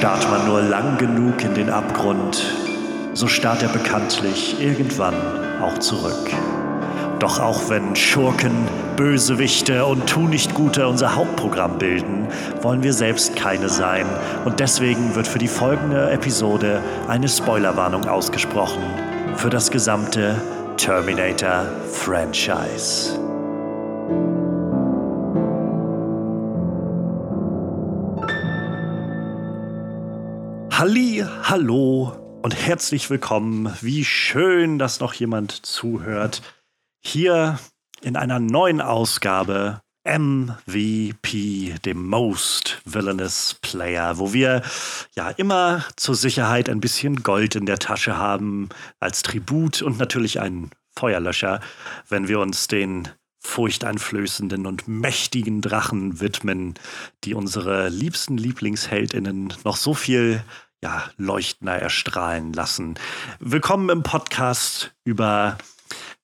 Starrt 0.00 0.28
man 0.30 0.46
nur 0.46 0.62
lang 0.62 0.96
genug 0.96 1.44
in 1.44 1.52
den 1.52 1.68
Abgrund, 1.68 2.42
so 3.12 3.26
starrt 3.26 3.62
er 3.62 3.68
bekanntlich 3.68 4.58
irgendwann 4.58 5.12
auch 5.60 5.76
zurück. 5.76 6.30
Doch 7.18 7.38
auch 7.38 7.68
wenn 7.68 7.94
Schurken, 7.94 8.66
Bösewichte 8.96 9.84
und 9.84 10.06
Tunichtgute 10.06 10.88
unser 10.88 11.16
Hauptprogramm 11.16 11.76
bilden, 11.76 12.28
wollen 12.62 12.82
wir 12.82 12.94
selbst 12.94 13.36
keine 13.36 13.68
sein. 13.68 14.06
Und 14.46 14.58
deswegen 14.58 15.14
wird 15.14 15.26
für 15.26 15.38
die 15.38 15.48
folgende 15.48 16.10
Episode 16.10 16.80
eine 17.06 17.28
Spoilerwarnung 17.28 18.08
ausgesprochen 18.08 18.82
für 19.36 19.50
das 19.50 19.70
gesamte 19.70 20.40
Terminator-Franchise. 20.78 23.18
Halli, 30.80 31.22
hallo 31.42 32.40
und 32.40 32.56
herzlich 32.56 33.10
willkommen. 33.10 33.70
Wie 33.82 34.02
schön, 34.02 34.78
dass 34.78 34.98
noch 34.98 35.12
jemand 35.12 35.52
zuhört. 35.52 36.40
Hier 37.04 37.58
in 38.00 38.16
einer 38.16 38.38
neuen 38.38 38.80
Ausgabe 38.80 39.82
MVP, 40.08 41.74
dem 41.84 42.06
Most 42.08 42.80
Villainous 42.86 43.58
Player, 43.60 44.16
wo 44.16 44.32
wir 44.32 44.62
ja 45.14 45.28
immer 45.28 45.84
zur 45.96 46.14
Sicherheit 46.14 46.70
ein 46.70 46.80
bisschen 46.80 47.22
Gold 47.22 47.56
in 47.56 47.66
der 47.66 47.78
Tasche 47.78 48.16
haben 48.16 48.70
als 49.00 49.20
Tribut 49.20 49.82
und 49.82 49.98
natürlich 49.98 50.40
einen 50.40 50.70
Feuerlöscher, 50.96 51.60
wenn 52.08 52.26
wir 52.26 52.40
uns 52.40 52.68
den 52.68 53.06
furchteinflößenden 53.42 54.64
und 54.64 54.88
mächtigen 54.88 55.60
Drachen 55.60 56.20
widmen, 56.20 56.72
die 57.24 57.34
unsere 57.34 57.90
liebsten 57.90 58.38
Lieblingsheldinnen 58.38 59.52
noch 59.62 59.76
so 59.76 59.92
viel 59.92 60.42
ja, 60.82 61.04
leuchtender 61.18 61.76
erstrahlen 61.76 62.52
lassen. 62.52 62.98
Willkommen 63.38 63.90
im 63.90 64.02
Podcast 64.02 64.92
über 65.04 65.58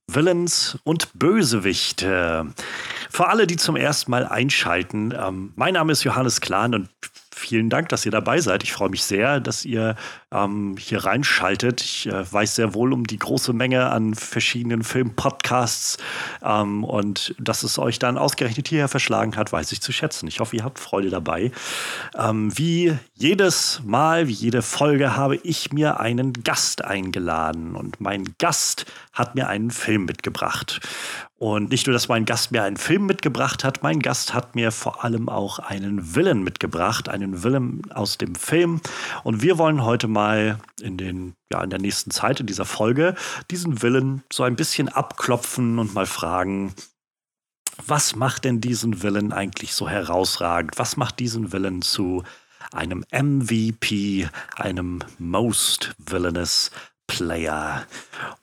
Villains 0.06 0.78
und 0.84 1.10
Bösewichte. 1.18 2.54
Für 3.10 3.28
alle, 3.28 3.46
die 3.46 3.56
zum 3.56 3.76
ersten 3.76 4.10
Mal 4.10 4.26
einschalten, 4.26 5.12
ähm, 5.16 5.52
mein 5.56 5.74
Name 5.74 5.92
ist 5.92 6.04
Johannes 6.04 6.40
Klahn 6.40 6.74
und 6.74 6.88
vielen 7.34 7.68
Dank, 7.68 7.90
dass 7.90 8.06
ihr 8.06 8.12
dabei 8.12 8.40
seid. 8.40 8.62
Ich 8.62 8.72
freue 8.72 8.88
mich 8.88 9.04
sehr, 9.04 9.40
dass 9.40 9.66
ihr 9.66 9.94
ähm, 10.32 10.76
hier 10.78 11.04
reinschaltet. 11.04 11.80
Ich 11.82 12.06
äh, 12.06 12.32
weiß 12.32 12.56
sehr 12.56 12.74
wohl 12.74 12.92
um 12.92 13.06
die 13.06 13.18
große 13.18 13.52
Menge 13.52 13.86
an 13.90 14.14
verschiedenen 14.14 14.82
Filmpodcasts 14.82 15.98
ähm, 16.42 16.82
und 16.82 17.34
dass 17.38 17.62
es 17.62 17.78
euch 17.78 17.98
dann 17.98 18.18
ausgerechnet 18.18 18.68
hierher 18.68 18.88
verschlagen 18.88 19.36
hat, 19.36 19.52
weiß 19.52 19.70
ich 19.72 19.80
zu 19.80 19.92
schätzen. 19.92 20.26
Ich 20.26 20.40
hoffe, 20.40 20.56
ihr 20.56 20.64
habt 20.64 20.78
Freude 20.78 21.10
dabei. 21.10 21.52
Ähm, 22.16 22.56
wie 22.58 22.96
jedes 23.14 23.82
Mal, 23.84 24.26
wie 24.26 24.32
jede 24.32 24.62
Folge 24.62 25.16
habe 25.16 25.36
ich 25.36 25.72
mir 25.72 26.00
einen 26.00 26.32
Gast 26.32 26.84
eingeladen 26.84 27.76
und 27.76 28.00
mein 28.00 28.34
Gast 28.38 28.86
hat 29.12 29.34
mir 29.34 29.48
einen 29.48 29.70
Film 29.70 30.06
mitgebracht. 30.06 30.80
Und 31.38 31.70
nicht 31.70 31.86
nur, 31.86 31.92
dass 31.92 32.08
mein 32.08 32.24
Gast 32.24 32.50
mir 32.50 32.62
einen 32.62 32.78
Film 32.78 33.04
mitgebracht 33.04 33.62
hat, 33.62 33.82
mein 33.82 34.00
Gast 34.00 34.32
hat 34.32 34.54
mir 34.54 34.72
vor 34.72 35.04
allem 35.04 35.28
auch 35.28 35.58
einen 35.58 36.14
Villain 36.14 36.42
mitgebracht, 36.42 37.10
einen 37.10 37.42
Villain 37.42 37.82
aus 37.92 38.16
dem 38.16 38.34
Film. 38.34 38.80
Und 39.22 39.42
wir 39.42 39.58
wollen 39.58 39.84
heute 39.84 40.08
mal 40.08 40.15
in, 40.80 40.96
den, 40.96 41.34
ja, 41.50 41.62
in 41.62 41.70
der 41.70 41.80
nächsten 41.80 42.10
Zeit, 42.10 42.40
in 42.40 42.46
dieser 42.46 42.64
Folge, 42.64 43.14
diesen 43.50 43.82
Villain 43.82 44.22
so 44.32 44.42
ein 44.42 44.56
bisschen 44.56 44.88
abklopfen 44.88 45.78
und 45.78 45.94
mal 45.94 46.06
fragen, 46.06 46.74
was 47.84 48.16
macht 48.16 48.44
denn 48.44 48.60
diesen 48.60 49.02
Villain 49.02 49.32
eigentlich 49.32 49.74
so 49.74 49.88
herausragend? 49.88 50.78
Was 50.78 50.96
macht 50.96 51.18
diesen 51.18 51.52
Villain 51.52 51.82
zu 51.82 52.24
einem 52.72 53.04
MVP, 53.12 54.28
einem 54.56 55.00
Most 55.18 55.94
Villainous 55.98 56.70
Player? 57.06 57.86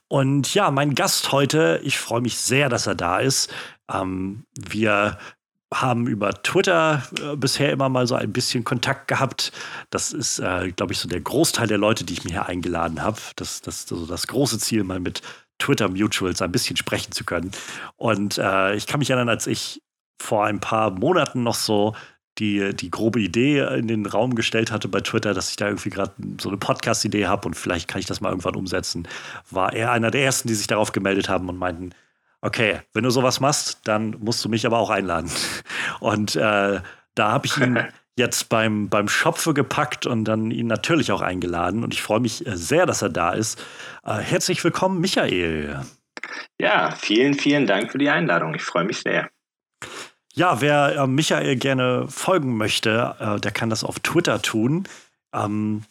Und 0.08 0.54
ja, 0.54 0.70
mein 0.70 0.94
Gast 0.94 1.32
heute, 1.32 1.82
ich 1.84 1.98
freue 1.98 2.22
mich 2.22 2.38
sehr, 2.38 2.70
dass 2.70 2.86
er 2.86 2.96
da 2.96 3.20
ist. 3.20 3.52
Ähm, 3.92 4.46
wir 4.56 5.18
haben 5.74 6.08
über 6.08 6.32
Twitter 6.44 7.04
äh, 7.20 7.36
bisher 7.36 7.72
immer 7.72 7.90
mal 7.90 8.08
so 8.08 8.16
ein 8.16 8.34
bisschen 8.34 8.64
Kontakt 8.64 9.08
gehabt. 9.08 9.52
Das 9.90 10.14
ist, 10.14 10.40
äh, 10.40 10.72
glaube 10.72 10.94
ich, 10.94 11.00
so 11.00 11.08
der 11.08 11.22
Großteil 11.22 11.68
der 11.68 11.78
Leute, 11.78 12.04
die 12.04 12.14
ich 12.14 12.24
mir 12.24 12.32
hier 12.32 12.46
eingeladen 12.46 13.02
habe. 13.02 13.20
Das, 13.36 13.62
das 13.62 13.82
ist 13.82 13.88
so 13.90 14.06
das 14.06 14.28
große 14.28 14.60
Ziel, 14.60 14.84
mal 14.84 15.00
mit 15.00 15.22
Twitter 15.60 15.90
Mutuals 15.90 16.42
ein 16.42 16.52
bisschen 16.52 16.78
sprechen 16.78 17.12
zu 17.12 17.24
können. 17.24 17.52
Und 17.96 18.38
äh, 18.38 18.76
ich 18.76 18.88
kann 18.88 19.00
mich 19.00 19.10
erinnern, 19.10 19.30
als 19.30 19.48
ich 19.48 19.82
vor 20.22 20.46
ein 20.46 20.60
paar 20.60 20.92
Monaten 20.92 21.44
noch 21.44 21.56
so 21.56 21.96
die, 22.40 22.74
die 22.76 22.90
grobe 22.90 23.20
Idee 23.20 23.60
in 23.78 23.88
den 23.88 24.06
Raum 24.06 24.36
gestellt 24.36 24.72
hatte 24.72 24.88
bei 24.88 25.02
Twitter, 25.02 25.34
dass 25.34 25.52
ich 25.52 25.56
da 25.56 25.68
irgendwie 25.68 25.90
gerade 25.90 26.14
so 26.42 26.50
eine 26.50 26.58
Podcast-Idee 26.58 27.28
habe 27.28 27.48
und 27.48 27.54
vielleicht 27.56 27.88
kann 27.88 28.00
ich 28.00 28.08
das 28.08 28.22
mal 28.22 28.30
irgendwann 28.30 28.56
umsetzen, 28.56 29.08
war 29.52 29.74
er 29.74 29.92
einer 29.92 30.10
der 30.10 30.24
ersten, 30.24 30.48
die 30.48 30.56
sich 30.56 30.68
darauf 30.68 30.92
gemeldet 30.92 31.30
haben 31.30 31.48
und 31.48 31.58
meinten, 31.58 31.92
okay, 32.44 32.82
wenn 32.94 33.04
du 33.04 33.10
sowas 33.10 33.40
machst, 33.40 33.80
dann 33.86 34.18
musst 34.20 34.44
du 34.46 34.50
mich 34.50 34.66
aber 34.66 34.78
auch 34.78 34.90
einladen. 34.90 35.32
Und 36.00 36.36
äh, 36.36 36.82
da 37.16 37.32
habe 37.32 37.46
ich 37.46 37.58
ihn 37.58 37.80
jetzt 38.16 38.50
beim, 38.50 38.90
beim 38.90 39.08
Schopfe 39.08 39.54
gepackt 39.54 40.06
und 40.06 40.26
dann 40.26 40.52
ihn 40.52 40.68
natürlich 40.68 41.12
auch 41.12 41.22
eingeladen. 41.22 41.84
Und 41.84 41.96
ich 41.96 42.02
freue 42.02 42.20
mich 42.20 42.46
äh, 42.46 42.56
sehr, 42.56 42.86
dass 42.86 43.02
er 43.02 43.10
da 43.10 43.32
ist. 43.32 43.64
Äh, 44.04 44.18
herzlich 44.18 44.64
willkommen, 44.64 45.00
Michael. 45.00 45.82
Ja, 46.60 46.92
vielen, 46.92 47.34
vielen 47.34 47.66
Dank 47.66 47.92
für 47.92 47.98
die 47.98 48.10
Einladung. 48.10 48.54
Ich 48.54 48.64
freue 48.64 48.84
mich 48.84 49.00
sehr. 49.00 49.30
Ja, 50.36 50.62
wer 50.62 50.96
äh, 50.96 51.08
Michael 51.08 51.56
gerne 51.56 52.08
folgen 52.08 52.58
möchte, 52.58 53.16
äh, 53.20 53.40
der 53.40 53.52
kann 53.52 53.70
das 53.70 53.84
auf 53.84 54.00
Twitter 54.00 54.42
tun. 54.42 54.88
Ähm, 55.34 55.84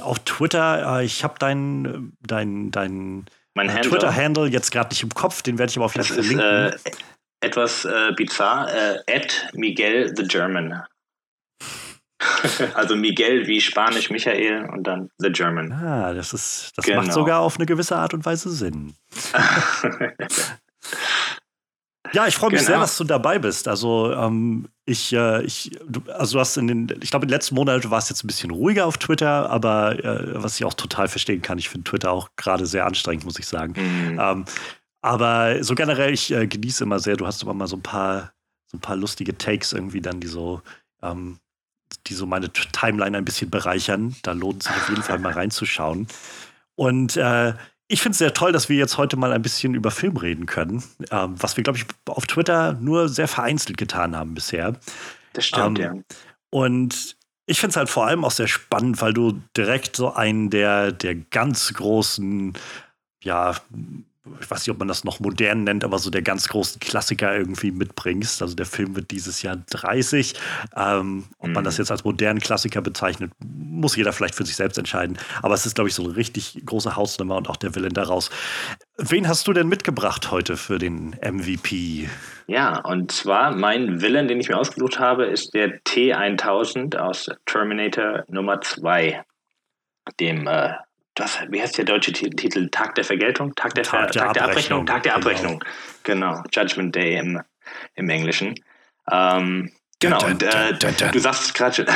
auf 0.00 0.20
Twitter, 0.20 1.00
äh, 1.00 1.04
ich 1.04 1.24
habe 1.24 1.34
dein, 1.38 2.12
dein, 2.20 2.70
dein 2.70 3.26
äh, 3.56 3.80
Twitter-Handle 3.80 4.48
jetzt 4.48 4.70
gerade 4.70 4.90
nicht 4.90 5.02
im 5.02 5.10
Kopf, 5.10 5.42
den 5.42 5.58
werde 5.58 5.70
ich 5.70 5.76
aber 5.76 5.86
auf 5.86 5.94
jeden 5.94 6.06
Fall 6.06 6.16
verlinken. 6.16 6.66
Ist, 6.74 6.86
äh, 6.86 6.90
etwas 7.40 7.84
äh, 7.84 8.12
bizarr, 8.16 8.68
at 9.08 9.50
Miguel 9.52 10.12
the 10.16 10.24
German. 10.24 10.82
also 12.74 12.96
Miguel 12.96 13.46
wie 13.46 13.60
Spanisch 13.60 14.10
Michael 14.10 14.68
und 14.72 14.84
dann 14.84 15.10
The 15.18 15.30
German. 15.30 15.72
Ah, 15.72 16.14
das 16.14 16.32
ist, 16.32 16.72
das 16.76 16.84
genau. 16.84 17.02
macht 17.02 17.12
sogar 17.12 17.40
auf 17.40 17.56
eine 17.56 17.66
gewisse 17.66 17.96
Art 17.96 18.14
und 18.14 18.24
Weise 18.24 18.50
Sinn. 18.50 18.94
Ja, 22.12 22.26
ich 22.26 22.36
freue 22.36 22.50
mich 22.50 22.60
genau. 22.60 22.70
sehr, 22.70 22.80
dass 22.80 22.96
du 22.96 23.04
dabei 23.04 23.38
bist. 23.38 23.68
Also 23.68 24.12
ähm, 24.12 24.68
ich, 24.84 25.12
äh, 25.12 25.42
ich, 25.44 25.78
du, 25.88 26.00
also 26.12 26.34
du 26.34 26.40
hast 26.40 26.56
in 26.56 26.66
den, 26.66 26.98
ich 27.00 27.10
glaube, 27.10 27.24
in 27.24 27.28
den 27.28 27.34
letzten 27.34 27.54
Monaten 27.54 27.90
warst 27.90 28.10
jetzt 28.10 28.24
ein 28.24 28.26
bisschen 28.26 28.50
ruhiger 28.50 28.86
auf 28.86 28.98
Twitter, 28.98 29.50
aber 29.50 30.04
äh, 30.04 30.42
was 30.42 30.56
ich 30.56 30.64
auch 30.64 30.74
total 30.74 31.08
verstehen 31.08 31.42
kann, 31.42 31.58
ich 31.58 31.68
finde 31.68 31.90
Twitter 31.90 32.10
auch 32.10 32.30
gerade 32.36 32.66
sehr 32.66 32.86
anstrengend, 32.86 33.24
muss 33.24 33.38
ich 33.38 33.46
sagen. 33.46 33.74
Mhm. 33.76 34.20
Ähm, 34.20 34.44
aber 35.02 35.62
so 35.62 35.74
generell, 35.74 36.12
ich 36.12 36.32
äh, 36.32 36.46
genieße 36.46 36.84
immer 36.84 36.98
sehr, 36.98 37.16
du 37.16 37.26
hast 37.26 37.42
immer 37.42 37.54
mal 37.54 37.68
so 37.68 37.76
ein 37.76 37.82
paar, 37.82 38.32
so 38.66 38.76
ein 38.76 38.80
paar 38.80 38.96
lustige 38.96 39.36
Takes 39.36 39.72
irgendwie 39.72 40.00
dann, 40.00 40.20
die 40.20 40.26
so, 40.26 40.62
ähm, 41.02 41.38
die 42.06 42.14
so 42.14 42.26
meine 42.26 42.52
Timeline 42.52 43.16
ein 43.16 43.24
bisschen 43.24 43.50
bereichern. 43.50 44.16
Da 44.22 44.32
lohnt 44.32 44.62
es 44.62 44.68
sich 44.68 44.76
auf 44.76 44.88
jeden 44.88 45.02
Fall 45.02 45.18
mal 45.18 45.32
reinzuschauen. 45.32 46.08
Und 46.74 47.16
äh, 47.16 47.54
ich 47.88 48.02
finde 48.02 48.12
es 48.12 48.18
sehr 48.18 48.34
toll, 48.34 48.52
dass 48.52 48.68
wir 48.68 48.76
jetzt 48.76 48.98
heute 48.98 49.16
mal 49.16 49.32
ein 49.32 49.42
bisschen 49.42 49.74
über 49.74 49.90
Film 49.90 50.16
reden 50.16 50.46
können, 50.46 50.82
ähm, 51.10 51.34
was 51.38 51.56
wir, 51.56 51.64
glaube 51.64 51.78
ich, 51.78 51.84
auf 52.06 52.26
Twitter 52.26 52.74
nur 52.74 53.08
sehr 53.08 53.28
vereinzelt 53.28 53.76
getan 53.76 54.16
haben 54.16 54.34
bisher. 54.34 54.74
Das 55.32 55.46
stimmt, 55.46 55.78
ähm, 55.78 55.84
ja. 55.84 56.16
Und 56.50 57.16
ich 57.46 57.60
finde 57.60 57.70
es 57.70 57.76
halt 57.76 57.88
vor 57.88 58.06
allem 58.06 58.24
auch 58.24 58.32
sehr 58.32 58.48
spannend, 58.48 59.00
weil 59.00 59.12
du 59.12 59.40
direkt 59.56 59.96
so 59.96 60.12
einen 60.12 60.50
der, 60.50 60.90
der 60.90 61.14
ganz 61.14 61.72
großen, 61.74 62.54
ja, 63.22 63.54
ich 64.40 64.50
weiß 64.50 64.60
nicht, 64.60 64.70
ob 64.70 64.78
man 64.78 64.88
das 64.88 65.04
noch 65.04 65.20
modern 65.20 65.64
nennt, 65.64 65.84
aber 65.84 65.98
so 65.98 66.10
der 66.10 66.22
ganz 66.22 66.48
großen 66.48 66.80
Klassiker 66.80 67.36
irgendwie 67.36 67.70
mitbringst. 67.70 68.42
Also 68.42 68.54
der 68.54 68.66
Film 68.66 68.96
wird 68.96 69.10
dieses 69.10 69.42
Jahr 69.42 69.56
30. 69.70 70.34
Ähm, 70.76 71.24
ob 71.38 71.50
man 71.50 71.64
das 71.64 71.78
mhm. 71.78 71.82
jetzt 71.82 71.90
als 71.90 72.04
modernen 72.04 72.40
Klassiker 72.40 72.82
bezeichnet, 72.82 73.32
muss 73.40 73.96
jeder 73.96 74.12
vielleicht 74.12 74.34
für 74.34 74.44
sich 74.44 74.56
selbst 74.56 74.78
entscheiden. 74.78 75.18
Aber 75.42 75.54
es 75.54 75.66
ist, 75.66 75.74
glaube 75.74 75.88
ich, 75.88 75.94
so 75.94 76.04
eine 76.04 76.16
richtig 76.16 76.60
große 76.64 76.96
Hausnummer 76.96 77.36
und 77.36 77.48
auch 77.48 77.56
der 77.56 77.74
Willen 77.74 77.94
daraus. 77.94 78.30
Wen 78.98 79.28
hast 79.28 79.46
du 79.48 79.52
denn 79.52 79.68
mitgebracht 79.68 80.30
heute 80.30 80.56
für 80.56 80.78
den 80.78 81.16
MVP? 81.22 82.08
Ja, 82.46 82.80
und 82.80 83.12
zwar 83.12 83.54
mein 83.54 84.00
Willen, 84.00 84.28
den 84.28 84.40
ich 84.40 84.48
mir 84.48 84.56
ausgesucht 84.56 84.98
habe, 84.98 85.26
ist 85.26 85.54
der 85.54 85.80
T1000 85.82 86.96
aus 86.96 87.28
Terminator 87.44 88.24
Nummer 88.28 88.60
2 88.60 89.24
dem 90.20 90.46
äh, 90.46 90.74
das, 91.16 91.38
wie 91.48 91.60
heißt 91.60 91.78
der 91.78 91.86
deutsche 91.86 92.12
Titel? 92.12 92.68
Tag 92.68 92.94
der 92.94 93.04
Vergeltung? 93.04 93.54
Tag 93.54 93.74
der, 93.74 93.84
Tag 93.84 94.12
der, 94.12 94.22
Tag 94.22 94.34
der 94.34 94.44
Abrechnung. 94.44 94.80
Abrechnung. 94.80 94.86
Tag 94.86 95.02
der 95.02 95.12
genau. 95.14 95.26
Abrechnung. 95.26 95.64
Genau. 96.04 96.30
genau. 96.32 96.42
Judgment 96.52 96.94
Day 96.94 97.16
im, 97.16 97.40
im 97.94 98.08
Englischen. 98.10 98.54
Ähm, 99.10 99.72
genau, 99.98 100.24
und 100.26 100.42
äh, 100.42 100.74
du 100.74 101.18
sagst 101.18 101.54
gerade 101.54 101.74
schon, 101.74 101.86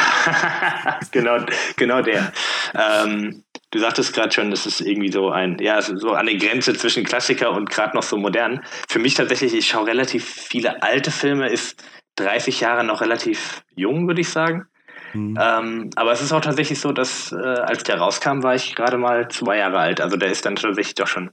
genau, 1.12 1.44
genau 1.76 2.00
der. 2.00 2.32
Ähm, 2.74 3.44
du 3.70 3.78
sagtest 3.78 4.14
gerade 4.14 4.32
schon, 4.32 4.50
das 4.50 4.64
ist 4.64 4.80
irgendwie 4.80 5.12
so 5.12 5.30
ein, 5.30 5.58
ja, 5.60 5.82
so 5.82 6.12
an 6.12 6.24
der 6.24 6.36
Grenze 6.36 6.72
zwischen 6.72 7.04
Klassiker 7.04 7.52
und 7.52 7.68
gerade 7.68 7.94
noch 7.94 8.02
so 8.02 8.16
modern. 8.16 8.64
Für 8.88 9.00
mich 9.00 9.14
tatsächlich, 9.14 9.52
ich 9.52 9.68
schaue 9.68 9.86
relativ 9.86 10.24
viele 10.24 10.82
alte 10.82 11.10
Filme, 11.10 11.50
ist 11.50 11.84
30 12.16 12.60
Jahre 12.60 12.84
noch 12.84 13.02
relativ 13.02 13.64
jung, 13.76 14.06
würde 14.06 14.22
ich 14.22 14.30
sagen. 14.30 14.66
Mhm. 15.12 15.38
Ähm, 15.40 15.90
aber 15.96 16.12
es 16.12 16.20
ist 16.20 16.32
auch 16.32 16.40
tatsächlich 16.40 16.80
so, 16.80 16.92
dass 16.92 17.32
äh, 17.32 17.36
als 17.36 17.82
der 17.84 17.98
rauskam, 17.98 18.42
war 18.42 18.54
ich 18.54 18.74
gerade 18.74 18.98
mal 18.98 19.28
zwei 19.28 19.58
Jahre 19.58 19.78
alt. 19.78 20.00
Also 20.00 20.16
der 20.16 20.30
ist 20.30 20.44
dann 20.46 20.56
tatsächlich 20.56 20.94
doch 20.94 21.06
schon 21.08 21.30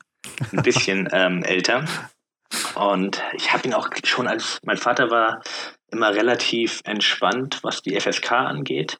ein 0.52 0.64
bisschen 0.64 1.08
ähm, 1.14 1.44
älter. 1.44 1.86
Und 2.76 3.22
ich 3.34 3.52
habe 3.54 3.68
ihn 3.68 3.74
auch 3.74 3.90
schon 4.04 4.28
als, 4.28 4.60
mein 4.66 4.78
Vater 4.78 5.10
war 5.10 5.42
immer 5.92 6.14
relativ 6.14 6.82
entspannt, 6.86 7.60
was 7.64 7.82
die 7.82 8.00
FSK 8.00 8.32
angeht. 8.32 8.98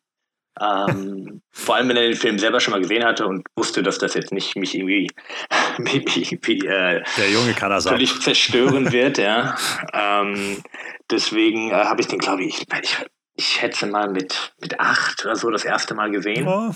Ähm, 0.60 1.42
vor 1.52 1.76
allem, 1.76 1.90
wenn 1.90 1.98
er 1.98 2.04
den 2.04 2.16
Film 2.16 2.40
selber 2.40 2.60
schon 2.60 2.72
mal 2.72 2.82
gesehen 2.82 3.04
hatte 3.06 3.28
und 3.28 3.46
wusste, 3.56 3.84
dass 3.84 3.98
das 3.98 4.14
jetzt 4.16 4.32
nicht 4.32 4.56
mich 4.56 4.76
irgendwie, 4.76 5.10
irgendwie 5.78 6.66
äh, 6.66 7.04
Der 7.18 7.30
Junge 7.30 7.54
kann 7.54 7.70
das 7.70 7.88
völlig 7.88 8.14
auch. 8.14 8.20
zerstören 8.20 8.92
wird. 8.92 9.18
ja. 9.18 9.56
Ähm, 9.94 10.64
deswegen 11.12 11.72
äh, 11.72 11.74
habe 11.74 12.02
ich 12.02 12.08
den, 12.08 12.20
glaube 12.20 12.44
ich, 12.44 12.66
ich, 12.82 12.98
ich 13.38 13.46
schätze 13.46 13.86
mal 13.86 14.10
mit, 14.10 14.54
mit 14.60 14.80
acht 14.80 15.24
oder 15.24 15.36
so 15.36 15.50
das 15.50 15.64
erste 15.64 15.94
Mal 15.94 16.12
gesehen. 16.12 16.48
Oh. 16.48 16.74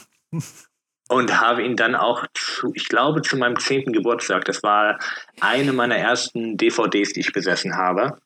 Und 1.10 1.42
habe 1.42 1.64
ihn 1.64 1.76
dann 1.76 1.96
auch 1.96 2.26
zu, 2.34 2.72
ich 2.74 2.88
glaube, 2.88 3.22
zu 3.22 3.36
meinem 3.36 3.60
zehnten 3.60 3.92
Geburtstag, 3.92 4.46
das 4.46 4.64
war 4.64 4.98
eine 5.42 5.74
meiner 5.74 5.98
ersten 5.98 6.56
DVDs, 6.56 7.14
die 7.14 7.20
ich 7.20 7.34
besessen 7.34 7.76
habe. 7.76 8.18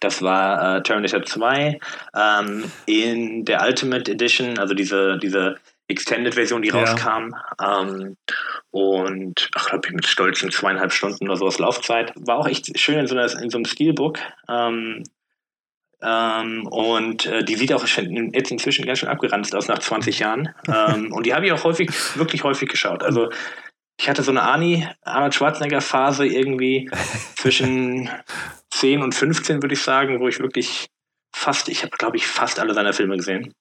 Das 0.00 0.22
war 0.22 0.76
äh, 0.76 0.82
Terminator 0.82 1.22
2 1.24 1.80
ähm, 2.14 2.70
in 2.86 3.44
der 3.44 3.62
Ultimate 3.62 4.10
Edition, 4.10 4.58
also 4.58 4.74
diese, 4.74 5.18
diese 5.18 5.56
Extended-Version, 5.88 6.62
die 6.62 6.68
ja. 6.68 6.76
rauskam. 6.76 7.34
Ähm, 7.60 8.16
und 8.70 9.50
ich 9.54 9.66
glaube 9.66 9.86
ich, 9.86 9.92
mit 9.92 10.06
stolzen 10.06 10.50
zweieinhalb 10.50 10.92
Stunden 10.92 11.28
oder 11.28 11.36
sowas 11.36 11.58
Laufzeit. 11.58 12.12
War 12.16 12.38
auch 12.38 12.46
echt 12.46 12.78
schön 12.78 12.98
in 12.98 13.06
so, 13.06 13.16
einer, 13.16 13.30
in 13.42 13.50
so 13.50 13.58
einem 13.58 13.64
Steelbook. 13.64 14.18
Ähm, 14.48 15.02
ähm, 16.02 16.66
und 16.66 17.26
äh, 17.26 17.44
die 17.44 17.54
sieht 17.54 17.72
auch 17.72 17.86
jetzt 17.86 18.50
inzwischen 18.50 18.84
ganz 18.84 18.98
schön 18.98 19.08
abgeranzt 19.08 19.54
aus 19.54 19.68
nach 19.68 19.78
20 19.78 20.18
Jahren. 20.18 20.52
Ähm, 20.66 21.12
und 21.12 21.26
die 21.26 21.34
habe 21.34 21.46
ich 21.46 21.52
auch 21.52 21.64
häufig, 21.64 21.90
wirklich 22.16 22.42
häufig 22.42 22.68
geschaut. 22.68 23.02
Also 23.02 23.30
ich 24.00 24.08
hatte 24.08 24.22
so 24.22 24.32
eine 24.32 24.42
Arnie, 24.42 24.88
Arnold 25.02 25.34
Schwarzenegger-Phase 25.34 26.26
irgendwie 26.26 26.90
zwischen 27.36 28.10
10 28.70 29.02
und 29.02 29.14
15, 29.14 29.62
würde 29.62 29.74
ich 29.74 29.82
sagen, 29.82 30.18
wo 30.18 30.26
ich 30.26 30.40
wirklich 30.40 30.88
fast, 31.32 31.68
ich 31.68 31.82
habe, 31.84 31.96
glaube 31.96 32.16
ich, 32.16 32.26
fast 32.26 32.58
alle 32.58 32.74
seiner 32.74 32.92
Filme 32.92 33.16
gesehen. 33.16 33.54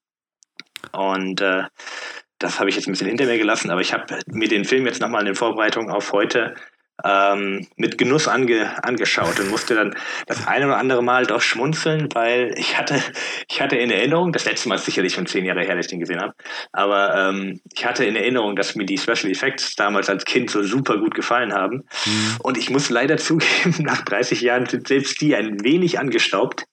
Und 0.94 1.42
äh, 1.42 1.64
das 2.40 2.60
habe 2.60 2.70
ich 2.70 2.76
jetzt 2.76 2.88
ein 2.88 2.92
bisschen 2.92 3.08
hinter 3.08 3.26
mir 3.26 3.38
gelassen, 3.38 3.70
aber 3.70 3.82
ich 3.82 3.94
habe 3.94 4.20
mir 4.26 4.48
den 4.48 4.66
Film 4.66 4.88
jetzt 4.88 5.00
nochmal 5.00 5.22
in 5.22 5.28
den 5.28 5.36
Vorbereitungen 5.36 5.92
auf 5.92 6.12
heute 6.12 6.56
ähm, 7.04 7.68
mit 7.76 7.98
Genuss 7.98 8.28
ange, 8.28 8.84
angeschaut 8.84 9.40
und 9.40 9.50
musste 9.50 9.76
dann 9.76 9.96
das 10.28 10.48
eine 10.48 10.68
oder 10.68 10.78
andere 10.78 11.04
Mal 11.04 11.26
doch 11.26 11.42
schmunzeln, 11.42 12.10
weil 12.14 12.54
ich 12.58 12.78
hatte, 12.78 13.02
ich 13.50 13.62
hatte 13.62 13.76
in 13.76 13.92
Erinnerung, 13.92 14.32
das 14.34 14.46
letzte 14.46 14.70
Mal 14.70 14.76
ist 14.76 14.86
sicherlich 14.86 15.14
schon 15.14 15.26
zehn 15.26 15.46
Jahre 15.46 15.62
her, 15.62 15.76
dass 15.76 15.86
ich 15.86 15.90
den 15.90 16.00
gesehen 16.00 16.22
habe, 16.22 16.34
aber 16.72 17.16
ähm, 17.16 17.62
ich 17.74 17.86
hatte 17.86 18.06
in 18.06 18.16
Erinnerung, 18.16 18.56
dass 18.56 18.76
mir 18.76 18.86
die 18.86 18.98
Special 18.98 19.32
Effects 19.32 19.76
damals 19.76 20.10
als 20.10 20.26
Kind 20.26 20.50
so 20.50 20.64
super 20.64 20.98
gut 20.98 21.16
gefallen 21.16 21.54
haben. 21.54 21.84
Mhm. 22.06 22.38
Und 22.40 22.58
ich 22.58 22.70
muss 22.70 22.90
leider 22.90 23.18
zugeben, 23.18 23.76
nach 23.80 24.02
30 24.02 24.42
Jahren 24.42 24.66
sind 24.66 24.88
selbst 24.88 25.22
die 25.22 25.36
ein 25.36 25.64
wenig 25.64 26.00
angestaubt. 26.00 26.66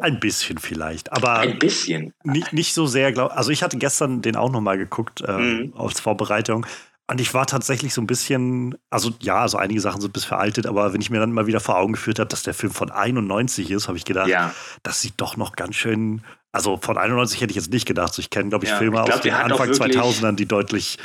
ein 0.00 0.20
bisschen 0.20 0.58
vielleicht, 0.58 1.12
aber 1.12 1.38
ein 1.38 1.58
bisschen. 1.58 2.12
Nicht, 2.24 2.52
nicht 2.52 2.74
so 2.74 2.86
sehr, 2.86 3.12
glaube 3.12 3.36
Also 3.36 3.50
ich 3.50 3.62
hatte 3.62 3.78
gestern 3.78 4.22
den 4.22 4.36
auch 4.36 4.50
nochmal 4.50 4.78
geguckt 4.78 5.22
äh, 5.26 5.32
mhm. 5.32 5.74
als 5.76 6.00
Vorbereitung. 6.00 6.66
Und 7.08 7.20
ich 7.20 7.32
war 7.34 7.46
tatsächlich 7.46 7.94
so 7.94 8.00
ein 8.00 8.06
bisschen, 8.08 8.76
also 8.90 9.12
ja, 9.20 9.42
also 9.42 9.58
einige 9.58 9.80
Sachen 9.80 10.00
sind 10.00 10.12
bis 10.12 10.24
veraltet, 10.24 10.66
aber 10.66 10.92
wenn 10.92 11.00
ich 11.00 11.08
mir 11.08 11.20
dann 11.20 11.30
mal 11.30 11.46
wieder 11.46 11.60
vor 11.60 11.78
Augen 11.78 11.92
geführt 11.92 12.18
habe, 12.18 12.28
dass 12.28 12.42
der 12.42 12.54
Film 12.54 12.72
von 12.72 12.90
91 12.90 13.70
ist, 13.70 13.86
habe 13.86 13.96
ich 13.96 14.04
gedacht, 14.04 14.28
ja. 14.28 14.52
das 14.82 15.00
sieht 15.02 15.14
doch 15.18 15.36
noch 15.36 15.52
ganz 15.52 15.76
schön, 15.76 16.22
also 16.50 16.78
von 16.78 16.98
91 16.98 17.40
hätte 17.40 17.52
ich 17.52 17.56
jetzt 17.56 17.70
nicht 17.70 17.86
gedacht. 17.86 18.12
So, 18.12 18.20
ich 18.20 18.30
kenne, 18.30 18.48
glaube 18.48 18.64
ich, 18.64 18.72
ja, 18.72 18.78
Filme 18.78 18.98
ich 18.98 19.04
glaub, 19.04 19.16
aus 19.16 19.22
den 19.22 19.34
Anfang 19.34 19.70
2000ern, 19.70 20.34
die 20.36 20.46
deutlich 20.46 20.98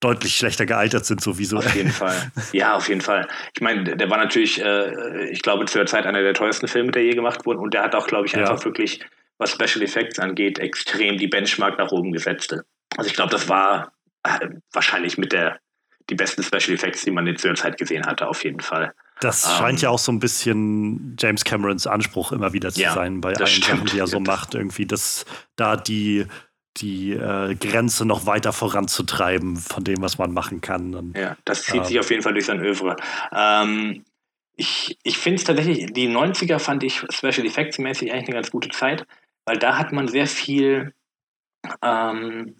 deutlich 0.00 0.36
schlechter 0.36 0.66
gealtert 0.66 1.06
sind, 1.06 1.20
sowieso. 1.20 1.58
Auf 1.58 1.74
jeden 1.74 1.90
Fall. 1.90 2.30
Ja, 2.52 2.76
auf 2.76 2.88
jeden 2.88 3.00
Fall. 3.00 3.26
Ich 3.54 3.60
meine, 3.60 3.96
der 3.96 4.10
war 4.10 4.18
natürlich, 4.18 4.62
äh, 4.62 5.28
ich 5.30 5.42
glaube, 5.42 5.64
zu 5.64 5.78
der 5.78 5.86
Zeit 5.86 6.06
einer 6.06 6.22
der 6.22 6.34
teuersten 6.34 6.68
Filme, 6.68 6.92
der 6.92 7.02
je 7.02 7.14
gemacht 7.14 7.46
wurde. 7.46 7.58
Und 7.58 7.74
der 7.74 7.82
hat 7.82 7.94
auch, 7.94 8.06
glaube 8.06 8.26
ich, 8.26 8.36
einfach 8.36 8.58
ja. 8.58 8.64
wirklich, 8.64 9.00
was 9.38 9.50
Special 9.50 9.82
Effects 9.82 10.18
angeht, 10.18 10.58
extrem 10.58 11.16
die 11.16 11.26
Benchmark 11.26 11.78
nach 11.78 11.90
oben 11.90 12.12
gesetzt. 12.12 12.56
Also 12.96 13.10
ich 13.10 13.14
glaube, 13.14 13.30
das 13.30 13.48
war 13.48 13.92
wahrscheinlich 14.72 15.18
mit 15.18 15.32
der 15.32 15.60
die 16.10 16.14
besten 16.14 16.42
Special 16.42 16.74
Effects, 16.74 17.04
die 17.04 17.10
man 17.10 17.26
in 17.26 17.36
der 17.36 17.54
Zeit 17.54 17.76
gesehen 17.76 18.06
hatte, 18.06 18.28
auf 18.28 18.42
jeden 18.44 18.60
Fall. 18.60 18.94
Das 19.20 19.44
um, 19.44 19.52
scheint 19.52 19.82
ja 19.82 19.88
ähm, 19.88 19.94
auch 19.94 19.98
so 19.98 20.12
ein 20.12 20.20
bisschen 20.20 21.16
James 21.18 21.44
Camerons 21.44 21.86
Anspruch 21.86 22.32
immer 22.32 22.52
wieder 22.52 22.72
zu 22.72 22.80
ja, 22.80 22.94
sein 22.94 23.20
bei 23.20 23.34
allen 23.34 23.46
stimmt. 23.46 23.66
Sachen, 23.66 23.86
die 23.86 23.98
er 23.98 24.06
so 24.06 24.20
macht, 24.20 24.54
irgendwie, 24.54 24.86
dass 24.86 25.26
da 25.56 25.76
die, 25.76 26.26
die 26.76 27.12
äh, 27.12 27.54
Grenze 27.56 28.04
noch 28.04 28.26
weiter 28.26 28.52
voranzutreiben 28.52 29.56
von 29.56 29.84
dem, 29.84 30.00
was 30.00 30.18
man 30.18 30.32
machen 30.32 30.60
kann. 30.60 30.94
Und, 30.94 31.16
ja, 31.16 31.36
das 31.44 31.64
zieht 31.64 31.76
ähm, 31.76 31.84
sich 31.84 31.98
auf 31.98 32.10
jeden 32.10 32.22
Fall 32.22 32.32
durch 32.32 32.46
sein 32.46 32.60
Övre. 32.60 32.96
Ähm, 33.32 34.04
ich 34.56 34.98
ich 35.02 35.18
finde 35.18 35.36
es 35.36 35.44
tatsächlich, 35.44 35.92
die 35.92 36.08
90er 36.08 36.58
fand 36.58 36.82
ich 36.84 37.04
Special 37.10 37.46
Effects 37.46 37.78
mäßig 37.78 38.12
eigentlich 38.12 38.28
eine 38.28 38.36
ganz 38.36 38.50
gute 38.50 38.70
Zeit, 38.70 39.06
weil 39.44 39.58
da 39.58 39.78
hat 39.78 39.92
man 39.92 40.08
sehr 40.08 40.26
viel 40.26 40.94
ähm, 41.82 42.56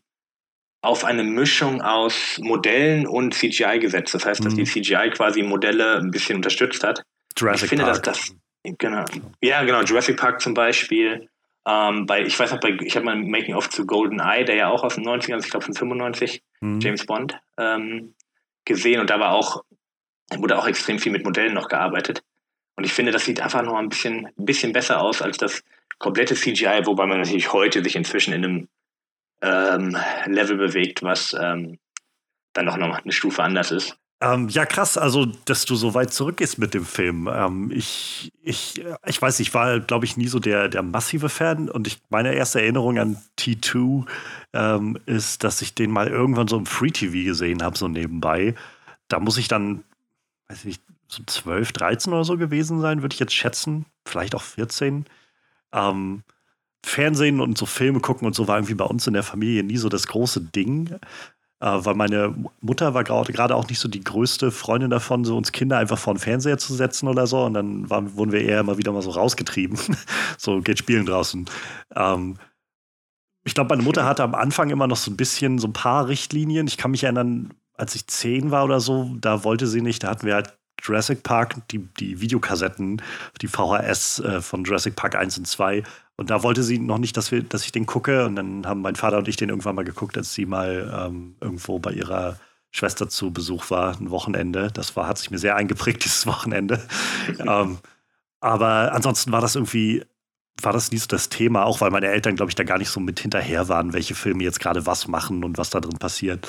auf 0.80 1.04
eine 1.04 1.24
Mischung 1.24 1.82
aus 1.82 2.38
Modellen 2.40 3.06
und 3.06 3.34
CGI 3.34 3.78
gesetzt. 3.80 4.14
Das 4.14 4.24
heißt, 4.24 4.44
dass 4.44 4.54
mhm. 4.54 4.58
die 4.58 4.64
CGI 4.64 5.10
quasi 5.10 5.42
Modelle 5.42 5.96
ein 5.96 6.10
bisschen 6.10 6.36
unterstützt 6.36 6.84
hat. 6.84 7.02
Jurassic 7.36 7.64
ich 7.64 7.68
finde, 7.70 7.84
Park. 7.84 8.02
dass 8.02 8.20
das 8.20 8.36
genau, 8.78 9.04
ja 9.42 9.62
genau 9.64 9.82
Jurassic 9.82 10.16
Park 10.16 10.40
zum 10.40 10.54
Beispiel. 10.54 11.28
Ähm, 11.66 12.06
bei, 12.06 12.22
ich 12.22 12.38
weiß 12.38 12.52
noch, 12.52 12.60
bei, 12.60 12.76
ich 12.80 12.94
habe 12.96 13.04
mal 13.04 13.16
ein 13.16 13.28
Making-of 13.28 13.68
zu 13.68 13.86
Golden 13.86 14.20
Eye, 14.20 14.44
der 14.44 14.54
ja 14.54 14.68
auch 14.68 14.84
aus 14.84 14.94
den 14.94 15.06
90ern, 15.06 15.44
ich 15.44 15.50
glaube 15.50 15.66
von 15.66 15.74
95, 15.74 16.42
mhm. 16.60 16.80
James 16.80 17.04
Bond, 17.04 17.38
ähm, 17.58 18.14
gesehen 18.64 19.00
und 19.00 19.10
da 19.10 19.20
war 19.20 19.32
auch, 19.32 19.64
wurde 20.36 20.58
auch 20.58 20.66
extrem 20.66 20.98
viel 20.98 21.12
mit 21.12 21.24
Modellen 21.24 21.54
noch 21.54 21.68
gearbeitet. 21.68 22.22
Und 22.76 22.84
ich 22.84 22.92
finde, 22.92 23.12
das 23.12 23.24
sieht 23.24 23.40
einfach 23.40 23.62
noch 23.62 23.74
ein 23.74 23.88
bisschen, 23.88 24.26
ein 24.26 24.44
bisschen 24.44 24.72
besser 24.72 25.00
aus 25.02 25.20
als 25.20 25.36
das 25.36 25.62
komplette 25.98 26.36
CGI, 26.36 26.82
wobei 26.84 27.06
man 27.06 27.18
natürlich 27.18 27.52
heute 27.52 27.82
sich 27.82 27.96
inzwischen 27.96 28.32
in 28.32 28.44
einem 28.44 28.68
ähm, 29.40 29.96
Level 30.26 30.56
bewegt, 30.56 31.02
was 31.02 31.36
ähm, 31.38 31.78
dann 32.52 32.64
noch 32.64 32.74
eine 32.74 33.12
Stufe 33.12 33.42
anders 33.42 33.70
ist. 33.70 33.96
Ähm, 34.20 34.48
ja, 34.48 34.66
krass, 34.66 34.98
also, 34.98 35.26
dass 35.26 35.64
du 35.64 35.76
so 35.76 35.94
weit 35.94 36.12
zurückgehst 36.12 36.58
mit 36.58 36.74
dem 36.74 36.84
Film. 36.84 37.28
Ähm, 37.32 37.70
ich, 37.72 38.32
ich, 38.42 38.82
ich 39.06 39.22
weiß, 39.22 39.38
ich 39.38 39.54
war, 39.54 39.78
glaube 39.78 40.06
ich, 40.06 40.16
nie 40.16 40.26
so 40.26 40.40
der, 40.40 40.68
der 40.68 40.82
massive 40.82 41.28
Fan 41.28 41.68
und 41.68 41.86
ich, 41.86 41.98
meine 42.08 42.34
erste 42.34 42.60
Erinnerung 42.60 42.98
an 42.98 43.16
T2 43.38 44.06
ähm, 44.54 44.98
ist, 45.06 45.44
dass 45.44 45.62
ich 45.62 45.74
den 45.74 45.92
mal 45.92 46.08
irgendwann 46.08 46.48
so 46.48 46.56
im 46.58 46.66
Free 46.66 46.90
TV 46.90 47.24
gesehen 47.24 47.62
habe, 47.62 47.78
so 47.78 47.86
nebenbei. 47.86 48.56
Da 49.06 49.20
muss 49.20 49.38
ich 49.38 49.46
dann, 49.46 49.84
weiß 50.48 50.58
ich 50.60 50.64
nicht, 50.64 50.82
so 51.06 51.22
12, 51.24 51.72
13 51.72 52.12
oder 52.12 52.24
so 52.24 52.36
gewesen 52.36 52.80
sein, 52.80 53.02
würde 53.02 53.14
ich 53.14 53.20
jetzt 53.20 53.34
schätzen. 53.34 53.86
Vielleicht 54.04 54.34
auch 54.34 54.42
14. 54.42 55.06
Ähm, 55.72 56.24
Fernsehen 56.84 57.40
und 57.40 57.58
so 57.58 57.66
Filme 57.66 58.00
gucken 58.00 58.26
und 58.26 58.34
so 58.34 58.48
war 58.48 58.56
irgendwie 58.56 58.74
bei 58.74 58.84
uns 58.84 59.06
in 59.06 59.14
der 59.14 59.22
Familie 59.22 59.62
nie 59.64 59.76
so 59.76 59.88
das 59.88 60.06
große 60.06 60.40
Ding. 60.40 60.98
Äh, 61.60 61.84
weil 61.84 61.94
meine 61.94 62.34
Mutter 62.60 62.94
war 62.94 63.02
gerade 63.04 63.54
auch 63.56 63.68
nicht 63.68 63.80
so 63.80 63.88
die 63.88 64.04
größte 64.04 64.52
Freundin 64.52 64.90
davon, 64.90 65.24
so 65.24 65.36
uns 65.36 65.50
Kinder 65.50 65.78
einfach 65.78 65.98
vor 65.98 66.14
den 66.14 66.20
Fernseher 66.20 66.58
zu 66.58 66.74
setzen 66.74 67.08
oder 67.08 67.26
so. 67.26 67.44
Und 67.44 67.54
dann 67.54 67.90
waren, 67.90 68.14
wurden 68.16 68.32
wir 68.32 68.42
eher 68.42 68.60
immer 68.60 68.78
wieder 68.78 68.92
mal 68.92 69.02
so 69.02 69.10
rausgetrieben. 69.10 69.78
so 70.38 70.60
geht 70.60 70.78
spielen 70.78 71.06
draußen. 71.06 71.46
Ähm, 71.96 72.36
ich 73.44 73.54
glaube, 73.54 73.70
meine 73.70 73.82
Mutter 73.82 74.04
hatte 74.04 74.22
am 74.22 74.34
Anfang 74.34 74.70
immer 74.70 74.86
noch 74.86 74.96
so 74.96 75.10
ein 75.10 75.16
bisschen 75.16 75.58
so 75.58 75.68
ein 75.68 75.72
paar 75.72 76.06
Richtlinien. 76.06 76.66
Ich 76.66 76.76
kann 76.76 76.90
mich 76.90 77.04
erinnern, 77.04 77.54
als 77.74 77.94
ich 77.94 78.06
zehn 78.06 78.50
war 78.50 78.64
oder 78.64 78.80
so, 78.80 79.16
da 79.20 79.44
wollte 79.44 79.66
sie 79.66 79.80
nicht, 79.80 80.02
da 80.02 80.10
hatten 80.10 80.26
wir 80.26 80.34
halt 80.34 80.58
Jurassic 80.82 81.22
Park, 81.22 81.56
die, 81.70 81.78
die 81.98 82.20
Videokassetten, 82.20 83.02
die 83.40 83.48
VHS 83.48 84.20
äh, 84.20 84.40
von 84.40 84.64
Jurassic 84.64 84.96
Park 84.96 85.16
1 85.16 85.38
und 85.38 85.46
2. 85.46 85.82
Und 86.18 86.30
da 86.30 86.42
wollte 86.42 86.64
sie 86.64 86.80
noch 86.80 86.98
nicht, 86.98 87.16
dass, 87.16 87.30
wir, 87.30 87.44
dass 87.44 87.64
ich 87.64 87.70
den 87.70 87.86
gucke. 87.86 88.26
Und 88.26 88.34
dann 88.34 88.66
haben 88.66 88.80
mein 88.80 88.96
Vater 88.96 89.18
und 89.18 89.28
ich 89.28 89.36
den 89.36 89.50
irgendwann 89.50 89.76
mal 89.76 89.84
geguckt, 89.84 90.16
als 90.18 90.34
sie 90.34 90.46
mal 90.46 91.06
ähm, 91.06 91.36
irgendwo 91.40 91.78
bei 91.78 91.92
ihrer 91.92 92.38
Schwester 92.72 93.08
zu 93.08 93.32
Besuch 93.32 93.70
war, 93.70 93.96
ein 93.98 94.10
Wochenende. 94.10 94.70
Das 94.72 94.96
war, 94.96 95.06
hat 95.06 95.18
sich 95.18 95.30
mir 95.30 95.38
sehr 95.38 95.54
eingeprägt, 95.54 96.04
dieses 96.04 96.26
Wochenende. 96.26 96.82
ähm, 97.38 97.78
aber 98.40 98.92
ansonsten 98.92 99.30
war 99.30 99.40
das 99.40 99.54
irgendwie, 99.54 100.04
war 100.60 100.72
das 100.72 100.90
nie 100.90 100.98
so 100.98 101.06
das 101.06 101.28
Thema, 101.28 101.64
auch 101.64 101.80
weil 101.80 101.90
meine 101.90 102.08
Eltern, 102.08 102.34
glaube 102.34 102.50
ich, 102.50 102.56
da 102.56 102.64
gar 102.64 102.78
nicht 102.78 102.90
so 102.90 102.98
mit 102.98 103.20
hinterher 103.20 103.68
waren, 103.68 103.92
welche 103.92 104.16
Filme 104.16 104.42
jetzt 104.42 104.58
gerade 104.58 104.86
was 104.86 105.06
machen 105.06 105.44
und 105.44 105.56
was 105.56 105.70
da 105.70 105.80
drin 105.80 105.98
passiert. 105.98 106.48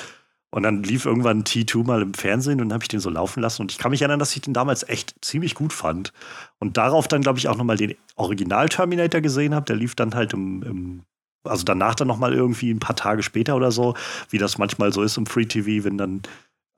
Und 0.52 0.64
dann 0.64 0.82
lief 0.82 1.06
irgendwann 1.06 1.44
T2 1.44 1.86
mal 1.86 2.02
im 2.02 2.12
Fernsehen 2.12 2.60
und 2.60 2.68
dann 2.68 2.74
habe 2.74 2.84
ich 2.84 2.88
den 2.88 2.98
so 2.98 3.08
laufen 3.08 3.40
lassen. 3.40 3.62
Und 3.62 3.70
ich 3.70 3.78
kann 3.78 3.92
mich 3.92 4.02
erinnern, 4.02 4.18
dass 4.18 4.34
ich 4.34 4.42
den 4.42 4.52
damals 4.52 4.88
echt 4.88 5.14
ziemlich 5.24 5.54
gut 5.54 5.72
fand. 5.72 6.12
Und 6.58 6.76
darauf 6.76 7.06
dann, 7.06 7.22
glaube 7.22 7.38
ich, 7.38 7.46
auch 7.48 7.56
nochmal 7.56 7.76
den 7.76 7.94
Original-Terminator 8.16 9.20
gesehen 9.20 9.54
habe. 9.54 9.66
Der 9.66 9.76
lief 9.76 9.94
dann 9.94 10.14
halt 10.14 10.32
im, 10.32 10.62
im 10.64 11.02
also 11.44 11.64
danach 11.64 11.94
dann 11.94 12.08
nochmal 12.08 12.34
irgendwie 12.34 12.70
ein 12.70 12.80
paar 12.80 12.96
Tage 12.96 13.22
später 13.22 13.56
oder 13.56 13.70
so, 13.70 13.94
wie 14.28 14.38
das 14.38 14.58
manchmal 14.58 14.92
so 14.92 15.02
ist 15.02 15.16
im 15.16 15.26
Free 15.26 15.46
TV, 15.46 15.84
wenn 15.84 15.96
dann 15.96 16.22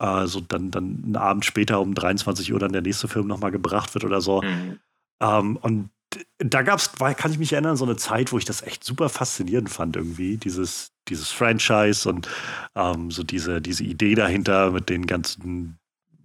äh, 0.01 0.27
so 0.27 0.41
dann, 0.41 0.71
dann 0.71 1.03
einen 1.05 1.17
Abend 1.17 1.45
später 1.45 1.81
um 1.81 1.95
23 1.95 2.53
Uhr 2.53 2.59
dann 2.59 2.73
der 2.73 2.83
nächste 2.83 3.09
Film 3.09 3.27
nochmal 3.27 3.51
gebracht 3.51 3.95
wird 3.95 4.05
oder 4.05 4.21
so. 4.21 4.43
Mhm. 4.43 4.79
Ähm, 5.21 5.57
und 5.57 5.91
da 6.39 6.63
gab 6.63 6.79
es, 6.79 6.93
kann 6.93 7.33
ich 7.33 7.39
mich 7.39 7.53
erinnern, 7.53 7.77
so 7.77 7.85
eine 7.85 7.97
Zeit, 7.97 8.33
wo 8.33 8.39
ich 8.39 8.45
das 8.45 8.63
echt 8.63 8.85
super 8.85 9.09
faszinierend 9.09 9.71
fand, 9.71 9.97
irgendwie, 9.97 10.37
dieses, 10.37 10.93
dieses 11.09 11.31
Franchise 11.31 12.09
und 12.09 12.29
ähm, 12.75 13.11
so 13.11 13.23
diese, 13.23 13.61
diese 13.61 13.85
Idee 13.85 14.15
dahinter 14.15 14.71
mit 14.73 14.89
den 14.89 15.07
ganzen 15.07 15.79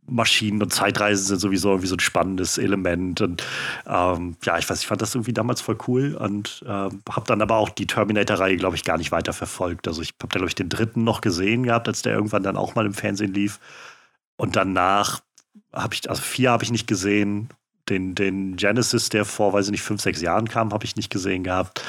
Maschinen 0.10 0.64
und 0.64 0.74
Zeitreisen 0.74 1.26
sind 1.26 1.40
sowieso 1.40 1.70
irgendwie 1.70 1.88
so 1.88 1.96
ein 1.96 2.00
spannendes 2.00 2.58
Element. 2.58 3.22
Und 3.22 3.44
ähm, 3.86 4.38
ja, 4.44 4.58
ich 4.58 4.70
weiß, 4.70 4.80
ich 4.80 4.88
fand 4.88 5.02
das 5.02 5.14
irgendwie 5.14 5.34
damals 5.34 5.62
voll 5.62 5.78
cool 5.88 6.16
und 6.16 6.64
ähm, 6.66 7.02
habe 7.10 7.26
dann 7.28 7.42
aber 7.42 7.58
auch 7.58 7.70
die 7.70 7.88
Terminator-Reihe, 7.88 8.58
glaube 8.58 8.76
ich, 8.76 8.84
gar 8.84 8.98
nicht 8.98 9.12
weiter 9.12 9.34
verfolgt. 9.34 9.88
Also 9.88 10.02
ich 10.02 10.14
habe 10.22 10.32
da, 10.32 10.40
glaube 10.40 10.48
ich, 10.48 10.56
den 10.56 10.70
dritten 10.70 11.04
noch 11.04 11.22
gesehen 11.22 11.64
gehabt, 11.64 11.88
als 11.88 12.02
der 12.02 12.14
irgendwann 12.14 12.44
dann 12.44 12.58
auch 12.58 12.76
mal 12.76 12.86
im 12.86 12.94
Fernsehen 12.94 13.34
lief. 13.34 13.60
Und 14.38 14.56
danach 14.56 15.22
habe 15.74 15.94
ich, 15.94 16.10
also 16.10 16.22
vier 16.22 16.52
habe 16.52 16.64
ich 16.64 16.72
nicht 16.72 16.88
gesehen. 16.88 17.50
Den, 17.90 18.16
den 18.16 18.56
Genesis, 18.58 19.10
der 19.10 19.26
vor, 19.26 19.54
weiß 19.54 19.66
ich 19.66 19.72
nicht, 19.72 19.82
fünf, 19.82 20.02
sechs 20.02 20.22
Jahren 20.22 20.50
kam, 20.50 20.74
habe 20.74 20.86
ich 20.86 20.96
nicht 20.96 21.10
gesehen 21.10 21.44
gehabt. 21.44 21.82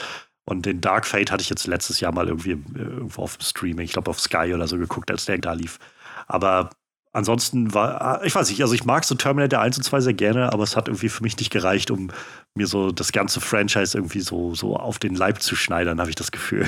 Und 0.45 0.65
den 0.65 0.81
Dark 0.81 1.07
Fate 1.07 1.31
hatte 1.31 1.43
ich 1.43 1.51
jetzt 1.51 1.67
letztes 1.67 2.01
Jahr 2.01 2.13
mal 2.13 2.29
irgendwie 2.29 2.53
irgendwo 2.75 3.23
auf 3.23 3.37
dem 3.37 3.45
Streaming, 3.45 3.85
ich 3.85 3.93
glaube 3.93 4.11
auf 4.11 4.21
Sky 4.21 4.55
oder 4.55 4.67
so 4.67 4.79
geguckt, 4.79 5.11
als 5.11 5.27
der 5.27 5.39
da 5.39 5.53
lief. 5.53 5.79
Aber 6.27 6.71
ansonsten 7.13 7.75
war, 7.75 8.01
ah, 8.01 8.21
ich 8.25 8.35
weiß 8.35 8.49
nicht, 8.49 8.63
also 8.63 8.75
ich 8.75 8.85
mag 8.85 9.05
so 9.05 9.15
Terminator 9.15 9.61
1 9.61 9.77
und 9.77 9.83
2 9.83 10.01
sehr 10.01 10.15
gerne, 10.15 10.53
aber 10.53 10.63
es 10.63 10.77
hat 10.77 10.89
irgendwie 10.89 11.09
für 11.09 11.23
mich 11.23 11.37
nicht 11.37 11.51
gereicht, 11.51 11.91
um 11.91 12.11
mir 12.55 12.67
so 12.67 12.93
das 12.93 13.13
ganze 13.13 13.41
Franchise 13.41 13.97
irgendwie 13.97 14.21
so, 14.21 14.55
so 14.55 14.77
auf 14.77 14.99
den 14.99 15.15
Leib 15.15 15.43
zu 15.43 15.57
schneidern, 15.57 16.01
habe 16.01 16.11
ich 16.11 16.17
das 16.17 16.33
Gefühl. 16.33 16.67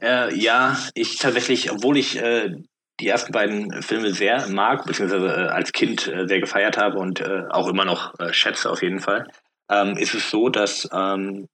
Äh, 0.00 0.32
ja, 0.38 0.78
ich 0.94 1.18
tatsächlich, 1.18 1.72
obwohl 1.72 1.96
ich 1.96 2.22
äh, 2.22 2.54
die 3.00 3.08
ersten 3.08 3.32
beiden 3.32 3.82
Filme 3.82 4.12
sehr 4.12 4.48
mag, 4.48 4.84
beziehungsweise 4.86 5.26
äh, 5.26 5.48
als 5.48 5.72
Kind 5.72 6.08
äh, 6.08 6.26
sehr 6.26 6.40
gefeiert 6.40 6.76
habe 6.76 6.98
und 6.98 7.20
äh, 7.20 7.44
auch 7.50 7.68
immer 7.68 7.84
noch 7.84 8.18
äh, 8.18 8.32
schätze 8.32 8.70
auf 8.70 8.82
jeden 8.82 9.00
Fall, 9.00 9.28
ähm, 9.70 9.96
ist 9.96 10.14
es 10.14 10.30
so, 10.30 10.48
dass 10.48 10.88
ähm, 10.92 11.48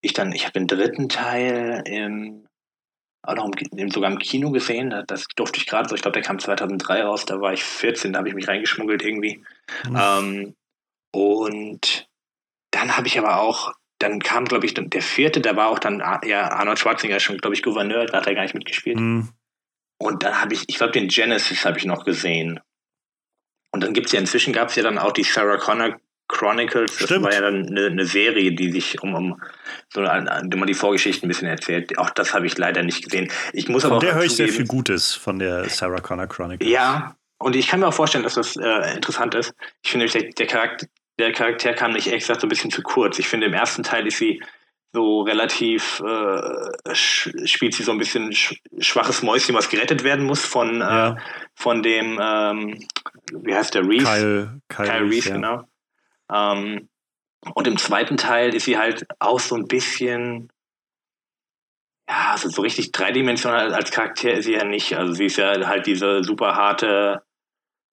ich 0.00 0.12
dann, 0.12 0.32
ich 0.32 0.44
habe 0.44 0.52
den 0.52 0.66
dritten 0.66 1.08
Teil 1.08 1.82
im 1.86 2.46
auch 3.22 3.34
noch 3.34 3.50
im, 3.76 3.90
sogar 3.90 4.10
im 4.10 4.18
Kino 4.18 4.50
gesehen. 4.50 5.04
Das 5.06 5.26
durfte 5.36 5.58
ich 5.58 5.66
gerade 5.66 5.88
so. 5.88 5.94
Ich 5.94 6.02
glaube, 6.02 6.14
der 6.14 6.22
kam 6.22 6.38
2003 6.38 7.02
raus. 7.02 7.26
Da 7.26 7.40
war 7.40 7.52
ich 7.52 7.62
14, 7.62 8.12
da 8.12 8.20
habe 8.20 8.28
ich 8.28 8.34
mich 8.34 8.48
reingeschmuggelt 8.48 9.02
irgendwie. 9.02 9.44
Mhm. 9.86 9.98
Ähm, 10.00 10.54
und 11.12 12.08
dann 12.70 12.96
habe 12.96 13.08
ich 13.08 13.18
aber 13.18 13.40
auch, 13.40 13.74
dann 13.98 14.20
kam, 14.20 14.46
glaube 14.46 14.64
ich, 14.64 14.72
der 14.74 15.02
vierte, 15.02 15.40
da 15.40 15.54
war 15.56 15.68
auch 15.68 15.78
dann 15.78 15.98
ja, 16.24 16.50
Arnold 16.50 16.78
Schwarzenegger 16.78 17.20
schon, 17.20 17.36
glaube 17.36 17.54
ich, 17.54 17.62
Gouverneur, 17.62 18.06
da 18.06 18.18
hat 18.18 18.26
er 18.26 18.34
gar 18.34 18.42
nicht 18.42 18.54
mitgespielt. 18.54 18.98
Mhm. 18.98 19.28
Und 20.02 20.22
dann 20.22 20.40
habe 20.40 20.54
ich, 20.54 20.64
ich 20.66 20.76
glaube, 20.76 20.92
den 20.92 21.08
Genesis 21.08 21.64
habe 21.64 21.78
ich 21.78 21.84
noch 21.84 22.04
gesehen. 22.04 22.58
Und 23.70 23.84
dann 23.84 23.92
gibt 23.92 24.06
es 24.06 24.12
ja 24.12 24.20
inzwischen, 24.20 24.52
gab 24.52 24.70
es 24.70 24.76
ja 24.76 24.82
dann 24.82 24.98
auch 24.98 25.12
die 25.12 25.22
Sarah 25.22 25.58
Connor 25.58 26.00
Chronicles, 26.26 26.96
das 26.96 27.06
Stimmt. 27.06 27.24
war 27.24 27.32
ja 27.32 27.40
dann 27.40 27.66
eine, 27.68 27.86
eine, 27.86 28.06
Serie, 28.06 28.52
die 28.52 28.70
sich 28.70 29.02
um, 29.02 29.14
um 29.14 29.42
so 29.92 30.00
eine, 30.00 30.42
die 30.44 30.56
man 30.56 30.68
die 30.68 30.74
Vorgeschichte 30.74 31.26
ein 31.26 31.28
bisschen 31.28 31.48
erzählt. 31.48 31.98
Auch 31.98 32.10
das 32.10 32.32
habe 32.32 32.46
ich 32.46 32.56
leider 32.56 32.82
nicht 32.82 33.04
gesehen. 33.04 33.30
Ich 33.52 33.68
muss 33.68 33.82
von 33.82 33.92
aber 33.92 34.00
der 34.00 34.14
höre 34.14 34.24
ich 34.24 34.36
sehr 34.36 34.48
viel 34.48 34.66
Gutes 34.66 35.14
von 35.14 35.38
der 35.38 35.68
Sarah 35.68 36.00
Connor 36.00 36.28
Chronicles. 36.28 36.70
Ja, 36.70 37.16
und 37.38 37.56
ich 37.56 37.66
kann 37.66 37.80
mir 37.80 37.88
auch 37.88 37.94
vorstellen, 37.94 38.24
dass 38.24 38.34
das 38.34 38.56
äh, 38.56 38.94
interessant 38.94 39.34
ist. 39.34 39.52
Ich 39.82 39.90
finde, 39.90 40.06
der, 40.06 40.22
der, 40.22 40.46
Charakter, 40.46 40.86
der 41.18 41.32
Charakter 41.32 41.74
kam 41.74 41.92
nicht 41.92 42.06
exakt 42.06 42.40
so 42.40 42.46
ein 42.46 42.50
bisschen 42.50 42.70
zu 42.70 42.82
kurz. 42.82 43.18
Ich 43.18 43.28
finde, 43.28 43.46
im 43.46 43.54
ersten 43.54 43.82
Teil 43.82 44.06
ist 44.06 44.18
sie 44.18 44.40
so 44.92 45.22
relativ, 45.22 46.00
äh, 46.00 46.94
spielt 46.94 47.74
sie 47.74 47.84
so 47.84 47.92
ein 47.92 47.98
bisschen 47.98 48.32
schwaches 48.32 49.22
Mäuschen, 49.22 49.54
was 49.54 49.68
gerettet 49.68 50.02
werden 50.02 50.26
muss 50.26 50.44
von, 50.44 50.80
äh, 50.80 50.84
ja. 50.84 51.08
äh, 51.10 51.16
von 51.54 51.82
dem, 51.82 52.18
ähm, 52.20 52.86
wie 53.32 53.54
heißt 53.54 53.74
der, 53.74 53.86
Reese? 53.86 54.04
Kyle, 54.04 54.60
Kyle, 54.68 54.88
Kyle 54.88 55.10
Reese, 55.10 55.28
ja. 55.28 55.34
genau. 55.36 55.68
Ähm, 56.32 56.88
und 57.54 57.66
im 57.66 57.76
zweiten 57.78 58.16
Teil 58.16 58.54
ist 58.54 58.64
sie 58.64 58.78
halt 58.78 59.06
auch 59.18 59.40
so 59.40 59.54
ein 59.54 59.66
bisschen, 59.66 60.52
ja, 62.08 62.32
also 62.32 62.48
so 62.48 62.62
richtig 62.62 62.92
dreidimensional 62.92 63.72
als 63.72 63.90
Charakter 63.90 64.32
ist 64.32 64.44
sie 64.44 64.54
ja 64.54 64.64
nicht. 64.64 64.96
Also 64.96 65.12
sie 65.12 65.26
ist 65.26 65.36
ja 65.36 65.66
halt 65.66 65.86
diese 65.86 66.24
super 66.24 66.56
harte 66.56 67.22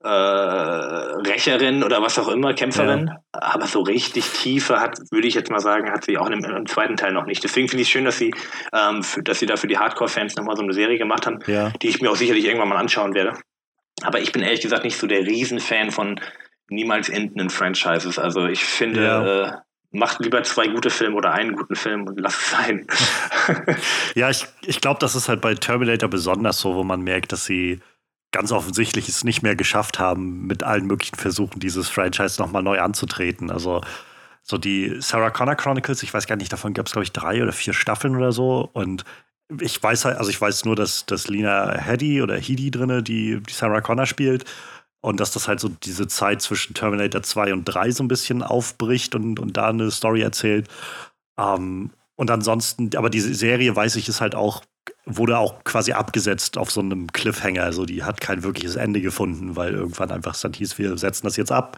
äh, 0.08 1.30
Rächerin 1.30 1.84
oder 1.84 2.02
was 2.02 2.18
auch 2.18 2.30
immer, 2.30 2.54
Kämpferin. 2.54 3.08
Ja. 3.08 3.20
Aber 3.34 3.68
so 3.68 3.82
richtig 3.82 4.30
Tiefe 4.32 4.80
hat, 4.80 5.00
würde 5.12 5.28
ich 5.28 5.34
jetzt 5.34 5.52
mal 5.52 5.60
sagen, 5.60 5.92
hat 5.92 6.06
sie 6.06 6.18
auch 6.18 6.30
im, 6.30 6.44
im 6.44 6.66
zweiten 6.66 6.96
Teil 6.96 7.12
noch 7.12 7.26
nicht. 7.26 7.44
Deswegen 7.44 7.68
finde 7.68 7.82
ich 7.82 7.90
es 7.90 7.92
schön, 7.92 8.06
dass 8.06 8.18
sie, 8.18 8.34
ähm, 8.74 9.04
für, 9.04 9.22
dass 9.22 9.40
sie 9.40 9.46
da 9.46 9.58
für 9.58 9.68
die 9.68 9.78
Hardcore-Fans 9.78 10.36
nochmal 10.38 10.56
so 10.56 10.64
eine 10.64 10.74
Serie 10.74 10.98
gemacht 10.98 11.26
haben, 11.26 11.40
ja. 11.48 11.72
die 11.82 11.90
ich 11.90 12.02
mir 12.02 12.10
auch 12.10 12.16
sicherlich 12.16 12.46
irgendwann 12.46 12.70
mal 12.70 12.78
anschauen 12.78 13.14
werde. 13.14 13.34
Aber 14.04 14.20
ich 14.22 14.32
bin 14.32 14.44
ehrlich 14.44 14.62
gesagt 14.62 14.84
nicht 14.84 14.98
so 14.98 15.08
der 15.08 15.26
Riesenfan 15.26 15.92
von 15.92 16.20
niemals 16.70 17.10
endenden 17.10 17.50
Franchises. 17.50 18.18
Also 18.18 18.46
ich 18.46 18.64
finde, 18.64 19.04
ja. 19.04 19.46
äh, 19.46 19.52
macht 19.92 20.20
lieber 20.20 20.44
zwei 20.44 20.68
gute 20.68 20.90
Filme 20.90 21.16
oder 21.16 21.34
einen 21.34 21.56
guten 21.56 21.76
Film 21.76 22.08
und 22.08 22.20
lasst 22.20 22.42
es 22.42 22.52
sein. 22.52 22.88
ja, 24.16 24.30
ich, 24.30 24.46
ich 24.66 24.80
glaube, 24.80 25.00
das 25.00 25.16
ist 25.16 25.28
halt 25.28 25.42
bei 25.42 25.54
Terminator 25.56 26.10
besonders 26.10 26.60
so, 26.60 26.76
wo 26.76 26.84
man 26.84 27.02
merkt, 27.02 27.32
dass 27.32 27.46
sie 27.46 27.82
ganz 28.32 28.52
offensichtlich 28.52 29.08
es 29.10 29.24
nicht 29.24 29.42
mehr 29.42 29.56
geschafft 29.56 30.00
haben, 30.00 30.48
mit 30.48 30.64
allen 30.64 30.86
möglichen 30.86 31.16
Versuchen 31.16 31.60
dieses 31.60 31.90
Franchise 31.90 32.42
nochmal 32.42 32.64
neu 32.64 32.80
anzutreten. 32.80 33.50
Also 33.52 33.82
so 34.44 34.58
die 34.58 34.98
Sarah 35.00 35.30
Connor 35.30 35.56
Chronicles, 35.56 36.04
ich 36.04 36.14
weiß 36.14 36.28
gar 36.28 36.36
nicht, 36.36 36.52
davon 36.52 36.74
gab 36.74 36.88
es, 36.88 36.94
glaube 36.94 37.04
ich, 37.04 37.12
drei 37.12 37.42
oder 37.42 37.54
vier 37.54 37.74
Staffeln 37.74 38.16
oder 38.16 38.32
so. 38.32 38.70
Und 38.74 39.04
ich 39.62 39.82
weiß 39.82 40.06
halt, 40.06 40.18
also 40.18 40.30
ich 40.30 40.40
weiß 40.40 40.66
nur, 40.66 40.76
dass, 40.76 41.06
dass 41.06 41.28
Lina 41.28 41.78
Headey 41.78 42.22
oder 42.22 42.38
Headey 42.38 42.72
drinne, 42.72 43.04
die, 43.04 43.42
die 43.42 43.54
Sarah 43.54 43.82
Connor 43.82 44.06
spielt. 44.06 44.46
Und 45.00 45.20
dass 45.20 45.32
das 45.32 45.48
halt 45.48 45.60
so 45.60 45.70
diese 45.70 46.08
Zeit 46.08 46.42
zwischen 46.42 46.74
Terminator 46.74 47.22
2 47.22 47.54
und 47.54 47.66
3 47.66 47.92
so 47.92 48.04
ein 48.04 48.08
bisschen 48.08 48.44
aufbricht 48.44 49.16
und, 49.16 49.40
und 49.40 49.56
da 49.56 49.70
eine 49.70 49.92
Story 49.92 50.22
erzählt. 50.22 50.68
Ähm, 51.38 51.92
und 52.16 52.32
ansonsten, 52.32 52.90
aber 52.98 53.10
diese 53.10 53.34
Serie, 53.34 53.76
weiß 53.76 53.96
ich, 53.96 54.10
ist 54.10 54.22
halt 54.22 54.36
auch 54.36 54.64
wurde 55.06 55.38
auch 55.38 55.64
quasi 55.64 55.94
abgesetzt 55.94 56.58
auf 56.58 56.70
so 56.70 56.82
einem 56.82 57.08
Cliffhanger. 57.08 57.64
Also 57.64 57.86
die 57.86 58.04
hat 58.04 58.20
kein 58.20 58.44
wirkliches 58.44 58.76
Ende 58.76 59.02
gefunden, 59.02 59.56
weil 59.56 59.74
irgendwann 59.74 60.12
einfach 60.12 60.40
dann 60.40 60.54
hieß, 60.54 60.78
wir 60.78 60.98
setzen 60.98 61.26
das 61.26 61.38
jetzt 61.38 61.52
ab. 61.52 61.78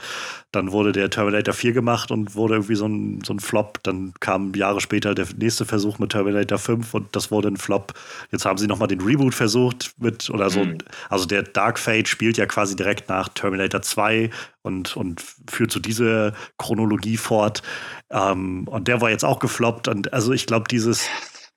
Dann 0.51 0.71
wurde 0.71 0.91
der 0.91 1.09
Terminator 1.09 1.53
4 1.53 1.73
gemacht 1.73 2.09
und 2.09 2.35
wurde 2.35 2.55
irgendwie 2.55 2.75
so 2.75 2.87
ein, 2.87 3.21
so 3.23 3.33
ein 3.33 3.39
Flop. 3.39 3.83
Dann 3.83 4.13
kam 4.19 4.53
Jahre 4.55 4.81
später 4.81 5.13
der 5.13 5.27
nächste 5.37 5.65
Versuch 5.65 5.99
mit 5.99 6.11
Terminator 6.11 6.57
5 6.57 6.93
und 6.93 7.15
das 7.15 7.29
wurde 7.29 7.49
ein 7.49 7.57
Flop. 7.57 7.93
Jetzt 8.31 8.45
haben 8.45 8.57
sie 8.57 8.67
nochmal 8.67 8.87
den 8.87 9.01
Reboot 9.01 9.35
versucht 9.35 9.93
mit 9.99 10.29
oder 10.29 10.49
so. 10.49 10.63
Mhm. 10.65 10.79
Also 11.09 11.25
der 11.25 11.43
Dark 11.43 11.77
Fate 11.77 12.07
spielt 12.07 12.37
ja 12.37 12.47
quasi 12.47 12.75
direkt 12.75 13.09
nach 13.09 13.29
Terminator 13.29 13.81
2 13.81 14.31
und, 14.63 14.97
und 14.97 15.23
führt 15.49 15.71
so 15.71 15.79
diese 15.79 16.33
Chronologie 16.57 17.17
fort. 17.17 17.61
Ähm, 18.09 18.67
und 18.67 18.87
der 18.87 19.01
war 19.01 19.11
jetzt 19.11 19.23
auch 19.23 19.39
gefloppt. 19.39 19.87
Und 19.87 20.13
also 20.13 20.33
ich 20.33 20.47
glaube, 20.47 20.65
dieses 20.69 21.07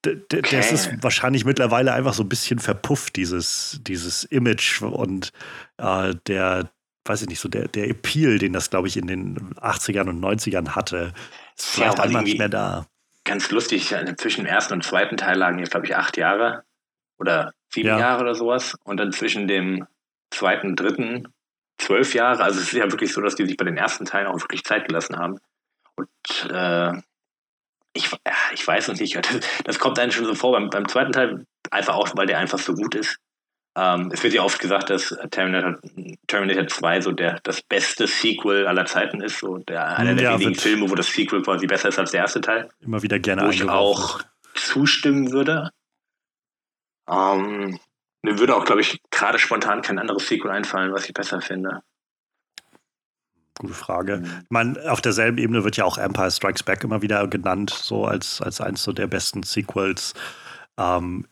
okay. 0.07 0.43
das 0.51 0.73
ist 0.73 1.03
wahrscheinlich 1.03 1.45
mittlerweile 1.45 1.93
einfach 1.93 2.15
so 2.15 2.23
ein 2.23 2.29
bisschen 2.29 2.59
verpufft, 2.59 3.17
dieses, 3.17 3.81
dieses 3.83 4.25
Image 4.25 4.83
und 4.83 5.33
äh, 5.79 6.15
der, 6.27 6.71
weiß 7.05 7.23
ich 7.23 7.29
nicht, 7.29 7.41
so 7.41 7.49
der, 7.49 7.69
der 7.69 7.89
Appeal, 7.89 8.39
den 8.39 8.53
das, 8.53 8.71
glaube 8.71 8.89
ich, 8.89 8.97
in 8.97 9.07
den 9.07 9.55
80ern 9.55 10.09
und 10.09 10.21
90ern 10.21 10.71
hatte, 10.71 11.13
ist 11.57 11.71
vielleicht 11.71 11.99
ja, 11.99 12.05
einfach 12.05 12.23
nicht 12.23 12.39
mehr 12.39 12.49
da. 12.49 12.87
Ganz 13.25 13.51
lustig, 13.51 13.95
zwischen 14.17 14.45
dem 14.45 14.47
ersten 14.47 14.75
und 14.75 14.85
zweiten 14.85 15.17
Teil 15.17 15.39
lagen 15.39 15.59
jetzt, 15.59 15.71
glaube 15.71 15.87
ich, 15.87 15.97
acht 15.97 16.17
Jahre 16.17 16.65
oder 17.19 17.53
sieben 17.69 17.89
ja. 17.89 17.99
Jahre 17.99 18.23
oder 18.23 18.35
sowas. 18.35 18.77
Und 18.85 18.97
dann 18.99 19.13
zwischen 19.13 19.47
dem 19.47 19.87
zweiten 20.31 20.69
und 20.69 20.77
dritten 20.77 21.29
zwölf 21.79 22.15
Jahre. 22.15 22.43
Also 22.43 22.61
es 22.61 22.67
ist 22.67 22.73
ja 22.73 22.91
wirklich 22.91 23.13
so, 23.13 23.21
dass 23.21 23.35
die 23.35 23.47
sich 23.47 23.57
bei 23.57 23.65
den 23.65 23.77
ersten 23.77 24.05
Teilen 24.05 24.27
auch 24.27 24.41
wirklich 24.41 24.65
Zeit 24.65 24.87
gelassen 24.89 25.17
haben. 25.17 25.39
Und 25.95 26.51
äh, 26.51 26.93
ich, 27.93 28.11
ich 28.55 28.67
weiß 28.67 28.89
noch 28.89 28.99
nicht, 28.99 29.19
das 29.65 29.79
kommt 29.79 29.99
einem 29.99 30.13
schon 30.13 30.25
so 30.25 30.35
vor 30.35 30.53
beim, 30.53 30.71
beim 30.71 30.89
zweiten 30.89 31.13
Teil, 31.13 31.47
einfach 31.71 31.95
auch, 31.95 32.09
weil 32.17 32.27
der 32.27 32.39
einfach 32.39 32.59
so 32.59 32.75
gut 32.75 32.95
ist. 32.95 33.19
Ähm, 33.75 34.11
es 34.13 34.23
wird 34.23 34.35
ja 34.35 34.43
oft 34.43 34.59
gesagt, 34.59 34.91
dass 34.91 35.17
Terminator, 35.31 35.79
Terminator 36.27 36.67
2 36.67 37.01
so 37.01 37.13
der, 37.13 37.41
das 37.43 37.63
beste 37.63 38.07
Sequel 38.07 38.67
aller 38.67 38.85
Zeiten 38.85 39.23
ist, 39.23 39.39
so 39.39 39.59
der, 39.59 39.97
einer 39.97 40.15
der 40.15 40.25
ja, 40.25 40.35
wenigen 40.35 40.55
Filme, 40.55 40.91
wo 40.91 40.95
das 40.95 41.11
Sequel 41.11 41.43
quasi 41.43 41.67
besser 41.67 41.89
ist 41.89 41.99
als 41.99 42.11
der 42.11 42.21
erste 42.21 42.43
Teil. 42.43 42.69
Immer 42.81 43.03
wieder 43.03 43.19
gerne 43.19 43.47
Wo 43.47 43.51
ich 43.51 43.67
auch 43.67 44.21
zustimmen 44.55 45.33
würde. 45.33 45.71
Ähm, 47.09 47.79
mir 48.23 48.39
würde 48.39 48.55
auch, 48.55 48.67
glaube 48.67 48.83
ich, 48.83 49.01
gerade 49.11 49.39
spontan 49.39 49.81
kein 49.81 49.99
anderes 49.99 50.29
Sequel 50.29 50.51
einfallen, 50.51 50.93
was 50.93 51.07
ich 51.07 51.15
besser 51.15 51.41
finde. 51.41 51.83
Gute 53.63 53.75
Frage. 53.75 54.17
Mhm. 54.17 54.45
Meine, 54.49 54.91
auf 54.91 55.01
derselben 55.01 55.39
Ebene 55.39 55.63
wird 55.63 55.77
ja 55.77 55.85
auch 55.85 55.97
Empire 55.97 56.33
Strikes 56.33 56.65
Back 56.65 56.83
immer 56.83 57.01
wieder 57.01 57.29
genannt, 57.29 57.71
so 57.71 58.05
als, 58.05 58.43
als 58.43 58.61
eines 58.61 58.83
so 58.83 58.93
der 58.93 59.07
besten 59.07 59.45
Sequels. 59.45 60.15
Ähm, 60.77 61.29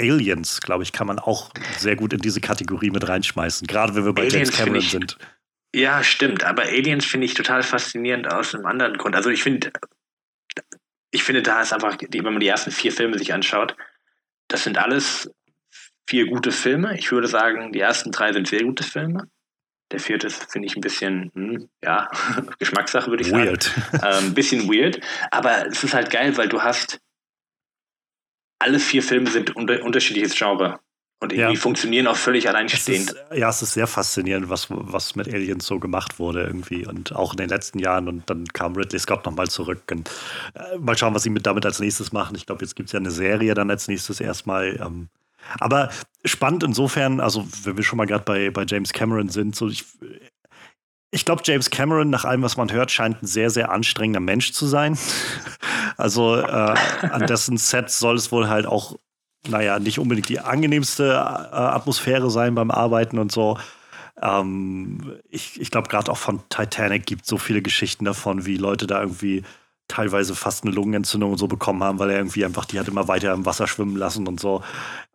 Aliens, 0.00 0.62
glaube 0.62 0.82
ich, 0.82 0.92
kann 0.92 1.06
man 1.06 1.18
auch 1.18 1.50
sehr 1.76 1.94
gut 1.94 2.14
in 2.14 2.20
diese 2.20 2.40
Kategorie 2.40 2.90
mit 2.90 3.06
reinschmeißen, 3.06 3.66
gerade 3.66 3.94
wenn 3.94 4.06
wir 4.06 4.14
bei 4.14 4.22
Aliens 4.22 4.48
James 4.48 4.56
Cameron 4.56 4.76
ich, 4.76 4.90
sind. 4.90 5.18
Ja, 5.74 6.02
stimmt, 6.02 6.42
aber 6.42 6.62
Aliens 6.62 7.04
finde 7.04 7.26
ich 7.26 7.34
total 7.34 7.62
faszinierend 7.62 8.32
aus 8.32 8.54
einem 8.54 8.64
anderen 8.64 8.96
Grund. 8.96 9.14
Also 9.14 9.28
ich 9.28 9.42
finde, 9.42 9.70
ich 11.10 11.22
finde, 11.22 11.42
da 11.42 11.60
ist 11.60 11.74
einfach, 11.74 11.98
wenn 12.00 12.24
man 12.24 12.40
die 12.40 12.48
ersten 12.48 12.70
vier 12.70 12.92
Filme 12.92 13.18
sich 13.18 13.34
anschaut, 13.34 13.76
das 14.46 14.64
sind 14.64 14.78
alles 14.78 15.30
vier 16.08 16.28
gute 16.28 16.50
Filme. 16.50 16.96
Ich 16.98 17.12
würde 17.12 17.28
sagen, 17.28 17.72
die 17.72 17.80
ersten 17.80 18.10
drei 18.10 18.32
sind 18.32 18.48
sehr 18.48 18.64
gute 18.64 18.84
Filme. 18.84 19.28
Der 19.90 20.00
vierte 20.00 20.26
ist, 20.26 20.50
finde 20.50 20.66
ich, 20.66 20.76
ein 20.76 20.80
bisschen, 20.80 21.30
hm, 21.34 21.68
ja, 21.82 22.10
Geschmackssache, 22.58 23.10
würde 23.10 23.22
ich 23.22 23.32
weird. 23.32 23.64
sagen. 23.64 24.02
Ein 24.02 24.24
ähm, 24.26 24.34
bisschen 24.34 24.68
weird. 24.68 25.00
Aber 25.30 25.66
es 25.66 25.82
ist 25.82 25.94
halt 25.94 26.10
geil, 26.10 26.36
weil 26.36 26.48
du 26.48 26.62
hast, 26.62 27.00
alle 28.58 28.78
vier 28.78 29.02
Filme 29.02 29.30
sind 29.30 29.56
unter, 29.56 29.82
unterschiedliches 29.82 30.34
Genre. 30.34 30.80
Und 31.20 31.32
irgendwie 31.32 31.54
ja. 31.54 31.60
funktionieren 31.60 32.06
auch 32.06 32.16
völlig 32.16 32.48
alleinstehend. 32.48 33.10
Es 33.10 33.16
ist, 33.16 33.38
ja, 33.38 33.48
es 33.48 33.62
ist 33.62 33.72
sehr 33.72 33.88
faszinierend, 33.88 34.50
was, 34.50 34.68
was 34.70 35.16
mit 35.16 35.26
Aliens 35.26 35.66
so 35.66 35.80
gemacht 35.80 36.20
wurde 36.20 36.44
irgendwie. 36.44 36.86
Und 36.86 37.14
auch 37.16 37.32
in 37.32 37.38
den 37.38 37.48
letzten 37.48 37.80
Jahren. 37.80 38.06
Und 38.06 38.30
dann 38.30 38.46
kam 38.46 38.76
Ridley 38.76 39.00
Scott 39.00 39.26
nochmal 39.26 39.48
zurück. 39.48 39.82
Und 39.90 40.08
äh, 40.54 40.78
mal 40.78 40.96
schauen, 40.96 41.14
was 41.14 41.24
sie 41.24 41.30
mit, 41.30 41.44
damit 41.44 41.66
als 41.66 41.80
nächstes 41.80 42.12
machen. 42.12 42.36
Ich 42.36 42.46
glaube, 42.46 42.62
jetzt 42.64 42.76
gibt 42.76 42.88
es 42.88 42.92
ja 42.92 43.00
eine 43.00 43.10
Serie 43.10 43.54
dann 43.54 43.68
als 43.68 43.88
nächstes 43.88 44.20
erstmal. 44.20 44.78
Ähm, 44.80 45.08
aber 45.58 45.90
spannend 46.24 46.62
insofern, 46.62 47.20
also 47.20 47.46
wenn 47.64 47.76
wir 47.76 47.84
schon 47.84 47.96
mal 47.96 48.06
gerade 48.06 48.24
bei, 48.24 48.50
bei 48.50 48.64
James 48.66 48.92
Cameron 48.92 49.28
sind, 49.28 49.56
so 49.56 49.68
ich, 49.68 49.84
ich 51.10 51.24
glaube, 51.24 51.42
James 51.44 51.70
Cameron, 51.70 52.10
nach 52.10 52.24
allem, 52.24 52.42
was 52.42 52.56
man 52.56 52.70
hört, 52.72 52.90
scheint 52.90 53.22
ein 53.22 53.26
sehr, 53.26 53.50
sehr 53.50 53.70
anstrengender 53.70 54.20
Mensch 54.20 54.52
zu 54.52 54.66
sein. 54.66 54.98
also 55.96 56.36
äh, 56.36 56.74
an 57.10 57.26
dessen 57.26 57.56
Set 57.56 57.90
soll 57.90 58.16
es 58.16 58.30
wohl 58.30 58.48
halt 58.48 58.66
auch 58.66 58.96
naja, 59.46 59.78
nicht 59.78 59.98
unbedingt 59.98 60.28
die 60.28 60.40
angenehmste 60.40 61.12
äh, 61.12 61.16
Atmosphäre 61.16 62.30
sein 62.30 62.54
beim 62.54 62.70
Arbeiten 62.70 63.18
und 63.18 63.32
so. 63.32 63.58
Ähm, 64.20 65.18
ich 65.28 65.60
ich 65.60 65.70
glaube, 65.70 65.88
gerade 65.88 66.10
auch 66.10 66.18
von 66.18 66.40
Titanic 66.48 67.06
gibt 67.06 67.22
es 67.22 67.28
so 67.28 67.38
viele 67.38 67.62
Geschichten 67.62 68.04
davon, 68.04 68.46
wie 68.46 68.56
Leute 68.56 68.86
da 68.86 69.00
irgendwie 69.00 69.44
teilweise 69.88 70.34
fast 70.34 70.64
eine 70.64 70.74
Lungenentzündung 70.74 71.32
und 71.32 71.38
so 71.38 71.48
bekommen 71.48 71.82
haben, 71.82 71.98
weil 71.98 72.10
er 72.10 72.18
irgendwie 72.18 72.44
einfach 72.44 72.66
die 72.66 72.78
hat 72.78 72.88
immer 72.88 73.08
weiter 73.08 73.32
im 73.32 73.46
Wasser 73.46 73.66
schwimmen 73.66 73.96
lassen 73.96 74.28
und 74.28 74.38
so. 74.38 74.62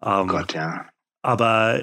Ähm, 0.04 0.22
oh 0.24 0.26
Gott, 0.26 0.54
ja. 0.54 0.86
Aber 1.22 1.82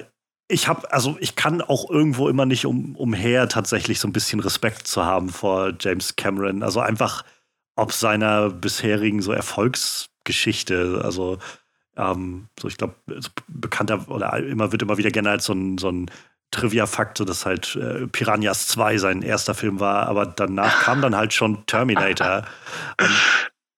ich 0.48 0.68
habe, 0.68 0.92
also 0.92 1.16
ich 1.20 1.36
kann 1.36 1.62
auch 1.62 1.88
irgendwo 1.88 2.28
immer 2.28 2.44
nicht 2.44 2.66
um, 2.66 2.96
umher, 2.96 3.48
tatsächlich 3.48 4.00
so 4.00 4.08
ein 4.08 4.12
bisschen 4.12 4.40
Respekt 4.40 4.86
zu 4.88 5.04
haben 5.04 5.28
vor 5.28 5.72
James 5.78 6.16
Cameron. 6.16 6.62
Also 6.62 6.80
einfach 6.80 7.24
ob 7.76 7.92
seiner 7.92 8.50
bisherigen 8.50 9.22
so 9.22 9.32
Erfolgsgeschichte. 9.32 11.00
Also 11.02 11.38
ähm, 11.96 12.48
so, 12.58 12.68
ich 12.68 12.76
glaube, 12.76 12.94
bekannter 13.48 14.08
oder 14.10 14.36
immer 14.38 14.72
wird 14.72 14.82
immer 14.82 14.98
wieder 14.98 15.10
gerne 15.10 15.30
als 15.30 15.46
so 15.46 15.54
ein, 15.54 15.78
so 15.78 15.90
ein 15.90 16.10
Trivia-Fakt, 16.50 17.18
so 17.18 17.24
dass 17.24 17.46
halt 17.46 17.76
äh, 17.76 18.06
Piranhas 18.06 18.68
2 18.68 18.98
sein 18.98 19.22
erster 19.22 19.54
Film 19.54 19.80
war, 19.80 20.06
aber 20.08 20.26
danach 20.26 20.82
kam 20.82 21.00
dann 21.00 21.16
halt 21.16 21.32
schon 21.32 21.64
Terminator. 21.66 22.44
Und 23.00 23.10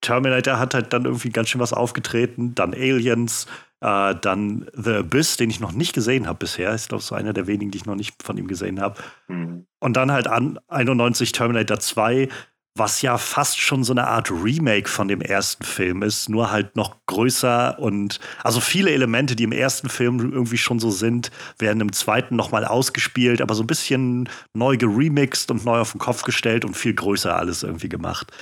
Terminator 0.00 0.58
hat 0.58 0.74
halt 0.74 0.92
dann 0.92 1.04
irgendwie 1.04 1.30
ganz 1.30 1.48
schön 1.48 1.60
was 1.60 1.72
aufgetreten, 1.72 2.54
dann 2.54 2.74
Aliens, 2.74 3.46
äh, 3.80 4.14
dann 4.14 4.66
The 4.74 4.96
Abyss, 4.96 5.36
den 5.36 5.50
ich 5.50 5.60
noch 5.60 5.72
nicht 5.72 5.92
gesehen 5.92 6.26
habe 6.26 6.38
bisher. 6.38 6.74
Ich 6.74 6.88
glaube, 6.88 7.02
so 7.02 7.14
einer 7.14 7.32
der 7.32 7.46
wenigen, 7.46 7.70
die 7.70 7.78
ich 7.78 7.86
noch 7.86 7.94
nicht 7.94 8.22
von 8.22 8.36
ihm 8.36 8.46
gesehen 8.46 8.80
habe. 8.80 9.00
Mhm. 9.28 9.66
Und 9.80 9.96
dann 9.96 10.12
halt 10.12 10.28
an 10.28 10.58
91 10.68 11.32
Terminator 11.32 11.78
2, 11.78 12.28
was 12.74 13.02
ja 13.02 13.18
fast 13.18 13.60
schon 13.60 13.84
so 13.84 13.92
eine 13.92 14.06
Art 14.06 14.30
Remake 14.30 14.88
von 14.88 15.08
dem 15.08 15.20
ersten 15.20 15.64
Film 15.64 16.02
ist, 16.02 16.28
nur 16.28 16.50
halt 16.50 16.74
noch 16.74 16.96
größer 17.06 17.78
und 17.78 18.18
also 18.42 18.60
viele 18.60 18.90
Elemente, 18.90 19.36
die 19.36 19.44
im 19.44 19.52
ersten 19.52 19.90
Film 19.90 20.32
irgendwie 20.32 20.56
schon 20.56 20.78
so 20.78 20.90
sind, 20.90 21.30
werden 21.58 21.80
im 21.80 21.92
zweiten 21.92 22.34
nochmal 22.34 22.64
ausgespielt, 22.64 23.42
aber 23.42 23.54
so 23.54 23.62
ein 23.62 23.66
bisschen 23.66 24.28
neu 24.54 24.76
geremixed 24.78 25.50
und 25.50 25.64
neu 25.64 25.80
auf 25.80 25.92
den 25.92 26.00
Kopf 26.00 26.22
gestellt 26.22 26.64
und 26.64 26.76
viel 26.76 26.94
größer 26.94 27.36
alles 27.36 27.62
irgendwie 27.62 27.90
gemacht. 27.90 28.32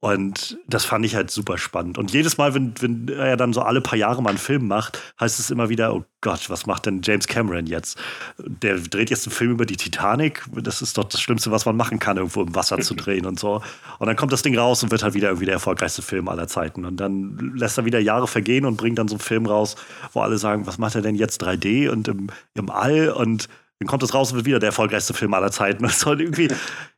Und 0.00 0.58
das 0.68 0.84
fand 0.84 1.04
ich 1.04 1.16
halt 1.16 1.28
super 1.28 1.58
spannend. 1.58 1.98
Und 1.98 2.12
jedes 2.12 2.38
Mal, 2.38 2.54
wenn, 2.54 2.72
wenn 2.80 3.08
er 3.08 3.36
dann 3.36 3.52
so 3.52 3.62
alle 3.62 3.80
paar 3.80 3.98
Jahre 3.98 4.22
mal 4.22 4.30
einen 4.30 4.38
Film 4.38 4.68
macht, 4.68 5.02
heißt 5.18 5.40
es 5.40 5.50
immer 5.50 5.70
wieder, 5.70 5.92
oh 5.92 6.04
Gott, 6.20 6.48
was 6.50 6.66
macht 6.66 6.86
denn 6.86 7.00
James 7.02 7.26
Cameron 7.26 7.66
jetzt? 7.66 7.98
Der 8.38 8.78
dreht 8.78 9.10
jetzt 9.10 9.26
einen 9.26 9.34
Film 9.34 9.50
über 9.50 9.66
die 9.66 9.76
Titanic. 9.76 10.44
Das 10.52 10.82
ist 10.82 10.98
doch 10.98 11.04
das 11.04 11.20
Schlimmste, 11.20 11.50
was 11.50 11.66
man 11.66 11.76
machen 11.76 11.98
kann, 11.98 12.16
irgendwo 12.16 12.42
im 12.42 12.54
Wasser 12.54 12.78
zu 12.78 12.94
drehen 12.96 13.26
und 13.26 13.40
so. 13.40 13.60
Und 13.98 14.06
dann 14.06 14.14
kommt 14.14 14.30
das 14.30 14.42
Ding 14.42 14.56
raus 14.56 14.84
und 14.84 14.92
wird 14.92 15.02
halt 15.02 15.14
wieder 15.14 15.30
irgendwie 15.30 15.46
der 15.46 15.54
erfolgreichste 15.54 16.02
Film 16.02 16.28
aller 16.28 16.46
Zeiten. 16.46 16.84
Und 16.84 16.98
dann 16.98 17.54
lässt 17.56 17.76
er 17.76 17.84
wieder 17.84 17.98
Jahre 17.98 18.28
vergehen 18.28 18.66
und 18.66 18.76
bringt 18.76 19.00
dann 19.00 19.08
so 19.08 19.16
einen 19.16 19.20
Film 19.20 19.46
raus, 19.46 19.74
wo 20.12 20.20
alle 20.20 20.38
sagen, 20.38 20.64
was 20.68 20.78
macht 20.78 20.94
er 20.94 21.02
denn 21.02 21.16
jetzt 21.16 21.42
3D 21.42 21.88
und 21.88 22.06
im, 22.06 22.28
im 22.54 22.70
All 22.70 23.10
und 23.10 23.48
dann 23.80 23.86
kommt 23.86 24.02
es 24.02 24.12
raus 24.12 24.30
und 24.30 24.36
wird 24.36 24.46
wieder 24.46 24.58
der 24.58 24.68
erfolgreichste 24.68 25.14
Film 25.14 25.34
aller 25.34 25.52
Zeiten. 25.52 25.86
Soll 25.88 26.20
irgendwie, 26.20 26.48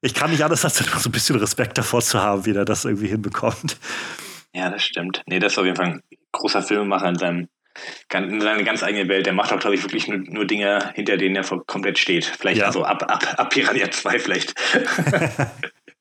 ich 0.01 0.15
kann 0.15 0.31
nicht 0.31 0.43
anders, 0.43 0.65
als 0.65 0.77
so 0.79 1.09
ein 1.09 1.13
bisschen 1.13 1.37
Respekt 1.37 1.77
davor 1.77 2.01
zu 2.01 2.21
haben, 2.23 2.47
wie 2.47 2.55
er 2.55 2.65
das 2.65 2.85
irgendwie 2.85 3.09
hinbekommt. 3.09 3.77
Ja, 4.55 4.71
das 4.71 4.83
stimmt. 4.83 5.23
Nee, 5.27 5.39
das 5.39 5.53
ist 5.53 5.59
auf 5.59 5.65
jeden 5.65 5.77
Fall 5.77 5.87
ein 5.87 6.03
großer 6.33 6.63
Filmemacher 6.63 7.09
in, 7.09 7.19
seinem, 7.19 7.49
in 8.13 8.41
seiner 8.41 8.63
ganz 8.63 8.83
eigenen 8.83 9.09
Welt. 9.09 9.27
Der 9.27 9.33
macht 9.33 9.53
auch, 9.53 9.59
glaube 9.59 9.77
ich, 9.77 9.83
wirklich 9.83 10.09
nur, 10.09 10.19
nur, 10.19 10.47
Dinge, 10.47 10.91
hinter 10.95 11.17
denen 11.17 11.37
er 11.37 11.45
komplett 11.67 11.99
steht. 11.99 12.25
Vielleicht 12.25 12.61
ja. 12.61 12.67
also 12.67 12.85
ab, 12.85 13.05
ab, 13.09 13.35
ab 13.37 13.51
Piranha 13.51 13.91
2 13.91 14.19
vielleicht. 14.19 14.55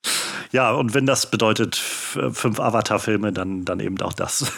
ja, 0.51 0.71
und 0.71 0.93
wenn 0.93 1.05
das 1.05 1.29
bedeutet 1.29 1.75
fünf 1.75 2.59
Avatar-Filme, 2.59 3.33
dann, 3.33 3.65
dann 3.65 3.79
eben 3.79 4.01
auch 4.01 4.13
das. 4.13 4.51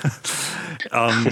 ähm, 0.92 1.28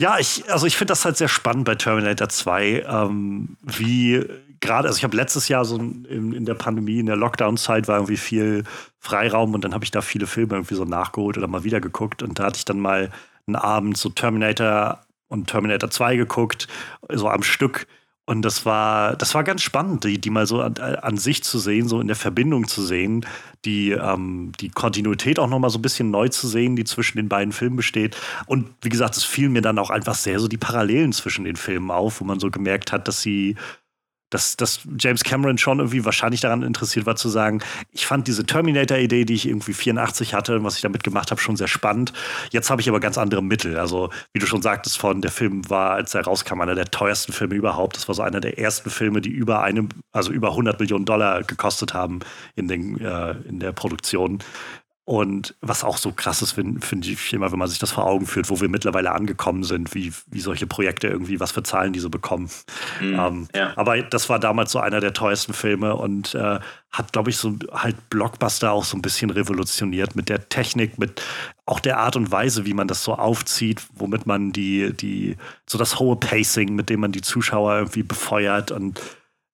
ja, 0.00 0.18
ich, 0.18 0.50
also 0.50 0.66
ich 0.66 0.76
finde 0.76 0.92
das 0.92 1.04
halt 1.04 1.16
sehr 1.16 1.28
spannend 1.28 1.64
bei 1.64 1.76
Terminator 1.76 2.28
2, 2.28 2.84
ähm, 2.88 3.56
wie 3.62 4.24
gerade, 4.60 4.88
also 4.88 4.98
ich 4.98 5.04
habe 5.04 5.16
letztes 5.16 5.48
Jahr 5.48 5.64
so 5.64 5.76
in, 5.76 6.32
in 6.32 6.44
der 6.44 6.54
Pandemie, 6.54 6.98
in 6.98 7.06
der 7.06 7.16
Lockdown-Zeit 7.16 7.86
war 7.86 7.96
irgendwie 7.96 8.16
viel 8.16 8.64
Freiraum 8.98 9.54
und 9.54 9.62
dann 9.64 9.74
habe 9.74 9.84
ich 9.84 9.90
da 9.90 10.00
viele 10.00 10.26
Filme 10.26 10.54
irgendwie 10.54 10.74
so 10.74 10.84
nachgeholt 10.84 11.38
oder 11.38 11.46
mal 11.46 11.64
wieder 11.64 11.80
geguckt. 11.80 12.22
Und 12.22 12.38
da 12.38 12.44
hatte 12.44 12.58
ich 12.58 12.64
dann 12.64 12.80
mal 12.80 13.10
einen 13.46 13.56
Abend 13.56 13.96
so 13.96 14.08
Terminator 14.08 15.04
und 15.28 15.48
Terminator 15.48 15.90
2 15.90 16.16
geguckt, 16.16 16.66
so 17.12 17.28
am 17.28 17.42
Stück 17.42 17.86
und 18.26 18.40
das 18.42 18.64
war, 18.64 19.16
das 19.16 19.34
war 19.34 19.44
ganz 19.44 19.60
spannend, 19.60 20.04
die, 20.04 20.18
die 20.18 20.30
mal 20.30 20.46
so 20.46 20.62
an, 20.62 20.76
an, 20.78 21.18
sich 21.18 21.44
zu 21.44 21.58
sehen, 21.58 21.88
so 21.88 22.00
in 22.00 22.06
der 22.06 22.16
Verbindung 22.16 22.66
zu 22.66 22.82
sehen, 22.82 23.26
die, 23.66 23.90
ähm, 23.90 24.52
die 24.60 24.70
Kontinuität 24.70 25.38
auch 25.38 25.48
nochmal 25.48 25.68
so 25.68 25.78
ein 25.78 25.82
bisschen 25.82 26.10
neu 26.10 26.28
zu 26.28 26.48
sehen, 26.48 26.74
die 26.74 26.84
zwischen 26.84 27.18
den 27.18 27.28
beiden 27.28 27.52
Filmen 27.52 27.76
besteht. 27.76 28.16
Und 28.46 28.70
wie 28.80 28.88
gesagt, 28.88 29.18
es 29.18 29.24
fielen 29.24 29.52
mir 29.52 29.60
dann 29.60 29.78
auch 29.78 29.90
einfach 29.90 30.14
sehr 30.14 30.40
so 30.40 30.48
die 30.48 30.56
Parallelen 30.56 31.12
zwischen 31.12 31.44
den 31.44 31.56
Filmen 31.56 31.90
auf, 31.90 32.22
wo 32.22 32.24
man 32.24 32.40
so 32.40 32.50
gemerkt 32.50 32.92
hat, 32.92 33.08
dass 33.08 33.20
sie 33.20 33.56
dass, 34.34 34.56
dass 34.56 34.80
James 34.98 35.22
Cameron 35.22 35.58
schon 35.58 35.78
irgendwie 35.78 36.04
wahrscheinlich 36.04 36.40
daran 36.40 36.62
interessiert 36.62 37.06
war 37.06 37.14
zu 37.14 37.28
sagen, 37.28 37.62
ich 37.92 38.04
fand 38.06 38.26
diese 38.26 38.44
Terminator-Idee, 38.44 39.24
die 39.24 39.34
ich 39.34 39.46
irgendwie 39.46 39.72
84 39.72 40.34
hatte, 40.34 40.62
was 40.64 40.74
ich 40.74 40.82
damit 40.82 41.04
gemacht 41.04 41.30
habe, 41.30 41.40
schon 41.40 41.54
sehr 41.56 41.68
spannend. 41.68 42.12
Jetzt 42.50 42.68
habe 42.68 42.80
ich 42.80 42.88
aber 42.88 42.98
ganz 42.98 43.16
andere 43.16 43.44
Mittel. 43.44 43.78
Also, 43.78 44.10
wie 44.32 44.40
du 44.40 44.46
schon 44.46 44.60
sagtest, 44.60 44.98
von 44.98 45.22
der 45.22 45.30
Film 45.30 45.70
war, 45.70 45.92
als 45.92 46.14
er 46.14 46.24
rauskam, 46.24 46.60
einer 46.60 46.74
der 46.74 46.86
teuersten 46.86 47.32
Filme 47.32 47.54
überhaupt. 47.54 47.96
Das 47.96 48.08
war 48.08 48.16
so 48.16 48.22
einer 48.22 48.40
der 48.40 48.58
ersten 48.58 48.90
Filme, 48.90 49.20
die 49.20 49.30
über 49.30 49.62
eine, 49.62 49.88
also 50.10 50.32
über 50.32 50.50
100 50.50 50.80
Millionen 50.80 51.04
Dollar 51.04 51.44
gekostet 51.44 51.94
haben 51.94 52.18
in, 52.56 52.66
den, 52.66 53.00
äh, 53.00 53.36
in 53.48 53.60
der 53.60 53.70
Produktion. 53.70 54.40
Und 55.06 55.54
was 55.60 55.84
auch 55.84 55.98
so 55.98 56.12
krass 56.12 56.40
ist, 56.40 56.52
finde 56.52 56.80
find 56.80 57.06
ich 57.06 57.32
immer, 57.34 57.52
wenn 57.52 57.58
man 57.58 57.68
sich 57.68 57.78
das 57.78 57.90
vor 57.90 58.06
Augen 58.06 58.26
führt, 58.26 58.48
wo 58.48 58.62
wir 58.62 58.70
mittlerweile 58.70 59.12
angekommen 59.12 59.62
sind, 59.62 59.94
wie, 59.94 60.14
wie 60.28 60.40
solche 60.40 60.66
Projekte 60.66 61.08
irgendwie, 61.08 61.40
was 61.40 61.52
für 61.52 61.62
Zahlen 61.62 61.92
die 61.92 62.00
so 62.00 62.08
bekommen. 62.08 62.48
Mhm, 63.02 63.20
ähm, 63.20 63.48
ja. 63.54 63.74
Aber 63.76 64.00
das 64.00 64.30
war 64.30 64.38
damals 64.38 64.72
so 64.72 64.78
einer 64.78 65.00
der 65.00 65.12
teuersten 65.12 65.52
Filme 65.52 65.94
und 65.94 66.34
äh, 66.34 66.58
hat, 66.90 67.12
glaube 67.12 67.28
ich, 67.28 67.36
so 67.36 67.54
halt 67.72 68.08
Blockbuster 68.08 68.72
auch 68.72 68.84
so 68.84 68.96
ein 68.96 69.02
bisschen 69.02 69.28
revolutioniert 69.28 70.16
mit 70.16 70.30
der 70.30 70.48
Technik, 70.48 70.98
mit 70.98 71.20
auch 71.66 71.80
der 71.80 71.98
Art 71.98 72.16
und 72.16 72.30
Weise, 72.30 72.64
wie 72.64 72.74
man 72.74 72.88
das 72.88 73.04
so 73.04 73.14
aufzieht, 73.14 73.82
womit 73.92 74.24
man 74.24 74.52
die, 74.52 74.94
die, 74.94 75.36
so 75.68 75.76
das 75.76 75.98
hohe 75.98 76.16
Pacing, 76.16 76.74
mit 76.74 76.88
dem 76.88 77.00
man 77.00 77.12
die 77.12 77.20
Zuschauer 77.20 77.76
irgendwie 77.76 78.04
befeuert 78.04 78.70
und 78.70 79.02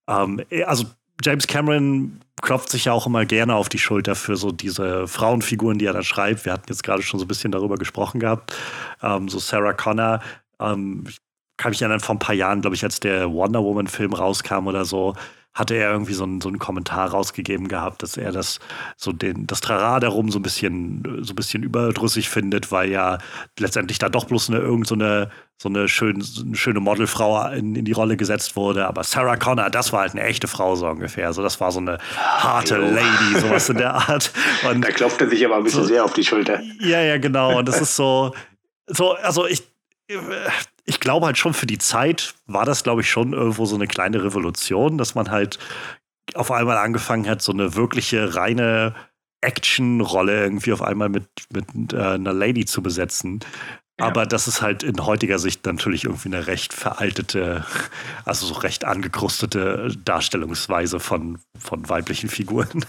ähm, 0.09 0.43
also 0.65 0.85
James 1.23 1.47
Cameron 1.47 2.21
klopft 2.43 2.71
sich 2.71 2.87
ja 2.87 2.93
auch 2.93 3.07
immer 3.07 3.25
gerne 3.25 3.55
auf 3.55 3.69
die 3.69 3.79
Schulter 3.79 4.15
für 4.15 4.37
so 4.37 4.53
diese 4.53 5.07
Frauenfiguren, 5.07 5.79
die 5.79 5.87
er 5.87 5.93
da 5.93 6.03
schreibt. 6.03 6.45
Wir 6.45 6.53
hatten 6.53 6.67
jetzt 6.69 6.83
gerade 6.83 7.03
schon 7.03 7.19
so 7.19 7.25
ein 7.25 7.29
bisschen 7.29 7.53
darüber 7.53 7.77
gesprochen 7.77 8.21
gehabt. 8.21 8.55
Ähm, 9.03 9.29
so 9.29 9.39
Sarah 9.39 9.73
Connor. 9.73 10.21
Ähm, 10.61 11.05
ich 11.09 11.19
kann 11.57 11.71
mich 11.71 11.83
erinnern, 11.83 12.01
vor 12.01 12.15
ein 12.15 12.21
paar 12.21 12.35
Jahren, 12.35 12.63
glaube 12.63 12.77
ich, 12.77 12.85
als 12.85 13.01
der 13.01 13.31
Wonder 13.33 13.63
Woman-Film 13.63 14.15
rauskam 14.15 14.67
oder 14.67 14.85
so, 14.85 15.15
hatte 15.53 15.75
er 15.75 15.91
irgendwie 15.91 16.15
so 16.15 16.25
einen, 16.25 16.41
so 16.41 16.49
einen 16.49 16.59
Kommentar 16.59 17.11
rausgegeben 17.11 17.69
gehabt, 17.69 18.03
dass 18.03 18.17
er 18.17 18.33
das 18.33 18.61
so 18.97 19.13
den 19.13 19.47
das 19.47 19.61
Trara 19.61 20.01
darum 20.01 20.31
so 20.31 20.39
ein 20.39 20.43
bisschen 20.43 21.03
so 21.23 21.33
ein 21.33 21.37
bisschen 21.37 21.63
überdrüssig 21.63 22.29
findet, 22.29 22.71
weil 22.71 22.91
ja 22.91 23.19
letztendlich 23.59 23.99
da 23.99 24.09
doch 24.09 24.25
bloß 24.25 24.51
eine 24.51 24.59
irgend 24.59 24.87
so 24.87 24.95
eine 24.95 25.31
so 25.63 25.69
eine, 25.69 25.89
schön, 25.89 26.23
so 26.23 26.43
eine 26.43 26.57
schöne 26.57 26.81
Modelfrau 26.81 27.51
in, 27.51 27.77
in 27.77 27.85
die 27.85 27.93
Rolle 27.93 28.17
gesetzt 28.17 28.57
wurde, 28.57 28.87
aber 28.87 29.05
Sarah 29.05 29.37
Connor, 29.37 29.69
das 29.69 29.93
war 29.93 30.01
halt 30.01 30.13
eine 30.13 30.23
echte 30.23 30.49
Frau 30.49 30.75
so 30.75 30.89
ungefähr. 30.89 31.27
Also 31.27 31.43
das 31.43 31.61
war 31.61 31.71
so 31.71 31.81
eine 31.81 31.99
harte 32.17 32.81
oh. 32.81 32.91
Lady, 32.91 33.39
sowas 33.39 33.69
in 33.69 33.77
der 33.77 33.93
Art. 33.93 34.33
Und 34.67 34.83
da 34.83 34.91
klopft 34.91 35.21
er 35.21 35.29
sich 35.29 35.45
aber 35.45 35.57
ein 35.57 35.65
bisschen 35.65 35.83
so, 35.83 35.89
sehr 35.89 36.03
auf 36.03 36.15
die 36.15 36.25
Schulter. 36.25 36.63
Ja, 36.81 37.03
ja, 37.03 37.19
genau. 37.19 37.59
Und 37.59 37.69
das 37.69 37.79
ist 37.79 37.95
so, 37.95 38.35
so, 38.87 39.13
also 39.17 39.47
ich, 39.47 39.63
ich 40.85 41.01
glaube 41.01 41.27
halt 41.27 41.39
schon 41.39 41.55
für 41.55 41.67
die 41.67 41.79
Zeit 41.79 42.35
war 42.47 42.65
das, 42.65 42.83
glaube 42.83 43.01
ich, 43.03 43.11
schon 43.11 43.33
irgendwo 43.33 43.65
so 43.67 43.77
eine 43.77 43.87
kleine 43.87 44.23
Revolution, 44.23 44.99
dass 44.99 45.15
man 45.15 45.31
halt 45.31 45.59
auf 46.35 46.51
einmal 46.51 46.77
angefangen 46.79 47.29
hat, 47.29 47.43
so 47.43 47.53
eine 47.53 47.75
wirkliche 47.75 48.35
reine 48.35 48.95
Action-Rolle 49.41 50.43
irgendwie 50.43 50.73
auf 50.73 50.83
einmal 50.83 51.09
mit, 51.09 51.27
mit 51.51 51.93
äh, 51.93 51.97
einer 51.97 52.33
Lady 52.33 52.65
zu 52.65 52.83
besetzen. 52.83 53.41
Aber 53.99 54.25
das 54.25 54.49
ist 54.49 54.63
halt 54.63 54.83
in 54.83 55.05
heutiger 55.05 55.39
Sicht 55.39 55.67
natürlich 55.67 56.05
irgendwie 56.05 56.29
eine 56.29 56.47
recht 56.47 56.73
veraltete, 56.73 57.65
also 58.25 58.47
so 58.47 58.55
recht 58.55 58.85
angekrustete 58.85 59.95
Darstellungsweise 60.05 61.01
von, 61.01 61.39
von 61.59 61.89
weiblichen 61.89 62.31
Figuren. 62.31 62.85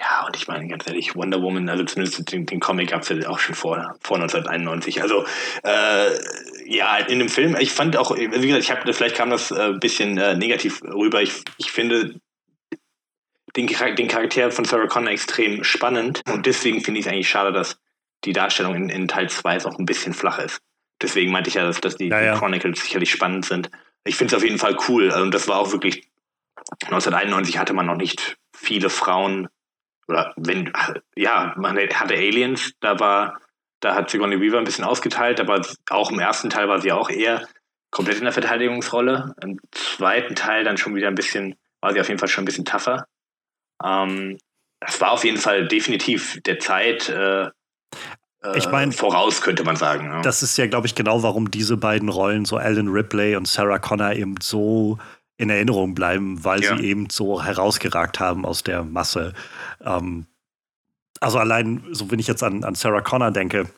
Ja, 0.00 0.26
und 0.26 0.36
ich 0.36 0.48
meine 0.48 0.66
ganz 0.66 0.86
ehrlich, 0.86 1.14
Wonder 1.14 1.40
Woman, 1.40 1.68
also 1.68 1.84
zumindest 1.84 2.32
den, 2.32 2.44
den 2.44 2.58
Comic 2.58 2.90
gab 2.90 3.02
es 3.02 3.08
ja 3.08 3.28
auch 3.28 3.38
schon 3.38 3.54
vor, 3.54 3.94
vor 4.00 4.16
1991. 4.16 5.00
Also 5.00 5.24
äh, 5.62 6.10
ja, 6.66 6.96
in 6.98 7.18
dem 7.18 7.28
Film, 7.28 7.56
ich 7.58 7.72
fand 7.72 7.96
auch, 7.96 8.16
wie 8.16 8.28
gesagt, 8.28 8.64
ich 8.64 8.70
habe, 8.70 8.92
vielleicht 8.92 9.16
kam 9.16 9.30
das 9.30 9.52
ein 9.52 9.76
äh, 9.76 9.78
bisschen 9.78 10.18
äh, 10.18 10.36
negativ 10.36 10.82
rüber. 10.82 11.22
Ich, 11.22 11.42
ich 11.58 11.72
finde 11.72 12.20
den, 13.56 13.66
den 13.66 14.08
Charakter 14.08 14.50
von 14.50 14.64
Sarah 14.64 14.86
Connor 14.86 15.12
extrem 15.12 15.64
spannend 15.64 16.22
und 16.30 16.46
deswegen 16.46 16.80
finde 16.80 17.00
ich 17.00 17.06
es 17.06 17.12
eigentlich 17.12 17.28
schade, 17.28 17.52
dass 17.52 17.78
die 18.24 18.32
Darstellung 18.32 18.74
in, 18.74 18.88
in 18.88 19.08
Teil 19.08 19.28
2 19.28 19.64
auch 19.66 19.78
ein 19.78 19.86
bisschen 19.86 20.14
flach 20.14 20.38
ist. 20.38 20.60
Deswegen 21.00 21.32
meinte 21.32 21.48
ich 21.48 21.54
ja, 21.54 21.64
dass, 21.64 21.80
dass 21.80 21.96
die, 21.96 22.08
ja, 22.08 22.22
ja. 22.22 22.38
Chronicles 22.38 22.80
sicherlich 22.80 23.10
spannend 23.10 23.44
sind. 23.44 23.70
Ich 24.04 24.16
finde 24.16 24.34
es 24.34 24.40
auf 24.40 24.44
jeden 24.44 24.58
Fall 24.58 24.76
cool. 24.88 25.10
Also, 25.10 25.28
das 25.30 25.48
war 25.48 25.58
auch 25.58 25.72
wirklich, 25.72 26.08
1991 26.84 27.58
hatte 27.58 27.72
man 27.72 27.86
noch 27.86 27.96
nicht 27.96 28.36
viele 28.56 28.88
Frauen, 28.88 29.48
oder 30.08 30.32
wenn, 30.36 30.72
ja, 31.16 31.54
man 31.56 31.76
hatte 31.76 32.14
Aliens, 32.14 32.72
da 32.80 32.98
war, 33.00 33.40
da 33.82 33.94
hat 33.96 34.10
Sigourney 34.10 34.40
Weaver 34.40 34.58
ein 34.58 34.64
bisschen 34.64 34.84
ausgeteilt, 34.84 35.40
aber 35.40 35.60
auch 35.90 36.10
im 36.10 36.20
ersten 36.20 36.48
Teil 36.48 36.68
war 36.68 36.80
sie 36.80 36.92
auch 36.92 37.10
eher 37.10 37.46
komplett 37.90 38.18
in 38.18 38.24
der 38.24 38.32
Verteidigungsrolle. 38.32 39.34
Im 39.42 39.58
zweiten 39.72 40.34
Teil 40.34 40.64
dann 40.64 40.78
schon 40.78 40.94
wieder 40.94 41.08
ein 41.08 41.16
bisschen, 41.16 41.56
war 41.80 41.92
sie 41.92 42.00
auf 42.00 42.08
jeden 42.08 42.20
Fall 42.20 42.28
schon 42.28 42.42
ein 42.42 42.46
bisschen 42.46 42.64
tougher. 42.64 43.06
Ähm, 43.84 44.38
das 44.80 45.00
war 45.00 45.10
auf 45.10 45.24
jeden 45.24 45.36
Fall 45.36 45.66
definitiv 45.66 46.40
der 46.44 46.60
Zeit, 46.60 47.08
äh, 47.08 47.50
ich 48.56 48.68
meine, 48.68 48.92
äh, 48.92 48.96
voraus, 48.96 49.40
könnte 49.40 49.64
man 49.64 49.76
sagen. 49.76 50.06
Ja. 50.06 50.22
Das 50.22 50.42
ist 50.42 50.56
ja, 50.58 50.66
glaube 50.66 50.86
ich, 50.86 50.94
genau, 50.94 51.22
warum 51.22 51.50
diese 51.50 51.76
beiden 51.76 52.08
Rollen, 52.08 52.44
so 52.44 52.56
Alan 52.56 52.88
Ripley 52.88 53.36
und 53.36 53.46
Sarah 53.46 53.78
Connor, 53.78 54.12
eben 54.12 54.36
so 54.40 54.98
in 55.36 55.50
Erinnerung 55.50 55.94
bleiben, 55.94 56.44
weil 56.44 56.62
ja. 56.62 56.76
sie 56.76 56.84
eben 56.84 57.10
so 57.10 57.42
herausgeragt 57.42 58.20
haben 58.20 58.44
aus 58.44 58.62
der 58.62 58.84
Masse. 58.84 59.32
Ähm, 59.84 60.26
also 61.22 61.38
allein, 61.38 61.82
so 61.92 62.10
wenn 62.10 62.18
ich 62.18 62.26
jetzt 62.26 62.42
an, 62.42 62.64
an 62.64 62.74
Sarah 62.74 63.00
Connor 63.00 63.30
denke, 63.30 63.68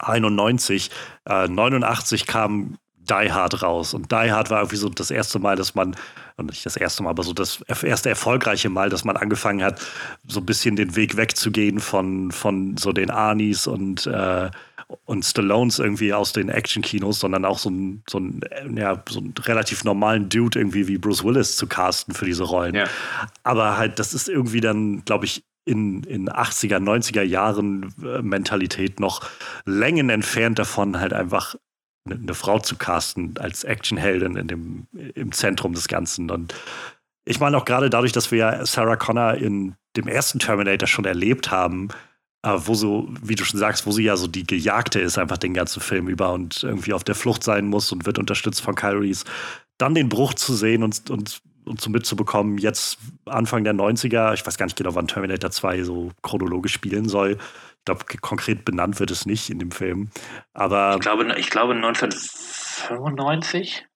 91, 0.00 0.90
äh, 1.28 1.48
89 1.48 2.26
kam 2.26 2.78
Die 2.96 3.32
Hard 3.32 3.62
raus. 3.62 3.94
Und 3.94 4.10
Die 4.10 4.32
Hard 4.32 4.50
war 4.50 4.60
irgendwie 4.60 4.76
so 4.76 4.88
das 4.88 5.10
erste 5.10 5.38
Mal, 5.38 5.56
dass 5.56 5.74
man, 5.74 5.94
und 6.36 6.46
nicht 6.46 6.64
das 6.64 6.76
erste 6.76 7.02
Mal, 7.02 7.10
aber 7.10 7.22
so 7.22 7.32
das 7.32 7.60
erste 7.62 8.08
erfolgreiche 8.08 8.70
Mal, 8.70 8.88
dass 8.88 9.04
man 9.04 9.16
angefangen 9.16 9.62
hat, 9.62 9.80
so 10.26 10.40
ein 10.40 10.46
bisschen 10.46 10.76
den 10.76 10.96
Weg 10.96 11.16
wegzugehen 11.16 11.80
von, 11.80 12.32
von 12.32 12.76
so 12.76 12.92
den 12.92 13.10
Arnis 13.10 13.66
und, 13.66 14.06
äh, 14.06 14.50
und 15.04 15.24
Stallones 15.24 15.78
irgendwie 15.78 16.12
aus 16.12 16.32
den 16.32 16.48
Action-Kinos, 16.48 17.20
sondern 17.20 17.44
auch 17.44 17.58
so 17.58 17.68
einen 17.68 18.02
so 18.08 18.20
ja, 18.74 19.02
so 19.08 19.20
einen 19.20 19.34
relativ 19.44 19.84
normalen 19.84 20.28
Dude 20.28 20.58
irgendwie 20.58 20.86
wie 20.86 20.98
Bruce 20.98 21.24
Willis 21.24 21.56
zu 21.56 21.66
casten 21.66 22.14
für 22.14 22.24
diese 22.24 22.44
Rollen. 22.44 22.74
Ja. 22.74 22.84
Aber 23.42 23.78
halt, 23.78 23.98
das 23.98 24.12
ist 24.12 24.28
irgendwie 24.28 24.60
dann, 24.60 25.04
glaube 25.04 25.24
ich, 25.24 25.44
in, 25.64 26.02
in 26.04 26.28
80er, 26.28 26.78
90er 26.78 27.22
Jahren 27.22 27.94
äh, 28.02 28.22
Mentalität 28.22 29.00
noch 29.00 29.28
Längen 29.64 30.10
entfernt 30.10 30.58
davon, 30.58 30.98
halt 30.98 31.12
einfach 31.12 31.54
eine 32.04 32.34
Frau 32.34 32.58
zu 32.58 32.76
casten 32.76 33.34
als 33.38 33.64
Actionheldin 33.64 34.36
in 34.36 34.48
dem, 34.48 34.86
im 35.14 35.30
Zentrum 35.32 35.72
des 35.72 35.86
Ganzen. 35.86 36.30
Und 36.30 36.54
ich 37.24 37.38
meine 37.38 37.56
auch 37.56 37.64
gerade 37.64 37.90
dadurch, 37.90 38.12
dass 38.12 38.30
wir 38.30 38.38
ja 38.38 38.66
Sarah 38.66 38.96
Connor 38.96 39.34
in 39.34 39.76
dem 39.96 40.08
ersten 40.08 40.38
Terminator 40.38 40.88
schon 40.88 41.04
erlebt 41.04 41.50
haben, 41.50 41.88
äh, 42.44 42.54
wo 42.56 42.74
so, 42.74 43.08
wie 43.22 43.36
du 43.36 43.44
schon 43.44 43.60
sagst, 43.60 43.86
wo 43.86 43.92
sie 43.92 44.04
ja 44.04 44.16
so 44.16 44.26
die 44.26 44.46
Gejagte 44.46 45.00
ist, 45.00 45.18
einfach 45.18 45.38
den 45.38 45.54
ganzen 45.54 45.80
Film 45.80 46.08
über 46.08 46.32
und 46.32 46.64
irgendwie 46.64 46.92
auf 46.92 47.04
der 47.04 47.14
Flucht 47.14 47.44
sein 47.44 47.66
muss 47.68 47.92
und 47.92 48.04
wird 48.04 48.18
unterstützt 48.18 48.62
von 48.62 48.74
Kyle 48.74 49.00
Reese. 49.00 49.24
Dann 49.78 49.94
den 49.94 50.08
Bruch 50.08 50.34
zu 50.34 50.54
sehen 50.54 50.82
und, 50.82 51.08
und, 51.10 51.40
und 51.64 51.80
so 51.80 51.90
mitzubekommen, 51.90 52.58
jetzt 52.58 52.98
Anfang 53.26 53.64
der 53.64 53.74
90er, 53.74 54.32
ich 54.34 54.46
weiß 54.46 54.58
gar 54.58 54.66
nicht 54.66 54.76
genau, 54.76 54.94
wann 54.94 55.08
Terminator 55.08 55.50
2 55.50 55.82
so 55.82 56.12
chronologisch 56.22 56.72
spielen 56.72 57.08
soll, 57.08 57.32
ich 57.32 57.84
glaube, 57.84 58.04
konkret 58.20 58.64
benannt 58.64 59.00
wird 59.00 59.10
es 59.10 59.26
nicht 59.26 59.50
in 59.50 59.58
dem 59.58 59.72
Film. 59.72 60.10
Aber 60.54 60.94
ich 60.94 61.00
glaube, 61.00 61.34
ich 61.36 61.50
glaube 61.50 61.74
1995 61.74 63.88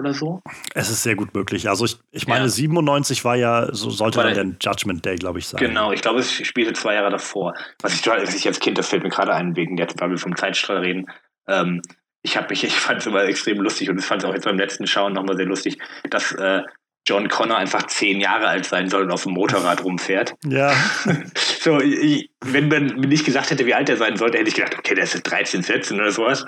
oder 0.00 0.12
so. 0.12 0.40
Es 0.74 0.90
ist 0.90 1.02
sehr 1.02 1.14
gut 1.14 1.34
möglich. 1.34 1.68
Also 1.68 1.84
ich, 1.84 1.96
ich 2.10 2.26
meine, 2.26 2.44
ja. 2.44 2.48
97 2.48 3.24
war 3.24 3.36
ja, 3.36 3.72
so 3.72 3.90
sollte 3.90 4.18
war 4.18 4.30
dann 4.30 4.58
der 4.58 4.60
Judgment 4.60 5.04
Day, 5.04 5.16
glaube 5.16 5.38
ich, 5.38 5.46
sein. 5.46 5.60
Genau, 5.60 5.92
ich 5.92 6.02
glaube, 6.02 6.20
es 6.20 6.32
spielte 6.32 6.72
zwei 6.72 6.94
Jahre 6.94 7.10
davor. 7.10 7.54
Was 7.80 7.94
ich, 7.94 8.06
was 8.06 8.34
ich 8.34 8.46
als 8.46 8.60
Kind, 8.60 8.78
das 8.78 8.88
fällt 8.88 9.04
mir 9.04 9.10
gerade 9.10 9.34
ein, 9.34 9.56
wegen 9.56 9.76
der, 9.76 9.88
weil 9.98 10.10
wir 10.10 10.18
vom 10.18 10.36
Zeitstrahl 10.36 10.78
reden. 10.78 11.06
Ähm, 11.48 11.80
ich 12.22 12.36
habe 12.36 12.48
mich, 12.50 12.64
ich 12.64 12.74
fand 12.74 13.00
es 13.00 13.06
immer 13.06 13.24
extrem 13.24 13.60
lustig 13.60 13.90
und 13.90 13.98
ich 13.98 14.04
fand 14.04 14.22
es 14.22 14.28
auch 14.28 14.34
jetzt 14.34 14.44
beim 14.44 14.58
letzten 14.58 14.86
Schauen 14.86 15.12
nochmal 15.12 15.36
sehr 15.36 15.46
lustig, 15.46 15.78
dass 16.08 16.32
äh, 16.32 16.62
John 17.10 17.28
Connor 17.28 17.56
einfach 17.56 17.88
zehn 17.88 18.20
Jahre 18.20 18.46
alt 18.46 18.66
sein 18.66 18.88
soll 18.88 19.02
und 19.02 19.10
auf 19.10 19.24
dem 19.24 19.32
Motorrad 19.32 19.82
rumfährt. 19.82 20.36
Ja. 20.46 20.72
so, 21.60 21.80
ich, 21.80 22.30
wenn 22.40 22.68
man 22.68 23.00
mir 23.00 23.08
nicht 23.08 23.24
gesagt 23.24 23.50
hätte, 23.50 23.66
wie 23.66 23.74
alt 23.74 23.88
er 23.88 23.96
sein 23.96 24.16
sollte, 24.16 24.38
hätte 24.38 24.48
ich 24.48 24.54
gedacht, 24.54 24.78
okay, 24.78 24.94
der 24.94 25.02
ist 25.02 25.20
13, 25.20 25.64
14 25.64 25.98
oder 25.98 26.12
sowas. 26.12 26.44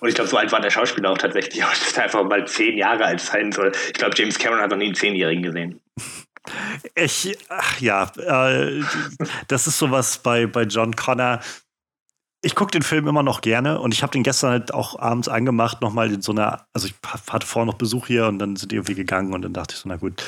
Und 0.00 0.08
ich 0.08 0.14
glaube, 0.14 0.30
so 0.30 0.38
alt 0.38 0.50
war 0.52 0.60
der 0.62 0.70
Schauspieler 0.70 1.10
auch 1.10 1.18
tatsächlich, 1.18 1.62
auch, 1.62 1.68
dass 1.84 1.98
er 1.98 2.04
einfach 2.04 2.24
mal 2.24 2.46
zehn 2.46 2.78
Jahre 2.78 3.04
alt 3.04 3.20
sein 3.20 3.52
soll. 3.52 3.72
Ich 3.88 3.92
glaube, 3.92 4.14
James 4.16 4.38
Cameron 4.38 4.62
hat 4.62 4.70
noch 4.70 4.78
nie 4.78 4.86
einen 4.86 4.94
Zehnjährigen 4.94 5.42
gesehen. 5.42 5.80
Ich, 6.94 7.36
ach 7.50 7.78
ja, 7.80 8.10
äh, 8.16 8.82
das 9.48 9.66
ist 9.66 9.76
sowas 9.76 10.16
bei, 10.22 10.46
bei 10.46 10.62
John 10.62 10.96
Connor 10.96 11.40
ich 12.46 12.54
gucke 12.54 12.70
den 12.70 12.82
Film 12.82 13.08
immer 13.08 13.24
noch 13.24 13.40
gerne 13.40 13.80
und 13.80 13.92
ich 13.92 14.04
habe 14.04 14.12
den 14.12 14.22
gestern 14.22 14.50
halt 14.50 14.72
auch 14.72 15.00
abends 15.00 15.28
angemacht, 15.28 15.80
nochmal 15.80 16.12
in 16.12 16.22
so 16.22 16.30
einer, 16.30 16.64
also 16.72 16.86
ich 16.86 16.94
hatte 17.28 17.44
vorher 17.44 17.66
noch 17.66 17.76
Besuch 17.76 18.06
hier 18.06 18.28
und 18.28 18.38
dann 18.38 18.54
sind 18.54 18.70
die 18.70 18.76
irgendwie 18.76 18.94
gegangen 18.94 19.34
und 19.34 19.42
dann 19.42 19.52
dachte 19.52 19.74
ich 19.74 19.80
so, 19.80 19.88
na 19.88 19.96
gut, 19.96 20.22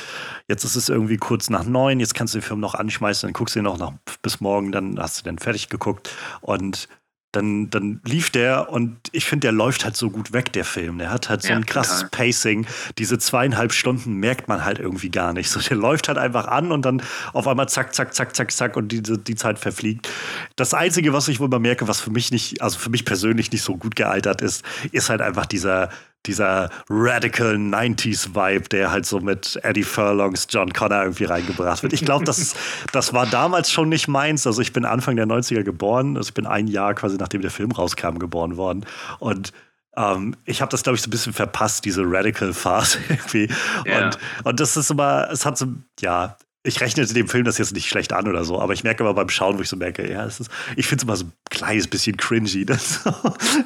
jetzt 0.49 0.65
ist 0.65 0.75
es 0.75 0.89
irgendwie 0.89 1.15
kurz 1.15 1.49
nach 1.49 1.63
neun, 1.63 2.01
jetzt 2.01 2.13
kannst 2.15 2.33
du 2.33 2.39
den 2.39 2.43
Film 2.43 2.59
noch 2.59 2.75
anschmeißen, 2.75 3.25
dann 3.25 3.33
guckst 3.33 3.55
du 3.55 3.59
ihn 3.59 3.63
noch 3.63 3.77
nach, 3.77 3.93
bis 4.21 4.41
morgen, 4.41 4.73
dann 4.73 4.99
hast 4.99 5.19
du 5.19 5.23
den 5.23 5.39
fertig 5.39 5.69
geguckt 5.69 6.13
und 6.41 6.89
dann, 7.31 7.69
dann 7.69 8.01
lief 8.05 8.31
der 8.31 8.69
und 8.71 8.97
ich 9.11 9.25
finde, 9.25 9.47
der 9.47 9.51
läuft 9.51 9.85
halt 9.85 9.95
so 9.95 10.09
gut 10.09 10.33
weg, 10.33 10.51
der 10.53 10.65
Film. 10.65 10.97
Der 10.97 11.11
hat 11.11 11.29
halt 11.29 11.43
so 11.43 11.49
ja, 11.49 11.57
ein 11.57 11.65
krasses 11.65 12.01
total. 12.01 12.09
Pacing. 12.09 12.65
Diese 12.97 13.19
zweieinhalb 13.19 13.71
Stunden 13.71 14.15
merkt 14.15 14.47
man 14.47 14.65
halt 14.65 14.79
irgendwie 14.79 15.09
gar 15.11 15.33
nicht. 15.33 15.49
So, 15.49 15.59
der 15.59 15.77
läuft 15.77 16.07
halt 16.07 16.17
einfach 16.17 16.47
an 16.47 16.71
und 16.71 16.83
dann 16.85 17.03
auf 17.33 17.47
einmal 17.47 17.69
zack, 17.69 17.93
zack, 17.93 18.15
zack, 18.15 18.35
zack, 18.35 18.51
zack 18.51 18.77
und 18.77 18.91
die, 18.91 19.03
die 19.03 19.35
Zeit 19.35 19.59
verfliegt. 19.59 20.09
Das 20.55 20.73
Einzige, 20.73 21.13
was 21.13 21.27
ich 21.27 21.39
wohl 21.39 21.49
mal 21.49 21.59
merke, 21.59 21.87
was 21.87 22.01
für 22.01 22.09
mich 22.09 22.31
nicht, 22.31 22.63
also 22.63 22.79
für 22.79 22.89
mich 22.89 23.05
persönlich 23.05 23.51
nicht 23.51 23.63
so 23.63 23.77
gut 23.77 23.95
gealtert 23.95 24.41
ist, 24.41 24.63
ist 24.91 25.09
halt 25.09 25.21
einfach 25.21 25.45
dieser, 25.45 25.89
dieser 26.25 26.69
radical 26.89 27.55
90s 27.55 28.35
Vibe, 28.35 28.69
der 28.69 28.91
halt 28.91 29.05
so 29.05 29.19
mit 29.19 29.59
Eddie 29.63 29.83
Furlongs 29.83 30.47
John 30.49 30.73
Connor 30.73 31.03
irgendwie 31.03 31.25
reingebracht 31.25 31.81
wird. 31.81 31.93
Ich 31.93 32.03
glaube, 32.03 32.25
das, 32.25 32.55
das 32.91 33.13
war 33.13 33.25
damals 33.25 33.71
schon 33.71 33.89
nicht 33.89 34.07
meins. 34.07 34.45
Also 34.45 34.61
ich 34.61 34.73
bin 34.73 34.85
Anfang 34.85 35.15
der 35.15 35.25
90er 35.25 35.63
geboren. 35.63 36.17
Also 36.17 36.29
ich 36.29 36.33
bin 36.33 36.45
ein 36.45 36.67
Jahr 36.67 36.93
quasi 36.93 37.17
nachdem 37.17 37.41
der 37.41 37.51
Film 37.51 37.71
rauskam 37.71 38.19
geboren 38.19 38.57
worden. 38.57 38.85
Und 39.19 39.53
ähm, 39.95 40.35
ich 40.45 40.61
habe 40.61 40.69
das, 40.69 40.83
glaube 40.83 40.97
ich, 40.97 41.01
so 41.01 41.07
ein 41.07 41.11
bisschen 41.11 41.33
verpasst, 41.33 41.85
diese 41.85 42.03
Radical-Phase 42.05 42.99
irgendwie. 43.09 43.49
Yeah. 43.85 44.05
Und, 44.05 44.19
und 44.43 44.59
das 44.59 44.77
ist 44.77 44.91
immer, 44.91 45.29
es 45.31 45.45
hat 45.45 45.57
so, 45.57 45.67
ja, 45.99 46.37
ich 46.69 46.79
rechne 46.81 47.05
dem 47.05 47.27
Film 47.27 47.43
das 47.43 47.57
jetzt 47.57 47.73
nicht 47.73 47.87
schlecht 47.87 48.13
an 48.13 48.27
oder 48.27 48.43
so, 48.45 48.61
aber 48.61 48.73
ich 48.73 48.83
merke 48.83 49.03
immer 49.03 49.13
beim 49.13 49.29
Schauen, 49.29 49.57
wo 49.57 49.61
ich 49.61 49.69
so 49.69 49.75
merke, 49.75 50.09
ja, 50.09 50.23
ist, 50.23 50.47
ich 50.75 50.87
finde 50.87 51.01
es 51.01 51.03
immer 51.03 51.15
so 51.15 51.25
ein 51.25 51.33
kleines 51.49 51.87
bisschen 51.87 52.15
cringy. 52.15 52.65
Das. 52.65 53.03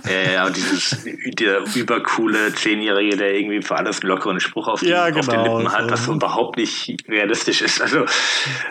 Ja, 0.06 0.32
ja, 0.32 0.46
und 0.46 0.56
dieses 0.56 0.98
der 1.04 1.62
übercoole 1.76 2.54
Zehnjährige, 2.54 3.18
der 3.18 3.36
irgendwie 3.36 3.62
für 3.62 3.76
alles 3.76 4.02
einen 4.02 4.10
lockeren 4.10 4.40
Spruch 4.40 4.68
auf, 4.68 4.80
die, 4.80 4.88
ja, 4.88 5.10
genau, 5.10 5.20
auf 5.20 5.28
den 5.28 5.44
Lippen 5.44 5.72
hat, 5.72 5.92
was 5.92 6.06
so 6.06 6.14
überhaupt 6.14 6.58
nicht 6.58 6.96
realistisch 7.08 7.62
ist. 7.62 7.82
Also, 7.82 8.06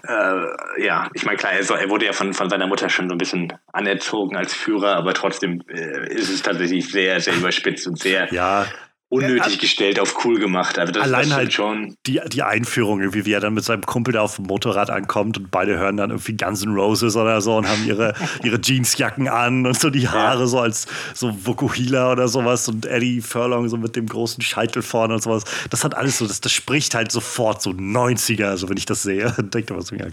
äh, 0.02 0.84
ja, 0.84 1.08
ich 1.12 1.24
meine, 1.24 1.36
klar, 1.36 1.52
er, 1.52 1.68
er, 1.68 1.88
wurde 1.90 2.06
ja 2.06 2.12
von, 2.12 2.32
von 2.32 2.48
seiner 2.48 2.66
Mutter 2.66 2.88
schon 2.88 3.08
so 3.08 3.14
ein 3.14 3.18
bisschen 3.18 3.52
anerzogen 3.72 4.36
als 4.36 4.54
Führer, 4.54 4.96
aber 4.96 5.14
trotzdem 5.14 5.62
äh, 5.68 6.12
ist 6.12 6.30
es 6.30 6.42
tatsächlich 6.42 6.90
sehr, 6.90 7.20
sehr 7.20 7.34
überspitzt 7.34 7.86
und 7.86 7.98
sehr. 7.98 8.32
Ja, 8.32 8.66
unnötig 9.12 9.58
gestellt 9.58 10.00
auf 10.00 10.24
cool 10.24 10.38
gemacht. 10.38 10.78
Also 10.78 10.92
das, 10.92 11.02
Allein 11.02 11.28
das 11.28 11.36
halt 11.36 11.52
schon. 11.52 11.96
Die, 12.06 12.20
die 12.28 12.42
Einführung, 12.42 13.00
irgendwie, 13.00 13.26
wie 13.26 13.32
er 13.32 13.40
dann 13.40 13.52
mit 13.52 13.62
seinem 13.62 13.82
Kumpel 13.82 14.14
da 14.14 14.22
auf 14.22 14.36
dem 14.36 14.46
Motorrad 14.46 14.88
ankommt 14.88 15.36
und 15.36 15.50
beide 15.50 15.78
hören 15.78 15.98
dann 15.98 16.10
irgendwie 16.10 16.36
Guns 16.36 16.64
N' 16.64 16.74
Roses 16.74 17.14
oder 17.14 17.42
so 17.42 17.56
und 17.58 17.68
haben 17.68 17.84
ihre, 17.86 18.14
ihre 18.42 18.58
Jeansjacken 18.58 19.28
an 19.28 19.66
und 19.66 19.78
so 19.78 19.90
die 19.90 20.08
Haare 20.08 20.40
ja. 20.40 20.46
so 20.46 20.60
als 20.60 20.86
so 21.12 21.30
Vokuhila 21.44 22.12
oder 22.12 22.26
sowas 22.26 22.66
und 22.68 22.86
Eddie 22.86 23.20
Furlong 23.20 23.68
so 23.68 23.76
mit 23.76 23.96
dem 23.96 24.06
großen 24.06 24.42
Scheitel 24.42 24.80
vorne 24.80 25.14
und 25.14 25.22
sowas. 25.22 25.44
Das 25.68 25.84
hat 25.84 25.94
alles 25.94 26.18
so, 26.18 26.26
das, 26.26 26.40
das 26.40 26.52
spricht 26.52 26.94
halt 26.94 27.12
sofort 27.12 27.60
so 27.60 27.70
90er, 27.70 28.46
also 28.46 28.70
wenn 28.70 28.78
ich 28.78 28.86
das 28.86 29.02
sehe. 29.02 29.30
Denkt 29.38 29.70
man 29.70 29.82
so, 29.82 29.94
ja, 29.94 30.06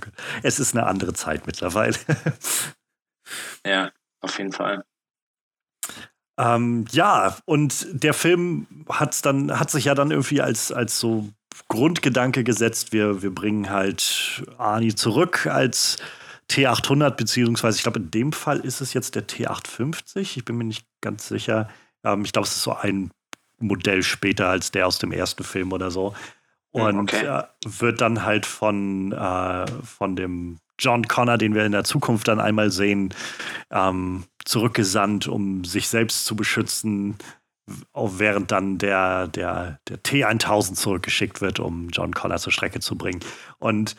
es 0.43 0.59
ist 0.59 0.75
eine 0.75 0.85
andere 0.85 1.13
Zeit 1.13 1.47
mittlerweile. 1.47 1.95
Ja, 3.63 3.91
auf 4.21 4.39
jeden 4.39 4.51
Fall. 4.51 4.83
Ähm, 6.39 6.85
ja, 6.91 7.35
und 7.43 7.85
der 7.91 8.13
Film 8.13 8.65
hat's 8.87 9.21
dann, 9.21 9.59
hat 9.59 9.69
sich 9.69 9.85
ja 9.85 9.93
dann 9.93 10.09
irgendwie 10.09 10.41
als, 10.41 10.71
als 10.71 10.97
so 10.97 11.27
Grundgedanke 11.67 12.45
gesetzt, 12.45 12.93
wir, 12.93 13.21
wir 13.21 13.35
bringen 13.35 13.69
halt 13.69 14.43
Arnie 14.57 14.95
zurück 14.95 15.45
als 15.47 15.97
T800, 16.49 17.11
beziehungsweise 17.11 17.77
ich 17.77 17.83
glaube, 17.83 17.99
in 17.99 18.09
dem 18.09 18.31
Fall 18.31 18.59
ist 18.59 18.79
es 18.79 18.93
jetzt 18.93 19.15
der 19.15 19.27
T850. 19.27 20.37
Ich 20.37 20.45
bin 20.45 20.57
mir 20.57 20.63
nicht 20.63 20.87
ganz 21.01 21.27
sicher. 21.27 21.69
Ähm, 22.03 22.23
ich 22.23 22.31
glaube, 22.31 22.47
es 22.47 22.55
ist 22.55 22.63
so 22.63 22.73
ein 22.73 23.11
Modell 23.59 24.01
später 24.01 24.47
als 24.47 24.71
der 24.71 24.87
aus 24.87 24.97
dem 24.97 25.11
ersten 25.11 25.43
Film 25.43 25.73
oder 25.73 25.91
so. 25.91 26.15
Hm, 26.73 26.81
Und 26.81 26.99
okay. 26.99 27.25
äh, 27.25 27.43
wird 27.65 27.99
dann 28.01 28.23
halt 28.23 28.45
von, 28.45 29.11
äh, 29.11 29.65
von 29.83 30.15
dem 30.15 30.59
John 30.79 31.07
Connor, 31.07 31.37
den 31.37 31.53
wir 31.53 31.65
in 31.65 31.73
der 31.73 31.83
Zukunft 31.83 32.29
dann 32.29 32.39
einmal 32.39 32.71
sehen, 32.71 33.13
ähm, 33.69 34.23
zurückgesandt, 34.45 35.27
um 35.27 35.63
sich 35.65 35.87
selbst 35.87 36.25
zu 36.25 36.35
beschützen, 36.35 37.17
während 37.93 38.51
dann 38.51 38.77
der, 38.77 39.27
der, 39.27 39.79
der 39.87 40.01
T1000 40.01 40.73
zurückgeschickt 40.73 41.41
wird, 41.41 41.59
um 41.59 41.89
John 41.89 42.13
Connor 42.13 42.37
zur 42.37 42.51
Strecke 42.51 42.79
zu 42.79 42.97
bringen. 42.97 43.19
Und 43.59 43.95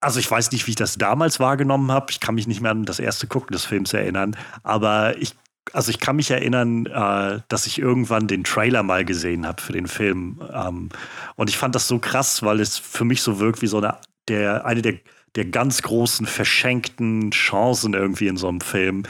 also 0.00 0.20
ich 0.20 0.30
weiß 0.30 0.52
nicht, 0.52 0.66
wie 0.66 0.70
ich 0.70 0.76
das 0.76 0.96
damals 0.96 1.40
wahrgenommen 1.40 1.90
habe. 1.90 2.06
Ich 2.10 2.20
kann 2.20 2.36
mich 2.36 2.46
nicht 2.46 2.60
mehr 2.60 2.70
an 2.70 2.84
das 2.84 3.00
erste 3.00 3.26
Gucken 3.26 3.52
des 3.52 3.64
Films 3.64 3.92
erinnern, 3.92 4.36
aber 4.62 5.18
ich 5.18 5.34
also 5.72 5.90
ich 5.90 6.00
kann 6.00 6.16
mich 6.16 6.30
erinnern, 6.30 6.86
äh, 6.86 7.40
dass 7.48 7.66
ich 7.66 7.78
irgendwann 7.78 8.26
den 8.26 8.44
Trailer 8.44 8.82
mal 8.82 9.04
gesehen 9.04 9.46
habe 9.46 9.60
für 9.60 9.72
den 9.72 9.86
Film. 9.86 10.40
Ähm, 10.52 10.88
und 11.36 11.50
ich 11.50 11.58
fand 11.58 11.74
das 11.74 11.88
so 11.88 11.98
krass, 11.98 12.42
weil 12.42 12.60
es 12.60 12.78
für 12.78 13.04
mich 13.04 13.22
so 13.22 13.38
wirkt 13.38 13.62
wie 13.62 13.66
so 13.66 13.78
eine, 13.78 13.98
der, 14.28 14.64
eine 14.64 14.82
der, 14.82 14.94
der 15.38 15.44
ganz 15.44 15.82
großen 15.82 16.26
verschenkten 16.26 17.30
Chancen 17.30 17.94
irgendwie 17.94 18.26
in 18.26 18.36
so 18.36 18.48
einem 18.48 18.60
Film, 18.60 19.04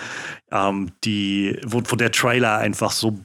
ähm, 0.52 0.92
die, 1.02 1.58
wo, 1.64 1.82
wo 1.86 1.96
der 1.96 2.12
Trailer 2.12 2.58
einfach 2.58 2.92
so 2.92 3.18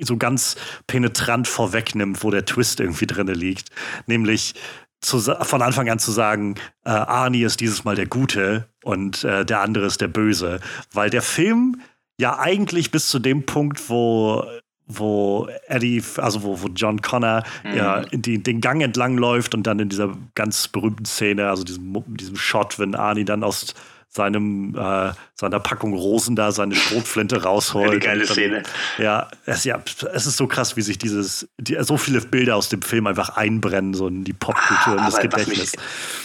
so 0.00 0.16
ganz 0.16 0.56
penetrant 0.86 1.46
vorwegnimmt, 1.46 2.24
wo 2.24 2.30
der 2.30 2.46
Twist 2.46 2.80
irgendwie 2.80 3.06
drin 3.06 3.26
liegt. 3.26 3.70
Nämlich 4.06 4.54
zu, 5.00 5.20
von 5.20 5.60
Anfang 5.60 5.90
an 5.90 5.98
zu 5.98 6.12
sagen, 6.12 6.54
äh, 6.84 6.90
Arnie 6.90 7.42
ist 7.42 7.60
dieses 7.60 7.84
Mal 7.84 7.94
der 7.94 8.06
Gute 8.06 8.68
und 8.82 9.22
äh, 9.24 9.44
der 9.44 9.60
andere 9.60 9.86
ist 9.86 10.00
der 10.00 10.08
Böse. 10.08 10.60
Weil 10.92 11.10
der 11.10 11.22
Film 11.22 11.82
ja 12.18 12.38
eigentlich 12.38 12.90
bis 12.90 13.08
zu 13.08 13.18
dem 13.18 13.44
Punkt, 13.44 13.90
wo 13.90 14.44
wo 14.86 15.48
Eddie, 15.66 16.02
also 16.16 16.42
wo, 16.42 16.60
wo 16.60 16.68
John 16.68 17.00
Connor 17.00 17.44
mhm. 17.64 17.76
ja 17.76 18.00
die, 18.12 18.42
den 18.42 18.60
Gang 18.60 18.82
entlang 18.82 19.16
läuft 19.16 19.54
und 19.54 19.66
dann 19.66 19.78
in 19.78 19.88
dieser 19.88 20.12
ganz 20.34 20.68
berühmten 20.68 21.04
Szene, 21.04 21.48
also 21.48 21.64
diesem, 21.64 22.02
diesem 22.16 22.36
Shot, 22.36 22.78
wenn 22.78 22.94
Arnie 22.94 23.24
dann 23.24 23.44
aus 23.44 23.74
seinem, 24.12 24.74
äh, 24.76 25.12
seiner 25.34 25.60
Packung 25.60 25.94
Rosen 25.94 26.36
da 26.36 26.52
seine 26.52 26.74
Schrotflinte 26.74 27.42
rausholt. 27.42 27.90
Eine 27.90 27.98
geile 27.98 28.24
dann, 28.24 28.34
Szene. 28.34 28.62
Ja 28.98 29.28
es, 29.46 29.64
ja, 29.64 29.82
es 30.12 30.26
ist 30.26 30.36
so 30.36 30.46
krass, 30.46 30.76
wie 30.76 30.82
sich 30.82 30.98
dieses, 30.98 31.48
die, 31.58 31.76
so 31.80 31.96
viele 31.96 32.20
Bilder 32.20 32.56
aus 32.56 32.68
dem 32.68 32.82
Film 32.82 33.06
einfach 33.06 33.30
einbrennen, 33.30 33.94
so 33.94 34.08
in 34.08 34.24
die 34.24 34.32
Popkultur, 34.32 34.94
ah, 34.94 34.98
in 34.98 35.04
das 35.04 35.20
Gedächtnis. 35.20 35.72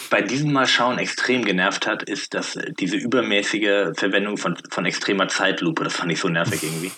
bei 0.10 0.21
diesem 0.21 0.52
Mal 0.52 0.67
schauen 0.67 0.97
extrem 0.97 1.43
genervt 1.43 1.88
hat, 1.88 2.04
ist, 2.04 2.34
dass 2.34 2.58
diese 2.80 2.97
übermäßige 2.97 3.93
Verwendung 3.95 4.38
von, 4.38 4.58
von 4.69 4.86
extremer 4.86 5.28
Zeitlupe, 5.28 5.84
das 5.84 5.93
fand 5.93 6.12
ich 6.12 6.19
so 6.19 6.30
nervig 6.30 6.63
irgendwie. 6.63 6.91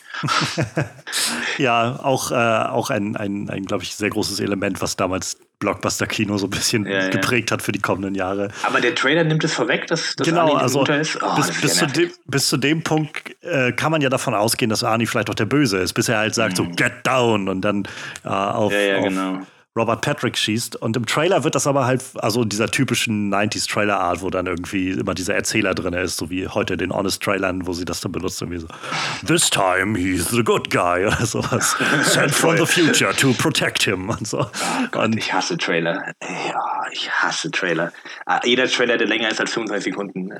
ja, 1.57 1.99
auch, 2.01 2.31
äh, 2.31 2.35
auch 2.35 2.89
ein, 2.89 3.15
ein, 3.15 3.49
ein 3.49 3.65
glaube 3.65 3.83
ich, 3.83 3.95
sehr 3.95 4.09
großes 4.09 4.39
Element, 4.39 4.81
was 4.81 4.95
damals 4.95 5.37
Blockbuster-Kino 5.59 6.37
so 6.37 6.47
ein 6.47 6.49
bisschen 6.49 6.85
ja, 6.85 7.09
geprägt 7.09 7.51
ja. 7.51 7.55
hat 7.55 7.61
für 7.61 7.71
die 7.71 7.79
kommenden 7.79 8.15
Jahre. 8.15 8.49
Aber 8.63 8.81
der 8.81 8.95
Trailer 8.95 9.23
nimmt 9.23 9.43
es 9.43 9.53
vorweg, 9.53 9.87
dass 9.87 10.15
das 10.15 10.25
genau, 10.25 10.53
Arnie 10.53 10.61
also 10.61 10.83
ist. 10.85 11.21
Oh, 11.21 11.35
bis, 11.35 11.61
bis, 11.61 11.75
zu 11.75 11.87
dem, 11.87 12.11
bis, 12.25 12.47
zu 12.47 12.57
dem, 12.57 12.81
Punkt 12.81 13.35
äh, 13.43 13.71
kann 13.73 13.91
man 13.91 14.01
ja 14.01 14.09
davon 14.09 14.33
ausgehen, 14.33 14.69
dass 14.69 14.83
Arnie 14.83 15.05
vielleicht 15.05 15.29
auch 15.29 15.35
der 15.35 15.45
Böse 15.45 15.77
ist, 15.77 15.93
bis 15.93 16.09
er 16.09 16.19
halt 16.19 16.33
sagt 16.33 16.53
mhm. 16.53 16.55
so 16.55 16.71
Get 16.75 16.93
down 17.03 17.49
und 17.49 17.61
dann 17.61 17.83
äh, 18.23 18.29
auf, 18.29 18.71
ja, 18.71 18.97
auf 18.97 19.03
genau 19.03 19.39
Robert 19.77 20.01
Patrick 20.01 20.37
schießt. 20.37 20.75
Und 20.75 20.97
im 20.97 21.05
Trailer 21.05 21.43
wird 21.43 21.55
das 21.55 21.67
aber 21.67 21.85
halt, 21.85 22.03
also 22.15 22.43
dieser 22.43 22.69
typischen 22.69 23.33
90s-Trailer-Art, 23.33 24.21
wo 24.21 24.29
dann 24.29 24.47
irgendwie 24.47 24.91
immer 24.91 25.13
dieser 25.13 25.35
Erzähler 25.35 25.75
drin 25.75 25.93
ist, 25.93 26.17
so 26.17 26.29
wie 26.29 26.47
heute 26.47 26.75
den 26.75 26.91
Honest-Trailern, 26.91 27.67
wo 27.67 27.73
sie 27.73 27.85
das 27.85 28.01
dann 28.01 28.11
benutzt, 28.11 28.41
irgendwie 28.41 28.59
so, 28.59 28.67
This 29.25 29.49
time 29.49 29.97
he's 29.97 30.29
the 30.29 30.43
good 30.43 30.69
guy 30.69 31.05
oder 31.07 31.25
sowas. 31.25 31.75
Sent 32.03 32.31
from 32.31 32.57
the 32.57 32.65
future 32.65 33.15
to 33.15 33.33
protect 33.33 33.83
him 33.83 34.09
und 34.09 34.27
so. 34.27 34.39
Oh 34.39 34.87
Gott, 34.91 35.05
und 35.05 35.17
ich 35.17 35.31
hasse 35.31 35.57
Trailer. 35.57 36.13
Ja, 36.21 36.83
ich 36.91 37.09
hasse 37.11 37.51
Trailer. 37.51 37.91
Ah, 38.25 38.39
jeder 38.43 38.67
Trailer, 38.67 38.97
der 38.97 39.07
länger 39.07 39.29
ist 39.29 39.39
als 39.39 39.53
25 39.53 39.93
Sekunden, 39.93 40.31
äh, 40.31 40.37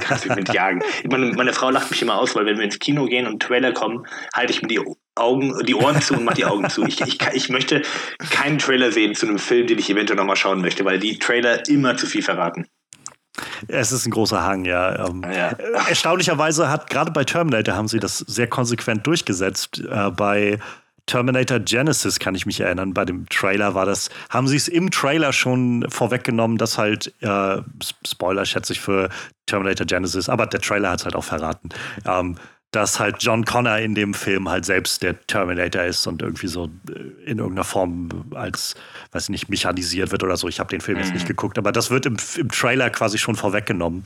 kannst 0.00 0.24
du 0.24 0.28
mich 0.28 0.36
mit 0.36 0.54
jagen. 0.54 0.82
Meine, 1.10 1.32
meine 1.32 1.52
Frau 1.52 1.70
lacht 1.70 1.90
mich 1.90 2.00
immer 2.02 2.16
aus, 2.16 2.34
weil 2.34 2.46
wenn 2.46 2.56
wir 2.56 2.64
ins 2.64 2.78
Kino 2.78 3.06
gehen 3.06 3.26
und 3.26 3.42
Trailer 3.42 3.72
kommen, 3.72 4.06
halte 4.34 4.52
ich 4.52 4.62
mir 4.62 4.68
die 4.68 4.80
Augen, 5.14 5.54
die 5.66 5.74
Ohren 5.74 6.00
zu 6.00 6.14
und 6.14 6.24
mach 6.24 6.34
die 6.34 6.44
Augen 6.44 6.68
zu. 6.70 6.84
Ich, 6.84 7.00
ich, 7.02 7.18
ich 7.32 7.48
möchte 7.48 7.82
keinen 8.30 8.58
Trailer 8.58 8.92
sehen 8.92 9.14
zu 9.14 9.26
einem 9.26 9.38
Film, 9.38 9.66
den 9.66 9.78
ich 9.78 9.90
eventuell 9.90 10.16
nochmal 10.16 10.36
schauen 10.36 10.60
möchte, 10.60 10.84
weil 10.84 10.98
die 10.98 11.18
Trailer 11.18 11.68
immer 11.68 11.96
zu 11.96 12.06
viel 12.06 12.22
verraten. 12.22 12.66
Es 13.68 13.92
ist 13.92 14.06
ein 14.06 14.10
großer 14.10 14.42
Hang, 14.42 14.64
ja. 14.64 15.06
Ähm, 15.06 15.22
ja. 15.22 15.48
Erstaunlicherweise 15.88 16.68
hat 16.68 16.90
gerade 16.90 17.10
bei 17.10 17.24
Terminator 17.24 17.74
haben 17.74 17.88
sie 17.88 17.98
das 17.98 18.18
sehr 18.18 18.46
konsequent 18.46 19.06
durchgesetzt. 19.06 19.80
Äh, 19.80 20.10
bei 20.10 20.58
Terminator 21.06 21.58
Genesis 21.60 22.18
kann 22.18 22.34
ich 22.34 22.46
mich 22.46 22.60
erinnern. 22.60 22.94
Bei 22.94 23.04
dem 23.04 23.28
Trailer 23.28 23.74
war 23.74 23.86
das, 23.86 24.10
haben 24.30 24.48
sie 24.48 24.56
es 24.56 24.68
im 24.68 24.90
Trailer 24.90 25.32
schon 25.32 25.86
vorweggenommen, 25.88 26.58
dass 26.58 26.78
halt, 26.78 27.12
äh, 27.20 27.62
Spoiler 28.06 28.44
schätze 28.44 28.72
ich 28.72 28.80
für 28.80 29.08
Terminator 29.46 29.86
Genesis, 29.86 30.28
aber 30.28 30.46
der 30.46 30.60
Trailer 30.60 30.90
hat 30.90 31.00
es 31.00 31.04
halt 31.04 31.16
auch 31.16 31.24
verraten. 31.24 31.70
Ähm, 32.06 32.36
dass 32.72 32.98
halt 32.98 33.16
John 33.20 33.44
Connor 33.44 33.78
in 33.78 33.94
dem 33.94 34.14
Film 34.14 34.48
halt 34.48 34.64
selbst 34.64 35.02
der 35.02 35.20
Terminator 35.26 35.84
ist 35.84 36.06
und 36.06 36.22
irgendwie 36.22 36.46
so 36.46 36.70
äh, 36.88 37.30
in 37.30 37.38
irgendeiner 37.38 37.64
Form 37.64 38.08
als, 38.34 38.74
weiß 39.12 39.24
ich 39.24 39.28
nicht, 39.28 39.48
mechanisiert 39.50 40.10
wird 40.10 40.24
oder 40.24 40.38
so. 40.38 40.48
Ich 40.48 40.58
habe 40.58 40.70
den 40.70 40.80
Film 40.80 40.98
jetzt 40.98 41.12
nicht 41.12 41.24
mhm. 41.24 41.28
geguckt, 41.28 41.58
aber 41.58 41.70
das 41.70 41.90
wird 41.90 42.06
im, 42.06 42.16
im 42.38 42.48
Trailer 42.50 42.88
quasi 42.88 43.18
schon 43.18 43.36
vorweggenommen. 43.36 44.04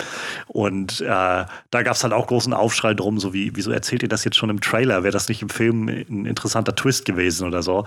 Und 0.48 1.00
äh, 1.00 1.04
da 1.04 1.48
gab 1.70 1.94
es 1.94 2.02
halt 2.02 2.12
auch 2.12 2.26
großen 2.26 2.52
Aufschrei 2.52 2.94
drum, 2.94 3.20
so 3.20 3.32
wie, 3.32 3.54
wieso 3.54 3.70
erzählt 3.70 4.02
ihr 4.02 4.08
das 4.08 4.24
jetzt 4.24 4.36
schon 4.36 4.50
im 4.50 4.60
Trailer? 4.60 5.04
Wäre 5.04 5.12
das 5.12 5.28
nicht 5.28 5.42
im 5.42 5.48
Film 5.48 5.86
ein 5.86 6.26
interessanter 6.26 6.74
Twist 6.74 7.04
gewesen 7.04 7.46
oder 7.46 7.62
so? 7.62 7.84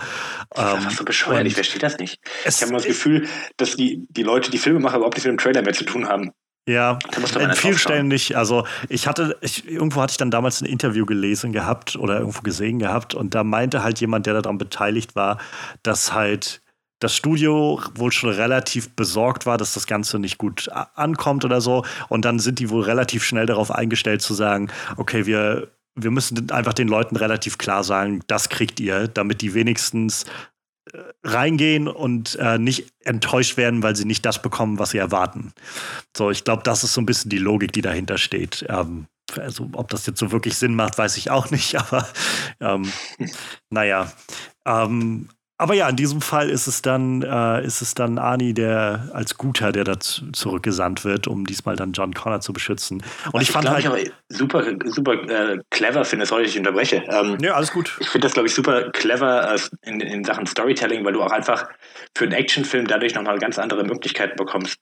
Das 0.54 0.78
ist 0.78 0.84
ähm, 0.84 0.90
so 0.90 1.04
bescheuert, 1.04 1.46
ich 1.46 1.54
verstehe 1.54 1.80
das 1.80 1.98
nicht. 1.98 2.20
Ich 2.46 2.62
habe 2.62 2.72
das 2.72 2.84
Gefühl, 2.84 3.28
dass 3.58 3.76
die, 3.76 4.06
die 4.08 4.22
Leute, 4.22 4.50
die 4.50 4.58
Filme 4.58 4.80
machen, 4.80 4.96
überhaupt 4.96 5.16
nichts 5.16 5.26
mit 5.26 5.38
dem 5.38 5.42
Trailer 5.42 5.60
mehr 5.60 5.74
zu 5.74 5.84
tun 5.84 6.08
haben. 6.08 6.32
Ja, 6.68 6.98
in 7.38 7.52
vielen 7.54 7.78
Stellen 7.78 8.08
nicht. 8.08 8.36
Also 8.36 8.66
ich 8.88 9.06
hatte, 9.08 9.36
ich, 9.40 9.66
irgendwo 9.66 10.00
hatte 10.02 10.12
ich 10.12 10.18
dann 10.18 10.30
damals 10.30 10.60
ein 10.60 10.66
Interview 10.66 11.06
gelesen 11.06 11.52
gehabt 11.52 11.96
oder 11.96 12.18
irgendwo 12.18 12.42
gesehen 12.42 12.78
gehabt 12.78 13.14
und 13.14 13.34
da 13.34 13.42
meinte 13.44 13.82
halt 13.82 14.00
jemand, 14.00 14.26
der 14.26 14.34
daran 14.34 14.58
beteiligt 14.58 15.16
war, 15.16 15.38
dass 15.82 16.12
halt 16.12 16.60
das 17.00 17.16
Studio 17.16 17.80
wohl 17.94 18.12
schon 18.12 18.30
relativ 18.30 18.90
besorgt 18.94 19.46
war, 19.46 19.56
dass 19.56 19.74
das 19.74 19.86
Ganze 19.86 20.18
nicht 20.18 20.38
gut 20.38 20.68
ankommt 20.94 21.44
oder 21.44 21.60
so. 21.60 21.84
Und 22.08 22.24
dann 22.24 22.38
sind 22.38 22.58
die 22.58 22.68
wohl 22.68 22.82
relativ 22.82 23.24
schnell 23.24 23.46
darauf 23.46 23.70
eingestellt 23.70 24.20
zu 24.20 24.34
sagen, 24.34 24.68
okay, 24.98 25.24
wir, 25.24 25.68
wir 25.94 26.10
müssen 26.10 26.50
einfach 26.50 26.74
den 26.74 26.88
Leuten 26.88 27.16
relativ 27.16 27.56
klar 27.56 27.84
sagen, 27.84 28.20
das 28.26 28.50
kriegt 28.50 28.80
ihr, 28.80 29.08
damit 29.08 29.40
die 29.40 29.54
wenigstens 29.54 30.26
reingehen 31.22 31.88
und 31.88 32.36
äh, 32.36 32.58
nicht 32.58 32.92
enttäuscht 33.00 33.56
werden, 33.56 33.82
weil 33.82 33.96
sie 33.96 34.04
nicht 34.04 34.24
das 34.24 34.42
bekommen, 34.42 34.78
was 34.78 34.90
sie 34.90 34.98
erwarten. 34.98 35.52
So, 36.16 36.30
ich 36.30 36.44
glaube, 36.44 36.62
das 36.62 36.84
ist 36.84 36.94
so 36.94 37.00
ein 37.00 37.06
bisschen 37.06 37.30
die 37.30 37.38
Logik, 37.38 37.72
die 37.72 37.82
dahinter 37.82 38.18
steht. 38.18 38.64
Ähm, 38.68 39.06
also, 39.36 39.68
ob 39.74 39.88
das 39.88 40.06
jetzt 40.06 40.18
so 40.18 40.32
wirklich 40.32 40.56
Sinn 40.56 40.74
macht, 40.74 40.98
weiß 40.98 41.16
ich 41.16 41.30
auch 41.30 41.50
nicht, 41.50 41.74
aber 41.78 42.06
ähm, 42.60 42.90
naja. 43.70 44.12
Ähm, 44.66 45.28
aber 45.60 45.74
ja, 45.74 45.88
in 45.88 45.96
diesem 45.96 46.22
Fall 46.22 46.48
ist 46.48 46.66
es 46.66 46.80
dann, 46.80 47.22
äh, 47.22 47.64
ist 47.64 47.82
es 47.82 47.94
dann 47.94 48.18
Arnie, 48.18 48.54
der 48.54 49.10
als 49.12 49.36
Guter, 49.36 49.72
der 49.72 49.84
da 49.84 50.00
zurückgesandt 50.00 51.04
wird, 51.04 51.28
um 51.28 51.44
diesmal 51.44 51.76
dann 51.76 51.92
John 51.92 52.14
Connor 52.14 52.40
zu 52.40 52.54
beschützen. 52.54 53.02
Und 53.26 53.34
Was 53.34 53.42
ich 53.42 53.50
fand 53.50 53.66
ich, 53.66 53.86
halt. 53.86 54.12
Ich 54.28 54.36
super, 54.36 54.64
super 54.84 55.12
äh, 55.28 55.58
clever 55.68 56.04
finde, 56.06 56.24
sorry, 56.24 56.44
ich 56.44 56.56
unterbreche. 56.56 57.04
Ähm, 57.08 57.36
ja, 57.42 57.52
alles 57.52 57.72
gut. 57.72 57.98
Ich 58.00 58.08
finde 58.08 58.26
das, 58.26 58.32
glaube 58.32 58.48
ich, 58.48 58.54
super 58.54 58.90
clever 58.90 59.54
äh, 59.54 59.58
in, 59.82 60.00
in 60.00 60.24
Sachen 60.24 60.46
Storytelling, 60.46 61.04
weil 61.04 61.12
du 61.12 61.22
auch 61.22 61.32
einfach 61.32 61.68
für 62.16 62.24
einen 62.24 62.32
Actionfilm 62.32 62.86
dadurch 62.86 63.14
nochmal 63.14 63.38
ganz 63.38 63.58
andere 63.58 63.84
Möglichkeiten 63.84 64.36
bekommst 64.36 64.78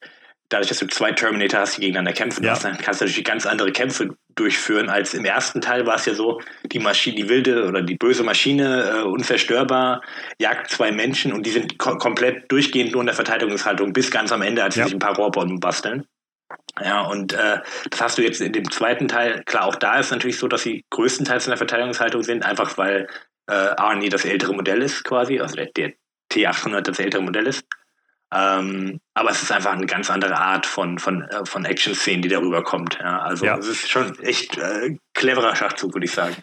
dadurch, 0.48 0.68
dass 0.68 0.78
du 0.78 0.86
zwei 0.86 1.12
Terminator 1.12 1.60
hast, 1.60 1.76
die 1.76 1.82
gegeneinander 1.82 2.12
kämpfen, 2.12 2.44
ja. 2.44 2.58
dann 2.58 2.78
kannst 2.78 3.00
du 3.00 3.04
natürlich 3.04 3.24
ganz 3.24 3.46
andere 3.46 3.72
Kämpfe 3.72 4.16
durchführen, 4.34 4.88
als 4.88 5.14
im 5.14 5.24
ersten 5.24 5.60
Teil 5.60 5.86
war 5.86 5.96
es 5.96 6.06
ja 6.06 6.14
so, 6.14 6.40
die 6.64 6.78
Maschine, 6.78 7.16
die 7.16 7.28
wilde 7.28 7.66
oder 7.66 7.82
die 7.82 7.96
böse 7.96 8.22
Maschine, 8.22 8.90
äh, 8.90 9.02
unzerstörbar, 9.02 10.02
jagt 10.38 10.70
zwei 10.70 10.92
Menschen 10.92 11.32
und 11.32 11.44
die 11.44 11.50
sind 11.50 11.78
ko 11.78 11.98
komplett 11.98 12.50
durchgehend 12.50 12.92
nur 12.92 13.02
in 13.02 13.06
der 13.06 13.14
Verteidigungshaltung 13.14 13.92
bis 13.92 14.10
ganz 14.10 14.32
am 14.32 14.42
Ende, 14.42 14.62
als 14.62 14.74
sie 14.74 14.84
sich 14.84 14.92
ein 14.92 15.00
paar 15.00 15.16
Rohrbomben 15.16 15.60
basteln. 15.60 16.06
Ja, 16.82 17.02
und 17.02 17.32
äh, 17.32 17.58
das 17.90 18.00
hast 18.00 18.18
du 18.18 18.22
jetzt 18.22 18.40
in 18.40 18.52
dem 18.52 18.70
zweiten 18.70 19.08
Teil, 19.08 19.42
klar, 19.44 19.64
auch 19.64 19.74
da 19.74 19.98
ist 19.98 20.10
natürlich 20.10 20.38
so, 20.38 20.48
dass 20.48 20.62
sie 20.62 20.84
größtenteils 20.90 21.46
in 21.46 21.50
der 21.50 21.58
Verteidigungshaltung 21.58 22.22
sind, 22.22 22.44
einfach 22.44 22.78
weil 22.78 23.08
äh, 23.48 23.52
Arnie 23.52 24.08
das 24.08 24.24
ältere 24.24 24.54
Modell 24.54 24.82
ist 24.82 25.04
quasi, 25.04 25.40
also 25.40 25.56
der, 25.56 25.66
der 25.76 25.92
T800 26.32 26.82
das 26.82 26.98
ältere 26.98 27.22
Modell 27.22 27.46
ist. 27.46 27.64
Ähm, 28.32 29.00
aber 29.14 29.30
es 29.30 29.42
ist 29.42 29.52
einfach 29.52 29.72
eine 29.72 29.86
ganz 29.86 30.10
andere 30.10 30.36
Art 30.36 30.66
von, 30.66 30.98
von, 30.98 31.22
äh, 31.22 31.46
von 31.46 31.64
Action-Szenen, 31.64 32.22
die 32.22 32.28
darüber 32.28 32.62
kommt. 32.62 32.98
Ja, 33.00 33.20
also 33.20 33.46
ja. 33.46 33.56
es 33.56 33.66
ist 33.66 33.88
schon 33.88 34.18
echt 34.20 34.58
äh, 34.58 34.96
cleverer 35.14 35.56
Schachzug, 35.56 35.94
würde 35.94 36.06
ich 36.06 36.12
sagen. 36.12 36.36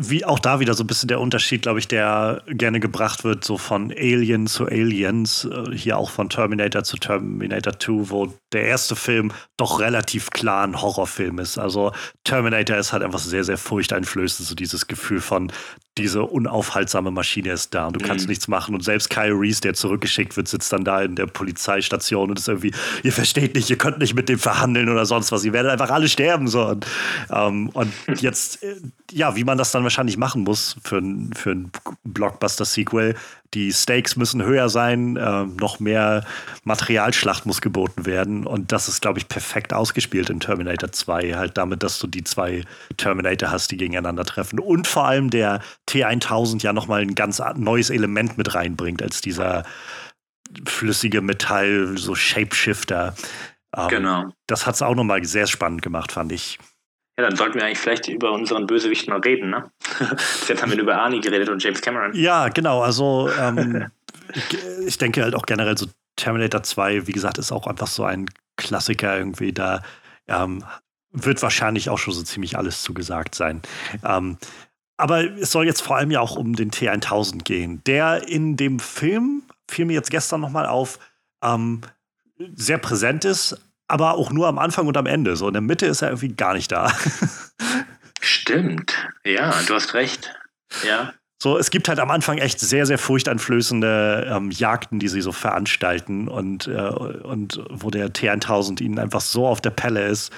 Wie 0.00 0.24
auch 0.24 0.38
da 0.38 0.60
wieder 0.60 0.74
so 0.74 0.84
ein 0.84 0.86
bisschen 0.86 1.08
der 1.08 1.20
Unterschied, 1.20 1.62
glaube 1.62 1.78
ich, 1.78 1.88
der 1.88 2.42
gerne 2.46 2.80
gebracht 2.80 3.24
wird, 3.24 3.44
so 3.44 3.58
von 3.58 3.92
Alien 3.92 4.46
zu 4.46 4.66
Aliens, 4.66 5.44
äh, 5.44 5.74
hier 5.74 5.98
auch 5.98 6.10
von 6.10 6.28
Terminator 6.28 6.84
zu 6.84 6.96
Terminator 6.96 7.78
2, 7.78 8.10
wo 8.10 8.32
der 8.52 8.64
erste 8.64 8.96
Film 8.96 9.32
doch 9.56 9.80
relativ 9.80 10.30
klar 10.30 10.64
ein 10.64 10.80
Horrorfilm 10.80 11.38
ist. 11.38 11.58
Also 11.58 11.92
Terminator 12.24 12.76
ist 12.76 12.92
halt 12.92 13.02
einfach 13.02 13.18
sehr, 13.18 13.44
sehr 13.44 13.58
furchteinflößend, 13.58 14.48
so 14.48 14.54
dieses 14.54 14.86
Gefühl 14.86 15.20
von, 15.20 15.52
diese 15.98 16.22
unaufhaltsame 16.22 17.10
Maschine 17.10 17.52
ist 17.52 17.74
da 17.74 17.88
und 17.88 17.96
du 17.96 18.00
kannst 18.00 18.26
mhm. 18.26 18.30
nichts 18.30 18.48
machen. 18.48 18.74
Und 18.74 18.82
selbst 18.82 19.10
Kyle 19.10 19.32
Reese, 19.32 19.60
der 19.60 19.74
zurückgeschickt 19.74 20.36
wird, 20.36 20.48
sitzt 20.48 20.72
dann 20.72 20.84
da 20.84 21.02
in 21.02 21.16
der 21.16 21.26
Polizeistation 21.26 22.30
und 22.30 22.38
ist 22.38 22.48
irgendwie, 22.48 22.72
ihr 23.02 23.12
versteht 23.12 23.54
nicht, 23.54 23.68
ihr 23.70 23.76
könnt 23.76 23.98
nicht 23.98 24.14
mit 24.14 24.28
dem 24.28 24.38
verhandeln 24.38 24.88
oder 24.88 25.04
sonst 25.04 25.32
was, 25.32 25.44
ihr 25.44 25.52
werdet 25.52 25.72
einfach 25.72 25.90
alle 25.90 26.08
sterben. 26.08 26.48
So. 26.48 26.66
Und, 26.66 26.86
ähm, 27.30 27.70
und 27.70 27.92
jetzt, 28.20 28.62
äh, 28.62 28.76
ja, 29.12 29.36
wie 29.36 29.44
man 29.44 29.58
das 29.60 29.70
dann 29.70 29.84
wahrscheinlich 29.84 30.16
machen 30.16 30.42
muss 30.42 30.76
für, 30.82 31.00
für 31.34 31.50
ein 31.50 31.70
Blockbuster-Sequel, 32.04 33.14
die 33.54 33.72
Stakes 33.72 34.16
müssen 34.16 34.42
höher 34.42 34.68
sein, 34.68 35.16
äh, 35.16 35.44
noch 35.44 35.80
mehr 35.80 36.24
Materialschlacht 36.64 37.46
muss 37.46 37.60
geboten 37.60 38.06
werden. 38.06 38.46
Und 38.46 38.72
das 38.72 38.88
ist, 38.88 39.02
glaube 39.02 39.18
ich, 39.18 39.28
perfekt 39.28 39.72
ausgespielt 39.72 40.30
in 40.30 40.40
Terminator 40.40 40.90
2. 40.92 41.34
Halt 41.34 41.58
damit, 41.58 41.82
dass 41.82 41.98
du 41.98 42.06
die 42.06 42.24
zwei 42.24 42.64
Terminator 42.96 43.50
hast, 43.50 43.70
die 43.70 43.76
gegeneinander 43.76 44.24
treffen. 44.24 44.58
Und 44.58 44.86
vor 44.86 45.06
allem 45.06 45.30
der 45.30 45.60
T1000 45.88 46.62
ja 46.62 46.72
nochmal 46.72 47.02
ein 47.02 47.14
ganz 47.14 47.42
neues 47.56 47.90
Element 47.90 48.38
mit 48.38 48.54
reinbringt, 48.54 49.02
als 49.02 49.20
dieser 49.20 49.64
flüssige 50.66 51.20
Metall, 51.20 51.96
so 51.96 52.14
Shapeshifter. 52.14 53.14
Ähm, 53.76 53.88
genau. 53.88 54.32
Das 54.46 54.66
hat 54.66 54.76
es 54.76 54.82
auch 54.82 54.94
nochmal 54.94 55.24
sehr 55.24 55.46
spannend 55.46 55.82
gemacht, 55.82 56.12
fand 56.12 56.32
ich. 56.32 56.58
Ja, 57.20 57.28
dann 57.28 57.36
sollten 57.36 57.56
wir 57.56 57.66
eigentlich 57.66 57.78
vielleicht 57.78 58.08
über 58.08 58.32
unseren 58.32 58.66
Bösewicht 58.66 59.06
mal 59.06 59.20
reden, 59.20 59.50
ne? 59.50 59.70
Jetzt 60.48 60.62
haben 60.62 60.72
wir 60.72 60.78
über 60.78 60.96
Arnie 60.96 61.20
geredet 61.20 61.50
und 61.50 61.62
James 61.62 61.82
Cameron. 61.82 62.14
Ja, 62.14 62.48
genau. 62.48 62.80
Also 62.80 63.28
ähm, 63.38 63.90
ich 64.86 64.96
denke 64.96 65.22
halt 65.22 65.34
auch 65.34 65.44
generell 65.44 65.76
so 65.76 65.86
Terminator 66.16 66.62
2, 66.62 67.06
wie 67.06 67.12
gesagt, 67.12 67.36
ist 67.36 67.52
auch 67.52 67.66
einfach 67.66 67.88
so 67.88 68.04
ein 68.04 68.24
Klassiker 68.56 69.18
irgendwie. 69.18 69.52
Da 69.52 69.82
ähm, 70.28 70.64
wird 71.12 71.42
wahrscheinlich 71.42 71.90
auch 71.90 71.98
schon 71.98 72.14
so 72.14 72.22
ziemlich 72.22 72.56
alles 72.56 72.82
zugesagt 72.82 73.34
sein. 73.34 73.60
Ähm, 74.02 74.38
aber 74.96 75.24
es 75.24 75.52
soll 75.52 75.66
jetzt 75.66 75.82
vor 75.82 75.96
allem 75.96 76.10
ja 76.10 76.20
auch 76.20 76.36
um 76.36 76.56
den 76.56 76.70
T1000 76.70 77.42
gehen, 77.44 77.82
der 77.84 78.28
in 78.28 78.56
dem 78.56 78.78
Film, 78.78 79.42
fiel 79.70 79.84
mir 79.84 79.92
jetzt 79.92 80.10
gestern 80.10 80.40
nochmal 80.40 80.64
auf, 80.64 80.98
ähm, 81.42 81.82
sehr 82.54 82.78
präsent 82.78 83.26
ist, 83.26 83.60
aber 83.90 84.14
auch 84.14 84.30
nur 84.30 84.48
am 84.48 84.58
Anfang 84.58 84.86
und 84.86 84.96
am 84.96 85.06
Ende. 85.06 85.36
So 85.36 85.46
in 85.46 85.52
der 85.52 85.62
Mitte 85.62 85.86
ist 85.86 86.02
er 86.02 86.08
irgendwie 86.08 86.34
gar 86.34 86.54
nicht 86.54 86.70
da. 86.72 86.92
Stimmt. 88.20 88.94
Ja, 89.24 89.54
du 89.66 89.74
hast 89.74 89.94
recht. 89.94 90.34
Ja. 90.86 91.12
So, 91.42 91.56
es 91.56 91.70
gibt 91.70 91.88
halt 91.88 92.00
am 92.00 92.10
Anfang 92.10 92.36
echt 92.36 92.60
sehr, 92.60 92.84
sehr 92.84 92.98
furchteinflößende 92.98 94.30
ähm, 94.30 94.50
Jagden, 94.50 94.98
die 94.98 95.08
sie 95.08 95.22
so 95.22 95.32
veranstalten 95.32 96.28
und, 96.28 96.66
äh, 96.66 96.72
und 96.72 97.62
wo 97.70 97.90
der 97.90 98.10
T1000 98.10 98.82
ihnen 98.82 98.98
einfach 98.98 99.22
so 99.22 99.46
auf 99.46 99.62
der 99.62 99.70
Pelle 99.70 100.06
ist. 100.06 100.32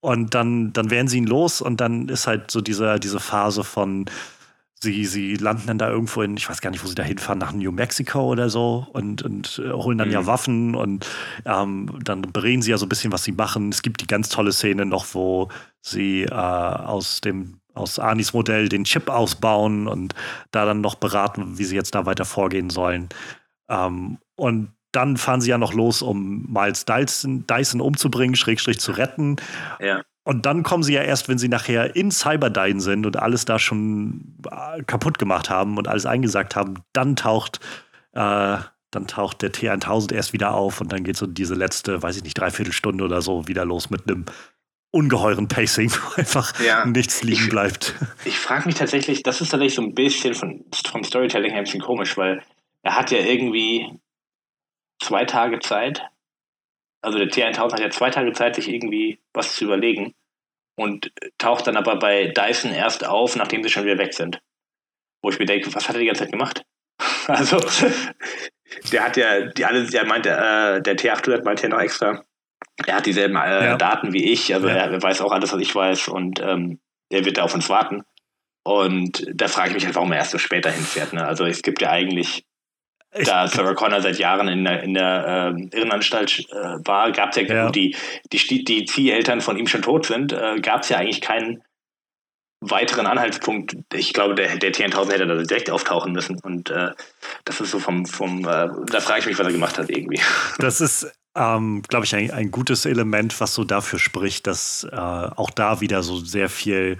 Und 0.00 0.34
dann, 0.34 0.72
dann 0.72 0.90
werden 0.90 1.08
sie 1.08 1.18
ihn 1.18 1.26
los 1.26 1.60
und 1.60 1.80
dann 1.82 2.08
ist 2.08 2.26
halt 2.26 2.50
so 2.50 2.62
diese, 2.62 2.98
diese 2.98 3.20
Phase 3.20 3.62
von, 3.62 4.06
sie, 4.80 5.04
sie 5.04 5.34
landen 5.34 5.66
dann 5.66 5.78
da 5.78 5.88
irgendwo 5.90 6.22
in, 6.22 6.36
ich 6.36 6.48
weiß 6.48 6.60
gar 6.60 6.70
nicht, 6.70 6.82
wo 6.82 6.88
sie 6.88 6.94
da 6.94 7.02
hinfahren, 7.02 7.38
nach 7.38 7.52
New 7.52 7.72
Mexico 7.72 8.22
oder 8.22 8.50
so 8.50 8.86
und, 8.92 9.22
und 9.22 9.60
äh, 9.64 9.72
holen 9.72 9.98
dann 9.98 10.08
mhm. 10.08 10.14
ja 10.14 10.26
Waffen 10.26 10.74
und 10.74 11.06
ähm, 11.44 11.98
dann 12.02 12.22
bereden 12.22 12.62
sie 12.62 12.70
ja 12.70 12.78
so 12.78 12.86
ein 12.86 12.88
bisschen, 12.88 13.12
was 13.12 13.24
sie 13.24 13.32
machen. 13.32 13.70
Es 13.70 13.82
gibt 13.82 14.00
die 14.00 14.06
ganz 14.06 14.28
tolle 14.28 14.52
Szene 14.52 14.86
noch, 14.86 15.06
wo 15.14 15.48
sie 15.80 16.22
äh, 16.22 16.32
aus 16.32 17.20
dem 17.20 17.60
aus 17.74 18.00
Anis 18.00 18.32
Modell 18.32 18.68
den 18.68 18.82
Chip 18.84 19.08
ausbauen 19.08 19.86
und 19.86 20.14
da 20.50 20.64
dann 20.64 20.80
noch 20.80 20.96
beraten, 20.96 21.58
wie 21.58 21.64
sie 21.64 21.76
jetzt 21.76 21.94
da 21.94 22.06
weiter 22.06 22.24
vorgehen 22.24 22.70
sollen. 22.70 23.08
Ähm, 23.68 24.18
und 24.34 24.72
dann 24.90 25.16
fahren 25.16 25.40
sie 25.40 25.50
ja 25.50 25.58
noch 25.58 25.74
los, 25.74 26.02
um 26.02 26.50
Miles 26.50 26.84
Dyson, 26.86 27.46
Dyson 27.46 27.80
umzubringen, 27.80 28.34
Schrägstrich 28.34 28.80
zu 28.80 28.92
retten. 28.92 29.36
Ja. 29.80 30.02
Und 30.28 30.44
dann 30.44 30.62
kommen 30.62 30.82
sie 30.82 30.92
ja 30.92 31.00
erst, 31.00 31.30
wenn 31.30 31.38
sie 31.38 31.48
nachher 31.48 31.96
in 31.96 32.10
Cyberdyne 32.10 32.82
sind 32.82 33.06
und 33.06 33.16
alles 33.16 33.46
da 33.46 33.58
schon 33.58 34.36
äh, 34.50 34.82
kaputt 34.82 35.18
gemacht 35.18 35.48
haben 35.48 35.78
und 35.78 35.88
alles 35.88 36.04
eingesagt 36.04 36.54
haben, 36.54 36.82
dann 36.92 37.16
taucht, 37.16 37.60
äh, 38.12 38.58
dann 38.90 39.06
taucht 39.06 39.40
der 39.40 39.54
T1000 39.54 40.12
erst 40.12 40.34
wieder 40.34 40.52
auf 40.52 40.82
und 40.82 40.92
dann 40.92 41.02
geht 41.02 41.16
so 41.16 41.26
diese 41.26 41.54
letzte, 41.54 42.02
weiß 42.02 42.18
ich 42.18 42.24
nicht, 42.24 42.38
Dreiviertelstunde 42.38 43.04
oder 43.04 43.22
so 43.22 43.48
wieder 43.48 43.64
los 43.64 43.88
mit 43.88 44.06
einem 44.06 44.26
ungeheuren 44.90 45.48
Pacing, 45.48 45.90
wo 45.92 46.20
einfach 46.20 46.60
ja. 46.60 46.84
nichts 46.84 47.22
liegen 47.22 47.44
ich, 47.44 47.48
bleibt. 47.48 47.94
Ich 48.26 48.38
frage 48.38 48.66
mich 48.66 48.74
tatsächlich, 48.74 49.22
das 49.22 49.40
ist 49.40 49.48
tatsächlich 49.48 49.76
so 49.76 49.82
ein 49.82 49.94
bisschen 49.94 50.34
von, 50.34 50.62
vom 50.88 51.04
Storytelling 51.04 51.52
her 51.52 51.60
ein 51.60 51.64
bisschen 51.64 51.80
komisch, 51.80 52.18
weil 52.18 52.42
er 52.82 52.96
hat 52.96 53.10
ja 53.10 53.20
irgendwie 53.20 53.98
zwei 55.02 55.24
Tage 55.24 55.58
Zeit, 55.60 56.02
also 57.00 57.16
der 57.16 57.28
T1000 57.28 57.72
hat 57.72 57.80
ja 57.80 57.88
zwei 57.88 58.10
Tage 58.10 58.34
Zeit, 58.34 58.56
sich 58.56 58.68
irgendwie 58.68 59.20
was 59.32 59.56
zu 59.56 59.64
überlegen 59.64 60.12
und 60.78 61.12
taucht 61.38 61.66
dann 61.66 61.76
aber 61.76 61.96
bei 61.96 62.28
Dyson 62.28 62.72
erst 62.72 63.04
auf, 63.04 63.34
nachdem 63.34 63.64
sie 63.64 63.68
schon 63.68 63.84
wieder 63.84 63.98
weg 63.98 64.14
sind. 64.14 64.40
Wo 65.22 65.30
ich 65.30 65.38
mir 65.38 65.46
denke, 65.46 65.74
was 65.74 65.88
hat 65.88 65.96
er 65.96 66.00
die 66.00 66.06
ganze 66.06 66.22
Zeit 66.22 66.32
gemacht? 66.32 66.64
also, 67.26 67.60
der 68.92 69.04
hat 69.04 69.16
ja, 69.16 69.46
die 69.46 69.64
alle, 69.64 69.84
der 69.84 70.06
meinte, 70.06 70.30
äh, 70.30 70.80
der 70.80 70.96
T800 70.96 71.44
meinte 71.44 71.64
ja 71.64 71.68
noch 71.68 71.80
extra, 71.80 72.24
er 72.86 72.94
hat 72.94 73.06
dieselben 73.06 73.36
äh, 73.36 73.64
ja. 73.64 73.76
Daten 73.76 74.12
wie 74.12 74.32
ich, 74.32 74.54
also 74.54 74.68
ja. 74.68 74.74
er 74.76 75.02
weiß 75.02 75.20
auch 75.20 75.32
alles, 75.32 75.52
was 75.52 75.60
ich 75.60 75.74
weiß 75.74 76.08
und 76.08 76.40
ähm, 76.40 76.78
er 77.10 77.24
wird 77.24 77.38
da 77.38 77.42
auf 77.42 77.54
uns 77.54 77.68
warten. 77.68 78.04
Und 78.62 79.26
da 79.34 79.48
frage 79.48 79.70
ich 79.70 79.74
mich 79.74 79.84
halt, 79.84 79.96
warum 79.96 80.12
er 80.12 80.18
erst 80.18 80.30
so 80.30 80.38
später 80.38 80.70
hinfährt. 80.70 81.12
Ne? 81.12 81.26
Also 81.26 81.44
es 81.44 81.62
gibt 81.62 81.80
ja 81.80 81.90
eigentlich 81.90 82.44
da 83.12 83.48
Sarah 83.48 83.74
Connor 83.74 84.02
seit 84.02 84.18
Jahren 84.18 84.48
in 84.48 84.64
der, 84.64 84.82
in 84.82 84.94
der 84.94 85.54
äh, 85.56 85.76
Irrenanstalt 85.76 86.46
äh, 86.50 86.54
war, 86.84 87.10
gab 87.12 87.30
es 87.30 87.36
ja, 87.36 87.42
ja. 87.42 87.70
Die, 87.70 87.96
die, 88.32 88.64
die 88.64 88.84
Zieheltern 88.84 89.40
von 89.40 89.56
ihm 89.56 89.66
schon 89.66 89.82
tot 89.82 90.06
sind, 90.06 90.32
äh, 90.32 90.60
gab 90.60 90.82
es 90.82 90.90
ja 90.90 90.98
eigentlich 90.98 91.20
keinen 91.20 91.62
weiteren 92.60 93.06
Anhaltspunkt. 93.06 93.76
Ich 93.94 94.12
glaube, 94.12 94.34
der, 94.34 94.56
der 94.58 94.72
T1000 94.72 95.12
hätte 95.12 95.26
da 95.26 95.42
direkt 95.42 95.70
auftauchen 95.70 96.12
müssen. 96.12 96.38
Und 96.40 96.70
äh, 96.70 96.90
das 97.44 97.60
ist 97.60 97.70
so 97.70 97.78
vom, 97.78 98.04
vom 98.04 98.40
äh, 98.40 98.68
da 98.86 99.00
frage 99.00 99.20
ich 99.20 99.26
mich, 99.26 99.38
was 99.38 99.46
er 99.46 99.52
gemacht 99.52 99.78
hat 99.78 99.90
irgendwie. 99.90 100.20
Das 100.58 100.80
ist, 100.80 101.10
ähm, 101.34 101.82
glaube 101.88 102.04
ich, 102.04 102.14
ein, 102.14 102.30
ein 102.30 102.50
gutes 102.50 102.84
Element, 102.84 103.40
was 103.40 103.54
so 103.54 103.64
dafür 103.64 103.98
spricht, 103.98 104.46
dass 104.46 104.86
äh, 104.90 104.96
auch 104.96 105.50
da 105.50 105.80
wieder 105.80 106.02
so 106.02 106.18
sehr 106.18 106.48
viel 106.48 106.98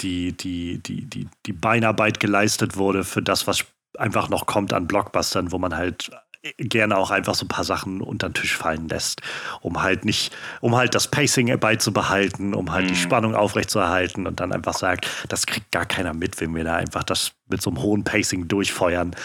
die, 0.00 0.32
die, 0.32 0.78
die, 0.78 1.04
die, 1.06 1.28
die 1.44 1.52
Beinarbeit 1.52 2.20
geleistet 2.20 2.76
wurde 2.76 3.02
für 3.02 3.20
das, 3.20 3.48
was 3.48 3.64
einfach 3.96 4.28
noch 4.28 4.46
kommt 4.46 4.72
an 4.72 4.86
Blockbustern, 4.86 5.52
wo 5.52 5.58
man 5.58 5.76
halt 5.76 6.10
gerne 6.56 6.96
auch 6.96 7.10
einfach 7.10 7.34
so 7.34 7.44
ein 7.44 7.48
paar 7.48 7.64
Sachen 7.64 8.00
unter 8.00 8.28
den 8.28 8.34
Tisch 8.34 8.56
fallen 8.56 8.88
lässt, 8.88 9.22
um 9.60 9.82
halt 9.82 10.04
nicht, 10.04 10.34
um 10.60 10.76
halt 10.76 10.94
das 10.94 11.08
Pacing 11.08 11.58
beizubehalten, 11.58 12.54
um 12.54 12.72
halt 12.72 12.84
mhm. 12.84 12.88
die 12.88 12.96
Spannung 12.96 13.34
aufrechtzuerhalten 13.34 14.26
und 14.26 14.38
dann 14.40 14.52
einfach 14.52 14.74
sagt, 14.74 15.08
das 15.28 15.46
kriegt 15.46 15.72
gar 15.72 15.84
keiner 15.84 16.14
mit, 16.14 16.40
wenn 16.40 16.54
wir 16.54 16.64
da 16.64 16.76
einfach 16.76 17.02
das 17.02 17.32
mit 17.48 17.60
so 17.60 17.70
einem 17.70 17.82
hohen 17.82 18.04
Pacing 18.04 18.46
durchfeuern. 18.46 19.16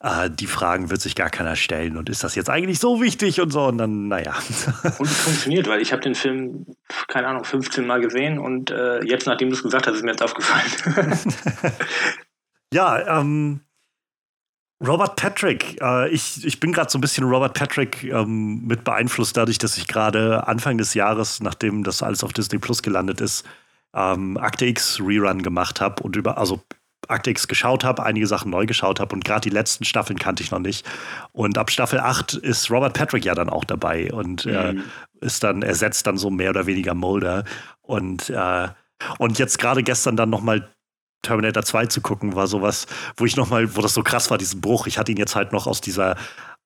Äh, 0.00 0.30
die 0.30 0.46
Fragen 0.46 0.90
wird 0.90 1.00
sich 1.00 1.14
gar 1.16 1.30
keiner 1.30 1.56
stellen 1.56 1.96
und 1.96 2.08
ist 2.08 2.22
das 2.22 2.34
jetzt 2.34 2.50
eigentlich 2.50 2.78
so 2.78 3.00
wichtig 3.00 3.40
und 3.40 3.50
so 3.50 3.64
und 3.64 3.78
dann, 3.78 4.08
naja. 4.08 4.34
Und 4.98 5.06
es 5.06 5.20
funktioniert, 5.20 5.66
weil 5.68 5.80
ich 5.80 5.92
habe 5.92 6.02
den 6.02 6.14
Film, 6.14 6.66
keine 7.08 7.26
Ahnung, 7.26 7.44
15 7.44 7.86
Mal 7.86 8.00
gesehen 8.00 8.38
und 8.38 8.70
äh, 8.70 9.04
jetzt, 9.04 9.26
nachdem 9.26 9.48
du 9.48 9.56
es 9.56 9.62
gesagt 9.62 9.86
hast, 9.86 9.96
ist 9.96 10.04
mir 10.04 10.12
jetzt 10.12 10.22
aufgefallen. 10.22 11.18
ja, 12.72 13.20
ähm, 13.20 13.62
Robert 14.86 15.16
Patrick. 15.16 15.80
Äh, 15.80 16.08
ich, 16.08 16.44
ich 16.44 16.58
bin 16.58 16.72
gerade 16.72 16.90
so 16.90 16.98
ein 16.98 17.00
bisschen 17.00 17.24
Robert 17.24 17.54
Patrick 17.54 18.02
ähm, 18.04 18.66
mit 18.66 18.84
beeinflusst, 18.84 19.36
dadurch, 19.36 19.58
dass 19.58 19.76
ich 19.76 19.86
gerade 19.86 20.46
Anfang 20.46 20.78
des 20.78 20.94
Jahres, 20.94 21.40
nachdem 21.40 21.84
das 21.84 22.02
alles 22.02 22.24
auf 22.24 22.32
Disney 22.32 22.58
Plus 22.58 22.82
gelandet 22.82 23.20
ist, 23.20 23.44
ähm, 23.94 24.36
Akte 24.38 24.66
X 24.66 25.00
Rerun 25.00 25.42
gemacht 25.42 25.80
habe 25.80 26.02
und 26.02 26.16
über, 26.16 26.38
also 26.38 26.62
Akte 27.08 27.30
X 27.30 27.48
geschaut 27.48 27.84
habe, 27.84 28.04
einige 28.04 28.26
Sachen 28.26 28.50
neu 28.50 28.66
geschaut 28.66 29.00
habe 29.00 29.14
und 29.14 29.24
gerade 29.24 29.42
die 29.42 29.54
letzten 29.54 29.84
Staffeln 29.84 30.18
kannte 30.18 30.42
ich 30.42 30.50
noch 30.50 30.60
nicht. 30.60 30.86
Und 31.32 31.58
ab 31.58 31.70
Staffel 31.70 32.00
8 32.00 32.34
ist 32.34 32.70
Robert 32.70 32.94
Patrick 32.94 33.24
ja 33.24 33.34
dann 33.34 33.50
auch 33.50 33.64
dabei 33.64 34.12
und 34.12 34.46
äh, 34.46 34.74
mhm. 34.74 34.84
ist 35.20 35.42
dann, 35.42 35.62
ersetzt 35.62 36.06
dann 36.06 36.16
so 36.16 36.30
mehr 36.30 36.50
oder 36.50 36.66
weniger 36.66 36.94
Mulder. 36.94 37.44
Und, 37.82 38.30
äh, 38.30 38.68
und 39.18 39.38
jetzt 39.38 39.58
gerade 39.58 39.82
gestern 39.82 40.16
dann 40.16 40.30
nochmal 40.30 40.70
Terminator 41.22 41.62
2 41.62 41.86
zu 41.86 42.00
gucken, 42.00 42.34
war 42.34 42.46
sowas, 42.46 42.86
wo 43.16 43.26
ich 43.26 43.36
nochmal, 43.36 43.76
wo 43.76 43.82
das 43.82 43.94
so 43.94 44.02
krass 44.02 44.30
war, 44.30 44.38
diesen 44.38 44.60
Bruch. 44.60 44.86
Ich 44.86 44.98
hatte 44.98 45.12
ihn 45.12 45.18
jetzt 45.18 45.36
halt 45.36 45.52
noch 45.52 45.66
aus 45.66 45.80
dieser 45.80 46.16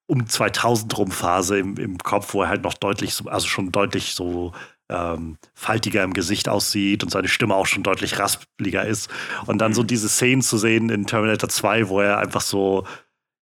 um 0.06 0.28
2000 0.28 0.96
rum 0.98 1.10
Phase 1.10 1.58
im, 1.58 1.76
im 1.76 1.98
Kopf, 1.98 2.35
wo 2.35 2.42
er 2.42 2.48
halt 2.48 2.62
noch 2.62 2.74
deutlich, 2.74 3.14
also 3.26 3.46
schon 3.46 3.72
deutlich 3.72 4.14
so 4.14 4.52
ähm, 4.90 5.38
faltiger 5.54 6.02
im 6.02 6.12
Gesicht 6.12 6.48
aussieht 6.48 7.02
und 7.02 7.10
seine 7.10 7.29
Stimme 7.29 7.54
auch 7.54 7.66
schon 7.66 7.83
deutlich 7.83 8.18
raspliger 8.18 8.85
ist. 8.85 9.10
Und 9.46 9.58
dann 9.58 9.72
so 9.72 9.83
mhm. 9.83 9.87
diese 9.87 10.08
Szenen 10.08 10.42
zu 10.42 10.58
sehen 10.58 10.90
in 10.90 11.06
Terminator 11.06 11.48
2, 11.48 11.88
wo 11.88 12.00
er 12.00 12.18
einfach 12.18 12.42
so, 12.42 12.87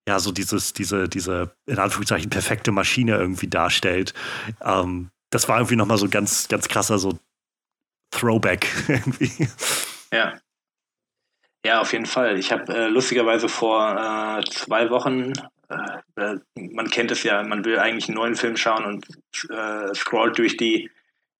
ja, 0.07 0.19
so 0.19 0.31
dieses, 0.31 0.73
diese, 0.73 1.09
diese, 1.09 1.55
in 1.65 1.79
Anführungszeichen, 1.79 2.29
perfekte 2.29 2.71
Maschine 2.71 3.17
irgendwie 3.17 3.47
darstellt. 3.47 4.13
Ähm, 4.63 5.09
das 5.31 5.47
war 5.47 5.57
irgendwie 5.57 5.77
nochmal 5.77 5.97
so 5.97 6.09
ganz, 6.09 6.47
ganz 6.47 6.67
krasser 6.67 6.99
so 6.99 7.17
Throwback 8.11 8.67
irgendwie. 8.87 9.47
Ja. 10.13 10.33
Ja, 11.65 11.79
auf 11.81 11.93
jeden 11.93 12.05
Fall. 12.07 12.37
Ich 12.39 12.51
habe 12.51 12.73
äh, 12.73 12.87
lustigerweise 12.87 13.47
vor 13.47 13.91
äh, 14.39 14.43
zwei 14.49 14.89
Wochen, 14.89 15.33
äh, 15.69 16.35
man 16.55 16.89
kennt 16.89 17.11
es 17.11 17.23
ja, 17.23 17.43
man 17.43 17.63
will 17.65 17.77
eigentlich 17.77 18.07
einen 18.09 18.15
neuen 18.17 18.35
Film 18.35 18.57
schauen 18.57 18.83
und 18.85 19.05
äh, 19.49 19.93
scrollt 19.93 20.37
durch 20.37 20.57
die 20.57 20.89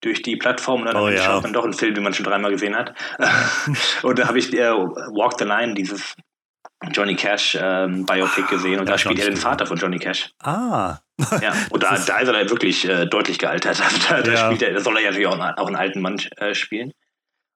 durch 0.04 0.24
die 0.24 0.36
Plattform 0.36 0.82
und 0.82 0.88
dann 0.88 0.96
Oh 0.98 1.10
ja. 1.10 1.22
schaut 1.24 1.44
man 1.44 1.54
doch 1.54 1.64
einen 1.64 1.74
Film, 1.74 1.94
den 1.94 2.04
man 2.04 2.14
schon 2.16 2.26
dreimal 2.26 2.50
gesehen 2.50 2.76
hat. 2.76 2.96
und 4.04 4.18
da 4.18 4.28
habe 4.28 4.40
ich 4.40 4.52
äh, 4.54 4.72
Walk 4.72 5.38
the 5.38 5.46
Line, 5.46 5.76
dieses 5.76 6.16
Johnny 6.92 7.16
Cash 7.16 7.56
ähm, 7.62 8.06
Biopic 8.08 8.48
gesehen 8.50 8.80
und 8.80 8.88
Ja, 8.88 8.94
da 8.94 8.98
spielt 8.98 9.20
er 9.20 9.26
den. 9.26 9.38
Vater 9.38 9.68
von 9.68 9.78
Johnny 9.78 10.00
Cash. 10.00 10.32
Ah. 10.42 10.98
Ja, 11.40 11.54
und 11.70 11.84
da, 11.84 11.94
ist- 11.94 12.10
da 12.10 12.18
ist 12.18 12.28
er 12.28 12.34
dann 12.34 12.50
wirklich 12.50 12.88
äh, 12.90 13.06
deutlich 13.06 13.38
gealtert. 13.38 13.80
Also 13.84 13.98
da, 14.10 14.22
da, 14.24 14.32
Ja. 14.32 14.46
spielt 14.48 14.64
er, 14.64 14.74
da 14.74 14.80
soll 14.80 14.96
er 14.98 15.02
ja 15.04 15.10
natürlich 15.10 15.28
auch, 15.28 15.40
einen- 15.40 15.56
auch 15.58 15.68
einen 15.68 15.76
alten 15.76 16.02
Mann 16.02 16.18
äh, 16.38 16.56
spielen. 16.56 16.92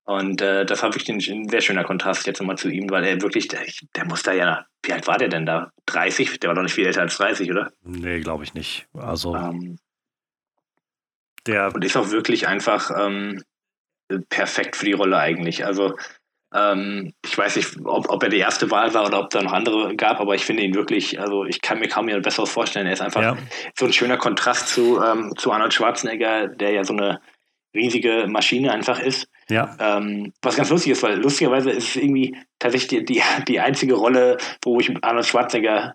Und 0.05 0.41
äh, 0.41 0.65
das 0.65 0.83
war 0.83 0.93
wirklich 0.93 1.09
ein, 1.09 1.35
ein 1.35 1.49
sehr 1.49 1.61
schöner 1.61 1.83
Kontrast 1.83 2.27
jetzt 2.27 2.39
nochmal 2.39 2.57
zu 2.57 2.69
ihm, 2.69 2.89
weil 2.91 3.03
er 3.03 3.21
wirklich, 3.21 3.47
der, 3.47 3.61
der 3.95 4.05
muss 4.05 4.21
da 4.21 4.33
ja, 4.33 4.65
wie 4.83 4.93
alt 4.93 5.07
war 5.07 5.17
der 5.17 5.29
denn 5.29 5.47
da? 5.47 5.71
30? 5.87 6.39
Der 6.39 6.49
war 6.49 6.55
doch 6.55 6.61
nicht 6.61 6.75
viel 6.75 6.85
älter 6.85 7.01
als 7.01 7.17
30, 7.17 7.49
oder? 7.49 7.71
Nee, 7.83 8.19
glaube 8.19 8.43
ich 8.43 8.53
nicht. 8.53 8.87
Also 8.93 9.35
Ähm, 9.35 9.79
der, 11.47 11.73
und 11.73 11.83
ist 11.83 11.97
auch 11.97 12.11
wirklich 12.11 12.47
einfach 12.47 12.91
ähm, 12.97 13.43
perfekt 14.29 14.75
für 14.75 14.85
die 14.85 14.93
Rolle 14.93 15.17
eigentlich. 15.17 15.65
Also 15.65 15.95
ähm, 16.53 17.13
ich 17.25 17.37
weiß 17.37 17.55
nicht, 17.55 17.75
ob, 17.83 18.09
ob 18.09 18.23
er 18.23 18.29
die 18.29 18.37
erste 18.37 18.69
Wahl 18.71 18.93
war 18.93 19.05
oder 19.05 19.19
ob 19.19 19.29
da 19.29 19.41
noch 19.41 19.53
andere 19.53 19.95
gab, 19.95 20.19
aber 20.19 20.35
ich 20.35 20.45
finde 20.45 20.63
ihn 20.63 20.75
wirklich, 20.75 21.19
also 21.19 21.45
ich 21.45 21.61
kann 21.61 21.79
mir 21.79 21.87
kaum 21.87 22.07
jemand 22.07 22.25
Besseres 22.25 22.49
vorstellen. 22.49 22.87
Er 22.87 22.93
ist 22.93 23.01
einfach 23.01 23.21
ja, 23.21 23.37
so 23.77 23.85
ein 23.85 23.93
schöner 23.93 24.17
Kontrast 24.17 24.69
zu, 24.69 25.01
ähm, 25.03 25.33
zu 25.35 25.51
Arnold 25.51 25.73
Schwarzenegger, 25.73 26.47
der 26.47 26.71
ja 26.71 26.83
so 26.83 26.93
eine 26.93 27.21
riesige 27.73 28.27
Maschine 28.27 28.71
einfach 28.71 28.99
ist. 28.99 29.27
Ja, 29.49 29.75
Ähm, 29.79 30.33
was 30.41 30.55
ganz 30.55 30.69
lustig 30.69 30.93
ist, 30.93 31.03
weil 31.03 31.19
lustigerweise 31.19 31.69
ist 31.69 31.89
es 31.89 31.95
irgendwie 31.95 32.35
tatsächlich 32.59 33.05
die, 33.05 33.05
die, 33.05 33.21
die 33.47 33.59
einzige 33.59 33.93
Rolle, 33.93 34.37
wo 34.63 34.79
ich 34.79 34.91
Arnold 35.03 35.25
Schwarzenegger 35.25 35.93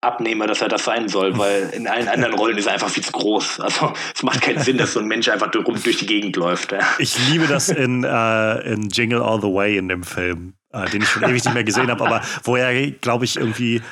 abnehme, 0.00 0.46
dass 0.46 0.60
er 0.60 0.68
das 0.68 0.84
sein 0.84 1.08
soll, 1.08 1.36
weil 1.38 1.70
in 1.70 1.88
allen 1.88 2.08
anderen 2.08 2.34
Rollen 2.34 2.56
ist 2.56 2.66
er 2.66 2.74
einfach 2.74 2.88
viel 2.88 3.02
zu 3.02 3.12
groß. 3.12 3.60
Also 3.60 3.92
es 4.14 4.22
macht 4.22 4.42
keinen 4.42 4.60
Sinn, 4.60 4.78
dass 4.78 4.92
so 4.92 5.00
ein 5.00 5.06
Mensch 5.06 5.28
einfach 5.28 5.50
durch, 5.50 5.66
durch 5.82 5.98
die 5.98 6.06
Gegend 6.06 6.36
läuft. 6.36 6.72
Ja. 6.72 6.80
ich 6.98 7.18
liebe 7.28 7.46
das 7.46 7.68
in, 7.68 8.04
äh, 8.04 8.72
in 8.72 8.88
Jingle 8.88 9.22
All 9.22 9.40
the 9.40 9.48
Way 9.48 9.76
in 9.76 9.88
dem 9.88 10.04
Film, 10.04 10.54
äh, 10.72 10.88
den 10.88 11.02
ich 11.02 11.08
schon 11.08 11.24
ewig 11.24 11.44
nicht 11.44 11.54
mehr 11.54 11.64
gesehen 11.64 11.90
habe, 11.90 12.06
aber 12.06 12.22
wo 12.44 12.56
er, 12.56 12.90
glaube 12.92 13.24
ich, 13.24 13.36
irgendwie 13.36 13.82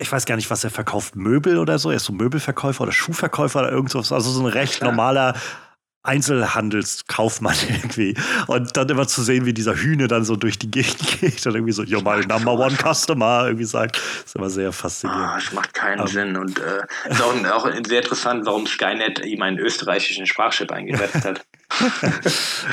ich 0.00 0.10
weiß 0.10 0.24
gar 0.24 0.36
nicht, 0.36 0.50
was 0.50 0.64
er 0.64 0.70
verkauft, 0.70 1.14
Möbel 1.14 1.58
oder 1.58 1.78
so. 1.78 1.90
Er 1.90 1.96
ist 1.96 2.06
so 2.06 2.14
Möbelverkäufer 2.14 2.84
oder 2.84 2.92
Schuhverkäufer 2.92 3.60
oder 3.60 3.70
irgendwas. 3.70 4.12
Also 4.12 4.30
so 4.30 4.40
ein 4.40 4.46
recht 4.46 4.82
normaler 4.82 5.34
Einzelhandelskaufmann 6.02 7.56
irgendwie. 7.68 8.14
Und 8.46 8.76
dann 8.76 8.88
immer 8.88 9.06
zu 9.06 9.22
sehen, 9.22 9.46
wie 9.46 9.52
dieser 9.52 9.74
Hühne 9.76 10.08
dann 10.08 10.24
so 10.24 10.36
durch 10.36 10.58
die 10.58 10.70
Gegend 10.70 10.98
geht 11.20 11.46
und 11.46 11.54
irgendwie 11.54 11.72
so, 11.72 11.82
you're 11.82 12.02
my 12.02 12.24
number 12.26 12.52
one 12.52 12.76
customer, 12.76 13.44
irgendwie 13.46 13.64
sagt. 13.64 13.98
ist 14.24 14.36
immer 14.36 14.50
sehr 14.50 14.68
Ah, 14.68 14.72
faszinierend. 14.72 15.42
es 15.42 15.52
macht 15.52 15.74
keinen 15.74 16.00
Ähm. 16.00 16.06
Sinn. 16.06 16.36
Und 16.36 16.58
äh, 16.58 16.82
ist 17.10 17.22
auch, 17.22 17.34
auch 17.52 17.68
sehr 17.86 18.00
interessant, 18.02 18.46
warum 18.46 18.66
Skynet 18.66 19.24
ihm 19.24 19.42
einen 19.42 19.58
österreichischen 19.58 20.26
Sprachchip 20.26 20.72
eingesetzt 20.72 21.24
hat. 21.24 21.42